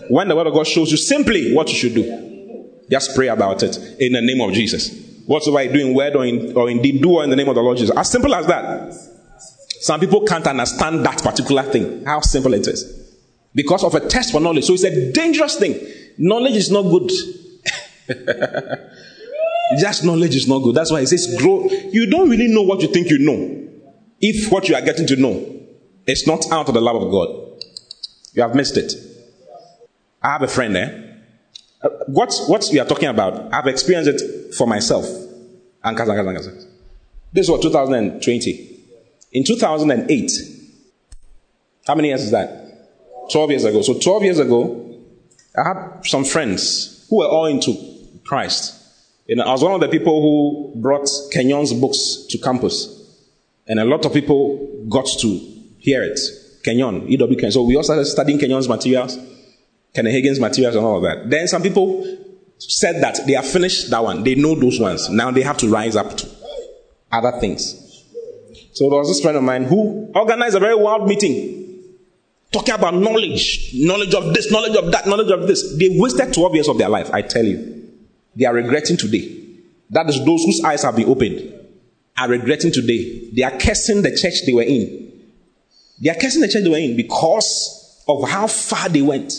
When 0.10 0.28
the 0.28 0.36
word 0.36 0.46
of 0.46 0.54
God 0.54 0.68
shows 0.68 0.92
you 0.92 0.98
simply 0.98 1.54
what 1.56 1.70
you 1.70 1.76
should 1.76 1.96
do, 1.96 2.84
just 2.92 3.16
pray 3.16 3.30
about 3.30 3.64
it 3.64 3.76
in 4.00 4.14
the 4.14 4.22
name 4.22 4.40
of 4.42 4.54
Jesus. 4.54 4.92
Whatsoever 5.26 5.64
you 5.64 5.74
do 5.74 5.88
in 5.88 5.96
word 5.96 6.16
or 6.16 6.26
in, 6.26 6.56
or 6.56 6.70
in 6.70 6.80
deed, 6.82 7.02
do 7.02 7.22
in 7.22 7.32
the 7.32 7.36
name 7.36 7.50
of 7.50 7.56
the 7.56 7.62
Lord 7.62 7.78
Jesus. 7.78 7.96
As 7.98 8.12
simple 8.12 8.34
as 8.36 8.46
that. 8.46 8.94
Some 9.82 10.00
people 10.00 10.22
can't 10.22 10.46
understand 10.46 11.04
that 11.06 11.22
particular 11.24 11.64
thing, 11.64 12.06
how 12.06 12.22
simple 12.22 12.54
it 12.54 12.68
is. 12.68 12.84
Because 13.54 13.84
of 13.84 13.96
a 13.96 14.00
test 14.00 14.32
for 14.32 14.40
knowledge. 14.40 14.66
So 14.66 14.74
it's 14.74 14.84
a 14.84 15.12
dangerous 15.12 15.58
thing. 15.58 15.80
Knowledge 16.18 16.56
is 16.56 16.72
not 16.72 16.84
good. 16.84 17.12
Just 19.80 20.04
knowledge 20.04 20.36
is 20.36 20.48
not 20.48 20.60
good. 20.60 20.76
That's 20.76 20.92
why 20.92 21.00
it 21.00 21.08
says 21.08 21.36
grow. 21.40 21.68
You 21.92 22.06
don't 22.10 22.30
really 22.30 22.48
know 22.48 22.62
what 22.62 22.82
you 22.82 22.88
think 22.88 23.10
you 23.10 23.18
know. 23.18 23.68
If 24.22 24.52
what 24.52 24.70
you 24.70 24.76
are 24.76 24.82
getting 24.82 25.08
to 25.08 25.16
know 25.16 25.44
is 26.06 26.28
not 26.28 26.52
out 26.52 26.68
of 26.68 26.76
the 26.76 26.82
love 26.82 27.02
of 27.02 27.12
God, 27.12 27.64
you 28.34 28.44
have 28.44 28.54
missed 28.54 28.78
it. 28.78 28.94
I 30.22 30.34
have 30.34 30.44
a 30.44 30.48
friend 30.48 30.76
there. 30.76 31.02
Eh? 31.84 31.90
what, 32.08 32.34
what 32.48 32.68
we 32.72 32.80
are 32.80 32.86
talking 32.86 33.10
about, 33.10 33.54
I've 33.54 33.68
experienced 33.68 34.10
it 34.22 34.56
for 34.56 34.68
myself. 34.68 35.06
This 37.34 37.50
was 37.50 37.62
2020. 37.62 38.80
In 39.34 39.44
2008, 39.44 40.32
how 41.86 41.96
many 41.96 42.08
years 42.10 42.24
is 42.24 42.32
that? 42.32 43.30
12 43.32 43.50
years 43.52 43.66
ago. 43.66 43.82
So 43.82 44.00
12 44.00 44.24
years 44.24 44.40
ago, 44.40 44.85
I 45.58 45.68
had 45.68 46.02
some 46.06 46.26
friends 46.26 47.08
who 47.10 47.18
were 47.18 47.28
all 47.28 47.46
into 47.46 47.74
Christ. 48.26 48.82
Know, 49.28 49.44
I 49.44 49.52
was 49.52 49.64
one 49.64 49.74
of 49.74 49.82
the 49.82 49.88
people 49.88 50.22
who 50.22 50.82
brought 50.82 51.08
Kenyon's 51.34 51.74
books 51.74 52.26
to 52.30 52.38
campus. 52.38 52.92
And 53.68 53.80
a 53.80 53.86
lot 53.86 54.06
of 54.06 54.14
people 54.14 54.86
got 54.90 55.08
to 55.20 55.28
hear 55.80 56.04
it. 56.04 56.20
Kenyon, 56.64 57.08
E.W. 57.08 57.36
Kenyon. 57.36 57.52
So 57.52 57.64
we 57.64 57.76
all 57.76 57.84
started 57.84 58.06
studying 58.06 58.38
Kenyon's 58.38 58.70
materials, 58.70 59.18
Kenneth 59.94 60.14
Hagin's 60.14 60.40
materials, 60.40 60.76
and 60.76 60.86
all 60.86 60.98
of 60.98 61.04
that. 61.04 61.30
Then 61.30 61.48
some 61.48 61.64
people 61.64 62.06
said 62.58 63.02
that 63.02 63.26
they 63.26 63.34
have 63.34 63.48
finished 63.48 63.90
that 63.90 64.04
one. 64.04 64.24
They 64.24 64.36
know 64.36 64.56
those 64.56 64.80
ones. 64.80 65.10
Now 65.10 65.32
they 65.32 65.42
have 65.42 65.58
to 65.60 65.70
rise 65.70 65.96
up 65.96 66.18
to 66.18 66.30
other 67.12 67.40
things. 67.40 67.82
So 68.74 68.90
there 68.90 69.00
was 69.00 69.08
this 69.08 69.22
friend 69.22 69.38
of 69.38 69.44
mine 69.44 69.64
who 69.64 70.12
organized 70.14 70.56
a 70.56 70.60
very 70.60 70.76
wild 70.76 71.08
meeting 71.08 71.65
talking 72.56 72.74
about 72.74 72.94
knowledge, 72.94 73.72
knowledge 73.74 74.14
of 74.14 74.34
this, 74.34 74.50
knowledge 74.50 74.78
of 74.78 74.90
that, 74.92 75.06
knowledge 75.06 75.30
of 75.30 75.46
this. 75.46 75.78
They 75.78 75.90
wasted 75.92 76.34
12 76.34 76.56
years 76.56 76.68
of 76.70 76.78
their 76.78 76.88
life, 76.88 77.14
I 77.14 77.22
tell 77.22 77.44
you. 77.44 77.92
They 78.36 78.46
are 78.46 78.54
regretting 78.54 78.96
today. 78.96 79.42
That 79.90 80.10
is 80.10 80.24
those 80.24 80.44
whose 80.44 80.64
eyes 80.64 80.84
have 80.84 80.96
been 80.96 81.10
opened 81.10 81.54
are 82.18 82.30
regretting 82.30 82.72
today. 82.72 83.30
They 83.34 83.44
are 83.44 83.52
cursing 83.60 84.02
the 84.02 84.16
church 84.16 84.46
they 84.46 84.54
were 84.54 84.64
in. 84.64 85.22
They 86.02 86.10
are 86.10 86.16
cursing 86.16 86.42
the 86.42 86.48
church 86.48 86.64
they 86.64 86.70
were 86.70 86.78
in 86.78 86.96
because 86.96 88.04
of 88.08 88.28
how 88.30 88.48
far 88.48 88.88
they 88.88 89.02
went. 89.02 89.34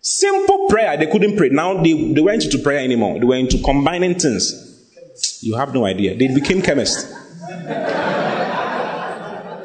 Simple 0.00 0.68
prayer, 0.68 0.96
they 0.96 1.06
couldn't 1.06 1.36
pray. 1.36 1.50
Now 1.50 1.82
they, 1.82 2.12
they 2.12 2.20
weren't 2.20 2.44
into 2.44 2.58
prayer 2.58 2.80
anymore. 2.80 3.18
They 3.20 3.26
were 3.26 3.36
into 3.36 3.62
combining 3.62 4.18
things. 4.18 5.40
You 5.40 5.54
have 5.54 5.72
no 5.72 5.86
idea. 5.86 6.16
They 6.16 6.34
became 6.34 6.62
chemists. 6.62 7.12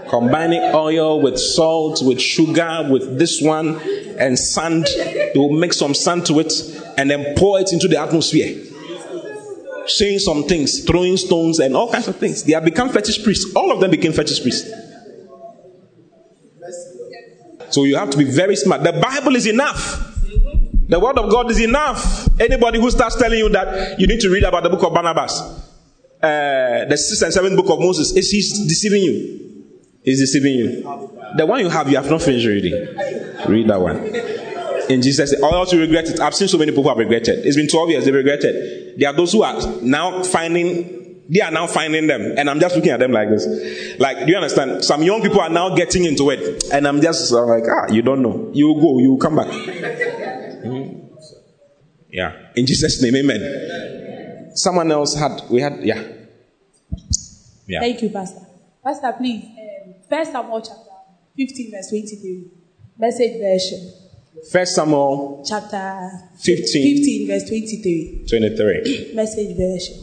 Combining 0.09 0.61
oil 0.73 1.21
with 1.21 1.39
salt, 1.39 2.01
with 2.03 2.19
sugar, 2.19 2.87
with 2.89 3.17
this 3.19 3.41
one, 3.41 3.79
and 4.17 4.37
sand. 4.37 4.87
They 4.95 5.33
will 5.35 5.53
make 5.53 5.73
some 5.73 5.93
sand 5.93 6.25
to 6.27 6.39
it 6.39 6.51
and 6.97 7.09
then 7.09 7.35
pour 7.37 7.59
it 7.59 7.71
into 7.71 7.87
the 7.87 7.99
atmosphere. 7.99 8.65
Saying 9.87 10.19
some 10.19 10.43
things, 10.43 10.83
throwing 10.83 11.17
stones, 11.17 11.59
and 11.59 11.75
all 11.75 11.91
kinds 11.91 12.07
of 12.07 12.17
things. 12.17 12.43
They 12.43 12.53
have 12.53 12.65
become 12.65 12.89
fetish 12.89 13.23
priests. 13.23 13.55
All 13.55 13.71
of 13.71 13.79
them 13.79 13.91
became 13.91 14.11
fetish 14.11 14.41
priests. 14.41 14.69
So 17.71 17.83
you 17.83 17.95
have 17.97 18.09
to 18.11 18.17
be 18.17 18.23
very 18.23 18.55
smart. 18.55 18.83
The 18.83 18.93
Bible 18.93 19.35
is 19.35 19.45
enough. 19.45 20.05
The 20.87 20.99
word 20.99 21.19
of 21.19 21.29
God 21.29 21.51
is 21.51 21.59
enough. 21.59 22.27
Anybody 22.39 22.79
who 22.79 22.89
starts 22.89 23.15
telling 23.15 23.37
you 23.37 23.49
that 23.49 23.99
you 23.99 24.07
need 24.07 24.19
to 24.21 24.29
read 24.29 24.43
about 24.43 24.63
the 24.63 24.69
book 24.69 24.83
of 24.83 24.93
Barnabas, 24.93 25.39
uh, 26.21 26.85
the 26.89 26.97
sixth 26.97 27.21
and 27.23 27.31
seventh 27.31 27.55
book 27.55 27.69
of 27.69 27.79
Moses, 27.79 28.11
is 28.15 28.31
he 28.31 28.39
deceiving 28.67 29.03
you? 29.03 29.48
He's 30.03 30.19
deceiving 30.19 30.53
you. 30.53 30.81
The 31.37 31.45
one 31.45 31.59
you 31.59 31.69
have, 31.69 31.89
you 31.89 31.97
have 31.97 32.09
not 32.09 32.21
finished 32.21 32.47
reading. 32.47 32.73
Read 33.47 33.67
that 33.67 33.81
one. 33.81 33.97
And 34.89 35.03
Jesus' 35.03 35.31
said, 35.31 35.41
Or 35.41 35.53
else 35.53 35.71
you 35.71 35.79
regret 35.79 36.09
it. 36.09 36.19
I've 36.19 36.33
seen 36.33 36.47
so 36.47 36.57
many 36.57 36.71
people 36.71 36.87
have 36.87 36.97
regretted. 36.97 37.45
It's 37.45 37.55
been 37.55 37.67
12 37.67 37.89
years, 37.89 38.05
they 38.05 38.11
regretted. 38.11 38.99
There 38.99 39.09
are 39.09 39.13
those 39.13 39.31
who 39.33 39.43
are 39.43 39.55
now 39.81 40.23
finding, 40.23 41.21
they 41.29 41.41
are 41.41 41.51
now 41.51 41.67
finding 41.67 42.07
them. 42.07 42.33
And 42.37 42.49
I'm 42.49 42.59
just 42.59 42.75
looking 42.75 42.91
at 42.91 42.99
them 42.99 43.11
like 43.11 43.29
this. 43.29 43.45
Like, 43.99 44.25
do 44.25 44.31
you 44.31 44.37
understand? 44.37 44.83
Some 44.83 45.03
young 45.03 45.21
people 45.21 45.41
are 45.41 45.49
now 45.49 45.75
getting 45.75 46.05
into 46.05 46.31
it. 46.31 46.63
And 46.73 46.87
I'm 46.87 47.01
just 47.01 47.31
I'm 47.31 47.47
like, 47.47 47.65
ah, 47.69 47.91
you 47.91 48.01
don't 48.01 48.21
know. 48.21 48.49
You 48.53 48.73
go, 48.81 48.97
you 48.99 49.17
come 49.21 49.35
back. 49.35 49.47
Mm-hmm. 49.47 51.05
Yeah. 52.11 52.47
In 52.55 52.65
Jesus' 52.65 53.01
name, 53.03 53.15
amen. 53.15 54.51
Someone 54.55 54.91
else 54.91 55.13
had, 55.13 55.43
we 55.49 55.61
had, 55.61 55.79
yeah. 55.83 56.01
Yeah. 57.67 57.81
Thank 57.81 58.01
you, 58.01 58.09
Pastor. 58.09 58.41
Pastor, 58.83 59.13
please. 59.17 59.45
First 60.09 60.31
Samuel 60.31 60.61
chapter 60.61 60.89
15, 61.37 61.71
verse 61.71 61.89
23. 61.89 62.51
Message 62.97 63.39
version. 63.39 63.93
First 64.51 64.73
Samuel 64.73 65.43
chapter 65.47 66.09
15, 66.39 67.27
15 67.27 67.27
verse 67.27 67.47
23. 67.47 68.25
23. 68.27 69.11
Message 69.13 69.55
version. 69.55 69.97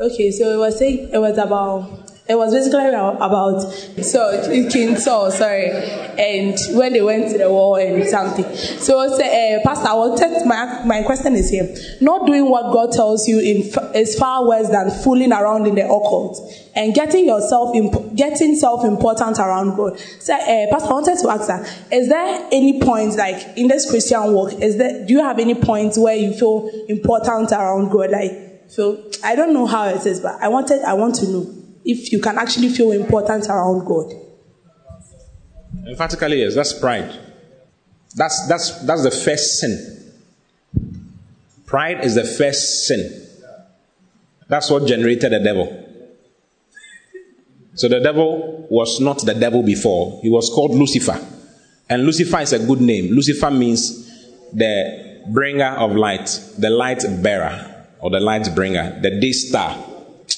Okay, 0.00 0.32
so 0.32 0.54
it 0.54 0.58
was 0.58 0.76
saying 0.76 1.08
it 1.12 1.18
was 1.18 1.38
about 1.38 2.03
It 2.26 2.36
was 2.36 2.54
basically 2.54 2.88
about 2.88 3.60
so 4.02 4.70
King 4.70 4.96
Saul, 4.96 5.30
sorry, 5.30 5.68
and 5.68 6.56
when 6.70 6.94
they 6.94 7.02
went 7.02 7.30
to 7.32 7.36
the 7.36 7.50
war 7.50 7.78
and 7.78 8.02
something. 8.08 8.46
So, 8.56 8.98
uh, 9.00 9.60
Pastor, 9.62 9.88
I 9.88 9.92
will 9.92 10.16
test 10.16 10.46
my 10.46 10.82
my 10.86 11.02
question 11.02 11.34
is 11.34 11.50
here. 11.50 11.68
Not 12.00 12.26
doing 12.26 12.48
what 12.48 12.72
God 12.72 12.92
tells 12.92 13.28
you 13.28 13.40
in, 13.40 13.70
is 13.94 14.18
far 14.18 14.48
worse 14.48 14.70
than 14.70 14.90
fooling 15.02 15.32
around 15.32 15.66
in 15.66 15.74
the 15.74 15.84
occult 15.84 16.40
and 16.74 16.94
getting 16.94 17.26
yourself 17.26 17.76
imp- 17.76 18.16
getting 18.16 18.56
self 18.56 18.86
important 18.86 19.38
around 19.38 19.76
God. 19.76 19.98
So, 20.18 20.32
uh, 20.32 20.66
Pastor, 20.70 20.88
I 20.88 20.92
wanted 20.94 21.18
to 21.18 21.28
ask 21.28 21.46
that: 21.48 21.92
Is 21.92 22.08
there 22.08 22.48
any 22.50 22.80
point 22.80 23.18
like 23.18 23.58
in 23.58 23.68
this 23.68 23.90
Christian 23.90 24.32
walk? 24.32 24.54
Is 24.62 24.78
there 24.78 25.06
do 25.06 25.12
you 25.12 25.20
have 25.20 25.38
any 25.38 25.56
points 25.56 25.98
where 25.98 26.16
you 26.16 26.32
feel 26.32 26.70
important 26.88 27.52
around 27.52 27.90
God? 27.90 28.12
Like, 28.12 28.70
feel 28.70 29.04
I 29.22 29.34
don't 29.36 29.52
know 29.52 29.66
how 29.66 29.88
it 29.88 30.06
is, 30.06 30.20
but 30.20 30.40
I 30.40 30.48
wanted 30.48 30.80
I 30.84 30.94
want 30.94 31.16
to 31.16 31.28
know 31.28 31.63
if 31.84 32.12
you 32.12 32.20
can 32.20 32.38
actually 32.38 32.68
feel 32.70 32.92
important 32.92 33.46
around 33.48 33.84
God? 33.84 34.12
Emphatically, 35.86 36.40
yes. 36.40 36.54
That's 36.54 36.72
pride. 36.72 37.18
That's 38.14 38.46
that's 38.48 38.84
that's 38.84 39.02
the 39.02 39.10
first 39.10 39.60
sin. 39.60 40.12
Pride 41.66 42.04
is 42.04 42.14
the 42.14 42.24
first 42.24 42.86
sin. 42.86 43.26
That's 44.48 44.70
what 44.70 44.86
generated 44.86 45.32
the 45.32 45.40
devil. 45.40 45.80
So 47.74 47.88
the 47.88 47.98
devil 47.98 48.66
was 48.70 49.00
not 49.00 49.18
the 49.24 49.34
devil 49.34 49.62
before. 49.62 50.20
He 50.22 50.30
was 50.30 50.48
called 50.54 50.72
Lucifer. 50.72 51.18
And 51.88 52.04
Lucifer 52.04 52.40
is 52.40 52.52
a 52.52 52.64
good 52.64 52.80
name. 52.80 53.12
Lucifer 53.12 53.50
means 53.50 54.08
the 54.52 55.22
bringer 55.32 55.70
of 55.70 55.96
light, 55.96 56.38
the 56.58 56.70
light 56.70 57.02
bearer, 57.22 57.86
or 58.00 58.10
the 58.10 58.20
light 58.20 58.54
bringer, 58.54 58.98
the 59.02 59.18
day 59.18 59.32
star. 59.32 59.76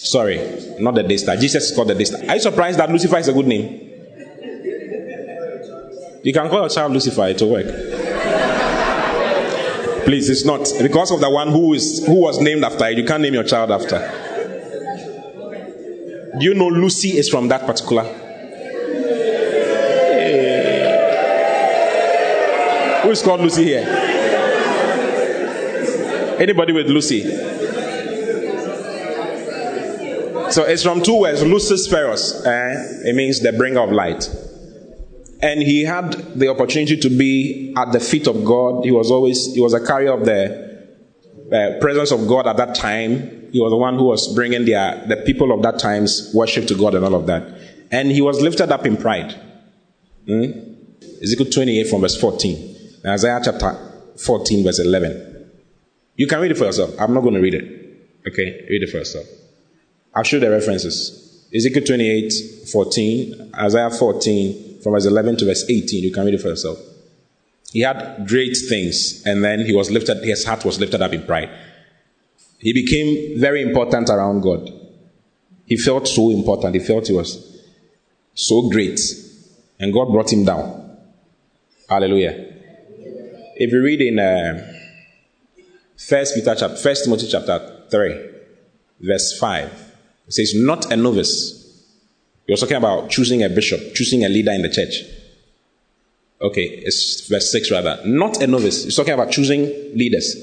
Sorry, 0.07 0.39
not 0.79 0.95
the 0.95 1.03
day 1.03 1.17
star. 1.17 1.37
Jesus 1.37 1.65
is 1.65 1.75
called 1.75 1.89
the 1.89 1.95
day 1.97 2.05
star. 2.05 2.21
Are 2.29 2.35
you 2.37 2.41
surprised 2.41 2.79
that 2.79 2.89
Lucifer 2.89 3.19
is 3.19 3.27
a 3.27 3.33
good 3.33 3.49
name? 3.49 3.83
You 6.23 6.33
can 6.33 6.49
call 6.49 6.61
your 6.61 6.69
child 6.69 6.93
Lucifer, 6.93 7.27
it 7.27 7.41
will 7.43 7.51
work. 7.51 7.67
Please, 10.05 10.31
it's 10.31 10.45
not. 10.45 10.71
Because 10.81 11.11
of 11.11 11.21
the 11.21 11.29
one 11.29 11.49
who 11.49 11.75
is 11.75 12.07
who 12.07 12.21
was 12.21 12.41
named 12.41 12.63
after 12.63 12.87
it, 12.87 12.99
you 12.99 13.05
can't 13.05 13.21
name 13.21 13.35
your 13.35 13.43
child 13.43 13.73
after. 13.73 13.99
Do 16.39 16.45
you 16.45 16.55
know 16.55 16.69
Lucy 16.69 17.19
is 17.19 17.29
from 17.29 17.49
that 17.49 17.67
particular? 17.67 18.05
Hey. 18.05 18.23
Who 23.03 23.11
is 23.11 23.23
called 23.23 23.41
Lucy 23.41 23.65
here? 23.65 23.85
Anybody 26.39 26.73
with 26.73 26.87
Lucy? 26.87 27.25
So 30.51 30.65
it's 30.65 30.83
from 30.83 31.03
two 31.03 31.21
words, 31.21 31.43
Lucis 31.43 31.89
Ferros. 31.89 32.45
Eh? 32.45 33.11
It 33.11 33.17
means 33.17 33.41
the 33.41 33.53
bringer 33.53 33.81
of 33.81 33.91
light. 33.91 34.29
And 35.43 35.61
he 35.63 35.85
had 35.85 36.13
the 36.39 36.49
opportunity 36.49 36.97
to 36.97 37.09
be 37.11 37.75
at 37.77 37.93
the 37.93 38.01
feet 38.01 38.27
of 38.27 38.45
God. 38.45 38.85
He 38.85 38.91
was 38.91 39.11
always, 39.11 39.55
he 39.55 39.61
was 39.61 39.75
a 39.75 39.85
carrier 39.85 40.13
of 40.13 40.25
the 40.25 40.67
uh, 41.53 41.81
presence 41.81 42.11
of 42.11 42.27
God 42.27 42.47
at 42.47 42.57
that 42.57 42.75
time. 42.75 43.51
He 43.53 43.61
was 43.61 43.71
the 43.71 43.77
one 43.77 43.97
who 43.97 44.05
was 44.05 44.35
bringing 44.35 44.65
the, 44.65 45.05
the 45.09 45.17
people 45.27 45.53
of 45.53 45.63
that 45.63 45.79
time's 45.79 46.33
worship 46.35 46.67
to 46.69 46.75
God 46.75 46.95
and 46.95 47.05
all 47.05 47.15
of 47.15 47.27
that. 47.27 47.61
And 47.91 48.11
he 48.11 48.23
was 48.23 48.41
lifted 48.41 48.73
up 48.73 48.87
in 48.87 48.97
pride. 48.97 49.33
Hmm? 50.27 50.45
Ezekiel 51.23 51.51
28 51.53 51.89
from 51.89 52.01
verse 52.01 52.19
14. 52.21 52.77
Isaiah 53.07 53.41
chapter 53.45 54.15
14 54.19 54.65
verse 54.65 54.79
11. 54.79 55.51
You 56.17 56.27
can 56.27 56.41
read 56.41 56.51
it 56.51 56.59
for 56.59 56.65
yourself. 56.65 56.91
I'm 56.99 57.13
not 57.13 57.21
going 57.21 57.35
to 57.35 57.41
read 57.41 57.55
it. 57.55 57.65
Okay, 58.27 58.67
read 58.69 58.83
it 58.83 58.91
for 58.91 58.99
yourself. 58.99 59.27
I'll 60.17 60.23
show 60.23 60.41
the 60.41 60.51
references. 60.51 61.47
Ezekiel 61.55 61.85
28, 61.85 62.33
14, 62.73 63.53
Isaiah 63.55 63.91
14, 63.91 64.81
from 64.83 64.93
verse 64.93 65.05
11 65.05 65.37
to 65.37 65.45
verse 65.45 65.65
18. 65.69 66.03
You 66.03 66.13
can 66.13 66.25
read 66.25 66.35
it 66.35 66.41
for 66.41 66.49
yourself. 66.49 66.79
He 67.71 67.81
had 67.81 68.27
great 68.27 68.57
things, 68.69 69.23
and 69.27 69.45
then 69.45 69.67
he 69.67 69.75
was 69.75 69.91
lifted, 69.91 70.25
his 70.25 70.45
heart 70.45 70.65
was 70.65 70.81
lifted 70.81 71.03
up 71.03 71.13
in 71.13 71.27
pride. 71.27 71.51
He 72.59 72.73
became 72.73 73.39
very 73.39 73.61
important 73.61 74.09
around 74.09 74.41
God. 74.41 74.71
He 75.67 75.77
felt 75.77 76.09
so 76.09 76.31
important. 76.31 76.75
He 76.75 76.81
felt 76.81 77.09
he 77.09 77.13
was 77.13 77.61
so 78.33 78.71
great. 78.71 78.99
And 79.79 79.93
God 79.93 80.07
brought 80.07 80.33
him 80.33 80.47
down. 80.47 80.97
Hallelujah. 81.89 82.55
If 83.57 83.71
you 83.71 83.83
read 83.83 84.01
in 84.01 84.19
uh, 84.19 84.73
First 85.97 86.35
Peter 86.35 86.55
chapter, 86.55 86.77
First 86.77 87.05
Timothy 87.05 87.29
chapter 87.29 87.83
3, 87.91 88.31
verse 89.01 89.39
5, 89.39 89.86
it 90.27 90.33
says, 90.33 90.53
not 90.57 90.93
a 90.93 90.97
novice. 90.97 91.63
He 92.47 92.53
was 92.53 92.61
talking 92.61 92.77
about 92.77 93.11
choosing 93.11 93.43
a 93.43 93.49
bishop, 93.49 93.95
choosing 93.95 94.25
a 94.25 94.29
leader 94.29 94.53
in 94.53 94.63
the 94.63 94.71
church. 94.71 95.03
Okay, 96.41 96.63
it's 96.63 97.29
verse 97.29 97.51
6 97.51 97.71
rather. 97.71 98.01
Not 98.05 98.43
a 98.43 98.47
novice. 98.47 98.85
He's 98.85 98.97
talking 98.97 99.15
about 99.15 99.31
choosing 99.31 99.65
leaders. 99.97 100.35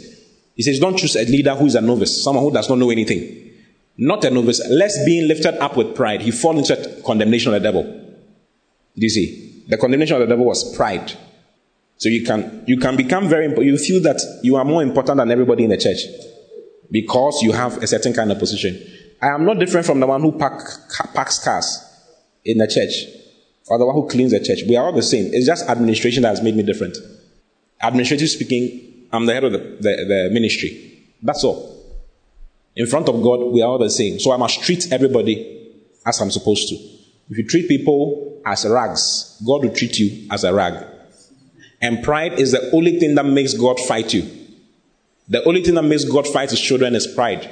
He 0.55 0.63
says, 0.63 0.79
don't 0.79 0.97
choose 0.97 1.15
a 1.15 1.25
leader 1.25 1.55
who 1.55 1.65
is 1.65 1.75
a 1.75 1.81
novice, 1.81 2.23
someone 2.23 2.43
who 2.43 2.51
does 2.51 2.69
not 2.69 2.77
know 2.77 2.89
anything. 2.89 3.51
Not 3.97 4.23
a 4.25 4.31
novice, 4.31 4.61
lest 4.69 5.05
being 5.05 5.27
lifted 5.27 5.55
up 5.61 5.77
with 5.77 5.95
pride, 5.95 6.21
he 6.21 6.31
fall 6.31 6.57
into 6.57 7.01
condemnation 7.05 7.53
of 7.53 7.61
the 7.61 7.71
devil. 7.71 7.83
Do 7.83 9.01
you 9.01 9.09
see? 9.09 9.63
The 9.67 9.77
condemnation 9.77 10.15
of 10.15 10.21
the 10.21 10.27
devil 10.27 10.45
was 10.45 10.75
pride. 10.75 11.11
So 11.97 12.09
you 12.09 12.25
can 12.25 12.63
you 12.67 12.77
can 12.77 12.95
become 12.97 13.29
very 13.29 13.47
you 13.65 13.77
feel 13.77 14.01
that 14.01 14.19
you 14.43 14.55
are 14.55 14.65
more 14.65 14.83
important 14.83 15.17
than 15.17 15.31
everybody 15.31 15.63
in 15.63 15.69
the 15.69 15.77
church 15.77 15.99
because 16.91 17.41
you 17.41 17.51
have 17.53 17.81
a 17.81 17.87
certain 17.87 18.13
kind 18.13 18.31
of 18.31 18.39
position. 18.39 18.77
I 19.23 19.33
am 19.33 19.45
not 19.45 19.57
different 19.57 19.85
from 19.85 20.01
the 20.01 20.07
one 20.07 20.21
who 20.21 20.33
pack, 20.37 20.59
packs 21.13 21.41
cars 21.41 21.81
in 22.43 22.57
the 22.57 22.67
church 22.67 23.07
or 23.67 23.77
the 23.77 23.85
one 23.85 23.95
who 23.95 24.09
cleans 24.09 24.31
the 24.31 24.39
church. 24.41 24.63
We 24.67 24.75
are 24.75 24.87
all 24.87 24.91
the 24.91 25.01
same. 25.01 25.33
It's 25.33 25.45
just 25.45 25.69
administration 25.69 26.23
that 26.23 26.29
has 26.29 26.41
made 26.41 26.57
me 26.57 26.63
different. 26.63 26.97
Administrative 27.81 28.27
speaking, 28.27 29.07
I'm 29.13 29.25
the 29.25 29.33
head 29.33 29.45
of 29.45 29.53
the, 29.53 29.59
the, 29.59 29.79
the 29.79 30.29
ministry. 30.33 31.07
That's 31.21 31.41
all. 31.45 31.81
In 32.75 32.85
front 32.85 33.07
of 33.07 33.23
God, 33.23 33.53
we 33.53 33.61
are 33.61 33.69
all 33.69 33.77
the 33.77 33.89
same. 33.89 34.19
So 34.19 34.33
I 34.33 34.37
must 34.37 34.61
treat 34.61 34.91
everybody 34.91 35.71
as 36.05 36.19
I'm 36.19 36.29
supposed 36.29 36.67
to. 36.67 36.75
If 37.29 37.37
you 37.37 37.47
treat 37.47 37.69
people 37.69 38.41
as 38.45 38.65
rags, 38.65 39.41
God 39.47 39.63
will 39.63 39.73
treat 39.73 39.99
you 39.99 40.27
as 40.31 40.43
a 40.43 40.53
rag. 40.53 40.85
And 41.81 42.03
pride 42.03 42.39
is 42.39 42.51
the 42.51 42.71
only 42.71 42.99
thing 42.99 43.15
that 43.15 43.25
makes 43.25 43.53
God 43.53 43.79
fight 43.79 44.13
you. 44.13 44.29
The 45.29 45.45
only 45.45 45.63
thing 45.63 45.75
that 45.75 45.83
makes 45.83 46.03
God 46.03 46.27
fight 46.27 46.49
his 46.49 46.59
children 46.59 46.93
is 46.93 47.07
pride. 47.07 47.49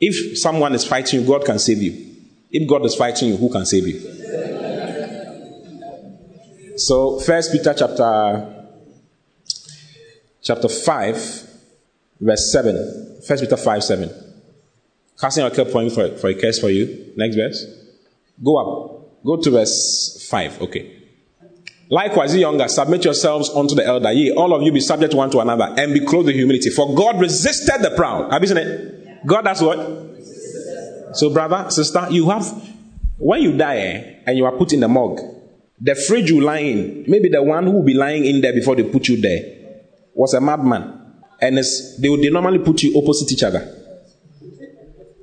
If 0.00 0.38
someone 0.38 0.74
is 0.74 0.84
fighting 0.84 1.20
you, 1.20 1.26
God 1.26 1.44
can 1.44 1.58
save 1.58 1.82
you. 1.82 2.14
If 2.50 2.68
God 2.68 2.84
is 2.86 2.94
fighting 2.94 3.28
you, 3.28 3.36
who 3.36 3.50
can 3.50 3.66
save 3.66 3.86
you? 3.86 4.00
So, 6.76 7.18
First 7.20 7.52
Peter 7.52 7.74
chapter 7.74 8.66
chapter 10.40 10.68
five, 10.68 11.16
verse 12.20 12.52
seven. 12.52 13.20
First 13.26 13.42
Peter 13.42 13.56
five 13.56 13.82
seven. 13.82 14.10
Casting 15.20 15.42
your 15.42 15.50
care 15.50 15.64
point 15.64 15.92
for 15.92 16.16
for 16.16 16.28
a 16.28 16.34
curse 16.34 16.60
for 16.60 16.70
you. 16.70 17.12
Next 17.16 17.34
verse. 17.34 17.66
Go 18.42 18.56
up. 18.56 19.24
Go 19.24 19.36
to 19.36 19.50
verse 19.50 20.26
five. 20.30 20.62
Okay. 20.62 20.94
Likewise, 21.90 22.34
ye 22.34 22.42
younger, 22.42 22.68
submit 22.68 23.04
yourselves 23.04 23.50
unto 23.50 23.74
the 23.74 23.84
elder. 23.84 24.12
Ye, 24.12 24.30
all 24.30 24.54
of 24.54 24.62
you 24.62 24.70
be 24.70 24.80
subject 24.80 25.14
one 25.14 25.30
to 25.30 25.40
another, 25.40 25.74
and 25.76 25.92
be 25.92 26.00
clothed 26.04 26.26
with 26.26 26.36
humility. 26.36 26.70
For 26.70 26.94
God 26.94 27.18
resisted 27.18 27.80
the 27.82 27.90
proud. 27.96 28.30
Have 28.30 28.42
you 28.42 28.48
seen 28.48 28.58
it? 28.58 29.07
God 29.26 29.42
does 29.42 29.62
what? 29.62 29.78
So, 31.14 31.30
brother, 31.30 31.70
sister, 31.70 32.06
you 32.10 32.28
have, 32.30 32.46
when 33.16 33.42
you 33.42 33.56
die 33.56 33.76
eh, 33.76 34.14
and 34.26 34.36
you 34.36 34.44
are 34.44 34.52
put 34.52 34.72
in 34.72 34.80
the 34.80 34.88
morgue, 34.88 35.20
the 35.80 35.94
fridge 35.94 36.30
you 36.30 36.40
lie 36.40 36.58
in, 36.58 37.04
maybe 37.06 37.28
the 37.28 37.42
one 37.42 37.64
who 37.64 37.72
will 37.72 37.84
be 37.84 37.94
lying 37.94 38.24
in 38.24 38.40
there 38.40 38.52
before 38.52 38.76
they 38.76 38.82
put 38.82 39.08
you 39.08 39.20
there, 39.20 39.40
was 40.14 40.34
a 40.34 40.40
madman. 40.40 40.94
And 41.40 41.56
they, 41.56 42.08
would, 42.08 42.20
they 42.20 42.30
normally 42.30 42.58
put 42.58 42.82
you 42.82 43.00
opposite 43.00 43.32
each 43.32 43.42
other. 43.42 43.74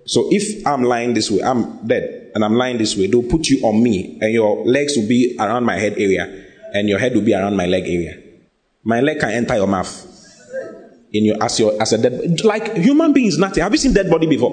So 0.06 0.28
if 0.32 0.66
I'm 0.66 0.84
lying 0.84 1.14
this 1.14 1.30
way, 1.30 1.42
I'm 1.42 1.86
dead, 1.86 2.32
and 2.34 2.44
I'm 2.46 2.56
lying 2.56 2.78
this 2.78 2.96
way, 2.96 3.08
they'll 3.08 3.24
put 3.24 3.48
you 3.48 3.66
on 3.66 3.82
me, 3.82 4.18
and 4.22 4.32
your 4.32 4.66
legs 4.66 4.96
will 4.96 5.08
be 5.08 5.36
around 5.40 5.66
my 5.66 5.78
head 5.78 5.94
area, 5.94 6.46
and 6.74 6.88
your 6.88 7.00
head 7.00 7.14
will 7.16 7.24
be 7.24 7.34
around 7.34 7.56
my 7.56 7.66
leg 7.66 7.84
area. 7.84 8.22
My 8.84 9.02
leg 9.02 9.20
can 9.20 9.32
enter 9.32 9.56
your 9.56 9.68
mouth 9.68 10.15
in 11.16 11.24
your 11.24 11.42
as 11.42 11.60
your 11.60 11.82
as 11.82 11.94
a 11.94 11.98
dead 11.98 12.44
like 12.44 12.76
human 12.76 13.14
beings 13.14 13.38
nothing. 13.38 13.64
Have 13.64 13.72
you 13.72 13.78
seen 13.78 13.94
dead 13.94 14.10
body 14.10 14.28
before? 14.28 14.52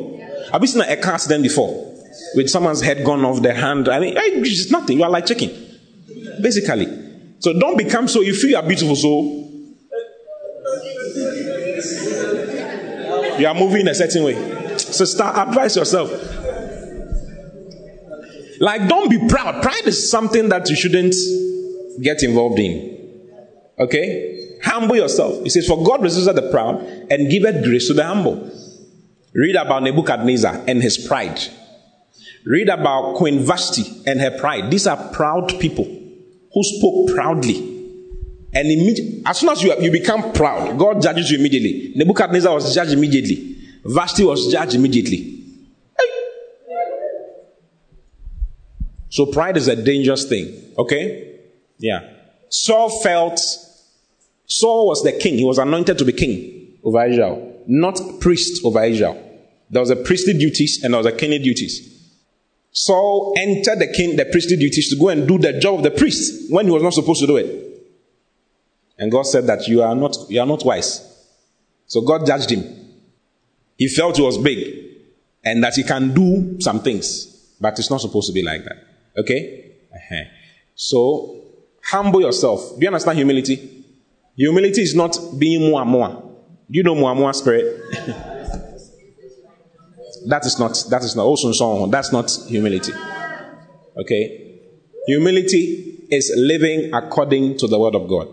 Have 0.53 0.63
you 0.63 0.69
seen 0.69 0.83
a 0.83 0.97
car 0.97 1.15
accident 1.15 1.43
before? 1.43 1.91
With 2.35 2.49
someone's 2.49 2.81
head 2.81 3.05
gone 3.05 3.25
off 3.25 3.43
their 3.43 3.55
hand. 3.55 3.89
I 3.89 3.99
mean 3.99 4.15
it's 4.17 4.71
nothing. 4.71 4.99
You 4.99 5.05
are 5.05 5.11
like 5.11 5.27
chicken. 5.27 5.51
Basically. 6.41 6.87
So 7.41 7.59
don't 7.59 7.77
become 7.77 8.07
so 8.07 8.21
you 8.21 8.35
feel 8.35 8.51
you 8.51 8.57
are 8.57 8.63
beautiful 8.63 8.95
so 8.95 9.09
you 13.39 13.47
are 13.47 13.55
moving 13.55 13.89
a 13.89 13.95
certain 13.95 14.25
way. 14.25 14.77
So 14.79 15.05
start 15.05 15.49
advise 15.49 15.77
yourself. 15.77 16.11
Like 18.61 18.89
don't 18.89 19.11
be 19.11 19.19
proud. 19.29 19.63
Pride 19.63 19.87
is 19.87 20.09
something 20.09 20.49
that 20.51 20.69
you 20.69 20.77
shouldn't 20.77 21.15
get 22.01 22.23
involved 22.23 22.61
in. 22.61 22.93
Okay? 23.81 24.52
Humble 24.63 24.97
yourself. 24.97 25.43
He 25.43 25.51
says, 25.51 25.67
For 25.67 25.83
God 25.83 26.03
resisted 26.03 26.37
the 26.37 26.51
proud 26.51 26.81
and 27.11 27.31
giveth 27.31 27.65
grace 27.65 27.89
to 27.89 27.95
the 27.95 28.05
humble. 28.05 28.51
Read 29.35 29.57
about 29.57 29.83
Nebuchadnezzar 29.83 30.65
and 30.69 30.83
his 30.83 30.99
pride. 30.99 31.41
Read 32.45 32.69
about 32.69 33.17
Queen 33.17 33.41
Vashti 33.41 33.85
and 34.07 34.21
her 34.21 34.37
pride. 34.39 34.71
These 34.71 34.87
are 34.87 35.13
proud 35.13 35.59
people 35.59 35.85
who 35.85 36.63
spoke 36.63 37.15
proudly. 37.15 37.69
And 38.55 38.71
immediately, 38.71 39.23
as 39.25 39.39
soon 39.39 39.49
as 39.49 39.63
you, 39.63 39.75
you 39.81 39.91
become 39.91 40.33
proud, 40.33 40.79
God 40.79 41.01
judges 41.01 41.31
you 41.31 41.39
immediately. 41.39 41.93
Nebuchadnezzar 41.97 42.53
was 42.53 42.75
judged 42.75 42.93
immediately. 42.93 43.57
Vashti 43.85 44.25
was 44.25 44.53
judged 44.53 44.75
immediately. 44.75 45.39
So 49.09 49.27
pride 49.27 49.57
is 49.57 49.69
a 49.69 49.77
dangerous 49.77 50.29
thing. 50.29 50.73
Okay? 50.79 51.41
Yeah. 51.79 52.01
Saul 52.49 52.89
felt 53.03 53.41
Saul 54.59 54.87
was 54.87 55.03
the 55.03 55.13
king. 55.13 55.39
He 55.39 55.45
was 55.45 55.57
anointed 55.57 55.97
to 55.99 56.05
be 56.05 56.13
king 56.13 56.77
over 56.85 57.07
Israel, 57.07 57.65
not 57.67 57.99
priest 58.21 58.63
over 58.65 58.85
Israel. 58.85 59.17
There 59.71 59.81
was 59.81 59.89
a 59.89 59.97
priestly 59.97 60.35
duties 60.35 60.85
and 60.85 60.93
there 60.93 60.99
was 60.99 61.07
a 61.07 61.13
kingly 61.13 61.39
duties. 61.39 61.89
Saul 62.71 63.35
entered 63.39 63.79
the 63.79 63.87
king, 63.87 64.17
the 64.17 64.27
priestly 64.27 64.57
duties 64.57 64.91
to 64.91 64.97
go 64.97 65.09
and 65.09 65.27
do 65.27 65.39
the 65.39 65.59
job 65.59 65.77
of 65.77 65.83
the 65.83 65.91
priest 65.91 66.53
when 66.53 66.67
he 66.67 66.71
was 66.71 66.83
not 66.83 66.93
supposed 66.93 67.21
to 67.23 67.27
do 67.27 67.37
it. 67.39 67.49
And 68.99 69.11
God 69.11 69.23
said 69.23 69.47
that 69.47 69.69
you 69.69 69.83
are 69.83 69.95
not, 69.95 70.17
you 70.29 70.39
are 70.39 70.47
not 70.47 70.65
wise. 70.67 71.01
So 71.87 72.03
God 72.03 72.27
judged 72.27 72.51
him. 72.51 72.63
He 73.79 73.89
felt 73.89 74.19
he 74.19 74.23
was 74.23 74.37
big 74.37 74.59
and 75.45 75.63
that 75.65 75.75
he 75.75 75.83
can 75.83 76.13
do 76.13 76.61
some 76.61 76.81
things, 76.81 77.27
but 77.59 77.79
it's 77.79 77.91
not 77.91 78.03
supposed 78.03 78.27
to 78.27 78.35
be 78.35 78.43
like 78.43 78.65
that. 78.65 78.77
Okay? 79.17 79.77
Uh-huh. 79.95 80.25
So 80.75 81.43
humble 81.85 82.21
yourself. 82.21 82.73
Do 82.75 82.83
you 82.83 82.89
understand 82.89 83.17
humility? 83.17 83.82
Humility 84.37 84.83
is 84.83 84.95
not 84.95 85.17
being 85.39 85.71
more. 85.71 86.09
Do 86.71 86.79
you 86.79 86.83
know 86.83 86.95
more 86.95 87.33
spirit? 87.35 87.81
that 90.27 90.47
is 90.47 90.59
not 90.59 90.83
that 90.91 91.03
is 91.03 91.17
not 91.17 91.25
also 91.25 91.53
so 91.53 91.87
that's 91.89 92.13
not 92.13 92.31
humility. 92.49 92.93
Okay? 93.97 94.61
Humility 95.07 96.07
is 96.11 96.33
living 96.37 96.95
according 96.95 97.59
to 97.59 97.67
the 97.67 97.79
word 97.79 97.95
of 97.95 98.09
God. 98.09 98.29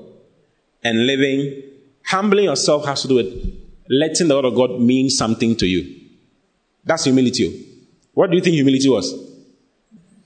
And 0.83 1.05
living 1.05 1.63
humbling 2.05 2.45
yourself 2.45 2.85
has 2.85 3.01
to 3.01 3.07
do 3.07 3.15
with 3.15 3.59
letting 3.89 4.27
the 4.27 4.35
word 4.35 4.45
of 4.45 4.55
God 4.55 4.79
mean 4.79 5.09
something 5.09 5.55
to 5.57 5.65
you. 5.65 6.07
That's 6.85 7.03
humility. 7.03 7.65
What 8.13 8.29
do 8.29 8.37
you 8.37 8.43
think 8.43 8.53
humility 8.53 8.89
was? 8.89 9.13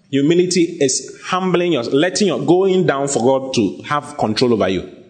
Humility 0.09 0.77
is 0.79 1.19
humbling 1.23 1.73
yourself, 1.73 1.95
letting 1.95 2.27
your, 2.27 2.45
going 2.45 2.85
down 2.85 3.07
for 3.07 3.19
God 3.23 3.53
to 3.55 3.81
have 3.83 4.15
control 4.17 4.53
over 4.53 4.69
you. 4.69 5.02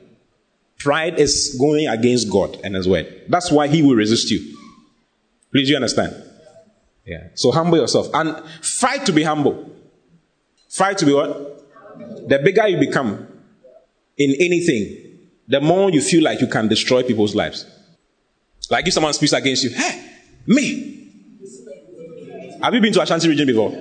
Pride 0.83 1.17
is 1.17 1.55
going 1.57 1.87
against 1.87 2.29
God 2.29 2.59
and 2.61 2.75
His 2.75 2.89
word. 2.89 3.23
That's 3.29 3.49
why 3.49 3.67
He 3.69 3.81
will 3.81 3.95
resist 3.95 4.29
you. 4.29 4.57
Please, 5.53 5.69
you 5.69 5.77
understand? 5.77 6.13
Yeah. 7.05 7.29
So 7.35 7.51
humble 7.51 7.77
yourself 7.77 8.09
and 8.13 8.37
fight 8.61 9.05
to 9.05 9.13
be 9.13 9.23
humble. 9.23 9.71
Fight 10.69 10.97
to 10.97 11.05
be 11.05 11.13
what? 11.13 11.61
The 12.27 12.39
bigger 12.43 12.67
you 12.67 12.77
become 12.77 13.27
in 14.17 14.35
anything, 14.39 15.29
the 15.47 15.61
more 15.61 15.89
you 15.89 16.01
feel 16.01 16.21
like 16.21 16.41
you 16.41 16.47
can 16.47 16.67
destroy 16.67 17.01
people's 17.03 17.33
lives. 17.33 17.65
Like 18.69 18.85
if 18.85 18.93
someone 18.93 19.13
speaks 19.13 19.31
against 19.31 19.63
you, 19.63 19.69
hey, 19.69 20.11
me. 20.45 20.89
Have 22.61 22.73
you 22.73 22.81
been 22.81 22.91
to 22.93 23.01
Ashanti 23.01 23.29
region 23.29 23.47
before? 23.47 23.71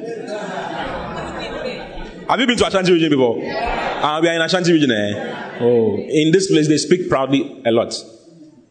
Have 2.28 2.40
you 2.40 2.46
been 2.46 2.58
to 2.58 2.66
Ashanti 2.66 2.92
region 2.92 3.10
before? 3.10 3.81
Uh, 4.02 4.18
we 4.20 4.28
are 4.28 4.34
in 4.34 4.42
Ashanti 4.42 4.72
region. 4.72 4.90
Eh? 4.90 5.58
Oh, 5.60 5.96
in 5.96 6.32
this 6.32 6.50
place 6.50 6.66
they 6.66 6.76
speak 6.76 7.08
proudly 7.08 7.62
a 7.64 7.70
lot. 7.70 7.94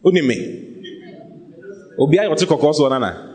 Only 0.04 0.20
me. 0.20 0.36
Obi 1.98 2.18
ayo 2.18 2.36
ti 2.36 2.44
koko 2.44 2.72
so 2.72 2.86
nana. 2.88 3.30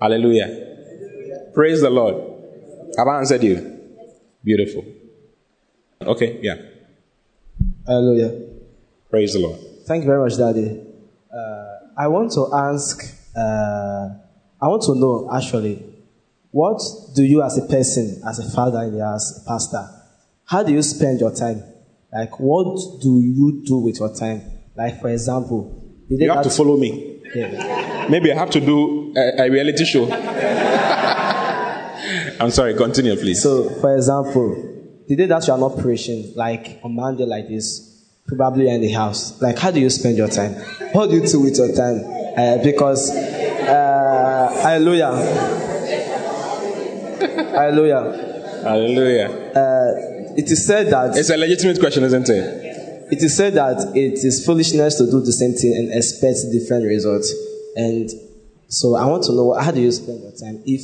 Hallelujah. 0.00 0.48
Praise 1.52 1.82
the 1.82 1.90
Lord. 1.90 2.14
Have 2.96 3.08
I 3.08 3.18
answered 3.18 3.42
you? 3.42 3.78
Beautiful. 4.42 4.82
Okay, 6.00 6.38
yeah. 6.40 6.56
Hallelujah. 7.86 8.40
Praise 9.10 9.34
the 9.34 9.40
Lord. 9.40 9.58
Thank 9.86 10.04
you 10.04 10.08
very 10.08 10.22
much, 10.22 10.38
Daddy. 10.38 10.80
Uh, 11.30 11.76
I 11.98 12.06
want 12.08 12.32
to 12.32 12.48
ask, 12.54 13.04
uh, 13.36 14.08
I 14.62 14.66
want 14.66 14.82
to 14.84 14.94
know 14.94 15.28
actually, 15.30 15.89
what 16.50 16.80
do 17.14 17.22
you 17.22 17.42
as 17.42 17.58
a 17.58 17.66
person, 17.66 18.20
as 18.28 18.38
a 18.38 18.50
father 18.50 18.78
and 18.78 19.00
as 19.00 19.42
a 19.42 19.48
pastor, 19.48 19.86
how 20.46 20.62
do 20.62 20.72
you 20.72 20.82
spend 20.82 21.20
your 21.20 21.34
time? 21.34 21.62
Like, 22.12 22.40
what 22.40 23.00
do 23.00 23.20
you 23.20 23.62
do 23.64 23.78
with 23.78 24.00
your 24.00 24.14
time? 24.14 24.42
Like, 24.74 25.00
for 25.00 25.08
example, 25.08 25.76
you 26.08 26.30
have 26.30 26.42
to 26.42 26.50
follow 26.50 26.76
me. 26.76 27.20
Yeah. 27.34 28.08
Maybe 28.10 28.32
I 28.32 28.36
have 28.36 28.50
to 28.50 28.60
do 28.60 29.14
a, 29.16 29.44
a 29.44 29.50
reality 29.50 29.84
show. 29.84 30.10
I'm 32.40 32.50
sorry, 32.50 32.74
continue, 32.74 33.14
please. 33.14 33.42
So, 33.42 33.68
for 33.80 33.94
example, 33.94 35.04
the 35.06 35.14
day 35.14 35.26
that 35.26 35.46
you 35.46 35.52
are 35.52 35.58
not 35.58 35.78
preaching, 35.78 36.32
like 36.34 36.80
on 36.82 36.96
Monday 36.96 37.26
like 37.26 37.48
this, 37.48 38.08
probably 38.26 38.68
in 38.68 38.80
the 38.80 38.90
house, 38.90 39.40
like 39.40 39.58
how 39.58 39.70
do 39.70 39.78
you 39.78 39.90
spend 39.90 40.16
your 40.16 40.28
time? 40.28 40.54
What 40.92 41.10
do 41.10 41.16
you 41.16 41.26
do 41.26 41.40
with 41.40 41.56
your 41.56 41.72
time? 41.72 42.02
Uh, 42.36 42.62
because, 42.64 43.10
uh, 43.10 44.60
hallelujah. 44.62 45.69
Hallelujah. 47.48 48.60
Hallelujah. 48.62 49.28
Uh, 49.54 50.36
it 50.36 50.50
is 50.50 50.66
said 50.66 50.88
that. 50.88 51.16
It's 51.16 51.30
a 51.30 51.36
legitimate 51.36 51.80
question, 51.80 52.04
isn't 52.04 52.28
it? 52.28 52.70
It 53.12 53.22
is 53.22 53.36
said 53.36 53.54
that 53.54 53.96
it 53.96 54.24
is 54.24 54.44
foolishness 54.46 54.96
to 54.96 55.10
do 55.10 55.20
the 55.20 55.32
same 55.32 55.52
thing 55.54 55.74
and 55.76 55.92
expect 55.92 56.38
different 56.52 56.86
results. 56.86 57.34
And 57.74 58.08
so 58.68 58.94
I 58.94 59.06
want 59.06 59.24
to 59.24 59.32
know 59.32 59.52
how 59.54 59.72
do 59.72 59.80
you 59.80 59.90
spend 59.90 60.22
your 60.22 60.32
time 60.32 60.62
if 60.64 60.82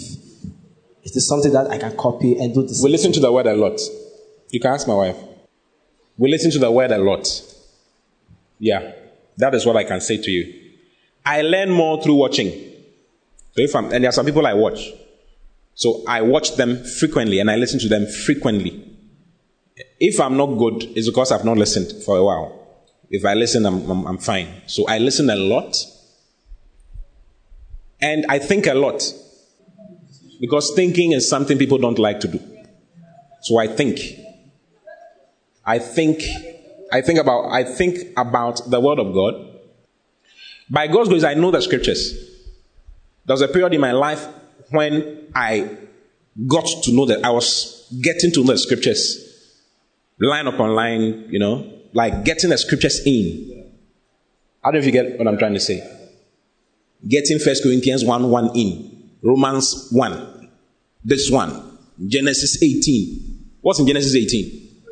it 1.04 1.14
is 1.14 1.28
something 1.28 1.52
that 1.52 1.70
I 1.70 1.78
can 1.78 1.96
copy 1.96 2.36
and 2.36 2.52
do 2.52 2.62
the 2.62 2.74
same 2.74 2.84
We 2.84 2.90
listen 2.90 3.12
to 3.12 3.20
the 3.20 3.30
word 3.30 3.46
a 3.46 3.54
lot. 3.54 3.78
You 4.50 4.58
can 4.58 4.72
ask 4.72 4.88
my 4.88 4.94
wife. 4.94 5.16
We 6.18 6.30
listen 6.30 6.50
to 6.52 6.58
the 6.58 6.70
word 6.70 6.90
a 6.90 6.98
lot. 6.98 7.28
Yeah, 8.58 8.92
that 9.36 9.54
is 9.54 9.64
what 9.64 9.76
I 9.76 9.84
can 9.84 10.00
say 10.00 10.16
to 10.16 10.30
you. 10.30 10.72
I 11.24 11.42
learn 11.42 11.70
more 11.70 12.02
through 12.02 12.14
watching. 12.14 12.50
So 12.50 13.62
if 13.62 13.74
I'm, 13.76 13.84
and 13.92 14.02
there 14.02 14.08
are 14.08 14.12
some 14.12 14.26
people 14.26 14.46
I 14.46 14.54
watch. 14.54 14.92
So 15.76 16.02
I 16.08 16.22
watch 16.22 16.56
them 16.56 16.82
frequently 16.84 17.38
and 17.38 17.50
I 17.50 17.56
listen 17.56 17.78
to 17.80 17.88
them 17.88 18.06
frequently. 18.06 18.82
If 20.00 20.18
I'm 20.20 20.36
not 20.36 20.56
good, 20.56 20.82
it's 20.96 21.08
because 21.08 21.30
I've 21.30 21.44
not 21.44 21.58
listened 21.58 22.02
for 22.02 22.16
a 22.16 22.24
while. 22.24 22.66
If 23.10 23.24
I 23.26 23.34
listen, 23.34 23.66
I'm, 23.66 23.88
I'm, 23.88 24.06
I'm 24.06 24.18
fine. 24.18 24.48
So 24.66 24.86
I 24.88 24.98
listen 24.98 25.28
a 25.28 25.36
lot. 25.36 25.76
And 28.00 28.24
I 28.28 28.38
think 28.38 28.66
a 28.66 28.74
lot. 28.74 29.02
Because 30.40 30.72
thinking 30.74 31.12
is 31.12 31.28
something 31.28 31.58
people 31.58 31.78
don't 31.78 31.98
like 31.98 32.20
to 32.20 32.28
do. 32.28 32.40
So 33.42 33.58
I 33.58 33.68
think. 33.68 34.00
I 35.64 35.78
think 35.78 36.22
I 36.90 37.02
think 37.02 37.18
about 37.18 37.50
I 37.50 37.64
think 37.64 38.12
about 38.16 38.62
the 38.70 38.80
word 38.80 38.98
of 38.98 39.12
God. 39.12 39.34
By 40.70 40.86
God's 40.86 41.10
grace, 41.10 41.24
I 41.24 41.34
know 41.34 41.50
the 41.50 41.60
scriptures. 41.60 42.12
There 43.26 43.34
was 43.34 43.42
a 43.42 43.48
period 43.48 43.74
in 43.74 43.80
my 43.80 43.92
life 43.92 44.26
when 44.70 45.25
I 45.36 45.68
got 46.46 46.64
to 46.84 46.92
know 46.92 47.04
that 47.06 47.22
I 47.22 47.30
was 47.30 47.94
getting 48.02 48.32
to 48.32 48.40
know 48.40 48.52
the 48.52 48.58
scriptures 48.58 49.22
line 50.18 50.46
upon 50.46 50.70
line, 50.70 51.26
you 51.28 51.38
know, 51.38 51.70
like 51.92 52.24
getting 52.24 52.48
the 52.48 52.56
scriptures 52.56 53.02
in. 53.04 53.70
I 54.64 54.68
don't 54.68 54.74
know 54.74 54.78
if 54.78 54.86
you 54.86 54.92
get 54.92 55.18
what 55.18 55.28
I'm 55.28 55.36
trying 55.36 55.52
to 55.52 55.60
say. 55.60 55.86
Getting 57.06 57.38
First 57.38 57.62
Corinthians 57.62 58.02
1 58.02 58.30
1 58.30 58.50
in, 58.56 59.10
Romans 59.22 59.88
1, 59.92 60.50
this 61.04 61.30
one, 61.30 61.78
Genesis 62.06 62.62
18. 62.62 63.58
What's 63.60 63.78
in 63.78 63.86
Genesis 63.86 64.16
18? 64.16 64.82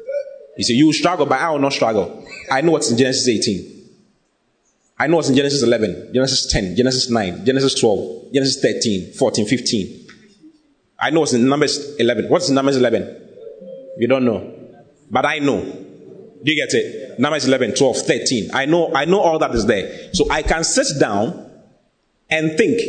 You 0.59 0.65
say, 0.65 0.75
You 0.75 0.87
will 0.87 0.93
struggle, 0.93 1.25
but 1.25 1.41
I 1.41 1.51
will 1.51 1.59
not 1.59 1.73
struggle. 1.73 2.23
I 2.51 2.61
know 2.61 2.73
what's 2.73 2.91
in 2.91 2.99
Genesis 2.99 3.27
18. 3.27 3.71
I 4.99 5.07
know 5.07 5.16
what's 5.16 5.31
in 5.31 5.35
Genesis 5.37 5.62
11, 5.62 6.12
Genesis 6.15 6.53
10, 6.53 6.77
Genesis 6.77 7.11
9, 7.11 7.47
Genesis 7.47 7.81
12, 7.81 8.33
Genesis 8.33 8.62
13, 8.62 9.15
14, 9.15 9.47
15. 9.47 10.03
I 11.05 11.10
know 11.10 11.24
it's 11.24 11.35
in 11.35 11.47
Numbers 11.47 11.97
11. 11.97 12.31
What's 12.31 12.48
in 12.48 12.55
Numbers 12.55 12.78
11? 12.78 13.28
You 13.98 14.09
don't 14.09 14.24
know. 14.24 14.55
But 15.10 15.26
I 15.26 15.39
know. 15.39 15.60
Do 15.60 16.51
you 16.51 16.56
get 16.56 16.72
it? 16.72 17.18
Numbers 17.18 17.47
11, 17.47 17.74
12, 17.74 17.97
13. 17.98 18.51
I 18.55 18.64
know, 18.64 18.90
I 18.94 19.05
know 19.05 19.20
all 19.20 19.39
that 19.39 19.55
is 19.55 19.66
there. 19.66 20.14
So 20.14 20.31
I 20.31 20.40
can 20.40 20.64
sit 20.64 20.86
down 20.98 21.51
and 22.31 22.56
think. 22.56 22.81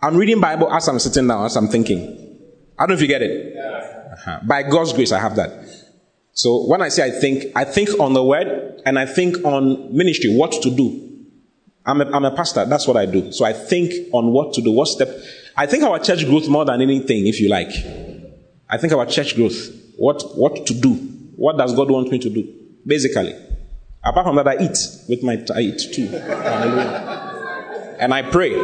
I'm 0.00 0.16
reading 0.16 0.40
Bible 0.40 0.72
as 0.72 0.86
I'm 0.86 1.00
sitting 1.00 1.26
down, 1.26 1.44
as 1.44 1.56
I'm 1.56 1.66
thinking. 1.66 2.38
I 2.78 2.82
don't 2.82 2.90
know 2.90 2.94
if 2.94 3.02
you 3.02 3.08
get 3.08 3.22
it. 3.22 3.56
Uh-huh. 3.56 4.40
By 4.44 4.62
God's 4.62 4.92
grace, 4.92 5.10
I 5.10 5.18
have 5.18 5.34
that. 5.34 5.66
So 6.34 6.68
when 6.68 6.82
I 6.82 6.88
say 6.88 7.04
I 7.04 7.10
think, 7.10 7.46
I 7.56 7.64
think 7.64 7.98
on 7.98 8.12
the 8.12 8.22
word 8.22 8.80
and 8.86 8.96
I 8.96 9.06
think 9.06 9.44
on 9.44 9.96
ministry, 9.96 10.36
what 10.36 10.52
to 10.52 10.70
do. 10.70 11.26
I'm 11.84 12.00
a, 12.00 12.04
I'm 12.12 12.24
a 12.24 12.36
pastor. 12.36 12.64
That's 12.64 12.86
what 12.86 12.96
I 12.96 13.06
do. 13.06 13.32
So 13.32 13.44
I 13.44 13.52
think 13.52 13.92
on 14.12 14.32
what 14.32 14.52
to 14.54 14.62
do, 14.62 14.70
what 14.70 14.86
step. 14.86 15.08
I 15.56 15.66
think 15.66 15.84
our 15.84 15.98
church 15.98 16.24
growth 16.26 16.48
more 16.48 16.64
than 16.64 16.80
anything, 16.80 17.26
if 17.26 17.40
you 17.40 17.48
like. 17.48 17.70
I 18.68 18.78
think 18.78 18.92
our 18.92 19.06
church 19.06 19.36
growth, 19.36 19.68
what, 19.96 20.22
what 20.36 20.66
to 20.66 20.74
do. 20.74 20.94
What 21.36 21.58
does 21.58 21.74
God 21.74 21.90
want 21.90 22.10
me 22.10 22.18
to 22.18 22.30
do? 22.30 22.52
Basically. 22.86 23.34
Apart 24.04 24.26
from 24.26 24.36
that, 24.36 24.48
I 24.48 24.56
eat 24.58 24.78
with 25.08 25.22
my, 25.22 25.44
I 25.54 25.60
eat 25.60 25.92
too. 25.92 26.06
Hallelujah. 26.08 27.96
And 28.00 28.14
I 28.14 28.22
pray. 28.22 28.54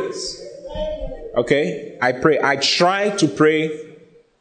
Okay? 1.36 1.98
I 2.00 2.12
pray. 2.12 2.40
I 2.42 2.56
try 2.56 3.10
to 3.10 3.28
pray 3.28 3.94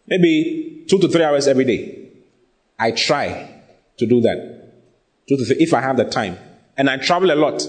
maybe 0.07 0.85
two 0.87 0.97
to 0.99 1.07
three 1.07 1.23
hours 1.23 1.47
every 1.47 1.65
day. 1.65 2.09
I 2.79 2.91
try 2.91 3.61
to 3.97 4.05
do 4.05 4.21
that. 4.21 4.73
Two 5.27 5.37
to 5.37 5.45
three, 5.45 5.57
if 5.59 5.73
I 5.73 5.81
have 5.81 5.97
the 5.97 6.05
time. 6.05 6.37
And 6.77 6.89
I 6.89 6.97
travel 6.97 7.31
a 7.31 7.35
lot. 7.35 7.61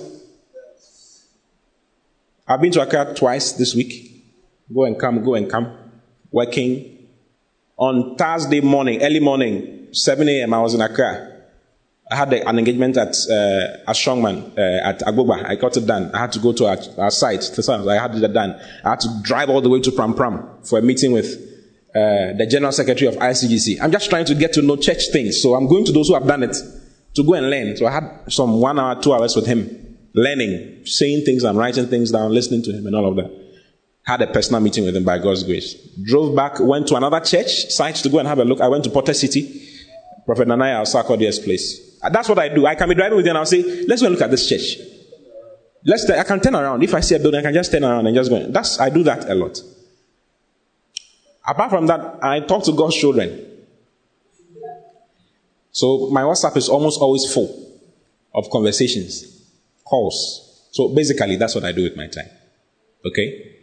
I've 2.46 2.60
been 2.60 2.72
to 2.72 2.82
Accra 2.82 3.14
twice 3.14 3.52
this 3.52 3.74
week. 3.74 4.17
Go 4.72 4.84
and 4.84 4.98
come, 4.98 5.24
go 5.24 5.34
and 5.34 5.50
come. 5.50 5.76
Working. 6.30 7.08
On 7.76 8.16
Thursday 8.16 8.60
morning, 8.60 9.02
early 9.02 9.20
morning, 9.20 9.88
7 9.92 10.28
a.m., 10.28 10.52
I 10.52 10.60
was 10.60 10.74
in 10.74 10.80
Accra. 10.80 11.38
I 12.10 12.16
had 12.16 12.32
an 12.32 12.58
engagement 12.58 12.96
at 12.96 13.08
uh, 13.08 13.82
a 13.86 13.92
strongman 13.92 14.56
uh, 14.58 14.88
at 14.88 15.00
Agbogba. 15.00 15.44
I 15.44 15.56
got 15.56 15.76
it 15.76 15.86
done. 15.86 16.10
I 16.14 16.18
had 16.18 16.32
to 16.32 16.38
go 16.38 16.52
to 16.54 16.66
our, 16.66 16.78
our 16.98 17.10
site. 17.10 17.44
I 17.68 17.94
had 17.96 18.14
it 18.14 18.32
done. 18.32 18.58
I 18.84 18.90
had 18.90 19.00
to 19.00 19.08
drive 19.22 19.50
all 19.50 19.60
the 19.60 19.68
way 19.68 19.80
to 19.80 19.90
Prampram 19.90 20.66
for 20.66 20.78
a 20.78 20.82
meeting 20.82 21.12
with 21.12 21.34
uh, 21.94 22.32
the 22.36 22.46
general 22.50 22.72
secretary 22.72 23.08
of 23.08 23.14
ICGC. 23.16 23.80
I'm 23.82 23.92
just 23.92 24.08
trying 24.08 24.24
to 24.26 24.34
get 24.34 24.54
to 24.54 24.62
know 24.62 24.76
church 24.76 25.10
things. 25.12 25.42
So 25.42 25.54
I'm 25.54 25.68
going 25.68 25.84
to 25.84 25.92
those 25.92 26.08
who 26.08 26.14
have 26.14 26.26
done 26.26 26.42
it 26.42 26.56
to 27.14 27.24
go 27.24 27.34
and 27.34 27.50
learn. 27.50 27.76
So 27.76 27.86
I 27.86 27.92
had 27.92 28.24
some 28.28 28.60
one 28.60 28.78
hour, 28.78 29.00
two 29.00 29.12
hours 29.12 29.36
with 29.36 29.46
him, 29.46 29.98
learning, 30.14 30.86
saying 30.86 31.24
things 31.26 31.44
and 31.44 31.58
writing 31.58 31.86
things 31.86 32.10
down, 32.10 32.32
listening 32.32 32.62
to 32.64 32.72
him 32.72 32.86
and 32.86 32.96
all 32.96 33.06
of 33.08 33.16
that. 33.16 33.47
Had 34.08 34.22
a 34.22 34.26
personal 34.26 34.62
meeting 34.62 34.86
with 34.86 34.96
him 34.96 35.04
by 35.04 35.18
God's 35.18 35.42
grace. 35.42 35.74
Drove 36.02 36.34
back, 36.34 36.58
went 36.60 36.88
to 36.88 36.96
another 36.96 37.20
church 37.20 37.66
site 37.68 37.96
to 37.96 38.08
go 38.08 38.18
and 38.18 38.26
have 38.26 38.38
a 38.38 38.44
look. 38.46 38.58
I 38.58 38.68
went 38.68 38.84
to 38.84 38.90
Potter 38.90 39.12
City, 39.12 39.68
Prophet 40.24 40.48
Nana 40.48 40.64
Yaw 40.64 40.84
Sarkodie's 40.84 41.38
place. 41.38 41.98
Uh, 42.02 42.08
that's 42.08 42.26
what 42.26 42.38
I 42.38 42.48
do. 42.48 42.64
I 42.64 42.74
can 42.74 42.88
be 42.88 42.94
driving 42.94 43.16
with 43.16 43.26
you 43.26 43.32
and 43.32 43.36
I'll 43.36 43.44
say, 43.44 43.84
let's 43.86 44.00
go 44.00 44.06
and 44.06 44.14
look 44.14 44.22
at 44.22 44.30
this 44.30 44.48
church. 44.48 44.78
Let's, 45.84 46.08
I 46.08 46.24
can 46.24 46.40
turn 46.40 46.54
around. 46.54 46.82
If 46.82 46.94
I 46.94 47.00
see 47.00 47.16
a 47.16 47.18
building, 47.18 47.40
I 47.40 47.42
can 47.42 47.52
just 47.52 47.70
turn 47.70 47.84
around 47.84 48.06
and 48.06 48.16
just 48.16 48.30
go. 48.30 48.46
That's, 48.50 48.80
I 48.80 48.88
do 48.88 49.02
that 49.02 49.28
a 49.28 49.34
lot. 49.34 49.58
Apart 51.46 51.68
from 51.68 51.86
that, 51.88 52.24
I 52.24 52.40
talk 52.40 52.64
to 52.64 52.72
God's 52.72 52.96
children. 52.96 53.46
So 55.70 56.08
my 56.10 56.22
WhatsApp 56.22 56.56
is 56.56 56.70
almost 56.70 56.98
always 56.98 57.30
full 57.30 57.78
of 58.34 58.48
conversations, 58.48 59.44
calls. 59.84 60.66
So 60.72 60.88
basically, 60.94 61.36
that's 61.36 61.54
what 61.54 61.64
I 61.64 61.72
do 61.72 61.82
with 61.82 61.94
my 61.94 62.06
time. 62.06 62.30
Okay? 63.04 63.56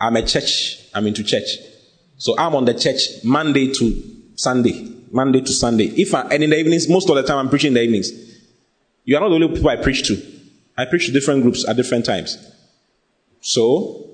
I'm 0.00 0.16
a 0.16 0.22
church. 0.22 0.88
I'm 0.94 1.06
into 1.06 1.22
church. 1.22 1.48
So 2.16 2.36
I'm 2.38 2.54
on 2.54 2.64
the 2.64 2.74
church 2.74 3.00
Monday 3.24 3.72
to 3.72 4.02
Sunday. 4.34 4.94
Monday 5.10 5.40
to 5.40 5.52
Sunday. 5.52 5.84
If 5.84 6.14
I, 6.14 6.22
and 6.22 6.42
in 6.42 6.50
the 6.50 6.58
evenings, 6.58 6.88
most 6.88 7.08
of 7.08 7.16
the 7.16 7.22
time 7.22 7.38
I'm 7.38 7.48
preaching 7.48 7.68
in 7.68 7.74
the 7.74 7.82
evenings. 7.82 8.10
You 9.04 9.16
are 9.16 9.20
not 9.20 9.30
the 9.30 9.36
only 9.36 9.48
people 9.48 9.70
I 9.70 9.76
preach 9.76 10.06
to. 10.08 10.22
I 10.76 10.84
preach 10.84 11.06
to 11.06 11.12
different 11.12 11.42
groups 11.42 11.66
at 11.66 11.76
different 11.76 12.04
times. 12.04 12.36
So, 13.40 14.10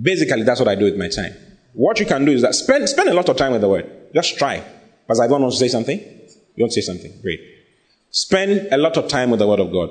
basically, 0.00 0.42
that's 0.42 0.58
what 0.58 0.68
I 0.68 0.74
do 0.74 0.84
with 0.84 0.96
my 0.96 1.08
time. 1.08 1.34
What 1.74 2.00
you 2.00 2.06
can 2.06 2.24
do 2.24 2.32
is 2.32 2.42
that 2.42 2.54
spend, 2.54 2.88
spend 2.88 3.08
a 3.08 3.14
lot 3.14 3.28
of 3.28 3.36
time 3.36 3.52
with 3.52 3.60
the 3.60 3.68
word. 3.68 3.90
Just 4.14 4.38
try. 4.38 4.64
Because 5.06 5.20
I 5.20 5.26
don't 5.26 5.42
want 5.42 5.52
to 5.52 5.58
say 5.58 5.68
something. 5.68 5.98
You 5.98 6.62
want 6.62 6.72
to 6.72 6.80
say 6.80 6.86
something? 6.86 7.20
Great. 7.22 7.40
Spend 8.10 8.72
a 8.72 8.76
lot 8.76 8.96
of 8.96 9.08
time 9.08 9.30
with 9.30 9.40
the 9.40 9.46
word 9.46 9.60
of 9.60 9.72
God. 9.72 9.90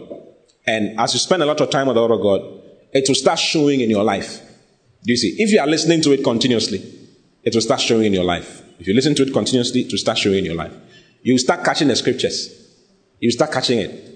And 0.66 1.00
as 1.00 1.14
you 1.14 1.20
spend 1.20 1.44
a 1.44 1.46
lot 1.46 1.60
of 1.60 1.70
time 1.70 1.88
with 1.88 1.96
the 1.96 2.02
word 2.02 2.12
of 2.12 2.22
God, 2.22 2.42
it 2.94 3.06
will 3.08 3.16
start 3.16 3.40
showing 3.40 3.82
in 3.82 3.90
your 3.90 4.04
life. 4.04 4.42
Do 5.04 5.12
you 5.12 5.18
see? 5.18 5.36
If 5.38 5.52
you 5.52 5.60
are 5.60 5.68
listening 5.68 6.02
to 6.02 6.12
it 6.12 6.24
continuously, 6.24 6.80
it 7.44 7.54
will 7.54 7.62
start 7.62 7.82
showing 7.82 8.06
in 8.06 8.14
your 8.14 8.24
life. 8.24 8.62
If 8.80 8.88
you 8.88 8.94
listen 8.94 9.16
to 9.16 9.24
it 9.24 9.34
continuously, 9.34 9.84
to 9.86 9.98
start 9.98 10.18
showing 10.18 10.40
in 10.40 10.46
your 10.46 10.56
life. 10.56 10.74
You 11.24 11.34
will 11.34 11.40
start 11.40 11.64
catching 11.64 11.88
the 11.88 11.96
scriptures. 11.96 12.50
You 13.20 13.28
will 13.28 13.34
start 13.34 13.52
catching 13.52 13.80
it. 13.80 14.12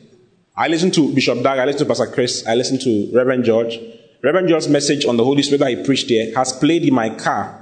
I 0.57 0.67
listen 0.67 0.91
to 0.91 1.13
Bishop 1.13 1.43
Dag, 1.43 1.59
I 1.59 1.65
listen 1.65 1.79
to 1.79 1.85
Pastor 1.85 2.07
Chris, 2.07 2.45
I 2.47 2.55
listen 2.55 2.79
to 2.79 3.11
Reverend 3.13 3.43
George. 3.43 3.77
Reverend 4.23 4.47
George's 4.47 4.69
message 4.69 5.05
on 5.05 5.17
the 5.17 5.23
Holy 5.23 5.43
Spirit 5.43 5.59
that 5.59 5.69
he 5.69 5.83
preached 5.83 6.07
here 6.07 6.33
has 6.35 6.53
played 6.53 6.83
in 6.83 6.93
my 6.93 7.09
car 7.09 7.61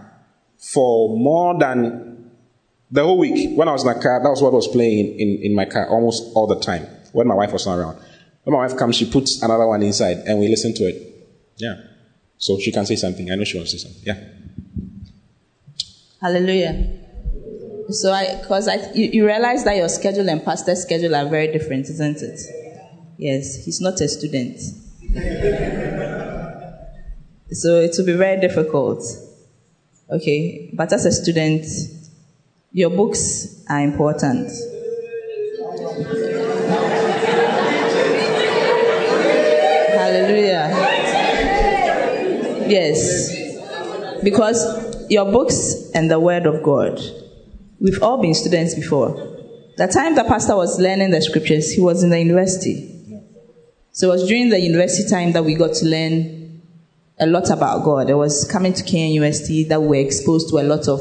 for 0.57 1.17
more 1.17 1.57
than 1.59 2.31
the 2.91 3.03
whole 3.03 3.17
week. 3.17 3.57
When 3.57 3.67
I 3.67 3.71
was 3.71 3.83
in 3.83 3.93
the 3.93 3.99
car, 3.99 4.21
that 4.21 4.29
was 4.29 4.41
what 4.41 4.53
was 4.53 4.67
playing 4.67 5.19
in, 5.19 5.39
in 5.41 5.55
my 5.55 5.65
car 5.65 5.89
almost 5.89 6.23
all 6.35 6.47
the 6.47 6.59
time 6.59 6.85
when 7.11 7.27
my 7.27 7.35
wife 7.35 7.51
was 7.51 7.65
not 7.65 7.79
around. 7.79 7.97
When 8.43 8.53
my 8.53 8.67
wife 8.67 8.77
comes, 8.77 8.95
she 8.95 9.09
puts 9.09 9.41
another 9.41 9.67
one 9.67 9.81
inside 9.81 10.17
and 10.25 10.39
we 10.39 10.47
listen 10.47 10.73
to 10.75 10.83
it. 10.83 11.27
Yeah. 11.57 11.75
So 12.43 12.59
she 12.59 12.73
can 12.73 12.85
say 12.85 12.97
something. 12.97 13.31
I 13.31 13.35
know 13.35 13.45
she 13.45 13.55
wants 13.55 13.71
to 13.71 13.79
say 13.79 13.87
something. 13.87 14.03
Yeah. 14.03 14.19
Hallelujah. 16.21 16.99
So 17.87 18.11
I, 18.11 18.35
because 18.41 18.67
I, 18.67 18.91
you, 18.91 19.05
you 19.13 19.25
realize 19.25 19.63
that 19.63 19.77
your 19.77 19.87
schedule 19.87 20.27
and 20.27 20.43
pastor's 20.43 20.81
schedule 20.81 21.15
are 21.15 21.25
very 21.29 21.53
different, 21.53 21.87
isn't 21.87 22.21
it? 22.21 22.41
Yes, 23.17 23.63
he's 23.63 23.79
not 23.79 24.01
a 24.01 24.09
student. 24.09 24.59
so 27.51 27.79
it 27.79 27.95
will 27.97 28.05
be 28.07 28.11
very 28.11 28.41
difficult. 28.41 29.01
Okay, 30.09 30.69
but 30.73 30.91
as 30.91 31.05
a 31.05 31.13
student, 31.13 31.65
your 32.73 32.89
books 32.89 33.63
are 33.69 33.79
important. 33.79 34.51
Hallelujah. 39.95 41.02
Yes. 42.69 44.23
Because 44.23 45.09
your 45.09 45.31
books 45.31 45.91
and 45.93 46.09
the 46.09 46.19
Word 46.19 46.45
of 46.45 46.63
God. 46.63 46.99
We've 47.79 48.01
all 48.01 48.21
been 48.21 48.33
students 48.33 48.75
before. 48.75 49.11
The 49.75 49.87
time 49.87 50.15
the 50.15 50.23
pastor 50.23 50.55
was 50.55 50.79
learning 50.79 51.11
the 51.11 51.21
scriptures, 51.21 51.71
he 51.71 51.81
was 51.81 52.03
in 52.03 52.09
the 52.09 52.19
university. 52.19 52.89
So 53.91 54.09
it 54.09 54.11
was 54.11 54.27
during 54.27 54.49
the 54.49 54.59
university 54.59 55.09
time 55.09 55.33
that 55.33 55.43
we 55.43 55.55
got 55.55 55.73
to 55.75 55.85
learn 55.85 56.61
a 57.19 57.27
lot 57.27 57.49
about 57.49 57.83
God. 57.83 58.09
It 58.09 58.15
was 58.15 58.49
coming 58.49 58.73
to 58.73 58.83
KNUST 58.83 59.69
that 59.69 59.81
we 59.81 59.87
were 59.87 59.95
exposed 59.95 60.49
to 60.49 60.57
a 60.57 60.63
lot 60.63 60.87
of 60.87 60.99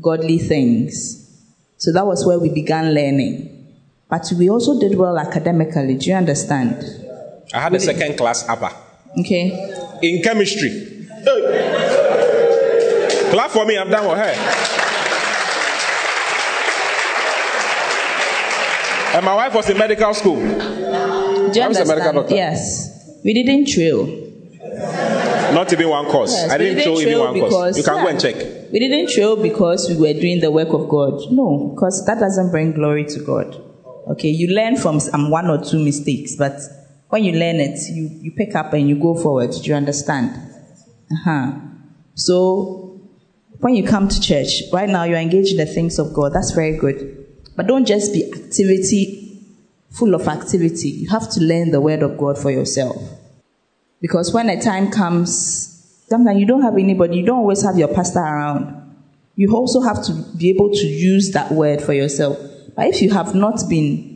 godly 0.00 0.38
things. 0.38 1.16
So 1.78 1.92
that 1.92 2.06
was 2.06 2.26
where 2.26 2.38
we 2.38 2.50
began 2.50 2.94
learning. 2.94 3.78
But 4.08 4.26
we 4.36 4.50
also 4.50 4.78
did 4.78 4.98
well 4.98 5.18
academically. 5.18 5.94
Do 5.94 6.10
you 6.10 6.16
understand? 6.16 6.84
I 7.54 7.60
had 7.60 7.74
a 7.74 7.80
second 7.80 8.18
class 8.18 8.46
upper. 8.48 8.70
Okay. 9.18 9.79
In 10.02 10.22
chemistry. 10.22 11.06
Clap 13.30 13.50
for 13.50 13.64
me, 13.66 13.78
I'm 13.78 13.90
done 13.90 14.08
with 14.08 14.18
her. 14.18 14.34
And 19.16 19.24
my 19.24 19.34
wife 19.34 19.54
was 19.54 19.68
in 19.68 19.76
medical 19.76 20.14
school. 20.14 20.36
Do 20.36 20.42
you 21.58 21.62
I 21.62 21.68
was 21.68 21.78
a 21.78 21.84
medical 21.84 22.12
doctor. 22.12 22.34
Yes. 22.34 23.18
We 23.24 23.34
didn't 23.34 23.66
trail. 23.66 24.06
Not 25.52 25.72
even 25.72 25.88
one 25.88 26.06
course. 26.06 26.32
Yes, 26.32 26.50
I 26.52 26.58
we 26.58 26.64
didn't 26.64 26.84
show 26.84 26.92
even 27.00 27.04
trail 27.12 27.20
one 27.24 27.40
course. 27.40 27.50
because- 27.50 27.78
You 27.78 27.82
can 27.84 28.02
go 28.04 28.08
and 28.08 28.20
check. 28.20 28.36
We 28.72 28.78
didn't 28.78 29.10
trail 29.10 29.34
because 29.36 29.88
we 29.90 29.96
were 29.96 30.12
doing 30.12 30.38
the 30.40 30.50
work 30.52 30.68
of 30.68 30.88
God. 30.88 31.20
No, 31.32 31.72
because 31.74 32.04
that 32.06 32.20
doesn't 32.20 32.50
bring 32.52 32.72
glory 32.72 33.04
to 33.06 33.18
God. 33.20 33.56
Okay, 34.12 34.28
you 34.28 34.54
learn 34.54 34.76
from 34.76 35.00
some 35.00 35.28
one 35.30 35.50
or 35.50 35.58
two 35.62 35.80
mistakes, 35.84 36.36
but 36.36 36.52
when 37.10 37.24
you 37.24 37.32
learn 37.32 37.56
it, 37.56 37.78
you, 37.90 38.08
you 38.22 38.32
pick 38.32 38.54
up 38.54 38.72
and 38.72 38.88
you 38.88 38.96
go 38.96 39.14
forward. 39.14 39.50
Do 39.50 39.68
you 39.68 39.74
understand? 39.74 40.30
Uh-huh. 41.12 41.52
So 42.14 43.00
when 43.58 43.74
you 43.74 43.86
come 43.86 44.08
to 44.08 44.20
church, 44.20 44.62
right 44.72 44.88
now 44.88 45.04
you're 45.04 45.18
engaged 45.18 45.52
in 45.52 45.58
the 45.58 45.66
things 45.66 45.98
of 45.98 46.14
God. 46.14 46.32
That's 46.32 46.52
very 46.52 46.76
good. 46.78 47.26
But 47.56 47.66
don't 47.66 47.84
just 47.84 48.12
be 48.12 48.32
activity, 48.32 49.44
full 49.90 50.14
of 50.14 50.28
activity. 50.28 50.88
You 50.88 51.10
have 51.10 51.28
to 51.32 51.40
learn 51.40 51.72
the 51.72 51.80
word 51.80 52.02
of 52.02 52.16
God 52.16 52.38
for 52.38 52.50
yourself. 52.50 52.96
Because 54.00 54.32
when 54.32 54.48
a 54.48 54.60
time 54.60 54.90
comes, 54.90 56.04
sometimes 56.08 56.38
you 56.38 56.46
don't 56.46 56.62
have 56.62 56.78
anybody, 56.78 57.18
you 57.18 57.26
don't 57.26 57.40
always 57.40 57.62
have 57.62 57.76
your 57.76 57.88
pastor 57.88 58.20
around. 58.20 58.76
You 59.34 59.54
also 59.54 59.80
have 59.80 60.04
to 60.04 60.12
be 60.38 60.50
able 60.50 60.70
to 60.70 60.86
use 60.86 61.32
that 61.32 61.50
word 61.50 61.82
for 61.82 61.92
yourself. 61.92 62.38
But 62.76 62.86
if 62.86 63.02
you 63.02 63.10
have 63.10 63.34
not 63.34 63.60
been, 63.68 64.09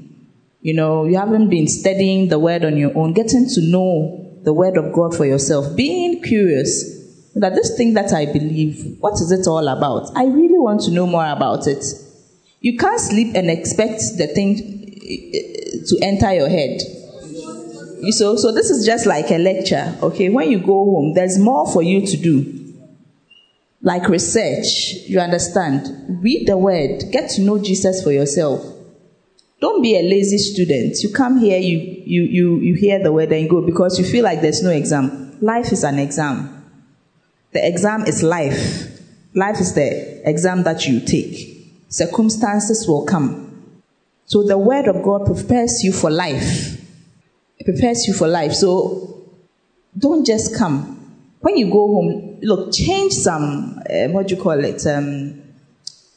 you 0.64 0.72
know, 0.72 1.04
you 1.04 1.18
haven't 1.18 1.50
been 1.50 1.68
studying 1.68 2.28
the 2.28 2.38
word 2.38 2.64
on 2.64 2.78
your 2.78 2.96
own, 2.96 3.12
getting 3.12 3.46
to 3.50 3.60
know 3.60 4.40
the 4.44 4.54
word 4.54 4.78
of 4.78 4.94
God 4.94 5.14
for 5.14 5.26
yourself, 5.26 5.76
being 5.76 6.22
curious 6.22 7.30
that 7.34 7.54
this 7.54 7.76
thing 7.76 7.92
that 7.94 8.14
I 8.14 8.24
believe, 8.24 8.96
what 8.98 9.12
is 9.20 9.30
it 9.30 9.46
all 9.46 9.68
about? 9.68 10.10
I 10.16 10.24
really 10.24 10.58
want 10.58 10.80
to 10.84 10.90
know 10.90 11.06
more 11.06 11.28
about 11.28 11.66
it. 11.66 11.84
You 12.62 12.78
can't 12.78 12.98
sleep 12.98 13.34
and 13.34 13.50
expect 13.50 14.00
the 14.16 14.26
thing 14.26 14.56
eh, 14.56 15.84
to 15.86 15.98
enter 16.00 16.32
your 16.32 16.48
head. 16.48 16.80
So 18.12 18.36
so 18.36 18.50
this 18.50 18.70
is 18.70 18.86
just 18.86 19.04
like 19.04 19.30
a 19.30 19.36
lecture, 19.36 19.94
okay? 20.02 20.30
When 20.30 20.50
you 20.50 20.60
go 20.60 20.82
home, 20.86 21.12
there's 21.12 21.38
more 21.38 21.70
for 21.70 21.82
you 21.82 22.06
to 22.06 22.16
do. 22.16 22.74
Like 23.82 24.08
research, 24.08 24.94
you 25.08 25.20
understand? 25.20 26.22
Read 26.22 26.48
the 26.48 26.56
word, 26.56 27.12
get 27.12 27.28
to 27.32 27.42
know 27.42 27.58
Jesus 27.58 28.02
for 28.02 28.12
yourself. 28.12 28.73
Don't 29.64 29.80
be 29.80 29.96
a 29.98 30.02
lazy 30.02 30.36
student. 30.36 31.02
You 31.02 31.08
come 31.08 31.38
here, 31.38 31.58
you 31.58 31.78
you 32.04 32.22
you 32.24 32.56
you 32.60 32.74
hear 32.74 33.02
the 33.02 33.10
word 33.10 33.32
and 33.32 33.48
go 33.48 33.62
because 33.62 33.98
you 33.98 34.04
feel 34.04 34.22
like 34.22 34.42
there's 34.42 34.62
no 34.62 34.68
exam. 34.68 35.38
Life 35.40 35.72
is 35.72 35.84
an 35.84 35.98
exam. 35.98 36.70
The 37.52 37.66
exam 37.66 38.02
is 38.02 38.22
life. 38.22 39.00
Life 39.34 39.60
is 39.62 39.72
the 39.72 40.28
exam 40.28 40.64
that 40.64 40.86
you 40.86 41.00
take. 41.00 41.82
Circumstances 41.88 42.86
will 42.86 43.06
come. 43.06 43.80
So 44.26 44.42
the 44.42 44.58
word 44.58 44.86
of 44.86 45.02
God 45.02 45.24
prepares 45.24 45.82
you 45.82 45.94
for 45.94 46.10
life. 46.10 46.78
It 47.56 47.64
prepares 47.64 48.06
you 48.06 48.12
for 48.12 48.28
life. 48.28 48.52
So 48.52 49.30
don't 49.96 50.26
just 50.26 50.54
come. 50.54 51.24
When 51.40 51.56
you 51.56 51.70
go 51.70 51.86
home, 51.86 52.38
look, 52.42 52.70
change 52.74 53.14
some, 53.14 53.78
uh, 53.88 54.08
what 54.08 54.28
do 54.28 54.34
you 54.36 54.42
call 54.42 54.62
it, 54.62 54.86
um, 54.86 55.42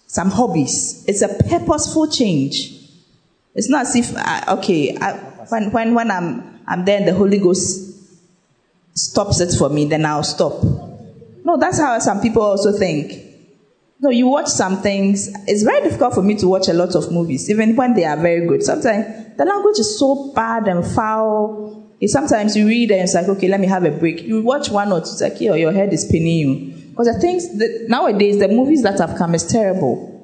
some 0.05 0.31
hobbies. 0.31 1.05
It's 1.07 1.21
a 1.21 1.29
purposeful 1.29 2.11
change. 2.11 2.76
It's 3.57 3.69
not 3.69 3.87
as 3.87 3.95
if, 3.95 4.15
I, 4.15 4.43
okay, 4.59 4.95
I, 4.95 5.13
when, 5.49 5.71
when, 5.71 5.95
when 5.95 6.11
I'm, 6.11 6.61
I'm 6.67 6.85
there 6.85 7.03
the 7.03 7.13
Holy 7.13 7.39
Ghost 7.39 7.85
stops 8.93 9.39
it 9.39 9.57
for 9.57 9.67
me, 9.69 9.85
then 9.85 10.05
I'll 10.05 10.23
stop. 10.23 10.63
No, 11.43 11.57
that's 11.59 11.79
how 11.79 11.97
some 11.97 12.21
people 12.21 12.43
also 12.43 12.71
think. 12.71 13.13
No, 13.99 14.11
you 14.11 14.27
watch 14.27 14.47
some 14.47 14.83
things. 14.83 15.29
It's 15.47 15.63
very 15.63 15.81
difficult 15.81 16.13
for 16.13 16.21
me 16.21 16.35
to 16.35 16.47
watch 16.47 16.67
a 16.67 16.73
lot 16.73 16.93
of 16.93 17.11
movies, 17.11 17.49
even 17.49 17.75
when 17.75 17.95
they 17.95 18.05
are 18.05 18.15
very 18.15 18.45
good. 18.45 18.61
Sometimes 18.61 19.35
the 19.37 19.45
language 19.45 19.79
is 19.79 19.97
so 19.97 20.31
bad 20.35 20.67
and 20.67 20.85
foul. 20.85 21.97
Sometimes 22.05 22.55
you 22.55 22.67
read 22.67 22.91
and 22.91 23.01
it's 23.01 23.15
like, 23.15 23.27
okay, 23.27 23.47
let 23.47 23.59
me 23.59 23.65
have 23.65 23.85
a 23.85 23.91
break. 23.91 24.21
You 24.21 24.43
watch 24.43 24.69
one 24.69 24.91
or 24.91 24.99
two, 24.99 25.07
it's 25.09 25.21
like, 25.21 25.41
your 25.41 25.71
head 25.71 25.91
is 25.93 26.05
pinning 26.05 26.37
you. 26.37 26.73
Because 26.91 27.07
the 27.07 27.19
things 27.19 27.57
that 27.57 27.85
nowadays, 27.89 28.37
the 28.37 28.49
movies 28.49 28.83
that 28.83 28.99
have 28.99 29.17
come 29.17 29.33
is 29.33 29.47
terrible. 29.47 30.16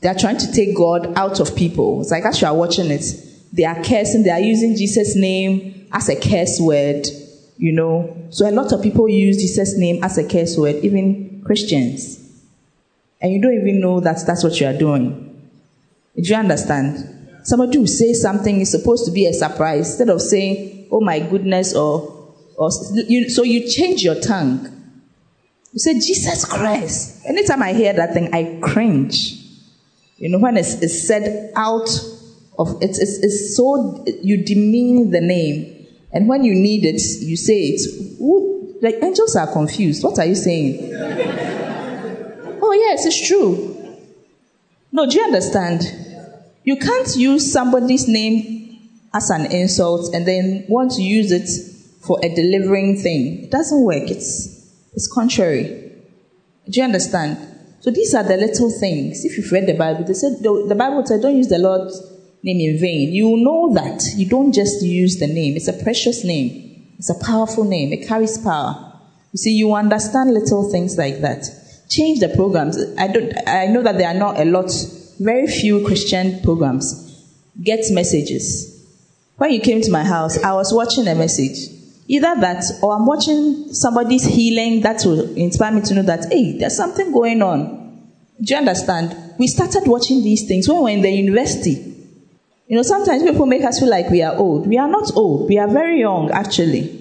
They 0.00 0.08
are 0.08 0.14
trying 0.14 0.38
to 0.38 0.52
take 0.52 0.76
God 0.76 1.16
out 1.16 1.40
of 1.40 1.56
people. 1.56 2.00
It's 2.00 2.10
like 2.10 2.24
as 2.24 2.40
you 2.40 2.46
are 2.46 2.54
watching 2.54 2.90
it, 2.90 3.02
they 3.52 3.64
are 3.64 3.82
cursing, 3.82 4.22
they 4.22 4.30
are 4.30 4.40
using 4.40 4.76
Jesus' 4.76 5.16
name 5.16 5.88
as 5.92 6.08
a 6.08 6.16
curse 6.16 6.60
word, 6.60 7.06
you 7.56 7.72
know. 7.72 8.16
So 8.30 8.48
a 8.48 8.52
lot 8.52 8.72
of 8.72 8.82
people 8.82 9.08
use 9.08 9.38
Jesus' 9.38 9.76
name 9.76 10.04
as 10.04 10.18
a 10.18 10.28
curse 10.28 10.56
word, 10.56 10.76
even 10.76 11.42
Christians. 11.44 12.16
And 13.20 13.32
you 13.32 13.40
don't 13.40 13.54
even 13.54 13.80
know 13.80 14.00
that 14.00 14.24
that's 14.26 14.44
what 14.44 14.60
you 14.60 14.66
are 14.66 14.78
doing. 14.78 15.24
Do 16.16 16.22
you 16.22 16.36
understand? 16.36 17.16
Somebody 17.44 17.78
will 17.78 17.86
say 17.86 18.12
something 18.12 18.60
is 18.60 18.70
supposed 18.70 19.06
to 19.06 19.10
be 19.10 19.26
a 19.26 19.32
surprise 19.32 19.88
instead 19.88 20.10
of 20.10 20.20
saying, 20.20 20.88
"Oh 20.92 21.00
my 21.00 21.18
goodness," 21.20 21.74
or, 21.74 22.34
or 22.56 22.70
you, 22.92 23.30
so 23.30 23.42
you 23.42 23.68
change 23.68 24.02
your 24.02 24.20
tongue. 24.20 24.68
You 25.72 25.78
say, 25.78 25.94
"Jesus 25.94 26.44
Christ." 26.44 27.24
Anytime 27.24 27.62
I 27.62 27.72
hear 27.72 27.92
that 27.92 28.12
thing, 28.12 28.34
I 28.34 28.58
cringe. 28.62 29.37
You 30.18 30.28
know 30.28 30.38
when 30.38 30.56
it's, 30.56 30.74
it's 30.82 31.06
said 31.06 31.52
out 31.54 31.88
of 32.58 32.76
it's, 32.82 32.98
it's, 32.98 33.18
it's 33.22 33.56
so 33.56 34.04
you 34.22 34.44
demean 34.44 35.10
the 35.10 35.20
name, 35.20 35.86
and 36.12 36.28
when 36.28 36.44
you 36.44 36.54
need 36.54 36.84
it, 36.84 37.00
you 37.20 37.36
say 37.36 37.54
it. 37.54 38.20
Ooh, 38.20 38.76
like 38.82 38.96
angels 39.02 39.36
are 39.36 39.46
confused. 39.52 40.02
What 40.02 40.18
are 40.18 40.26
you 40.26 40.34
saying? 40.34 40.92
oh 42.62 42.72
yes, 42.72 43.06
it's 43.06 43.26
true. 43.26 43.76
No, 44.90 45.08
do 45.08 45.18
you 45.18 45.24
understand? 45.24 45.82
You 46.64 46.76
can't 46.76 47.16
use 47.16 47.52
somebody's 47.52 48.08
name 48.08 48.58
as 49.14 49.30
an 49.30 49.52
insult 49.52 50.14
and 50.14 50.26
then 50.26 50.64
want 50.68 50.92
to 50.92 51.02
use 51.02 51.30
it 51.30 51.48
for 52.00 52.18
a 52.22 52.34
delivering 52.34 52.96
thing. 52.96 53.44
It 53.44 53.50
doesn't 53.50 53.82
work. 53.82 54.10
It's, 54.10 54.68
it's 54.94 55.10
contrary. 55.12 55.92
Do 56.68 56.80
you 56.80 56.84
understand? 56.84 57.57
So 57.80 57.90
these 57.90 58.14
are 58.14 58.24
the 58.24 58.36
little 58.36 58.70
things. 58.70 59.24
If 59.24 59.36
you've 59.36 59.50
read 59.52 59.66
the 59.66 59.74
Bible, 59.74 60.04
they 60.04 60.14
said 60.14 60.38
the, 60.42 60.66
the 60.68 60.74
Bible 60.74 61.04
said 61.06 61.22
don't 61.22 61.36
use 61.36 61.48
the 61.48 61.58
Lord's 61.58 62.00
name 62.42 62.60
in 62.60 62.80
vain. 62.80 63.12
You 63.12 63.36
know 63.36 63.72
that 63.74 64.02
you 64.16 64.28
don't 64.28 64.52
just 64.52 64.82
use 64.82 65.18
the 65.18 65.26
name. 65.26 65.56
It's 65.56 65.68
a 65.68 65.72
precious 65.72 66.24
name. 66.24 66.94
It's 66.98 67.10
a 67.10 67.24
powerful 67.24 67.64
name. 67.64 67.92
It 67.92 68.06
carries 68.06 68.38
power. 68.38 68.92
You 69.32 69.38
see, 69.38 69.52
you 69.52 69.72
understand 69.74 70.34
little 70.34 70.70
things 70.70 70.98
like 70.98 71.20
that. 71.20 71.44
Change 71.88 72.20
the 72.20 72.28
programs. 72.28 72.76
I 72.98 73.08
don't. 73.08 73.32
I 73.46 73.66
know 73.66 73.82
that 73.82 73.98
there 73.98 74.08
are 74.08 74.18
not 74.18 74.38
a 74.40 74.44
lot 74.44 74.70
very 75.20 75.46
few 75.46 75.84
Christian 75.86 76.40
programs 76.42 77.08
get 77.62 77.80
messages. 77.90 78.74
When 79.36 79.52
you 79.52 79.60
came 79.60 79.80
to 79.82 79.90
my 79.90 80.04
house, 80.04 80.42
I 80.42 80.52
was 80.52 80.72
watching 80.72 81.08
a 81.08 81.14
message. 81.14 81.77
Either 82.08 82.34
that 82.40 82.64
or 82.82 82.96
I'm 82.96 83.06
watching 83.06 83.72
somebody's 83.72 84.24
healing 84.24 84.80
that 84.80 85.02
will 85.04 85.36
inspire 85.36 85.72
me 85.72 85.82
to 85.82 85.94
know 85.94 86.02
that, 86.02 86.32
hey, 86.32 86.58
there's 86.58 86.76
something 86.76 87.12
going 87.12 87.42
on. 87.42 88.08
Do 88.40 88.54
you 88.54 88.56
understand? 88.56 89.34
We 89.38 89.46
started 89.46 89.82
watching 89.86 90.24
these 90.24 90.48
things 90.48 90.68
when 90.68 90.78
we 90.78 90.82
were 90.82 90.88
in 90.88 91.02
the 91.02 91.10
university. 91.10 91.84
You 92.66 92.76
know, 92.76 92.82
sometimes 92.82 93.22
people 93.22 93.46
make 93.46 93.62
us 93.62 93.78
feel 93.78 93.90
like 93.90 94.10
we 94.10 94.22
are 94.22 94.34
old. 94.34 94.66
We 94.66 94.78
are 94.78 94.88
not 94.88 95.14
old. 95.14 95.48
We 95.48 95.58
are 95.58 95.68
very 95.68 96.00
young, 96.00 96.30
actually. 96.30 96.94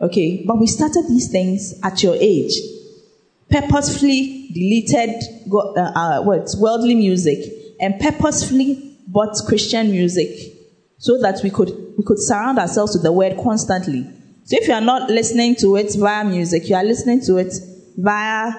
Okay, 0.00 0.44
but 0.46 0.58
we 0.58 0.66
started 0.66 1.04
these 1.08 1.30
things 1.30 1.78
at 1.82 2.02
your 2.02 2.16
age 2.18 2.52
purposefully 3.50 4.48
deleted 4.52 5.22
uh, 5.52 5.80
uh, 5.80 6.22
what, 6.22 6.48
worldly 6.58 6.94
music 6.94 7.38
and 7.80 7.98
purposefully 8.00 8.98
bought 9.06 9.36
Christian 9.46 9.90
music 9.90 10.28
so 10.98 11.18
that 11.20 11.40
we 11.42 11.50
could, 11.50 11.68
we 11.96 12.04
could 12.04 12.18
surround 12.18 12.58
ourselves 12.58 12.94
with 12.94 13.02
the 13.02 13.12
word 13.12 13.36
constantly. 13.42 14.02
So 14.44 14.56
if 14.60 14.68
you 14.68 14.74
are 14.74 14.80
not 14.80 15.10
listening 15.10 15.56
to 15.56 15.76
it 15.76 15.94
via 15.98 16.24
music, 16.24 16.68
you 16.68 16.76
are 16.76 16.84
listening 16.84 17.20
to 17.26 17.36
it 17.38 17.52
via 17.96 18.52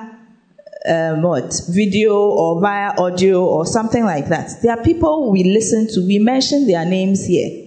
um, 0.87 1.21
what 1.21 1.53
video 1.69 2.15
or 2.15 2.61
via 2.61 2.93
audio 2.97 3.45
or 3.45 3.65
something 3.65 4.03
like 4.03 4.27
that. 4.27 4.51
There 4.61 4.77
are 4.77 4.83
people 4.83 5.31
we 5.31 5.43
listen 5.43 5.87
to. 5.93 6.05
We 6.05 6.19
mention 6.19 6.67
their 6.67 6.85
names 6.85 7.25
here. 7.25 7.65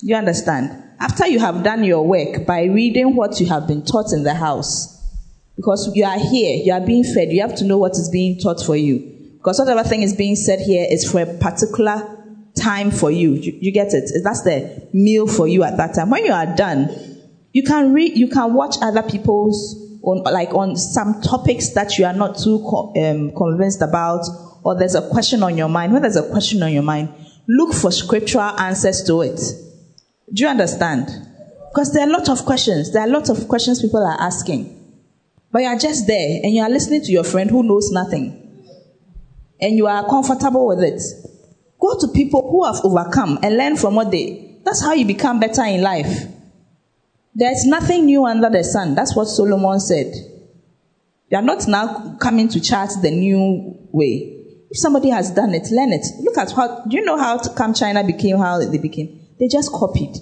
You 0.00 0.16
understand? 0.16 0.82
After 0.98 1.26
you 1.26 1.38
have 1.38 1.62
done 1.62 1.84
your 1.84 2.06
work 2.06 2.46
by 2.46 2.64
reading 2.64 3.16
what 3.16 3.40
you 3.40 3.46
have 3.46 3.66
been 3.66 3.84
taught 3.84 4.12
in 4.12 4.22
the 4.22 4.34
house, 4.34 4.98
because 5.56 5.90
you 5.94 6.04
are 6.04 6.18
here, 6.18 6.62
you 6.62 6.72
are 6.72 6.80
being 6.80 7.04
fed, 7.04 7.30
you 7.30 7.40
have 7.40 7.54
to 7.56 7.64
know 7.64 7.78
what 7.78 7.92
is 7.92 8.08
being 8.10 8.38
taught 8.38 8.64
for 8.64 8.76
you. 8.76 8.98
Because 9.36 9.58
whatever 9.58 9.82
thing 9.82 10.02
is 10.02 10.14
being 10.14 10.36
said 10.36 10.60
here 10.60 10.86
is 10.90 11.10
for 11.10 11.20
a 11.20 11.26
particular 11.38 12.19
time 12.60 12.90
for 12.90 13.10
you. 13.10 13.32
You, 13.32 13.58
you 13.60 13.72
get 13.72 13.94
it? 13.94 14.10
That's 14.22 14.42
the 14.42 14.88
meal 14.92 15.26
for 15.26 15.48
you 15.48 15.64
at 15.64 15.76
that 15.76 15.94
time. 15.94 16.10
When 16.10 16.24
you 16.24 16.32
are 16.32 16.54
done, 16.54 16.88
you 17.52 17.62
can 17.62 17.92
read, 17.92 18.16
you 18.16 18.28
can 18.28 18.54
watch 18.54 18.76
other 18.82 19.02
people's 19.02 19.76
on, 20.02 20.22
like 20.22 20.54
on 20.54 20.76
some 20.76 21.20
topics 21.20 21.70
that 21.70 21.98
you 21.98 22.04
are 22.04 22.12
not 22.12 22.38
too 22.38 22.64
um, 22.96 23.32
convinced 23.34 23.82
about, 23.82 24.24
or 24.62 24.78
there's 24.78 24.94
a 24.94 25.08
question 25.08 25.42
on 25.42 25.56
your 25.56 25.68
mind. 25.68 25.92
When 25.92 26.02
there's 26.02 26.16
a 26.16 26.30
question 26.30 26.62
on 26.62 26.72
your 26.72 26.82
mind, 26.82 27.12
look 27.48 27.74
for 27.74 27.90
scriptural 27.90 28.58
answers 28.58 29.02
to 29.04 29.22
it. 29.22 29.40
Do 30.32 30.42
you 30.42 30.48
understand? 30.48 31.08
Because 31.72 31.92
there 31.92 32.06
are 32.06 32.08
a 32.08 32.12
lot 32.12 32.28
of 32.28 32.44
questions. 32.44 32.92
There 32.92 33.02
are 33.02 33.08
a 33.08 33.10
lot 33.10 33.28
of 33.28 33.48
questions 33.48 33.80
people 33.80 34.04
are 34.04 34.20
asking. 34.20 34.76
But 35.52 35.62
you 35.62 35.68
are 35.68 35.78
just 35.78 36.06
there 36.06 36.40
and 36.42 36.54
you 36.54 36.62
are 36.62 36.70
listening 36.70 37.02
to 37.02 37.12
your 37.12 37.24
friend 37.24 37.50
who 37.50 37.62
knows 37.62 37.90
nothing. 37.90 38.36
And 39.60 39.76
you 39.76 39.86
are 39.86 40.08
comfortable 40.08 40.68
with 40.68 40.82
it. 40.82 41.02
Go 41.80 41.98
to 41.98 42.08
people 42.08 42.50
who 42.50 42.64
have 42.64 42.84
overcome 42.84 43.38
and 43.42 43.56
learn 43.56 43.76
from 43.76 43.94
what 43.94 44.10
they. 44.10 44.58
That's 44.64 44.82
how 44.82 44.92
you 44.92 45.06
become 45.06 45.40
better 45.40 45.64
in 45.64 45.80
life. 45.82 46.26
There's 47.34 47.64
nothing 47.64 48.06
new 48.06 48.26
under 48.26 48.50
the 48.50 48.62
sun. 48.62 48.94
That's 48.94 49.16
what 49.16 49.26
Solomon 49.26 49.80
said. 49.80 50.12
You 51.30 51.38
are 51.38 51.42
not 51.42 51.66
now 51.68 52.16
coming 52.20 52.48
to 52.48 52.60
chart 52.60 52.90
the 53.00 53.10
new 53.10 53.78
way. 53.92 54.36
If 54.70 54.78
somebody 54.78 55.10
has 55.10 55.30
done 55.30 55.54
it, 55.54 55.70
learn 55.70 55.92
it. 55.92 56.04
Look 56.20 56.36
at 56.36 56.50
how, 56.52 56.84
do 56.84 56.96
you 56.96 57.04
know 57.04 57.16
how 57.16 57.38
come 57.54 57.72
China 57.72 58.04
became 58.04 58.36
how 58.36 58.58
they 58.58 58.78
became? 58.78 59.20
They 59.38 59.48
just 59.48 59.72
copied. 59.72 60.16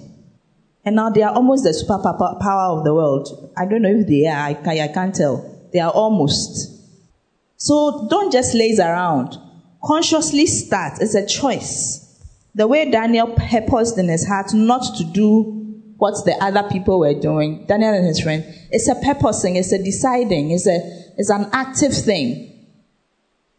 And 0.85 0.95
now 0.95 1.09
they 1.09 1.23
are 1.23 1.33
almost 1.33 1.63
the 1.63 1.71
superpower 1.71 2.39
power 2.39 2.77
of 2.77 2.85
the 2.85 2.93
world. 2.93 3.53
I 3.57 3.65
don't 3.65 3.81
know 3.81 3.89
if 3.89 4.07
they 4.07 4.27
are, 4.27 4.37
I, 4.37 4.83
I 4.83 4.87
can't 4.87 5.13
tell. 5.13 5.67
They 5.73 5.79
are 5.79 5.91
almost. 5.91 6.77
So 7.57 8.07
don't 8.09 8.31
just 8.31 8.55
laze 8.55 8.79
around. 8.79 9.37
Consciously 9.83 10.45
start. 10.45 11.01
It's 11.01 11.15
a 11.15 11.25
choice. 11.25 12.05
The 12.55 12.67
way 12.67 12.89
Daniel 12.89 13.27
purposed 13.27 13.97
in 13.97 14.09
his 14.09 14.27
heart 14.27 14.53
not 14.53 14.97
to 14.97 15.03
do 15.05 15.55
what 15.97 16.25
the 16.25 16.33
other 16.41 16.67
people 16.69 16.99
were 16.99 17.13
doing, 17.13 17.65
Daniel 17.67 17.93
and 17.93 18.05
his 18.05 18.21
friend, 18.21 18.43
it's 18.71 18.87
a 18.87 18.95
purposing, 18.95 19.57
it's 19.57 19.71
a 19.73 19.83
deciding, 19.83 20.51
it's, 20.51 20.65
a, 20.65 20.79
it's 21.17 21.29
an 21.29 21.49
active 21.51 21.93
thing. 21.93 22.45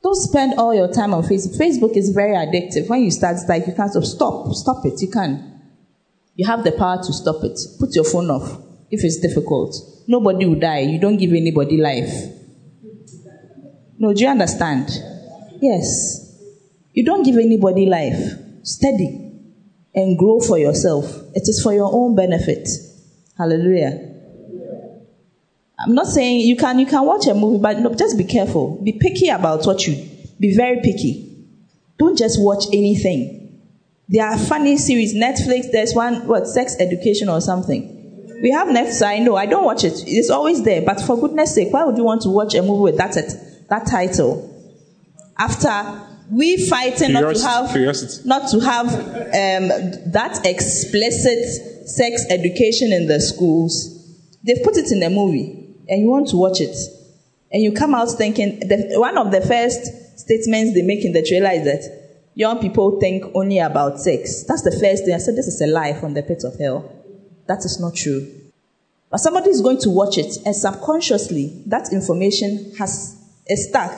Don't 0.03 0.17
spend 0.17 0.55
all 0.59 0.75
your 0.75 0.91
time 0.91 1.13
on 1.13 1.23
Facebook. 1.23 1.59
Facebook 1.59 1.97
is 1.97 2.11
very 2.11 2.35
addictive. 2.35 2.89
When 2.89 3.03
you 3.03 3.11
start, 3.11 3.37
like 3.49 3.67
you 3.67 3.75
can't 3.75 3.93
stop, 3.93 4.47
stop 4.53 4.87
it. 4.87 5.01
You 5.03 5.11
can. 5.11 5.61
You 6.35 6.47
have 6.47 6.65
the 6.65 6.73
power 6.73 6.97
to 6.97 7.13
stop 7.13 7.45
it. 7.45 7.59
Put 7.79 7.95
your 7.95 8.05
phone 8.05 8.31
off 8.31 8.63
if 8.91 9.05
it's 9.05 9.21
difficult. 9.21 9.77
Nobody 10.09 10.47
will 10.47 10.59
die. 10.59 10.81
You 10.81 10.99
don't 10.99 11.19
give 11.19 11.33
anybody 11.33 11.77
life. 11.77 12.13
No, 13.99 14.15
do 14.15 14.23
you 14.23 14.29
understand? 14.31 14.89
Yes. 15.61 16.27
You 16.93 17.05
don't 17.05 17.23
give 17.23 17.37
anybody 17.37 17.87
life. 17.87 18.39
Study 18.62 19.31
and 19.95 20.19
grow 20.19 20.41
for 20.41 20.59
yourself. 20.59 21.05
It 21.35 21.43
is 21.49 21.61
for 21.62 21.73
your 21.73 21.91
own 21.93 22.15
benefit. 22.15 22.69
Hallelujah. 23.37 24.07
I'm 25.78 25.95
not 25.95 26.07
saying 26.07 26.41
you 26.41 26.57
can 26.57 26.78
you 26.78 26.87
can 26.87 27.07
watch 27.07 27.27
a 27.27 27.35
movie, 27.35 27.62
but 27.62 27.78
no, 27.78 27.95
just 27.95 28.19
be 28.19 28.24
careful. 28.24 28.82
Be 28.85 28.93
picky 28.93 29.28
about 29.28 29.65
what 29.66 29.87
you 29.87 29.95
be 30.39 30.55
very 30.55 30.81
picky. 30.82 31.47
Don't 31.99 32.16
just 32.16 32.41
watch 32.41 32.65
anything. 32.73 33.41
There 34.09 34.27
are 34.27 34.37
funny 34.37 34.77
series. 34.77 35.15
Netflix, 35.15 35.70
there's 35.70 35.95
one, 35.95 36.27
what, 36.27 36.49
sex 36.49 36.74
education 36.81 37.28
or 37.28 37.41
something. 37.41 37.97
We 38.43 38.51
have 38.51 38.69
Netflix, 38.69 39.07
I 39.07 39.19
know, 39.19 39.37
I 39.37 39.47
don't 39.47 39.65
watch 39.65 39.85
it. 39.85 39.93
It's 40.07 40.31
always 40.31 40.65
there. 40.65 40.82
But 40.82 41.01
for 41.01 41.20
goodness 41.20 41.55
sake, 41.55 41.73
why 41.73 41.85
would 41.85 41.97
you 41.97 42.05
want 42.05 42.23
to 42.23 42.31
watch 42.31 42.55
a 42.55 42.62
movie 42.62 42.82
with 42.82 42.97
that, 42.97 43.15
that 43.69 43.87
title? 43.87 44.49
After 45.41 46.07
we 46.31 46.69
fighting 46.69 47.15
not 47.15 47.35
to 47.35 47.43
have, 47.43 47.71
curiosity. 47.71 48.29
not 48.29 48.51
to 48.51 48.61
have 48.61 48.87
um, 48.95 49.69
that 50.12 50.41
explicit 50.45 51.89
sex 51.89 52.25
education 52.31 52.93
in 52.93 53.07
the 53.07 53.21
schools. 53.21 53.97
They've 54.45 54.62
put 54.62 54.77
it 54.77 54.93
in 54.93 55.03
a 55.03 55.11
movie 55.11 55.75
and 55.89 56.03
you 56.03 56.09
want 56.09 56.29
to 56.29 56.37
watch 56.37 56.61
it. 56.61 56.77
And 57.53 57.62
you 57.62 57.73
come 57.73 57.95
out 57.95 58.11
thinking, 58.12 58.61
the, 58.61 58.95
one 58.97 59.19
of 59.19 59.33
the 59.33 59.41
first 59.41 60.21
statements 60.21 60.75
they 60.75 60.83
make 60.83 61.05
in 61.05 61.12
the 61.12 61.23
trailer 61.23 61.51
is 61.51 61.65
that 61.65 62.01
young 62.35 62.61
people 62.61 63.01
think 63.01 63.25
only 63.35 63.59
about 63.59 63.99
sex. 63.99 64.45
That's 64.45 64.62
the 64.62 64.71
first 64.71 65.05
thing. 65.05 65.15
I 65.15 65.19
said, 65.19 65.35
this 65.35 65.49
is 65.49 65.61
a 65.61 65.67
lie 65.67 65.95
from 65.95 66.15
the 66.15 66.23
pit 66.23 66.45
of 66.45 66.59
hell. 66.59 66.93
That 67.49 67.65
is 67.65 67.81
not 67.81 67.97
true. 67.97 68.33
But 69.11 69.19
somebody 69.19 69.51
is 69.51 69.61
going 69.61 69.81
to 69.81 69.91
watch 69.91 70.17
it 70.19 70.37
and 70.47 70.55
subconsciously 70.55 71.65
that 71.67 71.93
information 71.93 72.73
has 72.79 73.17
is 73.49 73.69
stuck. 73.69 73.93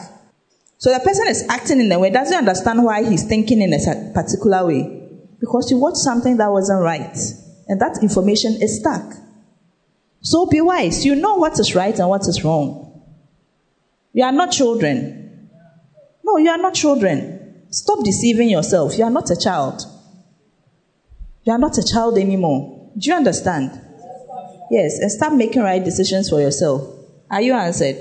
So 0.82 0.92
the 0.92 0.98
person 0.98 1.28
is 1.28 1.46
acting 1.48 1.80
in 1.80 1.92
a 1.92 1.98
way, 2.00 2.10
doesn't 2.10 2.36
understand 2.36 2.82
why 2.82 3.08
he's 3.08 3.22
thinking 3.22 3.62
in 3.62 3.72
a 3.72 4.12
particular 4.12 4.66
way. 4.66 4.82
Because 5.38 5.70
you 5.70 5.78
watched 5.78 5.98
something 5.98 6.38
that 6.38 6.50
wasn't 6.50 6.82
right. 6.82 7.16
And 7.68 7.80
that 7.80 8.00
information 8.02 8.60
is 8.60 8.80
stuck. 8.80 9.14
So 10.22 10.46
be 10.46 10.60
wise. 10.60 11.04
You 11.06 11.14
know 11.14 11.36
what 11.36 11.56
is 11.60 11.76
right 11.76 11.96
and 11.96 12.08
what 12.08 12.22
is 12.22 12.42
wrong. 12.42 13.00
You 14.12 14.24
are 14.24 14.32
not 14.32 14.50
children. 14.50 15.50
No, 16.24 16.38
you 16.38 16.50
are 16.50 16.58
not 16.58 16.74
children. 16.74 17.62
Stop 17.70 18.02
deceiving 18.02 18.48
yourself. 18.50 18.98
You 18.98 19.04
are 19.04 19.10
not 19.10 19.30
a 19.30 19.36
child. 19.36 19.82
You 21.44 21.52
are 21.52 21.60
not 21.60 21.78
a 21.78 21.84
child 21.84 22.18
anymore. 22.18 22.90
Do 22.98 23.08
you 23.08 23.14
understand? 23.14 23.70
Yes, 24.68 24.98
and 24.98 25.12
start 25.12 25.34
making 25.34 25.62
right 25.62 25.84
decisions 25.84 26.28
for 26.28 26.40
yourself. 26.40 26.92
Are 27.30 27.40
you 27.40 27.52
answered? 27.52 27.98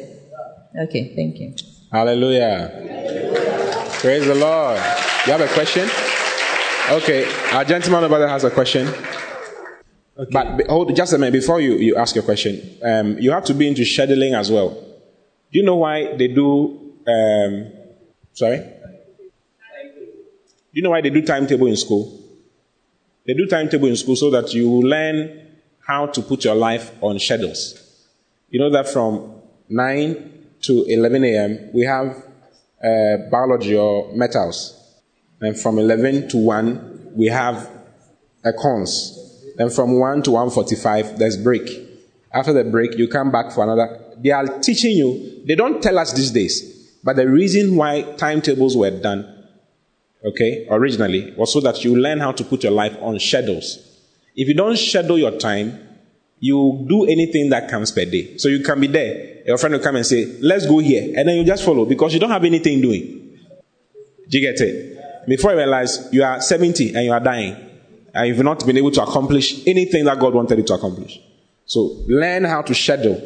Okay, 0.75 1.13
thank 1.15 1.37
you. 1.37 1.70
Hallelujah. 1.91 2.72
Praise 3.99 4.26
the 4.26 4.35
Lord. 4.35 4.77
You 5.26 5.34
have 5.34 5.41
a 5.41 5.47
question? 5.49 5.89
Okay, 6.89 7.30
our 7.51 7.65
gentleman 7.65 8.05
over 8.05 8.18
there 8.18 8.30
has 8.30 8.45
a 8.45 8.49
question. 8.49 8.88
Okay. 10.18 10.31
But 10.31 10.68
hold 10.68 10.95
just 10.95 11.11
a 11.11 11.18
minute 11.18 11.34
before 11.34 11.59
you, 11.59 11.73
you 11.73 11.97
ask 11.97 12.15
your 12.15 12.23
question. 12.23 12.61
Um, 12.81 13.19
you 13.19 13.31
have 13.31 13.43
to 13.45 13.53
be 13.53 13.68
into 13.68 13.81
scheduling 13.81 14.39
as 14.39 14.49
well. 14.49 14.69
Do 14.69 15.59
you 15.59 15.63
know 15.63 15.76
why 15.76 16.15
they 16.15 16.30
do? 16.30 16.93
Um, 17.05 17.73
sorry. 18.34 18.59
Do 18.59 18.69
you 20.72 20.84
know 20.84 20.91
why 20.91 21.01
they 21.01 21.09
do 21.09 21.22
timetable 21.23 21.68
in 21.68 21.76
school? 21.76 22.22
They 23.27 23.34
do 23.34 23.47
timetable 23.47 23.89
in 23.89 23.97
school 23.97 24.15
so 24.15 24.30
that 24.30 24.53
you 24.53 24.81
learn 24.81 25.41
how 25.85 26.05
to 26.05 26.22
put 26.22 26.45
your 26.45 26.55
life 26.55 26.91
on 27.01 27.19
schedules. 27.19 28.07
You 28.49 28.61
know 28.61 28.69
that 28.69 28.88
from 28.88 29.41
9 29.68 30.40
to 30.63 30.85
11 30.88 31.23
a.m., 31.23 31.69
we 31.73 31.83
have 31.83 32.25
uh, 32.83 33.17
biology 33.29 33.77
or 33.77 34.11
metals. 34.15 34.77
And 35.39 35.59
from 35.59 35.79
11 35.79 36.29
to 36.29 36.38
1, 36.38 37.11
we 37.15 37.27
have 37.27 37.69
a 38.43 38.53
cons. 38.53 39.17
And 39.57 39.71
from 39.73 39.99
1 39.99 40.23
to 40.23 40.31
1.45, 40.31 41.17
there's 41.17 41.38
break. 41.38 41.69
After 42.33 42.53
the 42.53 42.63
break, 42.63 42.97
you 42.97 43.07
come 43.07 43.31
back 43.31 43.51
for 43.51 43.63
another. 43.63 43.99
They 44.17 44.31
are 44.31 44.59
teaching 44.59 44.91
you. 44.91 45.43
They 45.45 45.55
don't 45.55 45.81
tell 45.81 45.99
us 45.99 46.13
these 46.13 46.31
days. 46.31 46.99
But 47.03 47.15
the 47.15 47.27
reason 47.27 47.75
why 47.75 48.03
timetables 48.17 48.77
were 48.77 48.91
done 48.91 49.41
okay, 50.23 50.67
originally, 50.69 51.33
was 51.35 51.53
so 51.53 51.59
that 51.61 51.83
you 51.83 51.95
learn 51.95 52.19
how 52.19 52.31
to 52.31 52.43
put 52.43 52.63
your 52.63 52.71
life 52.71 52.95
on 53.01 53.19
schedules. 53.19 53.79
If 54.35 54.47
you 54.47 54.53
don't 54.53 54.77
schedule 54.77 55.17
your 55.17 55.38
time, 55.38 55.90
you 56.41 56.85
do 56.89 57.05
anything 57.05 57.49
that 57.51 57.69
comes 57.69 57.91
per 57.91 58.03
day. 58.03 58.35
So 58.38 58.49
you 58.49 58.63
can 58.63 58.81
be 58.81 58.88
there. 58.88 59.43
Your 59.45 59.59
friend 59.59 59.73
will 59.73 59.81
come 59.81 59.95
and 59.95 60.05
say, 60.05 60.26
let's 60.41 60.65
go 60.65 60.80
here. 60.80 61.13
And 61.15 61.30
then 61.30 61.38
you 61.38 61.45
just 61.45 61.63
follow 61.63 61.85
because 61.85 62.13
you 62.13 62.19
don't 62.19 62.31
have 62.31 62.43
anything 62.43 62.81
doing. 62.81 63.38
Do 64.27 64.39
you 64.39 64.51
get 64.51 64.59
it? 64.59 65.27
Before 65.27 65.51
you 65.51 65.57
realize 65.57 66.09
you 66.11 66.23
are 66.23 66.41
70 66.41 66.95
and 66.95 67.05
you 67.05 67.11
are 67.11 67.19
dying. 67.19 67.55
And 68.13 68.27
you've 68.27 68.43
not 68.43 68.65
been 68.65 68.77
able 68.77 68.89
to 68.91 69.03
accomplish 69.03 69.65
anything 69.68 70.05
that 70.05 70.19
God 70.19 70.34
wanted 70.34 70.57
you 70.57 70.63
to 70.65 70.73
accomplish. 70.73 71.19
So 71.65 72.03
learn 72.07 72.43
how 72.45 72.63
to 72.63 72.73
schedule. 72.73 73.22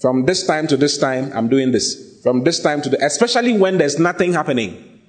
From 0.00 0.26
this 0.26 0.46
time 0.46 0.66
to 0.68 0.76
this 0.76 0.98
time, 0.98 1.32
I'm 1.34 1.48
doing 1.48 1.72
this. 1.72 2.20
From 2.22 2.44
this 2.44 2.60
time 2.60 2.82
to 2.82 2.90
the, 2.90 3.02
especially 3.04 3.56
when 3.56 3.78
there's 3.78 3.98
nothing 3.98 4.34
happening. 4.34 5.00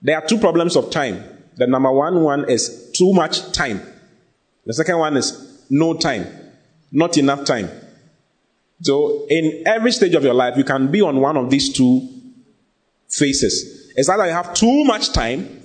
There 0.00 0.16
are 0.16 0.26
two 0.26 0.38
problems 0.38 0.76
of 0.76 0.90
time. 0.90 1.22
The 1.56 1.66
number 1.66 1.92
one 1.92 2.22
one 2.22 2.48
is 2.48 2.90
too 2.92 3.12
much 3.12 3.52
time. 3.52 3.82
The 4.64 4.72
second 4.72 4.98
one 4.98 5.16
is 5.16 5.64
no 5.70 5.94
time, 5.94 6.26
not 6.92 7.16
enough 7.16 7.44
time. 7.44 7.70
So, 8.82 9.26
in 9.28 9.62
every 9.66 9.92
stage 9.92 10.14
of 10.14 10.22
your 10.22 10.34
life, 10.34 10.56
you 10.56 10.64
can 10.64 10.90
be 10.90 11.00
on 11.00 11.20
one 11.20 11.36
of 11.36 11.50
these 11.50 11.72
two 11.72 12.08
phases. 13.08 13.92
It's 13.96 14.08
either 14.08 14.26
you 14.26 14.32
have 14.32 14.54
too 14.54 14.84
much 14.84 15.12
time 15.12 15.62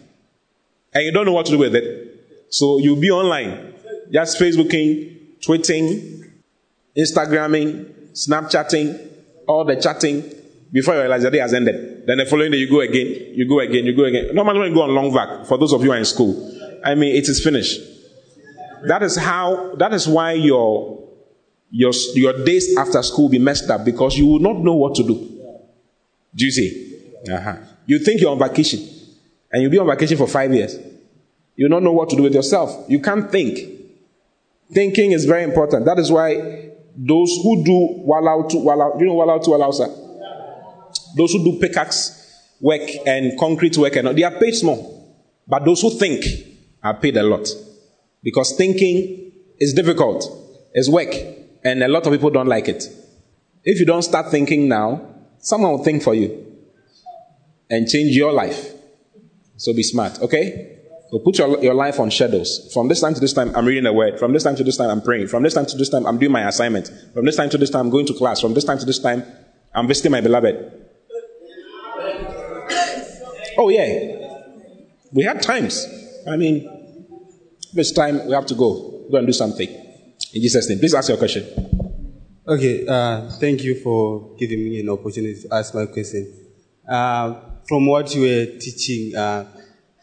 and 0.94 1.04
you 1.04 1.12
don't 1.12 1.26
know 1.26 1.34
what 1.34 1.46
to 1.48 1.52
do 1.52 1.58
with 1.58 1.76
it. 1.76 2.48
So, 2.50 2.78
you'll 2.80 3.02
be 3.02 3.12
online, 3.12 3.74
just 4.12 4.40
Facebooking, 4.40 5.40
tweeting, 5.42 6.32
Instagramming, 6.98 8.14
Snapchatting, 8.14 9.10
all 9.48 9.66
the 9.66 9.76
chatting 9.76 10.24
before 10.72 10.94
you 10.96 11.02
realize 11.02 11.24
the 11.24 11.32
day 11.32 11.40
has 11.40 11.54
ended. 11.54 12.06
Then 12.08 12.18
the 12.18 12.26
following 12.26 12.52
day 12.52 12.58
you 12.58 12.70
go 12.70 12.80
again, 12.82 13.34
you 13.34 13.48
go 13.48 13.60
again, 13.60 13.86
you 13.86 13.96
go 13.96 14.06
again. 14.06 14.34
Normally 14.34 14.60
when 14.60 14.70
you 14.70 14.76
go 14.76 14.84
on 14.84 14.96
long 14.96 15.14
vac, 15.14 15.46
for 15.46 15.58
those 15.58 15.74
of 15.74 15.82
you 15.82 15.88
who 15.88 15.94
are 15.94 15.98
in 15.98 16.06
school, 16.06 16.60
I 16.84 16.96
mean, 16.96 17.16
it 17.16 17.28
is 17.28 17.44
finished. 17.44 17.80
That 18.88 19.04
is 19.04 19.16
how, 19.16 19.76
that 19.76 19.94
is 19.94 20.08
why 20.08 20.34
your, 20.34 21.00
your, 21.72 21.92
your 22.14 22.44
days 22.44 22.78
after 22.78 23.02
school 23.02 23.26
will 23.26 23.32
be 23.32 23.40
messed 23.40 23.70
up 23.70 23.84
because 23.86 24.18
you 24.18 24.28
will 24.28 24.40
not 24.40 24.58
know 24.58 24.76
what 24.76 24.94
to 24.96 25.04
do. 25.04 25.16
Do 26.36 26.46
you 26.46 26.52
see? 26.52 27.10
Uh-huh. 27.32 27.56
You 27.86 28.00
think 28.00 28.22
you're 28.22 28.32
on 28.32 28.40
vacation 28.40 28.80
and 29.52 29.62
you'll 29.62 29.72
be 29.72 29.80
on 29.80 29.88
vacation 29.88 30.18
for 30.18 30.28
five 30.28 30.54
years. 30.54 30.78
You 31.56 31.68
don't 31.70 31.84
know 31.84 31.92
what 31.92 32.10
to 32.10 32.16
do 32.16 32.24
with 32.24 32.34
yourself. 32.34 32.90
You 32.90 33.00
can't 33.00 33.32
think. 33.32 33.60
Thinking 34.74 35.12
is 35.12 35.26
very 35.26 35.44
important. 35.44 35.86
That 35.86 36.00
is 36.00 36.12
why 36.12 36.72
those 36.96 37.38
who 37.44 37.64
do 37.64 38.04
walau 38.06 38.50
to 38.50 38.58
walau, 38.58 39.00
you 39.00 39.06
know 39.06 39.16
walau 39.16 39.44
to 39.44 39.50
walau, 39.50 39.74
sir? 39.74 39.88
Those 41.16 41.34
who 41.34 41.44
do 41.44 41.60
pickaxe 41.60 42.18
work 42.62 42.82
and 43.06 43.38
concrete 43.38 43.78
work, 43.78 43.96
and 43.98 44.18
they 44.18 44.24
are 44.24 44.40
paid 44.40 44.54
small. 44.54 45.14
But 45.48 45.66
those 45.66 45.82
who 45.82 45.90
think 45.90 46.24
are 46.84 46.94
paid 46.94 47.18
a 47.18 47.24
lot. 47.24 47.48
Because 48.24 48.56
thinking 48.56 49.32
is 49.60 49.74
difficult, 49.74 50.26
it's 50.74 50.90
work, 50.90 51.14
and 51.64 51.84
a 51.84 51.88
lot 51.88 52.06
of 52.06 52.12
people 52.12 52.30
don't 52.30 52.48
like 52.48 52.68
it. 52.68 52.86
If 53.64 53.80
you 53.80 53.86
don't 53.86 54.02
start 54.02 54.32
thinking 54.32 54.68
now, 54.68 55.08
someone 55.40 55.72
will 55.72 55.84
think 55.84 56.04
for 56.04 56.16
you 56.16 56.46
and 57.70 57.88
change 57.88 58.16
your 58.16 58.34
life. 58.34 58.74
So 59.58 59.74
be 59.74 59.84
smart, 59.84 60.20
okay? 60.22 60.80
So 61.12 61.20
put 61.20 61.38
your, 61.38 61.62
your 61.62 61.74
life 61.74 62.00
on 62.00 62.10
shadows. 62.10 62.72
From 62.74 62.88
this 62.88 63.02
time 63.02 63.14
to 63.14 63.20
this 63.20 63.34
time, 63.34 63.56
I'm 63.56 63.66
reading 63.66 63.84
the 63.84 63.94
word. 63.94 64.18
From 64.18 64.34
this 64.34 64.44
time 64.44 64.56
to 64.56 64.64
this 64.64 64.78
time, 64.78 64.90
I'm 64.90 65.02
praying. 65.02 65.28
From 65.28 65.44
this 65.44 65.54
time 65.54 65.66
to 65.66 65.78
this 65.78 65.90
time, 65.90 66.06
I'm 66.06 66.18
doing 66.18 66.32
my 66.32 66.48
assignment. 66.48 66.90
From 67.14 67.26
this 67.26 67.36
time 67.36 67.50
to 67.50 67.58
this 67.58 67.70
time, 67.70 67.88
I'm 67.88 67.90
going 67.92 68.06
to 68.08 68.14
class. 68.14 68.40
From 68.40 68.54
this 68.54 68.64
time 68.64 68.80
to 68.80 68.86
this 68.86 68.98
time, 68.98 69.24
I'm 69.74 69.88
visiting 69.88 70.12
my 70.12 70.22
beloved. 70.22 70.56
Oh, 73.58 73.70
yeah. 73.70 74.30
We 75.12 75.24
had 75.24 75.42
times. 75.42 75.86
I 76.28 76.38
mean, 76.38 76.66
this 77.74 77.92
time 77.92 78.26
we 78.26 78.34
have 78.34 78.46
to 78.48 78.56
go. 78.56 79.06
Go 79.12 79.18
and 79.18 79.28
do 79.28 79.34
something. 79.34 79.81
In 80.34 80.42
Jesus' 80.42 80.70
name. 80.70 80.80
Please 80.80 80.94
ask 80.94 81.10
your 81.10 81.18
question. 81.18 81.46
Okay. 82.48 82.86
Uh, 82.88 83.30
thank 83.40 83.64
you 83.64 83.76
for 83.76 84.36
giving 84.38 84.64
me 84.64 84.80
an 84.80 84.90
opportunity 84.90 85.42
to 85.42 85.54
ask 85.54 85.74
my 85.76 85.86
question. 85.86 86.32
Uh, 86.88 87.36
from 87.68 87.86
what 87.86 88.14
you 88.16 88.22
were 88.22 88.46
teaching, 88.60 89.16
uh, 89.16 89.46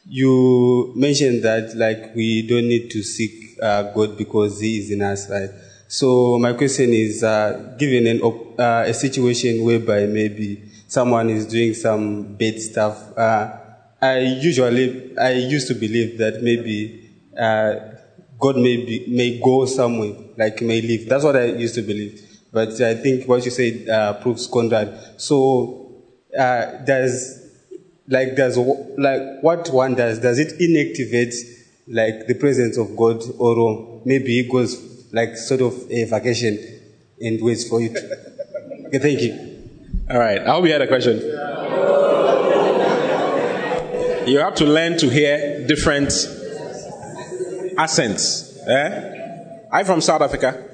you 0.07 0.93
mentioned 0.97 1.43
that 1.43 1.77
like 1.77 2.15
we 2.15 2.47
don't 2.47 2.69
need 2.69 2.91
to 2.91 3.03
seek 3.03 3.59
uh, 3.63 3.83
God 3.93 4.17
because 4.17 4.61
He 4.61 4.79
is 4.79 4.91
in 4.91 5.03
us, 5.03 5.29
right? 5.31 5.51
So 5.89 6.39
my 6.39 6.53
question 6.53 6.93
is, 6.93 7.23
uh, 7.23 7.75
given 7.79 8.07
an 8.07 8.21
op- 8.21 8.59
uh, 8.59 8.85
a 8.87 8.95
situation 8.95 9.65
whereby 9.65 10.07
maybe 10.07 10.63
someone 10.87 11.31
is 11.31 11.47
doing 11.47 11.75
some 11.75 12.35
bad 12.37 12.61
stuff, 12.61 13.17
I 14.01 14.19
usually, 14.19 15.19
I 15.19 15.33
used 15.33 15.67
to 15.69 15.75
believe 15.75 16.19
that 16.19 16.43
maybe 16.43 17.11
God 18.39 18.57
may, 18.57 18.77
be, 18.77 19.07
may 19.09 19.41
go 19.41 19.67
somewhere, 19.67 20.15
like 20.37 20.63
may 20.63 20.81
leave. 20.81 21.09
That's 21.09 21.25
what 21.25 21.37
I 21.37 21.47
used 21.47 21.75
to 21.75 21.83
believe. 21.83 22.23
But 22.53 22.81
I 22.81 22.95
think 22.95 23.29
what 23.29 23.45
you 23.45 23.51
said 23.51 23.89
uh, 23.89 24.15
proves 24.15 24.47
contrary. 24.47 24.97
So 25.17 26.05
uh, 26.39 26.79
does, 26.85 27.47
like, 28.07 28.37
does, 28.37 28.57
like, 28.57 29.43
what 29.43 29.69
one 29.71 29.95
does, 29.95 30.19
does 30.19 30.39
it 30.39 30.59
inactivate, 30.59 31.35
like, 31.89 32.27
the 32.27 32.35
presence 32.35 32.79
of 32.79 32.97
God 32.97 33.23
or 33.39 34.03
maybe 34.05 34.39
it 34.41 34.51
goes, 34.51 35.09
like, 35.13 35.37
sort 35.37 35.61
of 35.61 35.75
a 35.91 36.05
vacation 36.05 36.59
and 37.21 37.43
waits 37.43 37.69
for 37.69 37.81
you 37.81 37.91
to... 37.91 38.29
Okay, 38.89 38.99
thank 39.01 39.21
you. 39.21 39.59
All 40.11 40.19
right. 40.19 40.41
I 40.41 40.53
hope 40.53 40.65
you 40.65 40.73
had 40.73 40.81
a 40.81 40.87
question. 40.87 41.19
You 44.27 44.39
have 44.39 44.55
to 44.55 44.65
learn 44.65 44.97
to 44.99 45.11
hear 45.11 45.67
different 45.67 46.11
accents. 47.79 48.59
Eh? 48.67 49.67
I'm 49.73 49.87
from 49.87 50.01
South 50.01 50.21
Africa. 50.21 50.65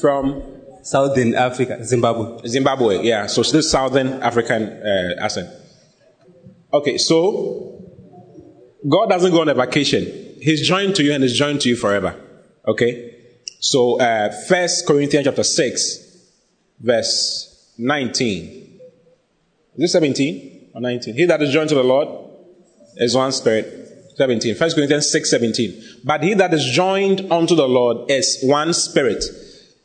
From 0.00 0.42
Southern 0.82 1.34
Africa, 1.34 1.84
Zimbabwe. 1.84 2.46
Zimbabwe, 2.46 3.02
yeah. 3.02 3.26
So 3.26 3.42
this 3.42 3.70
Southern 3.70 4.22
African 4.22 4.62
uh, 4.62 5.14
accent. 5.20 5.50
Okay, 6.72 6.98
so 6.98 7.76
God 8.88 9.08
doesn't 9.08 9.32
go 9.32 9.40
on 9.40 9.48
a 9.48 9.54
vacation. 9.54 10.04
He's 10.40 10.66
joined 10.66 10.94
to 10.96 11.02
you 11.02 11.12
and 11.12 11.22
he's 11.22 11.36
joined 11.36 11.60
to 11.62 11.68
you 11.68 11.76
forever. 11.76 12.14
Okay? 12.66 13.14
So, 13.60 13.98
uh, 13.98 14.30
First 14.48 14.86
Corinthians 14.86 15.24
chapter 15.24 15.42
6, 15.42 16.28
verse 16.80 17.74
19. 17.78 18.80
Is 19.76 19.84
it 19.84 19.88
17 19.88 20.70
or 20.74 20.80
19? 20.80 21.14
He 21.14 21.24
that 21.24 21.42
is 21.42 21.52
joined 21.52 21.70
to 21.70 21.74
the 21.74 21.82
Lord 21.82 22.08
is 22.96 23.14
one 23.14 23.32
spirit. 23.32 23.85
17. 24.16 24.56
1 24.56 24.70
Corinthians 24.72 25.10
6, 25.10 25.30
17. 25.30 25.82
But 26.04 26.22
he 26.22 26.34
that 26.34 26.54
is 26.54 26.64
joined 26.64 27.30
unto 27.30 27.54
the 27.54 27.68
Lord 27.68 28.10
is 28.10 28.38
one 28.42 28.72
spirit. 28.72 29.22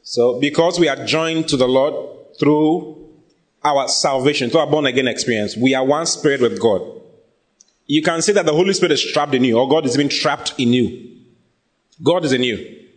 So, 0.03 0.39
because 0.39 0.79
we 0.79 0.87
are 0.87 1.05
joined 1.05 1.49
to 1.49 1.57
the 1.57 1.67
Lord 1.67 2.37
through 2.39 3.09
our 3.63 3.87
salvation, 3.87 4.49
through 4.49 4.61
our 4.61 4.67
born 4.67 4.85
again 4.85 5.07
experience, 5.07 5.55
we 5.57 5.75
are 5.75 5.85
one 5.85 6.05
spirit 6.05 6.41
with 6.41 6.59
God. 6.59 6.81
You 7.85 8.01
can 8.01 8.21
say 8.21 8.31
that 8.33 8.45
the 8.45 8.53
Holy 8.53 8.73
Spirit 8.73 8.93
is 8.93 9.11
trapped 9.11 9.33
in 9.33 9.43
you, 9.43 9.59
or 9.59 9.67
God 9.67 9.85
is 9.85 9.95
even 9.95 10.07
trapped 10.07 10.53
in 10.57 10.71
you. 10.71 11.17
God 12.01 12.23
is 12.23 12.31
in 12.31 12.43
you. 12.43 12.87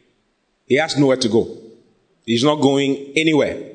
He 0.66 0.76
has 0.76 0.96
nowhere 0.96 1.16
to 1.16 1.28
go. 1.28 1.58
He's 2.24 2.44
not 2.44 2.60
going 2.60 3.12
anywhere. 3.16 3.72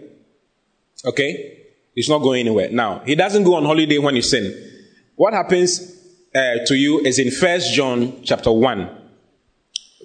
Okay? 1.06 1.68
He's 1.94 2.10
not 2.10 2.20
going 2.20 2.40
anywhere. 2.40 2.70
Now, 2.72 3.00
he 3.00 3.16
doesn't 3.16 3.44
go 3.44 3.56
on 3.56 3.66
holiday 3.66 3.98
when 3.98 4.16
you 4.16 4.22
sin. 4.22 4.72
What 5.16 5.34
happens 5.34 5.99
uh, 6.34 6.66
to 6.66 6.76
you 6.76 7.00
is 7.00 7.20
in 7.20 7.32
First 7.32 7.74
John 7.74 8.24
chapter 8.24 8.52
1, 8.52 8.90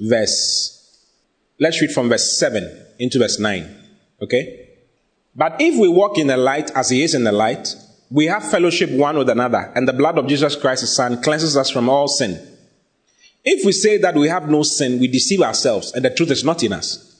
verse, 0.00 0.98
let's 1.60 1.80
read 1.80 1.90
from 1.90 2.08
verse 2.08 2.38
7 2.38 2.86
into 2.98 3.18
verse 3.18 3.38
9. 3.38 3.82
Okay? 4.22 4.68
But 5.36 5.56
if 5.60 5.78
we 5.78 5.88
walk 5.88 6.18
in 6.18 6.28
the 6.28 6.36
light 6.36 6.70
as 6.72 6.90
he 6.90 7.02
is 7.02 7.14
in 7.14 7.24
the 7.24 7.32
light, 7.32 7.74
we 8.10 8.26
have 8.26 8.48
fellowship 8.48 8.90
one 8.90 9.18
with 9.18 9.28
another, 9.28 9.72
and 9.74 9.88
the 9.88 9.92
blood 9.92 10.18
of 10.18 10.26
Jesus 10.26 10.56
Christ, 10.56 10.82
his 10.82 10.94
son, 10.94 11.22
cleanses 11.22 11.56
us 11.56 11.70
from 11.70 11.88
all 11.88 12.06
sin. 12.06 12.40
If 13.44 13.64
we 13.66 13.72
say 13.72 13.98
that 13.98 14.14
we 14.14 14.28
have 14.28 14.48
no 14.48 14.62
sin, 14.62 15.00
we 15.00 15.08
deceive 15.08 15.42
ourselves, 15.42 15.92
and 15.92 16.04
the 16.04 16.10
truth 16.10 16.30
is 16.30 16.44
not 16.44 16.62
in 16.62 16.72
us. 16.72 17.10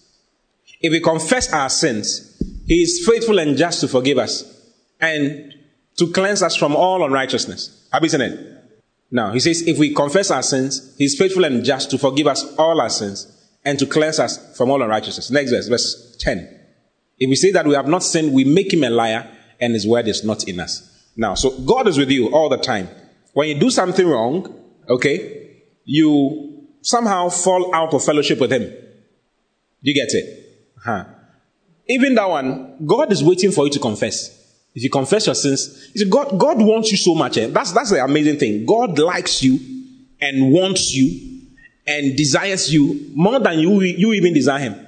If 0.81 0.93
we 0.93 1.01
confess 1.01 1.53
our 1.53 1.69
sins, 1.69 2.37
he 2.67 2.83
is 2.83 3.05
faithful 3.07 3.39
and 3.39 3.57
just 3.57 3.81
to 3.81 3.89
forgive 3.89 4.19
us 4.19 4.51
and 5.01 5.53
to 5.97 6.13
cleanse 6.13 6.43
us 6.43 6.57
from 6.57 6.77
all 6.77 7.05
unrighteousness. 7.05 7.89
Have 7.93 8.03
you 8.03 8.09
seen 8.09 8.21
it? 8.23 8.54
Now, 9.11 9.33
he 9.33 9.41
says, 9.41 9.63
if 9.63 9.79
we 9.79 9.95
confess 9.95 10.31
our 10.31 10.43
sins, 10.43 10.95
he 10.99 11.05
is 11.05 11.17
faithful 11.17 11.45
and 11.45 11.65
just 11.65 11.91
to 11.91 11.99
forgive 11.99 12.27
us 12.27 12.45
all 12.57 12.81
our 12.81 12.91
sins 12.91 13.31
and 13.65 13.79
to 13.79 13.87
cleanse 13.87 14.19
us 14.19 14.57
from 14.57 14.71
all 14.71 14.83
unrighteousness. 14.83 15.31
Next 15.31 15.51
verse, 15.51 15.69
verse 15.69 16.17
10. 16.21 16.61
If 17.19 17.29
we 17.29 17.37
say 17.37 17.53
that 17.53 17.67
we 17.67 17.75
have 17.75 17.87
not 17.87 18.03
sinned, 18.03 18.33
we 18.35 18.45
make 18.45 18.73
him 18.73 18.85
a 18.85 18.91
liar 18.91 19.31
and 19.61 19.73
his 19.73 19.87
word 19.87 20.09
is 20.09 20.25
not 20.25 20.49
in 20.49 20.61
us. 20.61 20.91
Now, 21.17 21.35
so 21.35 21.51
God 21.61 21.87
is 21.87 21.97
with 21.97 22.11
you 22.11 22.29
all 22.35 22.49
the 22.49 22.59
time. 22.59 22.89
When 23.35 23.49
you 23.49 23.59
do 23.59 23.71
something 23.71 24.07
wrong, 24.07 24.53
okay, 24.89 25.61
you 25.85 26.67
somehow 26.83 27.29
fall 27.29 27.75
out 27.75 27.95
of 27.95 28.05
fellowship 28.05 28.41
with 28.41 28.53
him. 28.53 28.63
Do 28.63 29.91
you 29.91 29.95
get 29.95 30.13
it? 30.13 30.73
Huh. 30.85 31.05
Even 31.89 32.15
that 32.15 32.29
one, 32.29 32.85
God 32.87 33.13
is 33.13 33.23
waiting 33.23 33.53
for 33.53 33.65
you 33.65 33.71
to 33.71 33.79
confess. 33.79 34.34
If 34.75 34.83
you 34.83 34.91
confess 34.91 35.27
your 35.27 35.37
sins, 35.37 35.91
you 35.95 36.05
see, 36.05 36.11
God, 36.11 36.39
God 36.39 36.59
wants 36.59 36.91
you 36.91 36.99
so 36.99 37.15
much. 37.15 37.39
Eh? 37.39 37.47
That's, 37.47 37.73
that's 37.73 37.91
the 37.91 38.03
amazing 38.03 38.39
thing. 38.39 38.67
God 38.67 38.99
likes 38.99 39.43
you 39.43 39.59
and 40.21 40.53
wants 40.53 40.93
you 40.93 41.43
and 41.87 42.17
desires 42.17 42.73
you 42.73 43.11
more 43.15 43.39
than 43.39 43.61
you, 43.61 43.81
you 43.83 44.13
even 44.15 44.35
desire 44.35 44.59
him. 44.59 44.87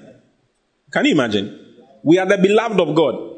Can 0.92 1.04
you 1.04 1.12
imagine? 1.12 1.60
We 2.02 2.18
are 2.18 2.26
the 2.26 2.38
beloved 2.38 2.80
of 2.80 2.94
God. 2.96 3.34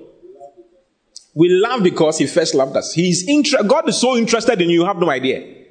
We 1.34 1.50
love 1.50 1.82
because 1.82 2.18
he 2.18 2.26
first 2.26 2.54
loved 2.54 2.76
us. 2.76 2.94
He's 2.94 3.28
inter- 3.28 3.62
God 3.62 3.88
is 3.88 4.00
so 4.00 4.16
interested 4.16 4.60
in 4.60 4.70
you, 4.70 4.80
you 4.80 4.86
have 4.86 4.98
no 4.98 5.10
idea. 5.10 5.66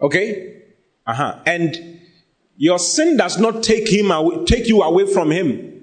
Okay? 0.00 0.62
Uh-huh. 1.06 1.40
And 1.46 2.00
your 2.56 2.78
sin 2.78 3.16
does 3.16 3.38
not 3.38 3.62
take 3.62 3.88
him 3.92 4.10
away, 4.10 4.44
take 4.44 4.68
you 4.68 4.82
away 4.82 5.12
from 5.12 5.30
him. 5.30 5.82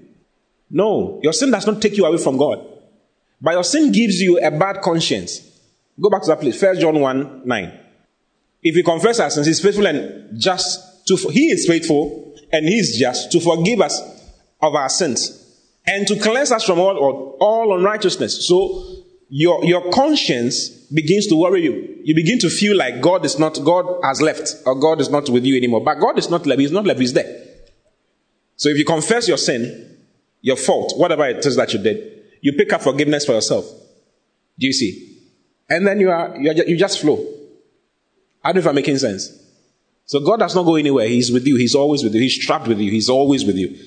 No, 0.69 1.19
your 1.21 1.33
sin 1.33 1.51
does 1.51 1.67
not 1.67 1.81
take 1.81 1.97
you 1.97 2.05
away 2.05 2.17
from 2.17 2.37
God. 2.37 2.72
But 3.43 3.51
your 3.51 3.63
sin 3.65 3.91
gives 3.91 4.21
you 4.21 4.39
a 4.39 4.49
bad 4.49 4.81
conscience. 4.81 5.41
Go 6.01 6.09
back 6.09 6.21
to 6.21 6.29
that 6.29 6.39
place. 6.39 6.57
First 6.57 6.79
John 6.79 6.97
1 6.97 7.41
9. 7.45 7.79
If 8.63 8.75
we 8.75 8.83
confess 8.83 9.19
our 9.19 9.29
sins, 9.29 9.45
he's 9.45 9.59
faithful 9.61 9.85
and 9.85 10.39
just 10.39 11.05
to 11.07 11.17
he 11.29 11.47
is 11.47 11.67
faithful 11.67 12.33
and 12.53 12.65
he 12.65 12.79
is 12.79 12.97
just 12.97 13.33
to 13.33 13.41
forgive 13.41 13.81
us 13.81 14.01
of 14.61 14.73
our 14.73 14.87
sins 14.87 15.43
and 15.85 16.07
to 16.07 16.17
cleanse 16.17 16.53
us 16.53 16.63
from 16.63 16.79
all, 16.79 17.35
all 17.41 17.77
unrighteousness. 17.77 18.47
So 18.47 19.03
your, 19.27 19.65
your 19.65 19.91
conscience 19.91 20.69
begins 20.93 21.27
to 21.27 21.35
worry 21.35 21.63
you. 21.63 21.99
You 22.03 22.15
begin 22.15 22.39
to 22.39 22.49
feel 22.49 22.77
like 22.77 23.01
God 23.01 23.25
is 23.25 23.37
not, 23.37 23.59
God 23.65 23.99
has 24.03 24.21
left 24.21 24.55
or 24.65 24.75
God 24.75 25.01
is 25.01 25.09
not 25.09 25.29
with 25.29 25.43
you 25.43 25.57
anymore. 25.57 25.83
But 25.83 25.95
God 25.95 26.17
is 26.17 26.29
not 26.29 26.45
left. 26.45 26.61
He's 26.61 26.71
not 26.71 26.85
left. 26.85 27.01
He's 27.01 27.11
there. 27.11 27.45
So 28.55 28.69
if 28.69 28.77
you 28.77 28.85
confess 28.85 29.27
your 29.27 29.37
sin, 29.37 29.97
your 30.41 30.55
fault, 30.55 30.93
whatever 30.95 31.25
it 31.25 31.45
is 31.45 31.57
that 31.57 31.73
you 31.73 31.79
did, 31.79 32.22
you 32.43 32.51
pick 32.51 32.73
up 32.73 32.81
forgiveness 32.81 33.25
for 33.25 33.31
yourself. 33.31 33.65
Do 34.59 34.67
you 34.67 34.73
see? 34.73 35.21
And 35.69 35.87
then 35.87 36.01
you 36.01 36.11
are, 36.11 36.35
you, 36.37 36.51
are, 36.51 36.53
you 36.53 36.77
just 36.77 36.99
flow. 36.99 37.25
I 38.43 38.49
don't 38.49 38.55
know 38.55 38.59
if 38.59 38.67
I'm 38.67 38.75
making 38.75 38.97
sense. 38.97 39.31
So 40.05 40.19
God 40.19 40.39
does 40.39 40.53
not 40.53 40.63
go 40.63 40.75
anywhere. 40.75 41.07
He's 41.07 41.31
with 41.31 41.47
you. 41.47 41.55
He's 41.55 41.73
always 41.73 42.03
with 42.03 42.13
you. 42.13 42.19
He's 42.19 42.37
trapped 42.37 42.67
with 42.67 42.79
you. 42.79 42.91
He's 42.91 43.09
always 43.09 43.45
with 43.45 43.55
you. 43.55 43.77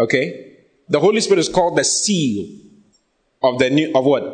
Okay? 0.00 0.56
The 0.88 0.98
Holy 0.98 1.20
Spirit 1.20 1.38
is 1.38 1.48
called 1.48 1.78
the 1.78 1.84
seal 1.84 2.58
of 3.40 3.60
the 3.60 3.70
new, 3.70 3.92
of 3.94 4.04
what? 4.04 4.24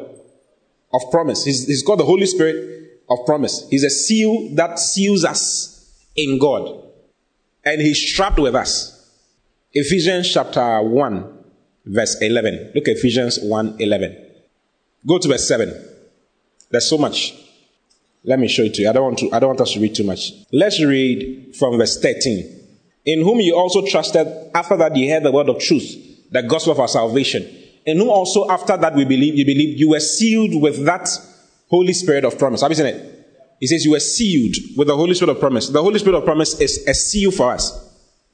Of 0.94 1.02
promise. 1.10 1.44
He's, 1.44 1.66
he's 1.66 1.82
called 1.82 2.00
the 2.00 2.06
Holy 2.06 2.24
Spirit 2.24 3.02
of 3.10 3.18
promise. 3.26 3.66
He's 3.68 3.84
a 3.84 3.90
seal 3.90 4.54
that 4.54 4.78
seals 4.78 5.26
us 5.26 6.06
in 6.16 6.38
God. 6.38 6.88
And 7.66 7.82
he's 7.82 8.14
trapped 8.14 8.38
with 8.38 8.54
us. 8.54 9.10
Ephesians 9.74 10.32
chapter 10.32 10.80
1, 10.80 11.41
verse 11.84 12.16
11. 12.20 12.72
Look 12.74 12.88
at 12.88 12.96
Ephesians 12.96 13.38
1 13.40 13.76
11. 13.78 14.16
Go 15.06 15.18
to 15.18 15.28
verse 15.28 15.46
7. 15.48 15.88
There's 16.70 16.88
so 16.88 16.98
much. 16.98 17.34
Let 18.24 18.38
me 18.38 18.48
show 18.48 18.62
it 18.62 18.74
to 18.74 18.82
you. 18.82 18.88
I 18.88 18.92
don't 18.92 19.04
want 19.04 19.18
to, 19.18 19.32
I 19.32 19.40
don't 19.40 19.48
want 19.48 19.60
us 19.60 19.72
to 19.72 19.80
read 19.80 19.94
too 19.94 20.04
much. 20.04 20.32
Let's 20.52 20.82
read 20.82 21.56
from 21.56 21.76
verse 21.76 22.00
13. 22.00 22.60
In 23.04 23.22
whom 23.22 23.40
you 23.40 23.56
also 23.56 23.84
trusted 23.84 24.28
after 24.54 24.76
that 24.76 24.94
you 24.96 25.10
heard 25.10 25.24
the 25.24 25.32
word 25.32 25.48
of 25.48 25.59
truth 25.59 26.10
the 26.32 26.42
gospel 26.42 26.72
of 26.72 26.80
our 26.80 26.88
salvation. 26.88 27.46
And 27.86 27.98
whom 27.98 28.09
also 28.09 28.48
after 28.50 28.76
that 28.76 28.94
we 28.94 29.04
believe, 29.04 29.34
you 29.34 29.44
believe 29.44 29.78
you 29.78 29.90
were 29.90 30.00
sealed 30.00 30.60
with 30.60 30.84
that 30.86 31.09
Holy 31.68 31.92
Spirit 31.92 32.24
of 32.24 32.38
promise. 32.38 32.62
Have 32.62 32.70
you 32.70 32.76
seen 32.76 32.86
it? 32.86 33.26
He 33.60 33.66
says 33.66 33.84
you 33.84 33.92
were 33.92 34.00
sealed 34.00 34.56
with 34.76 34.88
the 34.88 34.96
Holy 34.96 35.14
Spirit 35.14 35.32
of 35.32 35.40
promise. 35.40 35.68
The 35.68 35.82
Holy 35.82 35.98
Spirit 35.98 36.16
of 36.16 36.24
promise 36.24 36.59
is 36.60 36.84
a 36.88 36.94
seal 36.94 37.30
for 37.30 37.52
us. 37.52 37.90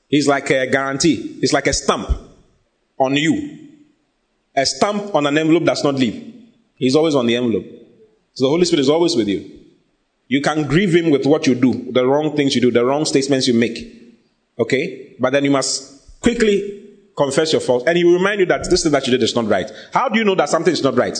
He's 0.08 0.26
like 0.26 0.48
a 0.50 0.66
guarantee. 0.66 1.38
It's 1.42 1.52
like 1.52 1.66
a 1.66 1.72
stamp 1.72 2.08
on 2.98 3.16
you. 3.16 3.58
A 4.56 4.66
stamp 4.66 5.14
on 5.14 5.26
an 5.26 5.38
envelope 5.38 5.64
does 5.64 5.84
not 5.84 5.94
leave. 5.94 6.34
He's 6.74 6.96
always 6.96 7.14
on 7.14 7.26
the 7.26 7.36
envelope. 7.36 7.64
So 8.34 8.44
the 8.44 8.50
Holy 8.50 8.64
Spirit 8.64 8.80
is 8.80 8.88
always 8.88 9.16
with 9.16 9.28
you. 9.28 9.58
You 10.28 10.42
can 10.42 10.66
grieve 10.66 10.94
him 10.94 11.10
with 11.10 11.26
what 11.26 11.46
you 11.46 11.54
do, 11.54 11.90
the 11.90 12.06
wrong 12.06 12.36
things 12.36 12.54
you 12.54 12.60
do, 12.60 12.70
the 12.70 12.84
wrong 12.84 13.04
statements 13.04 13.48
you 13.48 13.54
make. 13.54 13.78
Okay? 14.58 15.16
But 15.18 15.30
then 15.30 15.44
you 15.44 15.50
must 15.50 16.20
quickly 16.20 16.84
confess 17.16 17.52
your 17.52 17.60
fault, 17.60 17.84
and 17.86 17.96
he 17.96 18.04
will 18.04 18.14
remind 18.14 18.40
you 18.40 18.46
that 18.46 18.68
this 18.70 18.82
thing 18.82 18.92
that 18.92 19.06
you 19.06 19.10
did 19.10 19.22
is 19.22 19.34
not 19.34 19.46
right. 19.46 19.70
How 19.92 20.08
do 20.08 20.18
you 20.18 20.24
know 20.24 20.34
that 20.36 20.48
something 20.48 20.72
is 20.72 20.82
not 20.82 20.94
right? 20.94 21.18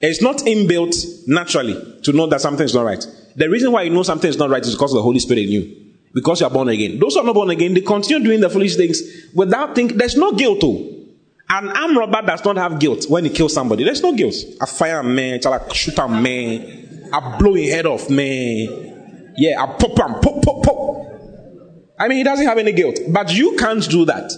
It's 0.00 0.20
not 0.20 0.38
inbuilt 0.38 1.28
naturally 1.28 2.00
to 2.02 2.12
know 2.12 2.26
that 2.26 2.40
something 2.40 2.64
is 2.64 2.74
not 2.74 2.84
right. 2.84 3.06
The 3.36 3.48
reason 3.48 3.72
why 3.72 3.82
you 3.82 3.90
know 3.90 4.02
something 4.02 4.28
is 4.28 4.36
not 4.36 4.50
right 4.50 4.62
is 4.62 4.74
because 4.74 4.92
of 4.92 4.96
the 4.96 5.02
Holy 5.02 5.20
Spirit 5.20 5.44
in 5.44 5.50
you. 5.50 5.94
Because 6.12 6.40
you 6.40 6.46
are 6.46 6.52
born 6.52 6.68
again. 6.68 6.98
Those 6.98 7.14
who 7.14 7.20
are 7.20 7.24
not 7.24 7.34
born 7.34 7.50
again, 7.50 7.72
they 7.72 7.80
continue 7.80 8.22
doing 8.22 8.40
the 8.40 8.50
foolish 8.50 8.76
things 8.76 9.00
without 9.34 9.74
thinking. 9.74 9.96
There's 9.96 10.16
no 10.16 10.32
guilt, 10.32 10.60
though. 10.60 11.01
An 11.54 11.68
armed 11.68 11.98
robber 11.98 12.22
does 12.22 12.42
not 12.46 12.56
have 12.56 12.78
guilt 12.78 13.04
when 13.10 13.24
he 13.24 13.30
kills 13.30 13.52
somebody. 13.52 13.84
There's 13.84 14.02
no 14.02 14.14
guilt. 14.14 14.34
I 14.58 14.64
fire 14.64 15.00
a 15.00 15.04
man, 15.04 15.38
I 15.44 15.72
shoot 15.74 15.98
a 15.98 16.08
man, 16.08 17.10
I 17.12 17.36
blow 17.36 17.52
his 17.52 17.70
head 17.70 17.84
off, 17.84 18.08
man. 18.08 19.34
Yeah, 19.36 19.62
I 19.62 19.66
pop 19.66 19.90
him, 19.90 20.14
pop, 20.22 20.42
pop, 20.42 20.62
pop. 20.62 21.06
I 21.98 22.08
mean, 22.08 22.18
he 22.18 22.24
doesn't 22.24 22.46
have 22.46 22.56
any 22.56 22.72
guilt. 22.72 22.98
But 23.06 23.34
you 23.34 23.54
can't 23.56 23.86
do 23.90 24.06
that. 24.06 24.32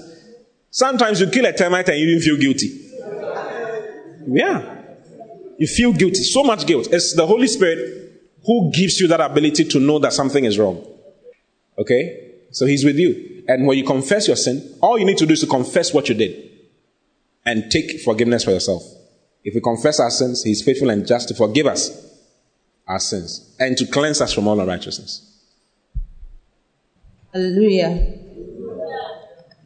Sometimes 0.70 1.20
you 1.20 1.28
kill 1.28 1.46
a 1.46 1.52
termite 1.52 1.88
and 1.88 1.98
you 1.98 2.08
even 2.08 2.20
feel 2.20 2.36
guilty. 2.36 2.90
Yeah. 4.26 4.82
You 5.58 5.68
feel 5.68 5.92
guilty. 5.92 6.24
So 6.24 6.42
much 6.42 6.66
guilt. 6.66 6.88
It's 6.90 7.14
the 7.14 7.26
Holy 7.26 7.46
Spirit 7.46 8.12
who 8.44 8.72
gives 8.72 8.98
you 8.98 9.06
that 9.06 9.20
ability 9.20 9.66
to 9.66 9.78
know 9.78 10.00
that 10.00 10.14
something 10.14 10.44
is 10.44 10.58
wrong. 10.58 10.84
Okay? 11.78 12.32
So 12.50 12.66
He's 12.66 12.84
with 12.84 12.96
you. 12.96 13.44
And 13.46 13.68
when 13.68 13.78
you 13.78 13.84
confess 13.84 14.26
your 14.26 14.36
sin, 14.36 14.76
all 14.82 14.98
you 14.98 15.04
need 15.04 15.18
to 15.18 15.26
do 15.26 15.34
is 15.34 15.40
to 15.42 15.46
confess 15.46 15.94
what 15.94 16.08
you 16.08 16.16
did 16.16 16.53
and 17.46 17.70
take 17.70 18.00
forgiveness 18.00 18.44
for 18.44 18.50
yourself. 18.50 18.82
If 19.42 19.54
we 19.54 19.60
confess 19.60 20.00
our 20.00 20.10
sins, 20.10 20.42
He 20.42 20.52
is 20.52 20.62
faithful 20.62 20.90
and 20.90 21.06
just 21.06 21.28
to 21.28 21.34
forgive 21.34 21.66
us 21.66 21.90
our 22.86 23.00
sins 23.00 23.54
and 23.58 23.76
to 23.76 23.86
cleanse 23.86 24.20
us 24.20 24.32
from 24.32 24.48
all 24.48 24.60
unrighteousness. 24.60 25.30
Hallelujah 27.32 28.24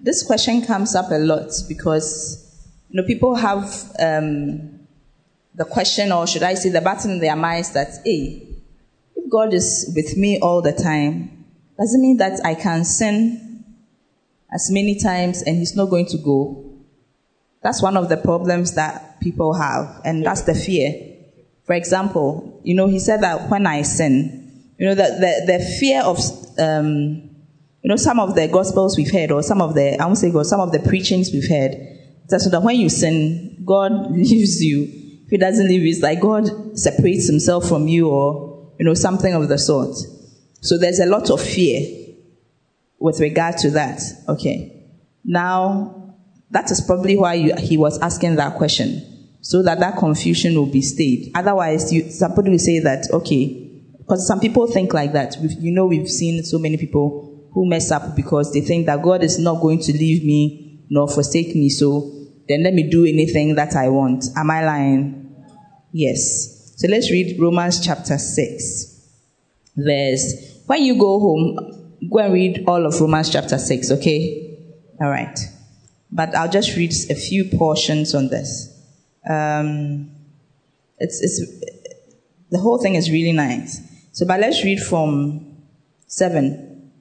this 0.00 0.22
question 0.22 0.64
comes 0.64 0.94
up 0.94 1.10
a 1.10 1.18
lot 1.18 1.50
because 1.68 2.44
you 2.88 3.00
know 3.00 3.06
people 3.06 3.34
have 3.34 3.64
um, 3.98 4.78
the 5.54 5.64
question, 5.64 6.12
or 6.12 6.26
should 6.26 6.42
I 6.42 6.54
say, 6.54 6.70
the 6.70 6.80
button 6.80 7.12
in 7.12 7.18
their 7.18 7.36
minds 7.36 7.72
that, 7.72 7.88
hey, 8.04 8.48
if 9.16 9.30
God 9.30 9.52
is 9.52 9.92
with 9.94 10.16
me 10.16 10.38
all 10.38 10.62
the 10.62 10.72
time, 10.72 11.44
does 11.78 11.94
it 11.94 11.98
mean 11.98 12.16
that 12.18 12.40
I 12.44 12.54
can 12.54 12.84
sin 12.84 13.64
as 14.52 14.70
many 14.70 14.98
times 14.98 15.42
and 15.42 15.56
he's 15.56 15.74
not 15.76 15.86
going 15.86 16.06
to 16.06 16.18
go. 16.18 16.64
That's 17.62 17.82
one 17.82 17.96
of 17.96 18.08
the 18.08 18.16
problems 18.16 18.74
that 18.74 19.20
people 19.20 19.54
have, 19.54 20.00
and 20.04 20.24
that's 20.24 20.42
the 20.42 20.54
fear. 20.54 21.16
For 21.64 21.74
example, 21.74 22.60
you 22.64 22.74
know, 22.74 22.86
he 22.86 22.98
said 22.98 23.20
that 23.22 23.50
when 23.50 23.66
I 23.66 23.82
sin, 23.82 24.72
you 24.78 24.86
know, 24.86 24.94
the, 24.94 25.02
the, 25.02 25.58
the 25.58 25.76
fear 25.80 26.02
of, 26.02 26.18
um, 26.58 27.28
you 27.82 27.88
know, 27.88 27.96
some 27.96 28.20
of 28.20 28.34
the 28.36 28.48
gospels 28.48 28.96
we've 28.96 29.10
heard, 29.10 29.32
or 29.32 29.42
some 29.42 29.60
of 29.60 29.74
the, 29.74 30.00
I 30.00 30.06
won't 30.06 30.18
say 30.18 30.30
God, 30.30 30.46
some 30.46 30.60
of 30.60 30.72
the 30.72 30.78
preachings 30.78 31.30
we've 31.32 31.48
heard, 31.48 31.76
that's 32.28 32.44
so 32.44 32.50
that 32.50 32.62
when 32.62 32.76
you 32.76 32.88
sin, 32.88 33.62
God 33.64 34.10
leaves 34.12 34.62
you. 34.62 34.84
If 35.24 35.30
he 35.30 35.36
doesn't 35.36 35.68
leave 35.68 35.82
you, 35.82 35.90
it's 35.90 36.00
like 36.00 36.20
God 36.20 36.78
separates 36.78 37.28
himself 37.28 37.68
from 37.68 37.88
you, 37.88 38.08
or, 38.08 38.72
you 38.78 38.84
know, 38.84 38.94
something 38.94 39.34
of 39.34 39.48
the 39.48 39.58
sort. 39.58 39.96
So 40.60 40.78
there's 40.78 41.00
a 41.00 41.06
lot 41.06 41.28
of 41.30 41.40
fear 41.40 42.14
with 42.98 43.20
regard 43.20 43.58
to 43.58 43.70
that. 43.72 44.00
Okay. 44.28 44.90
Now, 45.24 45.97
that 46.50 46.70
is 46.70 46.80
probably 46.80 47.16
why 47.16 47.34
you, 47.34 47.54
he 47.56 47.76
was 47.76 47.98
asking 48.00 48.36
that 48.36 48.56
question, 48.56 49.36
so 49.40 49.62
that 49.62 49.80
that 49.80 49.98
confusion 49.98 50.54
will 50.54 50.70
be 50.70 50.82
stayed. 50.82 51.32
Otherwise, 51.34 51.92
you, 51.92 52.10
somebody 52.10 52.50
will 52.50 52.58
say 52.58 52.80
that, 52.80 53.06
okay, 53.12 53.82
because 53.98 54.26
some 54.26 54.40
people 54.40 54.66
think 54.66 54.94
like 54.94 55.12
that. 55.12 55.36
We've, 55.40 55.52
you 55.52 55.72
know, 55.72 55.86
we've 55.86 56.08
seen 56.08 56.42
so 56.42 56.58
many 56.58 56.78
people 56.78 57.50
who 57.52 57.68
mess 57.68 57.90
up 57.90 58.16
because 58.16 58.52
they 58.52 58.60
think 58.60 58.86
that 58.86 59.02
God 59.02 59.22
is 59.22 59.38
not 59.38 59.60
going 59.60 59.80
to 59.80 59.92
leave 59.92 60.24
me 60.24 60.86
nor 60.90 61.08
forsake 61.08 61.54
me, 61.54 61.68
so 61.68 62.10
then 62.48 62.62
let 62.62 62.72
me 62.72 62.88
do 62.88 63.04
anything 63.04 63.54
that 63.56 63.76
I 63.76 63.90
want. 63.90 64.24
Am 64.36 64.50
I 64.50 64.64
lying? 64.64 65.34
Yes. 65.92 66.72
So 66.76 66.88
let's 66.88 67.10
read 67.10 67.38
Romans 67.38 67.84
chapter 67.84 68.16
6, 68.16 69.08
verse. 69.76 70.62
When 70.66 70.82
you 70.82 70.98
go 70.98 71.18
home, 71.18 71.98
go 72.10 72.18
and 72.18 72.32
read 72.32 72.64
all 72.66 72.86
of 72.86 72.98
Romans 73.00 73.30
chapter 73.30 73.58
6, 73.58 73.90
okay? 73.92 74.58
All 75.00 75.10
right. 75.10 75.38
But 76.10 76.34
I'll 76.34 76.50
just 76.50 76.76
read 76.76 76.92
a 77.10 77.14
few 77.14 77.44
portions 77.56 78.14
on 78.14 78.28
this. 78.28 78.74
Um, 79.28 80.10
it's, 80.98 81.22
it's, 81.22 81.40
the 82.50 82.58
whole 82.58 82.78
thing 82.78 82.94
is 82.94 83.10
really 83.10 83.32
nice. 83.32 83.80
So, 84.12 84.26
but 84.26 84.40
let's 84.40 84.64
read 84.64 84.80
from 84.80 85.56
7. 86.06 86.92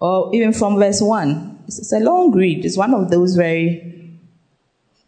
Or 0.00 0.34
even 0.34 0.52
from 0.52 0.76
verse 0.76 1.02
1. 1.02 1.64
It's, 1.66 1.78
it's 1.78 1.92
a 1.92 2.00
long 2.00 2.32
read. 2.32 2.64
It's 2.64 2.76
one 2.76 2.94
of 2.94 3.10
those 3.10 3.36
very. 3.36 4.18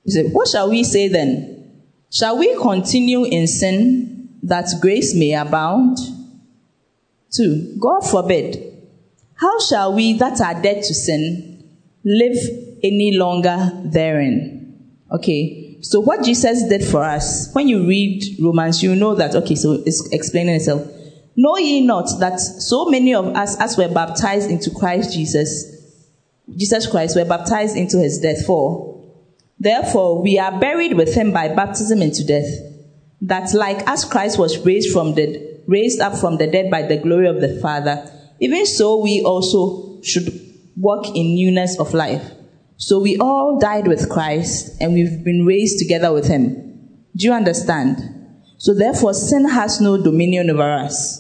You 0.05 0.13
say, 0.13 0.25
what 0.29 0.49
shall 0.49 0.69
we 0.69 0.85
say 0.85 1.09
then? 1.09 1.83
Shall 2.11 2.39
we 2.39 2.55
continue 2.57 3.25
in 3.25 3.47
sin 3.47 4.39
that 4.43 4.69
grace 4.81 5.15
may 5.15 5.33
abound? 5.33 5.97
2. 7.33 7.77
God 7.81 8.01
forbid. 8.01 8.69
How 9.37 9.59
shall 9.61 9.95
we 9.95 10.13
that 10.19 10.41
are 10.41 10.61
dead 10.61 10.83
to 10.85 10.95
sin 10.95 11.52
live 12.05 12.37
any 12.83 13.17
longer 13.17 13.71
therein? 13.85 14.97
Okay. 15.11 15.79
So 15.83 16.01
what 16.01 16.25
Jesus 16.25 16.69
did 16.69 16.85
for 16.85 17.03
us, 17.03 17.53
when 17.55 17.69
you 17.69 17.87
read 17.87 18.23
Romans, 18.41 18.83
you 18.83 18.95
know 18.95 19.15
that, 19.17 19.35
okay, 19.35 19.57
so 19.57 19.83
it's 19.85 20.09
explaining 20.13 20.55
itself. 20.55 20.89
Know 21.35 21.57
ye 21.59 21.85
not 21.85 22.09
that 22.21 22.39
so 22.39 22.87
many 22.87 23.15
of 23.15 23.27
us, 23.35 23.59
as 23.61 23.77
were 23.77 23.89
baptized 23.89 24.51
into 24.51 24.71
Christ 24.71 25.13
Jesus, 25.13 25.65
Jesus 26.57 26.87
Christ, 26.87 27.17
were 27.17 27.25
baptized 27.25 27.77
into 27.77 27.99
his 27.99 28.21
death 28.21 28.45
for. 28.47 28.93
Therefore, 29.59 30.23
we 30.23 30.39
are 30.39 30.59
buried 30.61 30.95
with 30.95 31.15
him 31.15 31.33
by 31.33 31.49
baptism 31.49 32.03
into 32.03 32.25
death, 32.25 32.49
that 33.23 33.55
like 33.55 33.87
as 33.89 34.05
Christ 34.05 34.39
was 34.39 34.59
raised 34.67 34.93
from 34.93 35.15
the 35.15 35.63
raised 35.67 36.01
up 36.01 36.17
from 36.17 36.37
the 36.39 36.47
dead 36.49 36.71
by 36.71 36.83
the 36.83 36.97
glory 36.97 37.29
of 37.29 37.41
the 37.41 37.59
Father, 37.61 38.11
even 38.41 38.67
so 38.67 39.01
we 39.01 39.23
also 39.23 40.03
should 40.03 40.52
walk 40.77 41.09
in 41.17 41.35
newness 41.35 41.79
of 41.79 41.95
life. 41.95 42.33
So 42.77 42.99
we 43.01 43.17
all 43.19 43.59
died 43.59 43.87
with 43.87 44.11
Christ 44.11 44.77
and 44.81 44.95
we've 44.95 45.23
been 45.25 45.47
raised 45.47 45.79
together 45.79 46.13
with 46.13 46.27
him. 46.27 46.55
Do 47.15 47.27
you 47.27 47.33
understand? 47.33 47.99
So 48.59 48.75
therefore, 48.75 49.15
sin 49.15 49.49
has 49.49 49.81
no 49.81 50.03
dominion 50.03 50.51
over 50.51 50.73
us. 50.73 51.19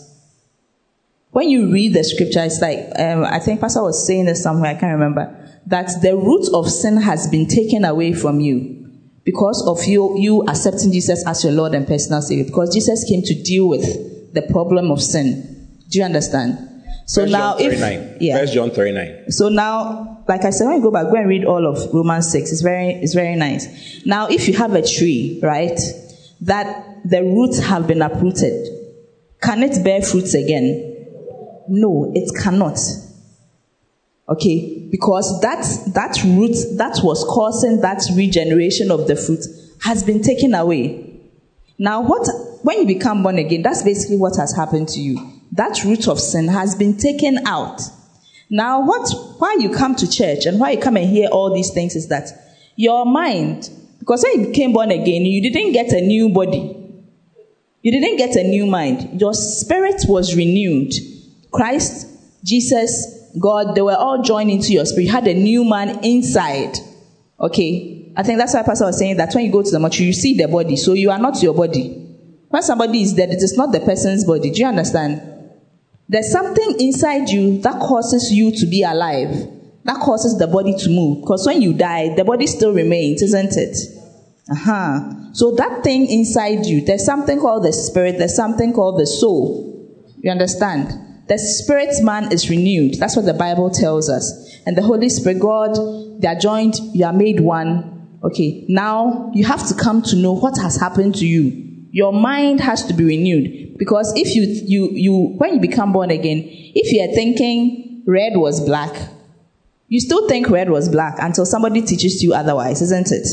When 1.30 1.48
you 1.48 1.72
read 1.72 1.94
the 1.94 2.04
scripture, 2.04 2.44
it's 2.44 2.60
like, 2.60 2.78
um, 2.98 3.24
I 3.24 3.38
think 3.38 3.60
Pastor 3.60 3.82
was 3.82 4.06
saying 4.06 4.26
this 4.26 4.42
somewhere, 4.42 4.70
I 4.70 4.74
can't 4.74 4.92
remember, 4.92 5.38
that 5.66 5.88
the 6.02 6.16
root 6.16 6.48
of 6.52 6.70
sin 6.70 6.98
has 6.98 7.28
been 7.28 7.46
taken 7.46 7.84
away 7.84 8.12
from 8.12 8.40
you 8.40 8.90
because 9.24 9.64
of 9.66 9.84
you, 9.86 10.18
you 10.18 10.42
accepting 10.48 10.92
Jesus 10.92 11.26
as 11.26 11.44
your 11.44 11.52
Lord 11.52 11.74
and 11.74 11.86
personal 11.86 12.22
Savior. 12.22 12.44
Because 12.44 12.74
Jesus 12.74 13.04
came 13.08 13.22
to 13.22 13.42
deal 13.42 13.68
with 13.68 14.34
the 14.34 14.42
problem 14.42 14.90
of 14.90 15.00
sin. 15.00 15.68
Do 15.88 15.98
you 15.98 16.04
understand? 16.04 16.71
So 17.06 17.22
First 17.22 17.32
now, 17.32 17.58
John 17.58 17.66
if 17.66 17.80
39. 17.80 18.16
yeah, 18.20 18.38
First 18.38 18.54
John 18.54 18.70
39. 18.70 19.30
so 19.30 19.48
now, 19.48 20.24
like 20.28 20.44
I 20.44 20.50
said, 20.50 20.66
when 20.66 20.76
you 20.76 20.82
go 20.82 20.90
back, 20.90 21.06
go 21.06 21.16
and 21.16 21.28
read 21.28 21.44
all 21.44 21.66
of 21.66 21.92
Romans 21.92 22.30
6. 22.30 22.52
It's 22.52 22.62
very, 22.62 22.90
it's 22.90 23.14
very 23.14 23.34
nice. 23.36 24.04
Now, 24.06 24.28
if 24.28 24.48
you 24.48 24.54
have 24.54 24.74
a 24.74 24.86
tree, 24.86 25.40
right, 25.42 25.78
that 26.42 27.00
the 27.04 27.22
roots 27.22 27.58
have 27.58 27.86
been 27.86 28.02
uprooted, 28.02 28.68
can 29.42 29.62
it 29.62 29.82
bear 29.82 30.02
fruits 30.02 30.34
again? 30.34 30.88
No, 31.68 32.12
it 32.14 32.30
cannot. 32.40 32.78
Okay, 34.28 34.88
because 34.90 35.40
that, 35.42 35.62
that 35.94 36.22
root 36.24 36.56
that 36.78 37.00
was 37.02 37.24
causing 37.28 37.80
that 37.80 38.02
regeneration 38.14 38.90
of 38.90 39.08
the 39.08 39.16
fruit 39.16 39.44
has 39.82 40.02
been 40.04 40.22
taken 40.22 40.54
away. 40.54 41.20
Now, 41.78 42.00
what, 42.02 42.26
when 42.62 42.78
you 42.78 42.86
become 42.86 43.22
born 43.24 43.38
again, 43.38 43.62
that's 43.62 43.82
basically 43.82 44.16
what 44.16 44.36
has 44.36 44.54
happened 44.54 44.88
to 44.90 45.00
you. 45.00 45.41
That 45.52 45.84
root 45.84 46.08
of 46.08 46.18
sin 46.18 46.48
has 46.48 46.74
been 46.74 46.96
taken 46.96 47.46
out. 47.46 47.80
Now, 48.48 48.84
what, 48.84 49.08
why 49.38 49.56
you 49.60 49.70
come 49.70 49.94
to 49.96 50.10
church 50.10 50.46
and 50.46 50.58
why 50.58 50.72
you 50.72 50.80
come 50.80 50.96
and 50.96 51.08
hear 51.08 51.28
all 51.28 51.54
these 51.54 51.70
things 51.70 51.94
is 51.94 52.08
that 52.08 52.28
your 52.76 53.04
mind, 53.04 53.70
because 53.98 54.22
when 54.22 54.40
you 54.40 54.46
became 54.48 54.72
born 54.72 54.90
again, 54.90 55.24
you 55.24 55.42
didn't 55.42 55.72
get 55.72 55.92
a 55.92 56.00
new 56.00 56.30
body. 56.30 56.78
You 57.82 57.92
didn't 57.92 58.16
get 58.16 58.36
a 58.36 58.44
new 58.44 58.66
mind. 58.66 59.20
Your 59.20 59.34
spirit 59.34 60.02
was 60.08 60.36
renewed. 60.36 60.92
Christ, 61.50 62.06
Jesus, 62.44 63.30
God, 63.38 63.74
they 63.74 63.82
were 63.82 63.96
all 63.96 64.22
joined 64.22 64.50
into 64.50 64.72
your 64.72 64.86
spirit. 64.86 65.06
You 65.06 65.12
had 65.12 65.26
a 65.26 65.34
new 65.34 65.64
man 65.64 66.04
inside. 66.04 66.76
Okay? 67.40 68.12
I 68.16 68.22
think 68.22 68.38
that's 68.38 68.54
why 68.54 68.62
Pastor 68.62 68.86
was 68.86 68.98
saying 68.98 69.16
that 69.16 69.34
when 69.34 69.44
you 69.44 69.52
go 69.52 69.62
to 69.62 69.70
the 69.70 69.80
mortuary, 69.80 70.06
you 70.08 70.12
see 70.12 70.36
the 70.36 70.46
body. 70.46 70.76
So 70.76 70.92
you 70.92 71.10
are 71.10 71.18
not 71.18 71.42
your 71.42 71.54
body. 71.54 71.98
When 72.48 72.62
somebody 72.62 73.02
is 73.02 73.14
dead, 73.14 73.30
it 73.30 73.42
is 73.42 73.56
not 73.56 73.72
the 73.72 73.80
person's 73.80 74.24
body. 74.24 74.50
Do 74.50 74.60
you 74.60 74.66
understand? 74.66 75.31
There's 76.08 76.30
something 76.30 76.76
inside 76.78 77.28
you 77.28 77.60
that 77.62 77.80
causes 77.80 78.30
you 78.32 78.52
to 78.52 78.66
be 78.66 78.82
alive. 78.82 79.48
That 79.84 80.00
causes 80.00 80.38
the 80.38 80.46
body 80.46 80.74
to 80.78 80.90
move. 80.90 81.22
Because 81.22 81.46
when 81.46 81.62
you 81.62 81.74
die, 81.74 82.14
the 82.14 82.24
body 82.24 82.46
still 82.46 82.72
remains, 82.72 83.22
isn't 83.22 83.56
it? 83.56 83.76
Uh-huh. 84.50 85.32
So 85.32 85.52
that 85.52 85.82
thing 85.82 86.06
inside 86.10 86.66
you, 86.66 86.84
there's 86.84 87.04
something 87.04 87.40
called 87.40 87.64
the 87.64 87.72
spirit, 87.72 88.18
there's 88.18 88.36
something 88.36 88.72
called 88.72 89.00
the 89.00 89.06
soul. 89.06 89.72
You 90.18 90.30
understand? 90.30 91.26
The 91.28 91.38
spirit 91.38 91.94
man 92.02 92.32
is 92.32 92.50
renewed. 92.50 92.98
That's 92.98 93.16
what 93.16 93.24
the 93.24 93.34
Bible 93.34 93.70
tells 93.70 94.10
us. 94.10 94.60
And 94.66 94.76
the 94.76 94.82
Holy 94.82 95.08
Spirit, 95.08 95.40
God, 95.40 95.74
they 96.20 96.28
are 96.28 96.38
joined, 96.38 96.76
you 96.92 97.04
are 97.04 97.12
made 97.12 97.40
one. 97.40 98.18
Okay, 98.22 98.64
now 98.68 99.30
you 99.34 99.44
have 99.44 99.66
to 99.68 99.74
come 99.74 100.02
to 100.02 100.16
know 100.16 100.32
what 100.32 100.56
has 100.58 100.78
happened 100.78 101.16
to 101.16 101.26
you. 101.26 101.86
Your 101.90 102.12
mind 102.12 102.60
has 102.60 102.84
to 102.86 102.94
be 102.94 103.04
renewed. 103.04 103.61
Because 103.82 104.12
if 104.14 104.36
you, 104.36 104.42
you, 104.64 104.90
you, 104.92 105.34
when 105.38 105.54
you 105.54 105.60
become 105.60 105.92
born 105.92 106.12
again, 106.12 106.44
if 106.46 106.92
you 106.92 107.02
are 107.02 107.12
thinking 107.12 108.04
red 108.06 108.34
was 108.36 108.60
black, 108.60 108.94
you 109.88 109.98
still 109.98 110.28
think 110.28 110.48
red 110.48 110.70
was 110.70 110.88
black 110.88 111.16
until 111.18 111.44
somebody 111.44 111.82
teaches 111.82 112.22
you 112.22 112.32
otherwise, 112.32 112.80
isn't 112.80 113.10
it? 113.10 113.26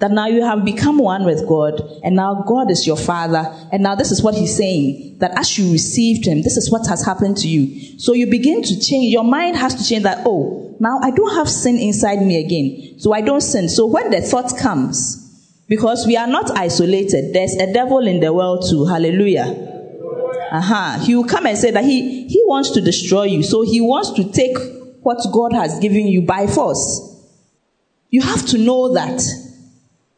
That 0.00 0.10
now 0.10 0.26
you 0.26 0.44
have 0.44 0.66
become 0.66 0.98
one 0.98 1.24
with 1.24 1.48
God, 1.48 1.80
and 2.04 2.14
now 2.14 2.44
God 2.46 2.70
is 2.70 2.86
your 2.86 2.98
Father, 2.98 3.50
and 3.72 3.82
now 3.82 3.94
this 3.94 4.12
is 4.12 4.22
what 4.22 4.34
He's 4.34 4.54
saying 4.54 5.16
that 5.20 5.32
as 5.38 5.56
you 5.56 5.72
received 5.72 6.26
Him, 6.26 6.42
this 6.42 6.58
is 6.58 6.70
what 6.70 6.86
has 6.88 7.02
happened 7.02 7.38
to 7.38 7.48
you. 7.48 7.98
So 7.98 8.12
you 8.12 8.26
begin 8.26 8.60
to 8.64 8.80
change, 8.80 9.14
your 9.14 9.24
mind 9.24 9.56
has 9.56 9.76
to 9.76 9.88
change 9.88 10.02
that, 10.02 10.24
oh, 10.26 10.76
now 10.78 11.00
I 11.02 11.10
don't 11.10 11.34
have 11.36 11.48
sin 11.48 11.78
inside 11.78 12.20
me 12.20 12.38
again, 12.44 13.00
so 13.00 13.14
I 13.14 13.22
don't 13.22 13.40
sin. 13.40 13.70
So 13.70 13.86
when 13.86 14.10
the 14.10 14.20
thought 14.20 14.58
comes, 14.58 15.25
because 15.68 16.06
we 16.06 16.16
are 16.16 16.26
not 16.26 16.56
isolated, 16.56 17.32
there's 17.32 17.54
a 17.56 17.72
devil 17.72 18.06
in 18.06 18.20
the 18.20 18.32
world 18.32 18.64
too, 18.68 18.84
hallelujah. 18.86 19.66
Uh-huh. 20.52 20.98
He 21.00 21.14
will 21.14 21.24
come 21.24 21.46
and 21.46 21.58
say 21.58 21.70
that 21.72 21.84
he, 21.84 22.28
he 22.28 22.42
wants 22.46 22.70
to 22.70 22.80
destroy 22.80 23.24
you, 23.24 23.42
so 23.42 23.62
he 23.62 23.80
wants 23.80 24.12
to 24.12 24.30
take 24.30 24.56
what 25.02 25.18
God 25.32 25.52
has 25.52 25.78
given 25.80 26.06
you 26.06 26.22
by 26.22 26.46
force. 26.46 27.02
You 28.10 28.22
have 28.22 28.46
to 28.46 28.58
know 28.58 28.94
that. 28.94 29.20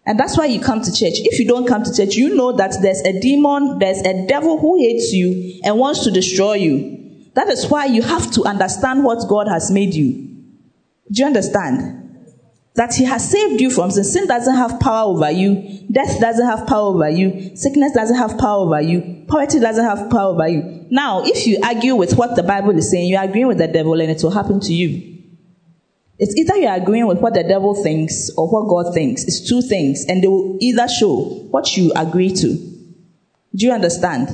And 0.04 0.18
that's 0.18 0.38
why 0.38 0.46
you 0.46 0.60
come 0.60 0.80
to 0.82 0.90
church. 0.90 1.14
If 1.16 1.38
you 1.38 1.46
don't 1.46 1.66
come 1.66 1.82
to 1.82 1.94
church, 1.94 2.14
you 2.14 2.34
know 2.34 2.52
that 2.52 2.76
there's 2.80 3.00
a 3.00 3.18
demon, 3.20 3.78
there's 3.78 4.00
a 4.00 4.26
devil 4.26 4.58
who 4.58 4.78
hates 4.78 5.12
you 5.12 5.60
and 5.64 5.78
wants 5.78 6.04
to 6.04 6.10
destroy 6.10 6.54
you. 6.54 7.30
That 7.34 7.48
is 7.48 7.66
why 7.66 7.86
you 7.86 8.02
have 8.02 8.30
to 8.32 8.44
understand 8.44 9.04
what 9.04 9.28
God 9.28 9.48
has 9.48 9.70
made 9.70 9.94
you. 9.94 10.12
Do 11.10 11.22
you 11.22 11.26
understand? 11.26 11.97
That 12.78 12.94
He 12.94 13.04
has 13.04 13.28
saved 13.28 13.60
you 13.60 13.70
from 13.70 13.90
sin. 13.90 14.04
Sin 14.04 14.26
doesn't 14.28 14.54
have 14.54 14.78
power 14.78 15.08
over 15.10 15.30
you. 15.30 15.84
Death 15.90 16.20
doesn't 16.20 16.46
have 16.46 16.64
power 16.68 16.94
over 16.94 17.10
you. 17.10 17.56
Sickness 17.56 17.92
doesn't 17.92 18.16
have 18.16 18.38
power 18.38 18.60
over 18.66 18.80
you. 18.80 19.24
Poverty 19.26 19.58
doesn't 19.58 19.84
have 19.84 20.08
power 20.08 20.32
over 20.32 20.46
you. 20.46 20.86
Now, 20.88 21.24
if 21.24 21.44
you 21.44 21.58
argue 21.62 21.96
with 21.96 22.16
what 22.16 22.36
the 22.36 22.44
Bible 22.44 22.78
is 22.78 22.88
saying, 22.88 23.08
you're 23.08 23.22
agreeing 23.22 23.48
with 23.48 23.58
the 23.58 23.66
devil 23.66 24.00
and 24.00 24.12
it 24.12 24.22
will 24.22 24.30
happen 24.30 24.60
to 24.60 24.72
you. 24.72 25.18
It's 26.20 26.36
either 26.36 26.56
you're 26.56 26.72
agreeing 26.72 27.08
with 27.08 27.18
what 27.18 27.34
the 27.34 27.42
devil 27.42 27.74
thinks 27.74 28.30
or 28.36 28.48
what 28.48 28.68
God 28.68 28.94
thinks. 28.94 29.24
It's 29.24 29.48
two 29.48 29.60
things, 29.60 30.04
and 30.08 30.22
they 30.22 30.28
will 30.28 30.56
either 30.60 30.86
show 30.88 31.16
what 31.50 31.76
you 31.76 31.92
agree 31.96 32.32
to. 32.32 32.56
Do 33.54 33.66
you 33.66 33.72
understand? 33.72 34.28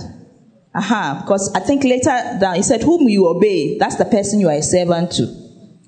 Aha, 0.75 1.21
because 1.23 1.51
I 1.55 1.61
think 1.61 1.85
later 1.85 2.39
down 2.41 2.57
he 2.57 2.63
said, 2.63 2.83
Whom 2.83 3.09
you 3.09 3.27
obey, 3.29 3.79
that's 3.79 3.97
the 3.97 4.05
person 4.05 4.41
you 4.41 4.49
are 4.49 4.57
a 4.57 4.63
servant 4.63 5.13
to. 5.13 5.44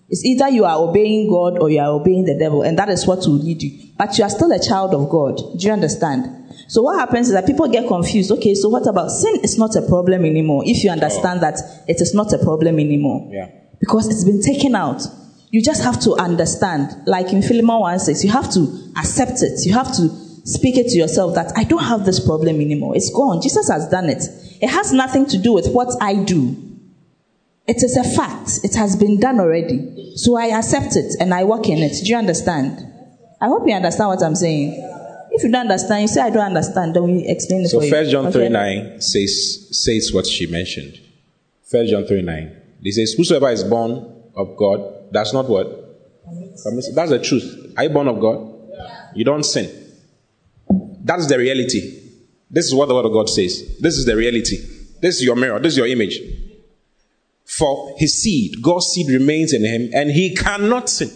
It's 0.09 0.25
either 0.25 0.49
you 0.49 0.65
are 0.65 0.79
obeying 0.79 1.29
God 1.29 1.59
or 1.59 1.69
you 1.69 1.81
are 1.81 1.91
obeying 1.91 2.25
the 2.25 2.39
devil, 2.39 2.63
and 2.63 2.79
that 2.79 2.89
is 2.89 3.07
what 3.07 3.19
will 3.21 3.39
lead 3.39 3.63
you. 3.63 3.91
But 3.99 4.17
you 4.19 4.25
are 4.25 4.31
still 4.31 4.53
a 4.53 4.61
child 4.61 4.95
of 4.95 5.09
God. 5.09 5.37
Do 5.59 5.67
you 5.67 5.73
understand? 5.73 6.47
So 6.69 6.83
what 6.83 6.99
happens 6.99 7.29
is 7.29 7.35
that 7.35 7.47
people 7.47 7.69
get 7.69 7.87
confused. 7.87 8.31
Okay, 8.33 8.55
so 8.55 8.69
what 8.69 8.87
about 8.87 9.11
sin 9.11 9.41
is 9.43 9.59
not 9.59 9.75
a 9.77 9.83
problem 9.83 10.25
anymore 10.25 10.63
if 10.67 10.83
you 10.83 10.91
understand 10.91 11.41
that 11.41 11.59
it 11.89 12.01
is 12.01 12.15
not 12.15 12.33
a 12.33 12.39
problem 12.39 12.79
anymore. 12.79 13.29
Yeah. 13.33 13.51
Because 13.81 14.09
it's 14.09 14.25
been 14.25 14.43
taken 14.43 14.75
out. 14.75 15.03
You 15.51 15.63
just 15.63 15.83
have 15.83 16.01
to 16.01 16.15
understand. 16.15 17.07
Like 17.07 17.33
in 17.33 17.43
Philemon 17.43 17.81
1 17.81 17.99
6, 18.01 18.25
you 18.25 18.31
have 18.31 18.53
to 18.53 18.93
accept 18.97 19.43
it. 19.43 19.65
You 19.65 19.75
have 19.75 19.95
to 19.97 20.09
speak 20.45 20.77
it 20.77 20.89
to 20.89 20.99
yourself 20.99 21.35
that 21.35 21.53
I 21.57 21.65
don't 21.65 21.83
have 21.83 22.05
this 22.05 22.25
problem 22.25 22.61
anymore. 22.61 22.97
It's 22.97 23.11
gone. 23.11 23.43
Jesus 23.43 23.69
has 23.69 23.89
done 23.89 24.09
it. 24.09 24.23
It 24.61 24.69
has 24.69 24.93
nothing 24.93 25.27
to 25.27 25.39
do 25.39 25.53
with 25.53 25.71
what 25.73 25.89
I 26.01 26.15
do. 26.15 26.66
It 27.69 27.83
is 27.83 27.97
a 27.97 28.05
fact. 28.05 28.61
It 28.63 28.75
has 28.77 28.97
been 28.97 29.19
done 29.19 29.41
already. 29.41 30.13
So 30.17 30.37
I 30.37 30.47
accept 30.57 30.97
it 30.97 31.17
and 31.21 31.35
I 31.35 31.45
work 31.45 31.69
in 31.69 31.79
it. 31.79 32.05
Do 32.05 32.11
you 32.11 32.17
understand? 32.17 32.79
I 33.41 33.47
hope 33.49 33.67
you 33.67 33.75
understand 33.75 34.09
what 34.09 34.23
I'm 34.23 34.37
saying. 34.37 34.75
If 35.33 35.43
you 35.43 35.51
don't 35.51 35.63
understand, 35.63 36.03
you 36.03 36.09
say 36.09 36.23
I 36.23 36.31
don't 36.31 36.47
understand, 36.47 36.95
then 36.95 37.03
we 37.03 37.27
explain 37.27 37.63
it 37.63 37.69
so 37.69 37.81
for 37.81 37.85
you. 37.85 37.91
First 37.91 38.11
John 38.11 38.27
Okay? 38.27 38.39
3 38.39 38.49
9 38.49 39.01
says, 39.01 39.69
says 39.85 40.13
what 40.13 40.27
she 40.27 40.47
mentioned. 40.47 40.99
First 41.69 41.91
John 41.91 42.05
3 42.05 42.23
9. 42.23 42.63
It 42.83 42.95
says, 42.95 43.15
Whosoever 43.17 43.51
is 43.51 43.65
born 43.65 44.23
of 44.37 44.57
God 44.57 45.13
does 45.13 45.35
not 45.35 45.49
what? 45.49 45.67
That's 46.95 47.11
the 47.11 47.21
truth. 47.23 47.75
Are 47.77 47.85
you 47.85 47.91
born 47.91 48.09
of 48.09 48.21
God? 48.21 48.53
You 49.15 49.25
don't 49.25 49.43
sin. 49.45 49.69
That's 51.03 51.27
the 51.27 51.39
reality. 51.39 52.03
This 52.51 52.67
is 52.67 52.75
what 52.75 52.87
the 52.87 52.95
word 52.95 53.07
of 53.07 53.13
God 53.13 53.29
says. 53.29 53.79
This 53.81 53.97
is 53.97 54.05
the 54.05 54.17
reality. 54.17 54.57
This 55.01 55.17
is 55.17 55.25
your 55.25 55.37
mirror. 55.37 55.59
This 55.59 55.73
is 55.73 55.79
your 55.79 55.87
image. 55.87 56.21
For 57.47 57.95
his 57.97 58.21
seed, 58.21 58.61
God's 58.61 58.87
seed 58.87 59.09
remains 59.09 59.53
in 59.53 59.65
him, 59.65 59.91
and 59.95 60.11
he 60.11 60.35
cannot 60.35 60.89
sin. 60.89 61.11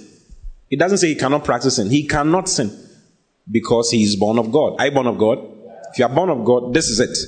It 0.70 0.78
doesn't 0.78 0.98
say 0.98 1.08
he 1.08 1.16
cannot 1.16 1.44
practice 1.44 1.76
sin. 1.76 1.90
He 1.90 2.06
cannot 2.06 2.48
sin 2.48 2.70
because 3.50 3.90
he 3.90 4.04
is 4.04 4.14
born 4.14 4.38
of 4.38 4.52
God. 4.52 4.80
You 4.80 4.90
born 4.92 5.08
of 5.08 5.18
God? 5.18 5.38
If 5.92 5.98
you 5.98 6.04
are 6.04 6.14
born 6.14 6.30
of 6.30 6.44
God, 6.44 6.72
this 6.72 6.88
is 6.88 7.00
it. 7.00 7.18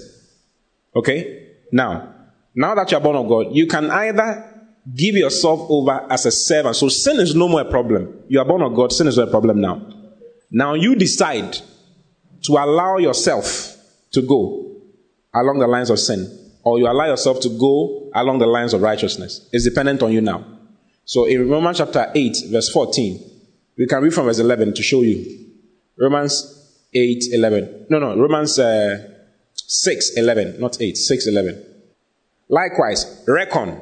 Okay? 0.95 1.49
Now, 1.73 2.15
now 2.55 2.77
that 2.77 2.91
you 2.93 2.97
are 2.97 3.01
born 3.01 3.17
of 3.17 3.29
God, 3.29 3.47
you 3.51 3.67
can 3.67 3.91
either 3.91 4.49
give 4.95 5.17
yourself 5.17 5.67
over 5.69 6.07
as 6.09 6.27
a 6.27 6.31
servant. 6.31 6.77
So 6.77 6.89
sin 6.89 7.19
is 7.19 7.35
no 7.35 7.49
more 7.49 7.63
a 7.63 7.71
problem. 7.71 8.23
You 8.29 8.39
are 8.39 8.45
born 8.45 8.63
of 8.63 8.75
God, 8.75 8.93
sin 8.93 9.09
is 9.09 9.17
not 9.17 9.29
a 9.29 9.31
problem 9.31 9.61
now. 9.61 9.85
Now 10.51 10.75
you 10.75 10.95
decide 10.95 11.59
to 12.45 12.53
allow 12.53 12.99
yourself 12.99 13.77
to 14.13 14.23
go 14.23 14.77
along 15.35 15.59
the 15.59 15.67
lines 15.67 15.91
of 15.91 15.99
sin, 15.99 16.53
or 16.63 16.79
you 16.79 16.87
allow 16.87 17.07
yourself 17.07 17.41
to 17.41 17.49
go 17.49 18.02
along 18.15 18.39
the 18.39 18.47
lines 18.47 18.75
of 18.75 18.83
righteousness. 18.83 19.49
It's 19.53 19.65
dependent 19.65 20.03
on 20.03 20.13
you 20.13 20.21
now. 20.21 20.45
So 21.05 21.25
in 21.25 21.49
Romans 21.49 21.79
chapter 21.79 22.11
8, 22.15 22.37
verse 22.51 22.69
14, 22.71 23.31
we 23.77 23.87
can 23.87 24.03
read 24.03 24.15
from 24.15 24.27
verse 24.27 24.39
11 24.39 24.75
to 24.75 24.83
show 24.83 25.03
you. 25.03 25.49
Romans 25.99 26.63
8, 26.95 27.25
11. 27.33 27.87
No, 27.91 27.99
no, 27.99 28.17
Romans 28.17 28.59
uh, 28.59 29.09
6, 29.55 30.17
11, 30.17 30.61
not 30.61 30.81
8, 30.81 30.97
6, 30.97 31.27
11. 31.27 31.67
Likewise, 32.49 33.25
reckon 33.27 33.81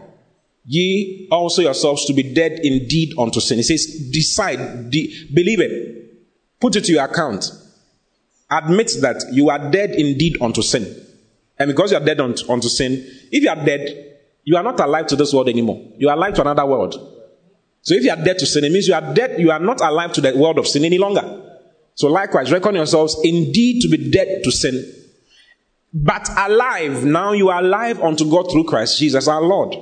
ye 0.65 1.29
also 1.31 1.63
yourselves 1.63 2.05
to 2.07 2.13
be 2.13 2.23
dead 2.35 2.61
indeed 2.63 3.15
unto 3.19 3.41
sin. 3.41 3.59
It 3.59 3.65
says, 3.65 4.11
decide, 4.13 4.91
de- 4.91 5.29
believe 5.35 5.61
it, 5.61 6.61
put 6.61 6.77
it 6.77 6.85
to 6.85 6.93
your 6.93 7.05
account. 7.05 7.51
Admit 8.51 8.93
that 9.01 9.25
you 9.33 9.51
are 9.51 9.71
dead 9.71 9.91
indeed 9.91 10.37
unto 10.41 10.63
sin. 10.63 11.07
And 11.59 11.69
because 11.69 11.93
you 11.93 11.99
are 11.99 12.05
dead 12.05 12.21
unto, 12.21 12.51
unto 12.51 12.69
sin, 12.69 12.93
if 13.31 13.43
you 13.43 13.51
are 13.51 13.65
dead, 13.65 14.10
you 14.45 14.57
are 14.57 14.63
not 14.63 14.81
alive 14.81 15.07
to 15.09 15.17
this 15.17 15.33
world 15.33 15.49
anymore. 15.49 15.93
You 15.99 16.09
are 16.09 16.17
alive 16.17 16.35
to 16.35 16.41
another 16.43 16.67
world. 16.67 16.95
So 17.83 17.95
if 17.95 18.05
you 18.05 18.11
are 18.11 18.17
dead 18.17 18.39
to 18.39 18.47
sin, 18.47 18.65
it 18.65 18.73
means 18.73 18.89
you 18.89 18.95
are 18.95 19.15
dead, 19.15 19.41
you 19.41 19.51
are 19.51 19.59
not 19.59 19.81
alive 19.81 20.13
to 20.15 20.21
the 20.21 20.37
world 20.37 20.59
of 20.59 20.67
sin 20.67 20.85
any 20.85 20.99
longer. 20.99 21.47
So 21.95 22.09
likewise, 22.09 22.53
reckon 22.53 22.75
yourselves 22.75 23.17
indeed 23.25 23.83
to 23.83 23.89
be 23.89 24.11
dead 24.11 24.43
to 24.45 24.51
sin, 24.51 24.95
but 25.93 26.29
alive. 26.37 27.05
Now 27.05 27.33
you 27.33 27.49
are 27.49 27.63
alive 27.63 28.01
unto 28.01 28.31
God 28.31 28.51
through 28.51 28.65
Christ 28.65 28.99
Jesus 28.99 29.29
our 29.29 29.43
Lord. 29.43 29.73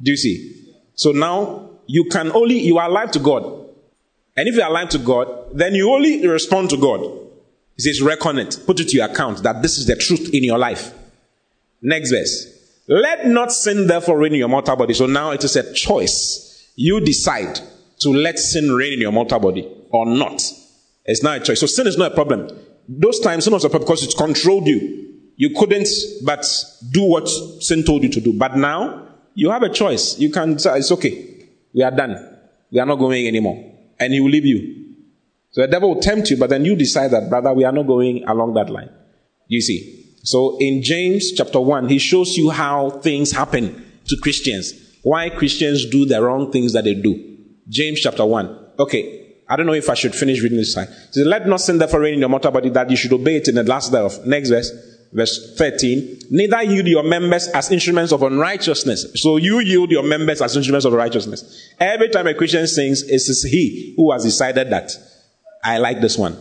Do 0.00 0.10
you 0.10 0.16
see? 0.16 0.74
So 0.94 1.12
now 1.12 1.70
you 1.86 2.04
can 2.04 2.32
only, 2.32 2.58
you 2.58 2.78
are 2.78 2.88
alive 2.88 3.10
to 3.12 3.18
God. 3.18 3.44
And 4.36 4.48
if 4.48 4.54
you 4.54 4.62
are 4.62 4.70
alive 4.70 4.88
to 4.90 4.98
God, 4.98 5.50
then 5.52 5.74
you 5.74 5.90
only 5.90 6.26
respond 6.26 6.70
to 6.70 6.76
God. 6.76 7.00
He 7.76 7.82
says, 7.82 8.02
reckon 8.02 8.38
it, 8.38 8.60
put 8.66 8.80
it 8.80 8.88
to 8.88 8.96
your 8.96 9.06
account 9.06 9.42
that 9.42 9.62
this 9.62 9.78
is 9.78 9.86
the 9.86 9.96
truth 9.96 10.32
in 10.32 10.44
your 10.44 10.58
life. 10.58 10.92
Next 11.82 12.10
verse. 12.10 12.57
Let 12.88 13.26
not 13.26 13.52
sin 13.52 13.86
therefore 13.86 14.18
reign 14.18 14.32
in 14.32 14.38
your 14.38 14.48
mortal 14.48 14.76
body. 14.76 14.94
So 14.94 15.06
now 15.06 15.30
it 15.32 15.44
is 15.44 15.56
a 15.56 15.72
choice. 15.74 16.72
You 16.74 17.00
decide 17.00 17.60
to 18.00 18.10
let 18.10 18.38
sin 18.38 18.72
reign 18.72 18.94
in 18.94 19.00
your 19.00 19.12
mortal 19.12 19.40
body 19.40 19.68
or 19.90 20.06
not. 20.06 20.42
It's 21.04 21.22
not 21.22 21.36
a 21.36 21.40
choice. 21.40 21.60
So 21.60 21.66
sin 21.66 21.86
is 21.86 21.98
not 21.98 22.12
a 22.12 22.14
problem. 22.14 22.48
Those 22.88 23.20
times 23.20 23.44
sin 23.44 23.52
was 23.52 23.64
a 23.64 23.68
problem 23.68 23.86
because 23.86 24.02
it 24.02 24.16
controlled 24.16 24.66
you. 24.66 25.06
You 25.36 25.50
couldn't 25.50 25.88
but 26.24 26.46
do 26.90 27.02
what 27.02 27.28
sin 27.28 27.84
told 27.84 28.02
you 28.02 28.08
to 28.08 28.20
do. 28.20 28.32
But 28.32 28.56
now 28.56 29.06
you 29.34 29.50
have 29.50 29.62
a 29.62 29.68
choice. 29.68 30.18
You 30.18 30.30
can 30.30 30.58
say, 30.58 30.78
it's 30.78 30.90
okay. 30.92 31.46
We 31.74 31.82
are 31.82 31.90
done. 31.90 32.38
We 32.70 32.78
are 32.80 32.86
not 32.86 32.96
going 32.96 33.26
anymore. 33.26 33.74
And 34.00 34.12
he 34.12 34.20
will 34.20 34.30
leave 34.30 34.46
you. 34.46 34.94
So 35.50 35.62
the 35.62 35.68
devil 35.68 35.94
will 35.94 36.00
tempt 36.00 36.30
you, 36.30 36.36
but 36.36 36.50
then 36.50 36.64
you 36.64 36.76
decide 36.76 37.10
that, 37.12 37.28
brother, 37.28 37.52
we 37.52 37.64
are 37.64 37.72
not 37.72 37.86
going 37.86 38.24
along 38.24 38.54
that 38.54 38.70
line. 38.70 38.90
You 39.46 39.60
see? 39.60 40.07
So 40.28 40.58
in 40.60 40.82
James 40.82 41.32
chapter 41.32 41.58
1, 41.58 41.88
he 41.88 41.98
shows 41.98 42.36
you 42.36 42.50
how 42.50 42.90
things 42.90 43.32
happen 43.32 43.82
to 44.08 44.16
Christians. 44.20 44.74
Why 45.02 45.30
Christians 45.30 45.88
do 45.88 46.04
the 46.04 46.22
wrong 46.22 46.52
things 46.52 46.74
that 46.74 46.84
they 46.84 46.92
do. 46.92 47.38
James 47.66 48.00
chapter 48.00 48.26
1. 48.26 48.72
Okay. 48.78 49.36
I 49.48 49.56
don't 49.56 49.64
know 49.64 49.72
if 49.72 49.88
I 49.88 49.94
should 49.94 50.14
finish 50.14 50.42
reading 50.42 50.58
this 50.58 50.74
time. 50.74 50.88
It 50.88 51.14
says, 51.14 51.26
Let 51.26 51.46
not 51.46 51.62
sin 51.62 51.78
therefore 51.78 52.00
reign 52.00 52.12
in 52.14 52.20
your 52.20 52.28
mortal 52.28 52.50
body 52.50 52.68
that 52.68 52.90
you 52.90 52.96
should 52.98 53.14
obey 53.14 53.36
it 53.36 53.48
in 53.48 53.54
the 53.54 53.62
last 53.62 53.94
of 53.94 54.26
next 54.26 54.50
verse, 54.50 54.70
verse 55.14 55.54
13. 55.56 56.20
Neither 56.30 56.62
yield 56.62 56.86
your 56.88 57.04
members 57.04 57.48
as 57.48 57.70
instruments 57.70 58.12
of 58.12 58.22
unrighteousness. 58.22 59.12
So 59.14 59.38
you 59.38 59.60
yield 59.60 59.90
your 59.90 60.02
members 60.02 60.42
as 60.42 60.54
instruments 60.54 60.84
of 60.84 60.92
righteousness. 60.92 61.72
Every 61.80 62.10
time 62.10 62.26
a 62.26 62.34
Christian 62.34 62.66
sings, 62.66 63.02
it 63.02 63.14
is 63.14 63.48
he 63.50 63.94
who 63.96 64.12
has 64.12 64.24
decided 64.24 64.68
that 64.72 64.92
I 65.64 65.78
like 65.78 66.02
this 66.02 66.18
one. 66.18 66.36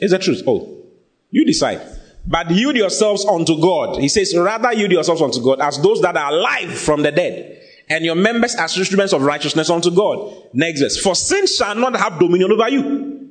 It's 0.00 0.10
the 0.10 0.18
truth. 0.18 0.42
Oh, 0.48 0.82
you 1.30 1.44
decide. 1.44 1.95
But 2.26 2.50
yield 2.50 2.76
yourselves 2.76 3.24
unto 3.24 3.60
God. 3.60 3.98
He 4.00 4.08
says, 4.08 4.36
rather 4.36 4.72
yield 4.72 4.92
yourselves 4.92 5.22
unto 5.22 5.40
God 5.42 5.60
as 5.60 5.80
those 5.80 6.00
that 6.02 6.16
are 6.16 6.32
alive 6.32 6.76
from 6.76 7.02
the 7.02 7.12
dead, 7.12 7.62
and 7.88 8.04
your 8.04 8.16
members 8.16 8.56
as 8.56 8.76
instruments 8.76 9.12
of 9.12 9.22
righteousness 9.22 9.70
unto 9.70 9.90
God. 9.92 10.48
Next 10.52 10.80
verse. 10.80 11.00
For 11.00 11.14
sin 11.14 11.46
shall 11.46 11.76
not 11.76 11.94
have 11.96 12.18
dominion 12.18 12.50
over 12.50 12.68
you. 12.68 13.30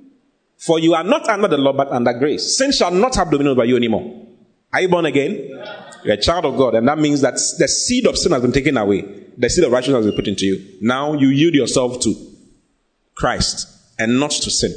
For 0.57 0.79
you 0.79 0.93
are 0.93 1.03
not 1.03 1.27
under 1.27 1.49
the 1.49 1.57
law, 1.57 1.73
but 1.73 1.89
under 1.89 2.13
grace. 2.13 2.57
Sin 2.57 2.71
shall 2.71 2.91
not 2.91 3.15
have 3.15 3.29
dominion 3.29 3.57
over 3.57 3.65
you 3.65 3.75
anymore. 3.75 4.27
Are 4.71 4.81
you 4.81 4.87
born 4.87 5.05
again? 5.05 5.61
You're 6.05 6.13
a 6.13 6.21
child 6.21 6.45
of 6.45 6.55
God, 6.55 6.75
and 6.75 6.87
that 6.87 6.97
means 6.97 7.21
that 7.21 7.33
the 7.33 7.67
seed 7.67 8.07
of 8.07 8.17
sin 8.17 8.31
has 8.31 8.41
been 8.41 8.53
taken 8.53 8.77
away. 8.77 9.01
The 9.37 9.49
seed 9.49 9.65
of 9.65 9.71
righteousness 9.71 10.05
has 10.05 10.13
been 10.13 10.15
put 10.15 10.27
into 10.27 10.45
you. 10.45 10.77
Now 10.81 11.13
you 11.13 11.27
yield 11.27 11.53
yourself 11.53 11.99
to 12.01 12.15
Christ 13.15 13.67
and 13.99 14.19
not 14.19 14.31
to 14.31 14.49
sin. 14.49 14.71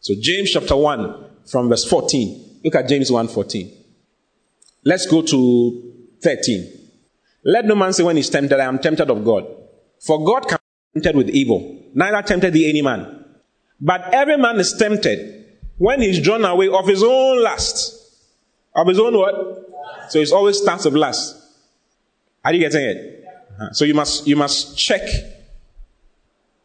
So 0.00 0.14
James 0.18 0.50
chapter 0.50 0.76
1 0.76 1.24
from 1.46 1.68
verse 1.68 1.84
14. 1.84 2.49
Look 2.64 2.74
at 2.74 2.88
James 2.88 3.10
1 3.10 3.28
14. 3.28 3.70
Let's 4.84 5.06
go 5.06 5.22
to 5.22 5.92
13. 6.22 6.80
Let 7.44 7.64
no 7.64 7.74
man 7.74 7.92
say 7.92 8.02
when 8.02 8.16
he's 8.16 8.30
tempted, 8.30 8.58
I 8.58 8.64
am 8.64 8.78
tempted 8.78 9.10
of 9.10 9.24
God. 9.24 9.46
For 10.00 10.24
God 10.24 10.48
can 10.48 10.58
be 10.94 11.00
tempted 11.00 11.16
with 11.16 11.30
evil. 11.30 11.82
Neither 11.94 12.22
tempted 12.22 12.52
the 12.52 12.68
any 12.68 12.82
man. 12.82 13.24
But 13.80 14.12
every 14.12 14.36
man 14.36 14.60
is 14.60 14.74
tempted 14.74 15.58
when 15.78 16.02
he's 16.02 16.20
drawn 16.20 16.44
away 16.44 16.68
of 16.68 16.86
his 16.86 17.02
own 17.02 17.42
lust. 17.42 17.96
Of 18.74 18.86
his 18.88 18.98
own 18.98 19.16
what? 19.16 20.10
So 20.10 20.18
it 20.18 20.30
always 20.32 20.58
starts 20.58 20.84
with 20.84 20.94
lust. 20.94 21.36
Are 22.44 22.52
you 22.52 22.60
getting 22.60 22.82
it? 22.82 23.24
Uh-huh. 23.26 23.72
So 23.72 23.84
you 23.84 23.94
must 23.94 24.26
you 24.26 24.36
must 24.36 24.78
check 24.78 25.02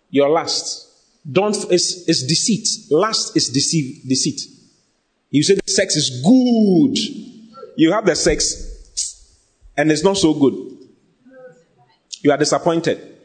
your 0.09 0.29
lust. 0.29 0.89
Don't 1.29 1.55
it's, 1.71 2.07
it's 2.07 2.23
deceit. 2.23 2.67
Lust 2.91 3.35
is 3.35 3.49
deceive 3.49 4.07
deceit. 4.07 4.41
You 5.35 5.43
say 5.43 5.55
the 5.55 5.69
sex 5.69 5.97
is 5.97 6.21
good. 6.21 6.97
You 7.75 7.91
have 7.91 8.05
the 8.05 8.15
sex 8.15 9.19
and 9.75 9.91
it's 9.91 10.01
not 10.01 10.15
so 10.15 10.33
good. 10.33 10.77
You 12.21 12.31
are 12.31 12.37
disappointed. 12.37 13.17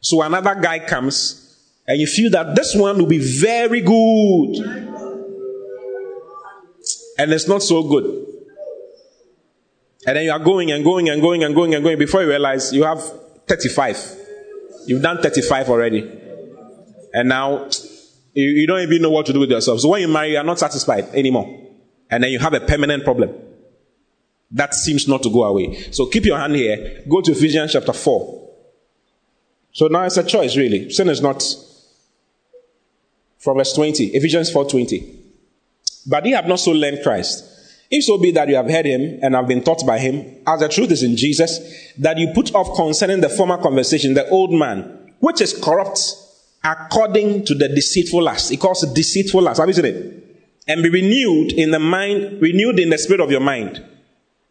So 0.00 0.22
another 0.22 0.54
guy 0.54 0.78
comes 0.78 1.42
And 1.88 2.00
you 2.00 2.06
feel 2.06 2.30
that 2.30 2.54
this 2.54 2.76
one 2.76 2.98
will 2.98 3.06
be 3.06 3.18
very 3.18 3.80
good. 3.80 4.56
And 7.18 7.32
it's 7.32 7.48
not 7.48 7.62
so 7.62 7.82
good. 7.82 8.26
And 10.06 10.16
then 10.16 10.24
you 10.24 10.30
are 10.30 10.38
going 10.38 10.70
and 10.70 10.84
going 10.84 11.08
and 11.08 11.20
going 11.20 11.42
and 11.42 11.52
going 11.52 11.74
and 11.74 11.82
going 11.82 11.98
before 11.98 12.22
you 12.22 12.28
realize 12.28 12.72
you 12.72 12.84
have 12.84 13.02
35. 13.48 14.18
You've 14.86 15.02
done 15.02 15.20
35 15.20 15.68
already. 15.68 16.20
And 17.12 17.28
now 17.28 17.68
you, 18.34 18.48
you 18.48 18.66
don't 18.66 18.80
even 18.80 19.02
know 19.02 19.10
what 19.10 19.26
to 19.26 19.32
do 19.32 19.40
with 19.40 19.50
yourself. 19.50 19.80
So 19.80 19.88
when 19.88 20.00
you 20.02 20.08
marry, 20.08 20.32
you 20.32 20.38
are 20.38 20.44
not 20.44 20.58
satisfied 20.58 21.04
anymore. 21.14 21.60
And 22.10 22.24
then 22.24 22.30
you 22.30 22.38
have 22.38 22.54
a 22.54 22.60
permanent 22.60 23.04
problem. 23.04 23.30
That 24.50 24.74
seems 24.74 25.08
not 25.08 25.22
to 25.22 25.30
go 25.30 25.44
away. 25.44 25.90
So 25.92 26.06
keep 26.06 26.24
your 26.24 26.38
hand 26.38 26.54
here. 26.54 27.02
Go 27.08 27.20
to 27.22 27.32
Ephesians 27.32 27.72
chapter 27.72 27.92
4. 27.92 28.50
So 29.72 29.86
now 29.86 30.02
it's 30.02 30.18
a 30.18 30.24
choice, 30.24 30.56
really. 30.56 30.90
Sin 30.90 31.08
is 31.08 31.22
not 31.22 31.42
from 33.38 33.56
verse 33.56 33.72
20. 33.72 34.08
Ephesians 34.08 34.50
4 34.50 34.68
20. 34.68 35.18
But 36.06 36.26
ye 36.26 36.32
have 36.32 36.46
not 36.46 36.60
so 36.60 36.72
learned 36.72 37.02
Christ. 37.02 37.48
If 37.90 38.04
so 38.04 38.18
be 38.18 38.30
that 38.32 38.48
you 38.48 38.56
have 38.56 38.70
heard 38.70 38.86
him 38.86 39.20
and 39.22 39.34
have 39.34 39.46
been 39.46 39.62
taught 39.62 39.86
by 39.86 39.98
him, 39.98 40.42
as 40.46 40.60
the 40.60 40.68
truth 40.68 40.90
is 40.90 41.02
in 41.02 41.16
Jesus, 41.16 41.60
that 41.98 42.18
you 42.18 42.32
put 42.34 42.54
off 42.54 42.74
concerning 42.76 43.20
the 43.20 43.28
former 43.28 43.58
conversation, 43.58 44.14
the 44.14 44.28
old 44.28 44.52
man, 44.52 45.12
which 45.20 45.40
is 45.40 45.52
corrupt 45.52 45.98
according 46.64 47.44
to 47.46 47.54
the 47.54 47.68
deceitful 47.68 48.22
lust. 48.22 48.50
He 48.50 48.56
calls 48.56 48.82
it 48.82 48.94
deceitful 48.94 49.42
lust. 49.42 49.60
Have 49.60 49.68
you 49.68 49.74
seen 49.74 49.84
it? 49.84 50.18
And 50.68 50.82
be 50.82 50.90
renewed 50.90 51.52
in 51.52 51.70
the 51.70 51.78
mind, 51.78 52.40
renewed 52.40 52.78
in 52.78 52.90
the 52.90 52.98
spirit 52.98 53.20
of 53.20 53.30
your 53.30 53.40
mind. 53.40 53.84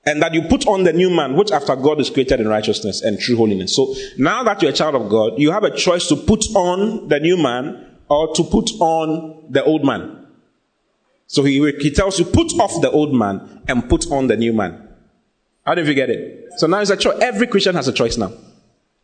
And 0.05 0.21
that 0.21 0.33
you 0.33 0.41
put 0.43 0.67
on 0.67 0.83
the 0.83 0.93
new 0.93 1.09
man, 1.09 1.35
which 1.35 1.51
after 1.51 1.75
God 1.75 1.99
is 2.01 2.09
created 2.09 2.39
in 2.39 2.47
righteousness 2.47 3.01
and 3.01 3.19
true 3.19 3.37
holiness. 3.37 3.75
So 3.75 3.95
now 4.17 4.43
that 4.43 4.61
you're 4.61 4.71
a 4.71 4.73
child 4.73 4.95
of 4.95 5.09
God, 5.09 5.33
you 5.37 5.51
have 5.51 5.63
a 5.63 5.75
choice 5.75 6.07
to 6.07 6.15
put 6.15 6.43
on 6.55 7.07
the 7.07 7.19
new 7.19 7.37
man 7.37 7.97
or 8.09 8.33
to 8.35 8.43
put 8.43 8.71
on 8.79 9.45
the 9.49 9.63
old 9.63 9.85
man. 9.85 10.27
So 11.27 11.43
he, 11.43 11.71
he 11.79 11.91
tells 11.91 12.19
you, 12.19 12.25
put 12.25 12.51
off 12.59 12.81
the 12.81 12.91
old 12.91 13.13
man 13.13 13.61
and 13.67 13.87
put 13.87 14.11
on 14.11 14.27
the 14.27 14.35
new 14.35 14.51
man. 14.51 14.89
How 15.65 15.75
do 15.75 15.83
you 15.83 15.93
get 15.93 16.09
it? 16.09 16.49
So 16.57 16.67
now 16.67 16.81
it's 16.81 16.89
a 16.89 16.97
choice. 16.97 17.19
Every 17.21 17.47
Christian 17.47 17.75
has 17.75 17.87
a 17.87 17.93
choice 17.93 18.17
now. 18.17 18.33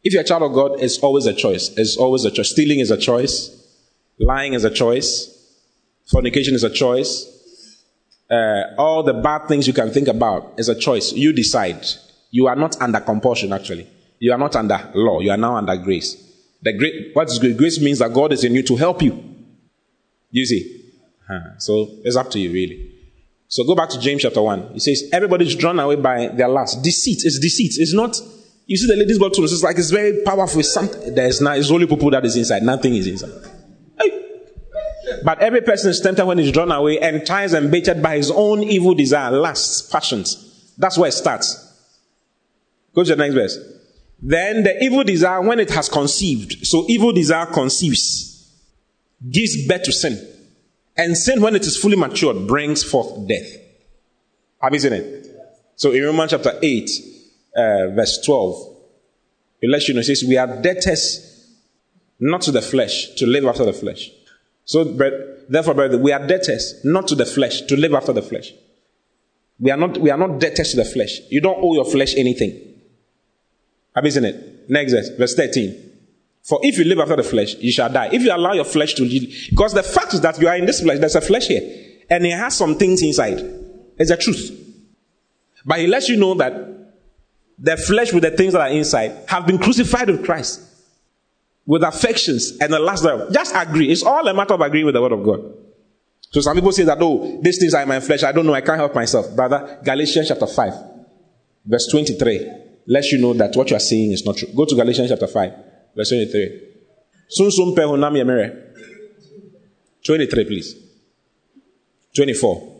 If 0.07 0.13
you're 0.13 0.21
a 0.21 0.25
child 0.25 0.43
of 0.43 0.53
God, 0.53 0.81
it's 0.81 0.99
always 0.99 1.25
a 1.25 1.33
choice. 1.33 1.67
It's 1.75 1.97
always 1.97 2.23
a 2.23 2.31
choice. 2.31 2.51
Stealing 2.51 2.79
is 2.79 2.91
a 2.91 2.97
choice. 2.97 3.61
Lying 4.17 4.53
is 4.53 4.63
a 4.63 4.69
choice. 4.69 5.33
Fornication 6.09 6.55
is 6.55 6.63
a 6.63 6.69
choice. 6.69 7.11
Uh, 8.31 8.73
all 8.77 9.03
the 9.03 9.15
bad 9.15 9.49
things 9.49 9.67
you 9.67 9.73
can 9.73 9.91
think 9.91 10.07
about 10.07 10.53
is 10.57 10.69
a 10.69 10.79
choice. 10.79 11.11
You 11.11 11.33
decide. 11.33 11.85
You 12.31 12.47
are 12.47 12.55
not 12.55 12.81
under 12.81 13.01
compulsion, 13.01 13.51
actually. 13.51 13.85
You 14.19 14.31
are 14.31 14.37
not 14.37 14.55
under 14.55 14.79
law. 14.95 15.19
You 15.19 15.31
are 15.31 15.35
now 15.35 15.57
under 15.57 15.75
grace. 15.75 16.15
The 16.61 16.71
great, 16.71 17.13
what 17.13 17.27
is 17.27 17.39
grace? 17.39 17.81
Means 17.81 17.99
that 17.99 18.13
God 18.13 18.31
is 18.31 18.45
in 18.45 18.55
you 18.55 18.63
to 18.63 18.77
help 18.77 19.01
you. 19.01 19.21
You 20.31 20.45
see? 20.45 20.85
Uh, 21.29 21.57
so 21.57 21.89
it's 22.05 22.15
up 22.15 22.31
to 22.31 22.39
you, 22.39 22.53
really. 22.53 22.93
So 23.49 23.65
go 23.65 23.75
back 23.75 23.89
to 23.89 23.99
James 23.99 24.21
chapter 24.21 24.41
1. 24.41 24.69
He 24.71 24.79
says, 24.79 25.09
Everybody's 25.11 25.55
drawn 25.55 25.77
away 25.81 25.97
by 25.97 26.29
their 26.29 26.47
lust. 26.47 26.81
Deceit. 26.81 27.25
is 27.25 27.39
deceit. 27.41 27.73
It's 27.75 27.93
not, 27.93 28.15
you 28.67 28.75
see 28.77 28.87
the 28.87 28.97
ladies' 28.97 29.17
bottle, 29.17 29.43
it's 29.45 29.63
like 29.63 29.77
it's 29.77 29.89
very 29.89 30.21
powerful. 30.23 30.59
It's 30.59 30.73
something, 30.73 31.15
there's 31.15 31.41
not, 31.41 31.57
it's 31.57 31.71
only 31.71 31.87
people 31.87 32.11
that 32.11 32.25
is 32.25 32.35
inside. 32.35 32.63
Nothing 32.63 32.95
is 32.95 33.07
inside. 33.07 33.31
But 35.23 35.39
every 35.39 35.61
person 35.61 35.89
is 35.89 36.01
tempted 36.01 36.25
when 36.25 36.37
he's 36.37 36.51
drawn 36.51 36.71
away, 36.71 36.99
enticed 37.01 37.53
and 37.53 37.71
baited 37.71 38.03
by 38.03 38.17
his 38.17 38.29
own 38.29 38.63
evil 38.63 38.93
desire, 38.93 39.31
lusts, 39.31 39.89
passions. 39.89 40.73
That's 40.77 40.97
where 40.97 41.07
it 41.07 41.13
starts. 41.13 41.63
Go 42.93 43.03
to 43.03 43.15
the 43.15 43.15
next 43.15 43.33
verse. 43.33 43.57
Then 44.21 44.63
the 44.63 44.83
evil 44.83 45.03
desire, 45.03 45.41
when 45.41 45.59
it 45.59 45.69
has 45.71 45.87
conceived, 45.87 46.65
so 46.67 46.85
evil 46.89 47.13
desire 47.13 47.45
conceives, 47.45 48.51
gives 49.29 49.65
birth 49.65 49.83
to 49.83 49.93
sin. 49.93 50.27
And 50.97 51.17
sin, 51.17 51.41
when 51.41 51.55
it 51.55 51.65
is 51.65 51.77
fully 51.77 51.95
matured, 51.95 52.47
brings 52.47 52.83
forth 52.83 53.27
death. 53.27 53.47
Have 54.61 54.73
you 54.73 54.79
seen 54.79 54.93
it? 54.93 55.35
So 55.75 55.91
in 55.91 56.03
Romans 56.03 56.31
chapter 56.31 56.59
8, 56.61 56.89
uh, 57.57 57.87
verse 57.89 58.21
12, 58.25 58.75
it 59.61 59.69
lets 59.69 59.87
you 59.87 59.95
know, 59.95 60.01
it 60.01 60.03
says, 60.03 60.23
We 60.27 60.37
are 60.37 60.61
debtors 60.61 61.55
not 62.19 62.41
to 62.41 62.51
the 62.51 62.61
flesh, 62.61 63.15
to 63.15 63.25
live 63.25 63.45
after 63.45 63.65
the 63.65 63.73
flesh. 63.73 64.09
So, 64.65 64.85
but, 64.85 65.49
therefore, 65.49 65.73
brother, 65.73 65.97
we 65.97 66.11
are 66.11 66.25
debtors 66.25 66.81
not 66.83 67.07
to 67.07 67.15
the 67.15 67.25
flesh, 67.25 67.61
to 67.61 67.75
live 67.75 67.93
after 67.93 68.13
the 68.13 68.21
flesh. 68.21 68.53
We 69.59 69.71
are 69.71 69.77
not, 69.77 69.97
we 69.97 70.11
are 70.11 70.17
not 70.17 70.39
debtors 70.39 70.71
to 70.71 70.77
the 70.77 70.85
flesh. 70.85 71.19
You 71.29 71.41
don't 71.41 71.57
owe 71.61 71.73
your 71.73 71.85
flesh 71.85 72.15
anything. 72.15 72.75
Have 73.95 74.05
you 74.05 74.11
seen 74.11 74.25
it? 74.25 74.69
Next 74.69 74.93
verse, 74.93 75.09
verse 75.09 75.33
13. 75.33 75.83
For 76.43 76.59
if 76.61 76.77
you 76.77 76.85
live 76.85 76.99
after 76.99 77.15
the 77.15 77.23
flesh, 77.23 77.55
you 77.55 77.71
shall 77.71 77.89
die. 77.89 78.09
If 78.13 78.21
you 78.21 78.33
allow 78.33 78.53
your 78.53 78.65
flesh 78.65 78.93
to 78.95 79.03
live, 79.03 79.23
because 79.49 79.73
the 79.73 79.83
fact 79.83 80.13
is 80.13 80.21
that 80.21 80.39
you 80.39 80.47
are 80.47 80.55
in 80.55 80.65
this 80.65 80.81
flesh, 80.81 80.99
there's 80.99 81.15
a 81.15 81.21
flesh 81.21 81.47
here, 81.47 81.61
and 82.09 82.25
it 82.25 82.31
has 82.31 82.55
some 82.55 82.75
things 82.75 83.01
inside. 83.01 83.39
It's 83.97 84.11
the 84.11 84.17
truth. 84.17 84.51
But 85.65 85.79
he 85.79 85.87
lets 85.87 86.07
you 86.07 86.17
know 86.17 86.35
that 86.35 86.76
the 87.57 87.77
flesh 87.77 88.13
with 88.13 88.23
the 88.23 88.31
things 88.31 88.53
that 88.53 88.61
are 88.61 88.69
inside 88.69 89.25
have 89.27 89.47
been 89.47 89.57
crucified 89.57 90.09
with 90.09 90.25
Christ. 90.25 90.63
With 91.65 91.83
affections 91.83 92.57
and 92.61 92.71
the 92.71 92.79
last 92.79 93.03
thereof. 93.03 93.33
Just 93.33 93.53
agree. 93.55 93.91
It's 93.91 94.03
all 94.03 94.25
a 94.27 94.33
matter 94.33 94.53
of 94.53 94.61
agreeing 94.61 94.85
with 94.85 94.95
the 94.95 95.01
word 95.01 95.11
of 95.11 95.23
God. 95.23 95.53
So 96.31 96.41
some 96.41 96.55
people 96.55 96.71
say 96.71 96.83
that, 96.83 96.97
oh, 97.01 97.39
these 97.41 97.57
things 97.57 97.73
are 97.73 97.81
in 97.81 97.87
my 97.87 97.99
flesh. 97.99 98.23
I 98.23 98.31
don't 98.31 98.45
know. 98.45 98.53
I 98.53 98.61
can't 98.61 98.77
help 98.77 98.95
myself. 98.95 99.35
Brother, 99.35 99.79
Galatians 99.83 100.27
chapter 100.27 100.47
5, 100.47 100.73
verse 101.65 101.87
23, 101.87 102.51
lets 102.87 103.11
you 103.11 103.19
know 103.19 103.33
that 103.33 103.55
what 103.55 103.69
you 103.69 103.75
are 103.75 103.81
saying 103.81 104.11
is 104.11 104.25
not 104.25 104.37
true. 104.37 104.49
Go 104.55 104.65
to 104.65 104.75
Galatians 104.75 105.09
chapter 105.09 105.27
5 105.27 105.53
verse 105.97 106.09
23. 106.09 106.61
Sunsum 107.27 107.75
pe 107.75 107.81
honam 107.81 108.13
yemere. 108.15 108.63
23, 110.05 110.45
please. 110.45 110.75
24. 112.15 112.75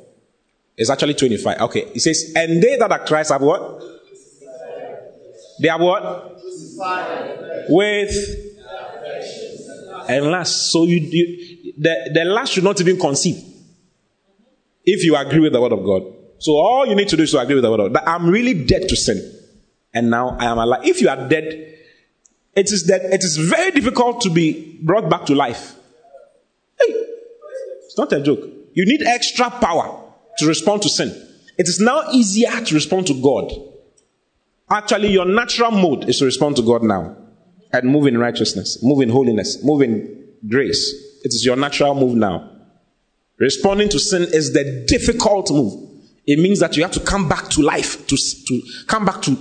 It's 0.78 0.90
actually 0.90 1.16
25. 1.16 1.62
Okay. 1.62 1.92
It 1.94 2.00
says, 2.00 2.32
and 2.36 2.62
they 2.62 2.78
that 2.78 2.92
are 2.92 3.06
Christ 3.06 3.32
have 3.32 3.42
what? 3.42 3.97
They 5.60 5.68
have 5.68 5.82
what? 5.82 6.40
With 7.70 8.14
and 10.10 10.26
last. 10.28 10.72
So 10.72 10.86
you, 10.86 10.98
you 10.98 11.74
the, 11.78 12.12
the 12.14 12.26
last 12.26 12.54
should 12.54 12.64
not 12.64 12.80
even 12.82 12.98
conceive. 13.00 13.44
If 14.86 15.04
you 15.04 15.16
agree 15.16 15.40
with 15.40 15.54
the 15.54 15.62
word 15.62 15.74
of 15.74 15.84
God. 15.84 16.14
So 16.40 16.54
all 16.54 16.86
you 16.86 16.96
need 16.96 17.10
to 17.10 17.18
do 17.18 17.24
is 17.24 17.32
to 17.32 17.40
agree 17.40 17.56
with 17.56 17.64
the 17.64 17.72
word 17.72 17.80
of 17.80 17.94
God. 17.94 18.02
That 18.02 18.10
I'm 18.10 18.30
really 18.30 18.66
dead 18.66 18.88
to 18.88 18.96
sin. 18.96 19.34
And 19.94 20.10
now 20.10 20.38
I 20.40 20.46
am 20.46 20.58
alive. 20.60 20.86
If 20.86 21.02
you 21.02 21.10
are 21.10 21.28
dead, 21.28 21.46
it 22.56 22.72
is 22.72 22.86
that 22.88 23.02
it 23.02 23.24
is 23.24 23.38
very 23.38 23.72
difficult 23.72 24.22
to 24.22 24.30
be 24.30 24.80
brought 24.82 25.10
back 25.10 25.26
to 25.26 25.36
life. 25.36 25.76
Hey, 26.80 26.94
it's 27.84 27.98
not 27.98 28.14
a 28.14 28.22
joke. 28.22 28.40
You 28.74 28.86
need 28.86 29.02
extra 29.06 29.50
power 29.50 30.04
to 30.38 30.48
respond 30.48 30.84
to 30.84 30.90
sin. 30.90 31.10
It 31.58 31.68
is 31.68 31.80
now 31.80 32.04
easier 32.12 32.52
to 32.52 32.76
respond 32.76 33.08
to 33.08 33.22
God. 33.22 33.52
Actually, 34.70 35.10
your 35.10 35.26
natural 35.26 35.72
mode 35.72 36.10
is 36.10 36.20
to 36.20 36.26
respond 36.26 36.56
to 36.58 36.62
God 36.62 36.84
now 36.84 37.16
and 37.72 37.90
move 37.90 38.08
in 38.08 38.18
righteousness, 38.18 38.80
move 38.84 39.02
in 39.02 39.10
holiness, 39.10 39.64
move 39.64 39.82
in 39.82 40.26
grace. 40.48 40.94
It 41.24 41.34
is 41.34 41.46
your 41.46 41.56
natural 41.56 41.96
move 41.96 42.16
now. 42.16 42.52
Responding 43.38 43.90
to 43.90 44.00
sin 44.00 44.24
is 44.24 44.54
the 44.54 44.86
difficult 44.88 45.52
move. 45.52 45.74
It 46.26 46.40
means 46.40 46.60
that 46.60 46.76
you 46.76 46.84
have 46.84 46.92
to 46.94 47.00
come 47.00 47.30
back 47.30 47.50
to 47.52 47.62
life, 47.62 48.06
to, 48.08 48.18
to 48.18 48.62
come 48.88 49.06
back 49.06 49.22
to 49.24 49.38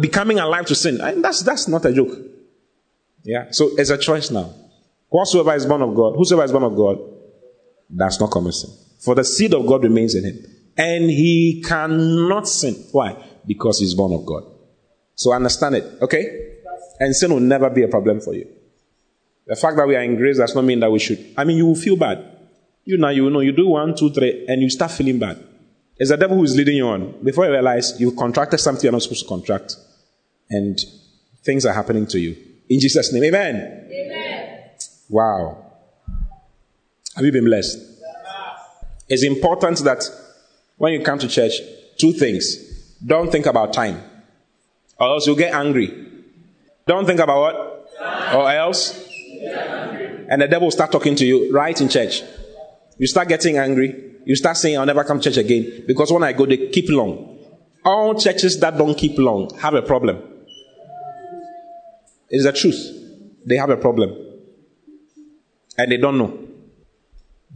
becoming 0.00 0.38
alive 0.38 0.66
to 0.66 0.74
sin. 0.74 1.00
And 1.00 1.24
that's, 1.24 1.40
that's 1.42 1.68
not 1.68 1.84
a 1.86 1.92
joke. 1.92 2.10
Yeah. 3.22 3.50
So 3.50 3.70
it's 3.78 3.90
a 3.90 3.96
choice 3.96 4.30
now. 4.30 4.52
Whatsoever 5.08 5.54
is 5.54 5.64
born 5.64 5.82
of 5.82 5.94
God, 5.94 6.14
whosoever 6.16 6.44
is 6.44 6.52
born 6.52 6.64
of 6.64 6.76
God, 6.76 6.98
does 7.94 8.20
not 8.20 8.30
commit 8.30 8.54
sin. 8.54 8.70
For 9.00 9.14
the 9.14 9.24
seed 9.24 9.54
of 9.54 9.66
God 9.66 9.84
remains 9.84 10.14
in 10.14 10.24
him. 10.24 10.44
And 10.76 11.04
he 11.04 11.62
cannot 11.66 12.48
sin. 12.48 12.74
Why? 12.92 13.16
Because 13.46 13.80
he's 13.80 13.94
born 13.94 14.12
of 14.12 14.24
God. 14.24 14.44
So 15.14 15.32
understand 15.32 15.76
it, 15.76 15.84
okay? 16.02 16.58
And 17.00 17.14
sin 17.14 17.32
will 17.32 17.40
never 17.40 17.70
be 17.70 17.82
a 17.82 17.88
problem 17.88 18.20
for 18.20 18.34
you. 18.34 18.48
The 19.46 19.56
fact 19.56 19.76
that 19.76 19.86
we 19.86 19.96
are 19.96 20.02
in 20.02 20.16
grace 20.16 20.38
does 20.38 20.54
not 20.54 20.64
mean 20.64 20.80
that 20.80 20.90
we 20.90 20.98
should. 20.98 21.34
I 21.36 21.44
mean, 21.44 21.56
you 21.56 21.66
will 21.66 21.74
feel 21.74 21.96
bad. 21.96 22.24
You 22.84 22.96
now, 22.96 23.10
you 23.10 23.28
know, 23.28 23.40
you 23.40 23.52
do 23.52 23.68
one, 23.68 23.96
two, 23.96 24.10
three, 24.10 24.46
and 24.48 24.62
you 24.62 24.70
start 24.70 24.90
feeling 24.90 25.18
bad. 25.18 25.42
It's 25.96 26.10
the 26.10 26.16
devil 26.16 26.36
who 26.36 26.44
is 26.44 26.56
leading 26.56 26.76
you 26.76 26.86
on. 26.86 27.22
Before 27.22 27.44
you 27.44 27.52
realize 27.52 28.00
you've 28.00 28.16
contracted 28.16 28.60
something 28.60 28.84
you're 28.84 28.92
not 28.92 29.02
supposed 29.02 29.22
to 29.22 29.28
contract. 29.28 29.76
And 30.50 30.78
things 31.44 31.66
are 31.66 31.72
happening 31.72 32.06
to 32.08 32.18
you. 32.18 32.36
In 32.68 32.80
Jesus' 32.80 33.12
name, 33.12 33.24
amen. 33.24 33.88
Amen. 33.90 34.70
Wow. 35.08 35.72
Have 37.14 37.24
you 37.24 37.32
been 37.32 37.44
blessed? 37.44 37.78
It's 39.08 39.24
important 39.24 39.78
that 39.80 40.08
when 40.76 40.94
you 40.94 41.02
come 41.02 41.18
to 41.18 41.28
church, 41.28 41.52
two 41.98 42.12
things. 42.12 42.71
Don't 43.04 43.30
think 43.30 43.46
about 43.46 43.72
time, 43.72 44.00
or 44.98 45.08
else 45.08 45.26
you'll 45.26 45.36
get 45.36 45.54
angry. 45.54 46.08
Don't 46.86 47.06
think 47.06 47.20
about 47.20 47.40
what? 47.40 48.34
Or 48.34 48.50
else? 48.50 49.08
And 50.28 50.40
the 50.40 50.48
devil 50.48 50.66
will 50.66 50.70
start 50.70 50.92
talking 50.92 51.14
to 51.16 51.26
you 51.26 51.52
right 51.52 51.78
in 51.80 51.88
church. 51.88 52.22
You 52.98 53.06
start 53.06 53.28
getting 53.28 53.58
angry 53.58 54.12
you 54.24 54.36
start 54.36 54.56
saying, 54.56 54.78
I'll 54.78 54.86
never 54.86 55.04
come 55.04 55.20
church 55.20 55.36
again. 55.36 55.84
Because 55.86 56.12
when 56.12 56.22
I 56.22 56.32
go, 56.32 56.46
they 56.46 56.68
keep 56.68 56.88
long. 56.90 57.38
All 57.84 58.14
churches 58.14 58.58
that 58.60 58.78
don't 58.78 58.96
keep 58.96 59.18
long 59.18 59.50
have 59.58 59.74
a 59.74 59.82
problem. 59.82 60.22
It's 62.28 62.44
the 62.44 62.52
truth. 62.52 62.80
They 63.44 63.56
have 63.56 63.70
a 63.70 63.76
problem. 63.76 64.28
and 65.78 65.90
they 65.90 65.96
don't 65.96 66.18
know. 66.18 66.38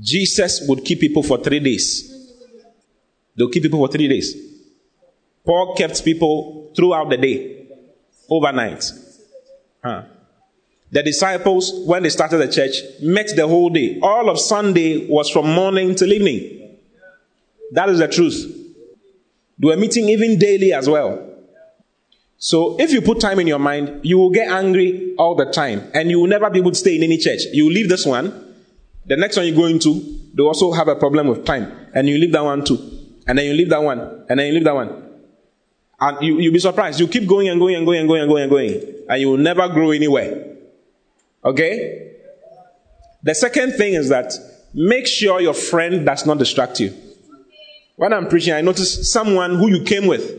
Jesus 0.00 0.66
would 0.68 0.84
keep 0.84 1.00
people 1.00 1.22
for 1.22 1.38
three 1.38 1.60
days. 1.60 2.12
They'll 3.36 3.50
keep 3.50 3.62
people 3.62 3.86
for 3.86 3.92
three 3.92 4.08
days. 4.08 4.34
Paul 5.46 5.74
kept 5.76 6.04
people 6.04 6.72
throughout 6.76 7.08
the 7.08 7.16
day, 7.16 7.68
overnight. 8.28 8.84
Huh. 9.82 10.02
The 10.90 11.02
disciples, 11.02 11.72
when 11.86 12.02
they 12.02 12.10
started 12.10 12.38
the 12.38 12.48
church, 12.48 12.74
met 13.00 13.30
the 13.34 13.46
whole 13.46 13.70
day. 13.70 13.98
All 14.02 14.28
of 14.28 14.38
Sunday 14.38 15.06
was 15.08 15.30
from 15.30 15.52
morning 15.52 15.94
till 15.94 16.12
evening. 16.12 16.78
That 17.72 17.88
is 17.88 17.98
the 17.98 18.08
truth. 18.08 18.52
They 19.58 19.68
were 19.68 19.76
meeting 19.76 20.08
even 20.08 20.38
daily 20.38 20.72
as 20.72 20.88
well. 20.88 21.22
So 22.38 22.78
if 22.78 22.92
you 22.92 23.00
put 23.00 23.20
time 23.20 23.40
in 23.40 23.46
your 23.46 23.58
mind, 23.58 24.00
you 24.04 24.18
will 24.18 24.30
get 24.30 24.48
angry 24.48 25.14
all 25.18 25.34
the 25.34 25.46
time 25.46 25.90
and 25.94 26.10
you 26.10 26.20
will 26.20 26.28
never 26.28 26.50
be 26.50 26.58
able 26.58 26.72
to 26.72 26.76
stay 26.76 26.96
in 26.96 27.02
any 27.02 27.18
church. 27.18 27.40
You 27.52 27.70
leave 27.70 27.88
this 27.88 28.04
one, 28.04 28.54
the 29.06 29.16
next 29.16 29.36
one 29.36 29.46
you 29.46 29.54
go 29.54 29.64
into, 29.64 30.20
they 30.34 30.42
also 30.42 30.72
have 30.72 30.88
a 30.88 30.96
problem 30.96 31.28
with 31.28 31.44
time 31.44 31.72
and 31.94 32.08
you 32.08 32.18
leave 32.18 32.32
that 32.32 32.44
one 32.44 32.64
too. 32.64 32.78
And 33.26 33.38
then 33.38 33.46
you 33.46 33.54
leave 33.54 33.70
that 33.70 33.82
one 33.82 34.26
and 34.28 34.38
then 34.38 34.48
you 34.48 34.52
leave 34.52 34.64
that 34.64 34.74
one. 34.74 35.05
And 35.98 36.22
you, 36.22 36.40
you'll 36.40 36.52
be 36.52 36.58
surprised. 36.58 37.00
You 37.00 37.08
keep 37.08 37.26
going 37.26 37.48
and 37.48 37.58
going 37.58 37.74
and 37.74 37.86
going 37.86 38.00
and 38.00 38.08
going 38.08 38.22
and 38.22 38.30
going 38.30 38.42
and 38.42 38.50
going 38.50 38.94
and 39.08 39.20
you 39.20 39.30
will 39.30 39.38
never 39.38 39.68
grow 39.68 39.90
anywhere. 39.90 40.56
Okay? 41.44 42.12
The 43.22 43.34
second 43.34 43.72
thing 43.72 43.94
is 43.94 44.08
that 44.10 44.32
make 44.74 45.06
sure 45.06 45.40
your 45.40 45.54
friend 45.54 46.04
does 46.04 46.26
not 46.26 46.38
distract 46.38 46.80
you. 46.80 46.94
When 47.96 48.12
I'm 48.12 48.28
preaching, 48.28 48.52
I 48.52 48.60
notice 48.60 49.10
someone 49.10 49.56
who 49.56 49.68
you 49.68 49.84
came 49.84 50.06
with 50.06 50.34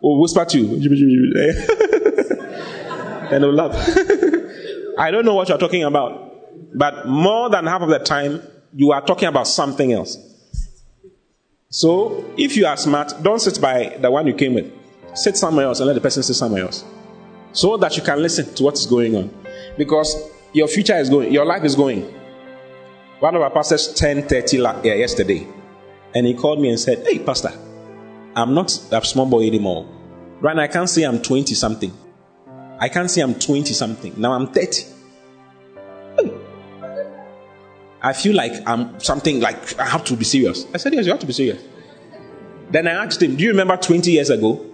will 0.00 0.20
whisper 0.20 0.44
to 0.44 0.58
you. 0.58 0.74
and 3.30 3.42
they'll 3.42 3.52
laugh. 3.52 3.74
I 4.98 5.10
don't 5.10 5.24
know 5.24 5.34
what 5.34 5.48
you're 5.48 5.58
talking 5.58 5.84
about. 5.84 6.32
But 6.74 7.06
more 7.06 7.50
than 7.50 7.66
half 7.66 7.82
of 7.82 7.90
the 7.90 7.98
time, 7.98 8.42
you 8.74 8.92
are 8.92 9.02
talking 9.02 9.28
about 9.28 9.46
something 9.46 9.92
else. 9.92 10.16
So, 11.68 12.32
if 12.36 12.56
you 12.56 12.66
are 12.66 12.76
smart, 12.76 13.14
don't 13.22 13.40
sit 13.40 13.60
by 13.60 13.96
the 14.00 14.10
one 14.10 14.26
you 14.26 14.34
came 14.34 14.54
with. 14.54 14.72
Sit 15.14 15.36
somewhere 15.36 15.66
else 15.66 15.80
and 15.80 15.86
let 15.86 15.94
the 15.94 16.00
person 16.00 16.22
sit 16.22 16.34
somewhere 16.34 16.64
else. 16.64 16.84
So 17.52 17.76
that 17.76 17.96
you 17.96 18.02
can 18.02 18.20
listen 18.20 18.52
to 18.54 18.62
what 18.64 18.74
is 18.74 18.86
going 18.86 19.14
on. 19.16 19.30
Because 19.78 20.30
your 20.52 20.68
future 20.68 20.96
is 20.96 21.08
going, 21.08 21.32
your 21.32 21.44
life 21.44 21.64
is 21.64 21.76
going. 21.76 22.02
One 23.20 23.34
of 23.36 23.42
our 23.42 23.50
pastors 23.50 23.94
turned 23.94 24.28
30 24.28 24.58
yesterday. 24.58 25.46
And 26.14 26.26
he 26.26 26.34
called 26.34 26.60
me 26.60 26.68
and 26.70 26.78
said, 26.78 27.06
Hey, 27.06 27.18
Pastor, 27.18 27.52
I'm 28.36 28.54
not 28.54 28.78
a 28.92 29.04
small 29.04 29.26
boy 29.26 29.46
anymore. 29.46 29.88
Right 30.40 30.54
now, 30.54 30.62
I 30.62 30.68
can't 30.68 30.88
say 30.90 31.04
I'm 31.04 31.22
20 31.22 31.54
something. 31.54 31.92
I 32.78 32.88
can't 32.88 33.10
say 33.10 33.20
I'm 33.22 33.34
20 33.34 33.72
something. 33.72 34.14
Now 34.16 34.32
I'm 34.32 34.48
30. 34.52 34.82
Hmm. 36.18 36.28
I 38.02 38.12
feel 38.12 38.36
like 38.36 38.52
I'm 38.66 39.00
something 39.00 39.40
like 39.40 39.78
I 39.78 39.86
have 39.86 40.04
to 40.04 40.16
be 40.16 40.24
serious. 40.24 40.66
I 40.74 40.78
said, 40.78 40.92
Yes, 40.92 41.06
you 41.06 41.12
have 41.12 41.20
to 41.20 41.26
be 41.26 41.32
serious. 41.32 41.62
Then 42.70 42.86
I 42.88 43.04
asked 43.04 43.22
him, 43.22 43.36
Do 43.36 43.44
you 43.44 43.50
remember 43.50 43.76
20 43.76 44.10
years 44.10 44.30
ago? 44.30 44.73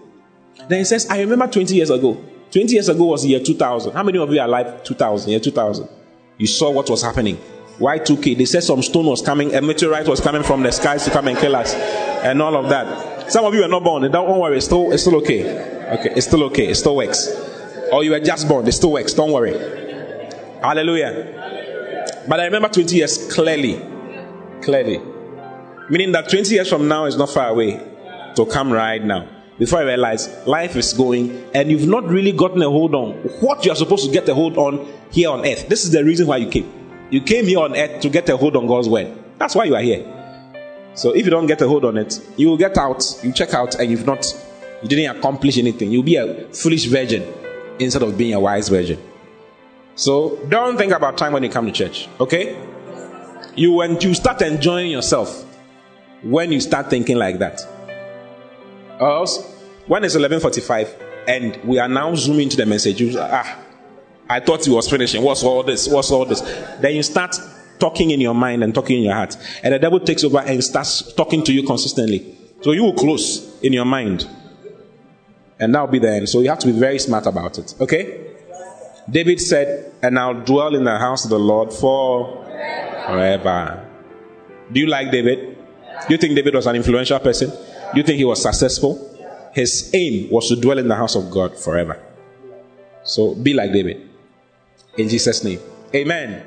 Then 0.69 0.79
he 0.81 0.85
says, 0.85 1.09
I 1.09 1.21
remember 1.21 1.47
20 1.47 1.75
years 1.75 1.91
ago. 1.91 2.23
20 2.51 2.73
years 2.73 2.89
ago 2.89 3.05
was 3.05 3.23
the 3.23 3.29
year 3.29 3.41
2000. 3.41 3.93
How 3.93 4.03
many 4.03 4.19
of 4.19 4.33
you 4.33 4.41
are 4.41 4.47
alive 4.47 4.83
2000? 4.83 5.31
Year 5.31 5.41
2000. 5.41 5.89
You 6.39 6.47
saw 6.47 6.71
what 6.71 6.91
was 6.91 7.03
happening. 7.03 7.39
Y2K. 7.79 8.37
They 8.37 8.45
said 8.45 8.63
some 8.63 8.83
stone 8.83 9.07
was 9.07 9.23
coming, 9.23 9.55
a 9.55 9.63
meteorite 9.63 10.07
was 10.07 10.21
coming 10.21 10.43
from 10.43 10.63
the 10.63 10.71
skies 10.71 11.05
to 11.05 11.11
come 11.11 11.29
and 11.29 11.39
kill 11.39 11.57
us, 11.57 11.75
and 11.75 12.43
all 12.43 12.55
of 12.57 12.69
that. 12.69 13.31
Some 13.33 13.45
of 13.45 13.55
you 13.55 13.63
are 13.63 13.69
not 13.69 13.85
born. 13.85 14.11
Don't 14.11 14.39
worry. 14.39 14.57
It's 14.57 14.67
still, 14.67 14.93
it's 14.93 15.03
still 15.03 15.17
okay. 15.17 15.45
Okay. 15.99 16.13
It's 16.15 16.27
still 16.27 16.45
okay. 16.45 16.69
It 16.69 16.75
still 16.75 16.97
works. 16.97 17.29
Or 17.93 18.05
you 18.05 18.11
were 18.11 18.21
just 18.21 18.49
born. 18.49 18.67
It 18.67 18.73
still 18.73 18.93
works. 18.93 19.15
Don't 19.15 19.33
worry. 19.33 19.53
Hallelujah. 20.61 22.25
But 22.29 22.41
I 22.41 22.45
remember 22.45 22.69
20 22.69 22.95
years 22.95 23.33
clearly. 23.33 23.81
Clearly. 24.63 25.01
Meaning 25.89 26.13
that 26.13 26.29
20 26.29 26.55
years 26.55 26.69
from 26.69 26.87
now 26.87 27.07
is 27.07 27.17
not 27.17 27.31
far 27.31 27.49
away 27.49 27.81
to 28.37 28.47
come 28.47 28.73
right 28.73 29.03
now 29.03 29.27
before 29.61 29.79
I 29.79 29.83
realize 29.83 30.27
life 30.47 30.75
is 30.75 30.95
going 30.95 31.45
and 31.55 31.71
you've 31.71 31.87
not 31.87 32.05
really 32.05 32.33
gotten 32.33 32.63
a 32.63 32.71
hold 32.71 32.95
on 32.95 33.13
what 33.43 33.63
you're 33.65 33.77
supposed 33.77 34.07
to 34.07 34.11
get 34.11 34.27
a 34.31 34.35
hold 34.35 34.57
on 34.57 34.89
here 35.13 35.29
on 35.29 35.47
earth. 35.47 35.69
This 35.69 35.85
is 35.85 35.93
the 35.93 36.03
reason 36.03 36.27
why 36.27 36.39
you 36.39 36.49
came. 36.49 36.73
You 37.11 37.21
came 37.21 37.45
here 37.45 37.59
on 37.61 37.77
earth 37.77 38.01
to 38.01 38.09
get 38.09 38.27
a 38.31 38.39
hold 38.39 38.57
on 38.57 38.67
God's 38.67 38.89
word. 38.89 39.13
That's 39.37 39.55
why 39.55 39.65
you 39.65 39.75
are 39.75 39.83
here. 39.83 40.03
So 40.95 41.15
if 41.15 41.27
you 41.27 41.31
don't 41.31 41.47
get 41.47 41.61
a 41.61 41.69
hold 41.69 41.85
on 41.85 41.99
it, 41.99 42.21
you 42.39 42.49
will 42.49 42.57
get 42.57 42.79
out, 42.79 43.05
you 43.23 43.33
check 43.33 43.53
out, 43.53 43.75
and 43.75 43.91
you've 43.91 44.07
not, 44.07 44.25
you 44.83 44.89
didn't 44.89 45.15
accomplish 45.19 45.59
anything. 45.59 45.91
You'll 45.93 46.05
be 46.05 46.17
a 46.17 46.49
foolish 46.55 46.87
virgin 46.87 47.31
instead 47.79 48.03
of 48.03 48.17
being 48.17 48.33
a 48.33 48.41
wise 48.41 48.71
virgin. 48.71 48.99
So 49.95 50.37
don't 50.49 50.79
think 50.79 50.93
about 50.93 51.19
time 51.19 51.35
when 51.35 51.43
you 51.43 51.51
come 51.51 51.67
to 51.67 51.73
church, 51.73 52.09
okay? 52.19 52.57
You 53.57 53.73
when 53.73 54.01
you 54.01 54.15
start 54.15 54.41
enjoying 54.41 54.91
yourself 54.91 55.45
when 56.23 56.53
you 56.53 56.61
start 56.61 56.91
thinking 56.91 57.17
like 57.17 57.39
that. 57.39 57.61
Or 59.01 59.11
else, 59.11 59.43
when 59.87 60.05
it's 60.05 60.15
11:45 60.15 60.95
and 61.27 61.59
we 61.65 61.79
are 61.79 61.89
now 61.89 62.15
zooming 62.15 62.51
to 62.51 62.57
the 62.57 62.67
message, 62.67 63.01
you 63.01 63.19
ah, 63.19 63.59
I 64.29 64.41
thought 64.41 64.67
it 64.67 64.71
was 64.71 64.89
finishing. 64.89 65.23
What's 65.23 65.43
all 65.43 65.63
this? 65.63 65.89
What's 65.89 66.11
all 66.11 66.27
this? 66.27 66.43
Then 66.81 66.95
you 66.95 67.03
start 67.03 67.35
talking 67.79 68.11
in 68.11 68.21
your 68.21 68.35
mind 68.35 68.63
and 68.63 68.75
talking 68.75 68.99
in 68.99 69.05
your 69.05 69.15
heart, 69.15 69.37
and 69.63 69.73
the 69.75 69.79
devil 69.79 69.99
takes 70.01 70.23
over 70.23 70.39
and 70.39 70.63
starts 70.63 71.13
talking 71.15 71.43
to 71.45 71.53
you 71.53 71.63
consistently. 71.63 72.37
So 72.61 72.73
you 72.73 72.85
will 72.85 72.93
close 72.93 73.59
in 73.63 73.73
your 73.73 73.87
mind, 73.87 74.29
and 75.59 75.75
that'll 75.75 75.89
be 75.89 75.99
the 75.99 76.13
end. 76.13 76.29
So 76.29 76.41
you 76.41 76.51
have 76.51 76.59
to 76.59 76.67
be 76.67 76.79
very 76.79 76.99
smart 76.99 77.27
about 77.27 77.59
it. 77.59 77.75
Okay? 77.81 78.27
David 79.11 79.41
said, 79.41 79.93
"And 80.03 80.19
I'll 80.19 80.45
dwell 80.45 80.75
in 80.75 80.85
the 80.85 80.99
house 80.99 81.25
of 81.25 81.31
the 81.31 81.39
Lord 81.39 81.73
for 81.73 82.45
forever." 83.07 83.81
Do 84.71 84.79
you 84.79 84.87
like 84.87 85.11
David? 85.11 85.57
Do 86.07 86.15
you 86.15 86.19
think 86.19 86.37
David 86.37 86.55
was 86.55 86.67
an 86.67 86.77
influential 86.77 87.19
person? 87.19 87.51
Do 87.93 87.99
you 87.99 88.05
think 88.05 88.19
he 88.19 88.25
was 88.25 88.43
successful? 88.43 89.07
His 89.53 89.91
aim 89.95 90.31
was 90.31 90.49
to 90.49 90.57
dwell 90.57 90.79
in 90.79 90.87
the 90.87 90.95
house 90.95 91.17
of 91.17 91.31
God 91.31 91.59
forever. 91.59 92.01
So 93.03 93.35
be 93.35 93.53
like 93.53 93.73
David. 93.73 94.09
In 94.97 95.09
Jesus' 95.09 95.43
name. 95.43 95.61
Amen. 95.95 96.45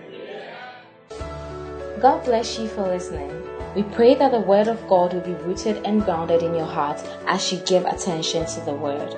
God 2.00 2.24
bless 2.24 2.58
you 2.58 2.68
for 2.68 2.84
listening. 2.88 3.30
We 3.76 3.84
pray 3.84 4.16
that 4.16 4.32
the 4.32 4.40
Word 4.40 4.68
of 4.68 4.88
God 4.88 5.14
will 5.14 5.22
be 5.22 5.34
rooted 5.44 5.86
and 5.86 6.06
grounded 6.06 6.44
in 6.44 6.54
your 6.54 6.66
heart 6.66 7.02
as 7.28 7.52
you 7.52 7.60
give 7.66 7.86
attention 7.86 8.46
to 8.46 8.62
the 8.62 8.74
Word. 8.74 9.18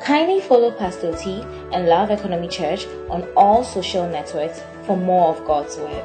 Kindly 0.00 0.40
follow 0.40 0.70
Pastor 0.70 1.14
T 1.16 1.42
and 1.72 1.88
Love 1.88 2.10
Economy 2.10 2.48
Church 2.48 2.86
on 3.10 3.28
all 3.36 3.64
social 3.64 4.08
networks 4.08 4.62
for 4.84 4.96
more 4.96 5.34
of 5.34 5.44
God's 5.44 5.76
Word. 5.76 6.04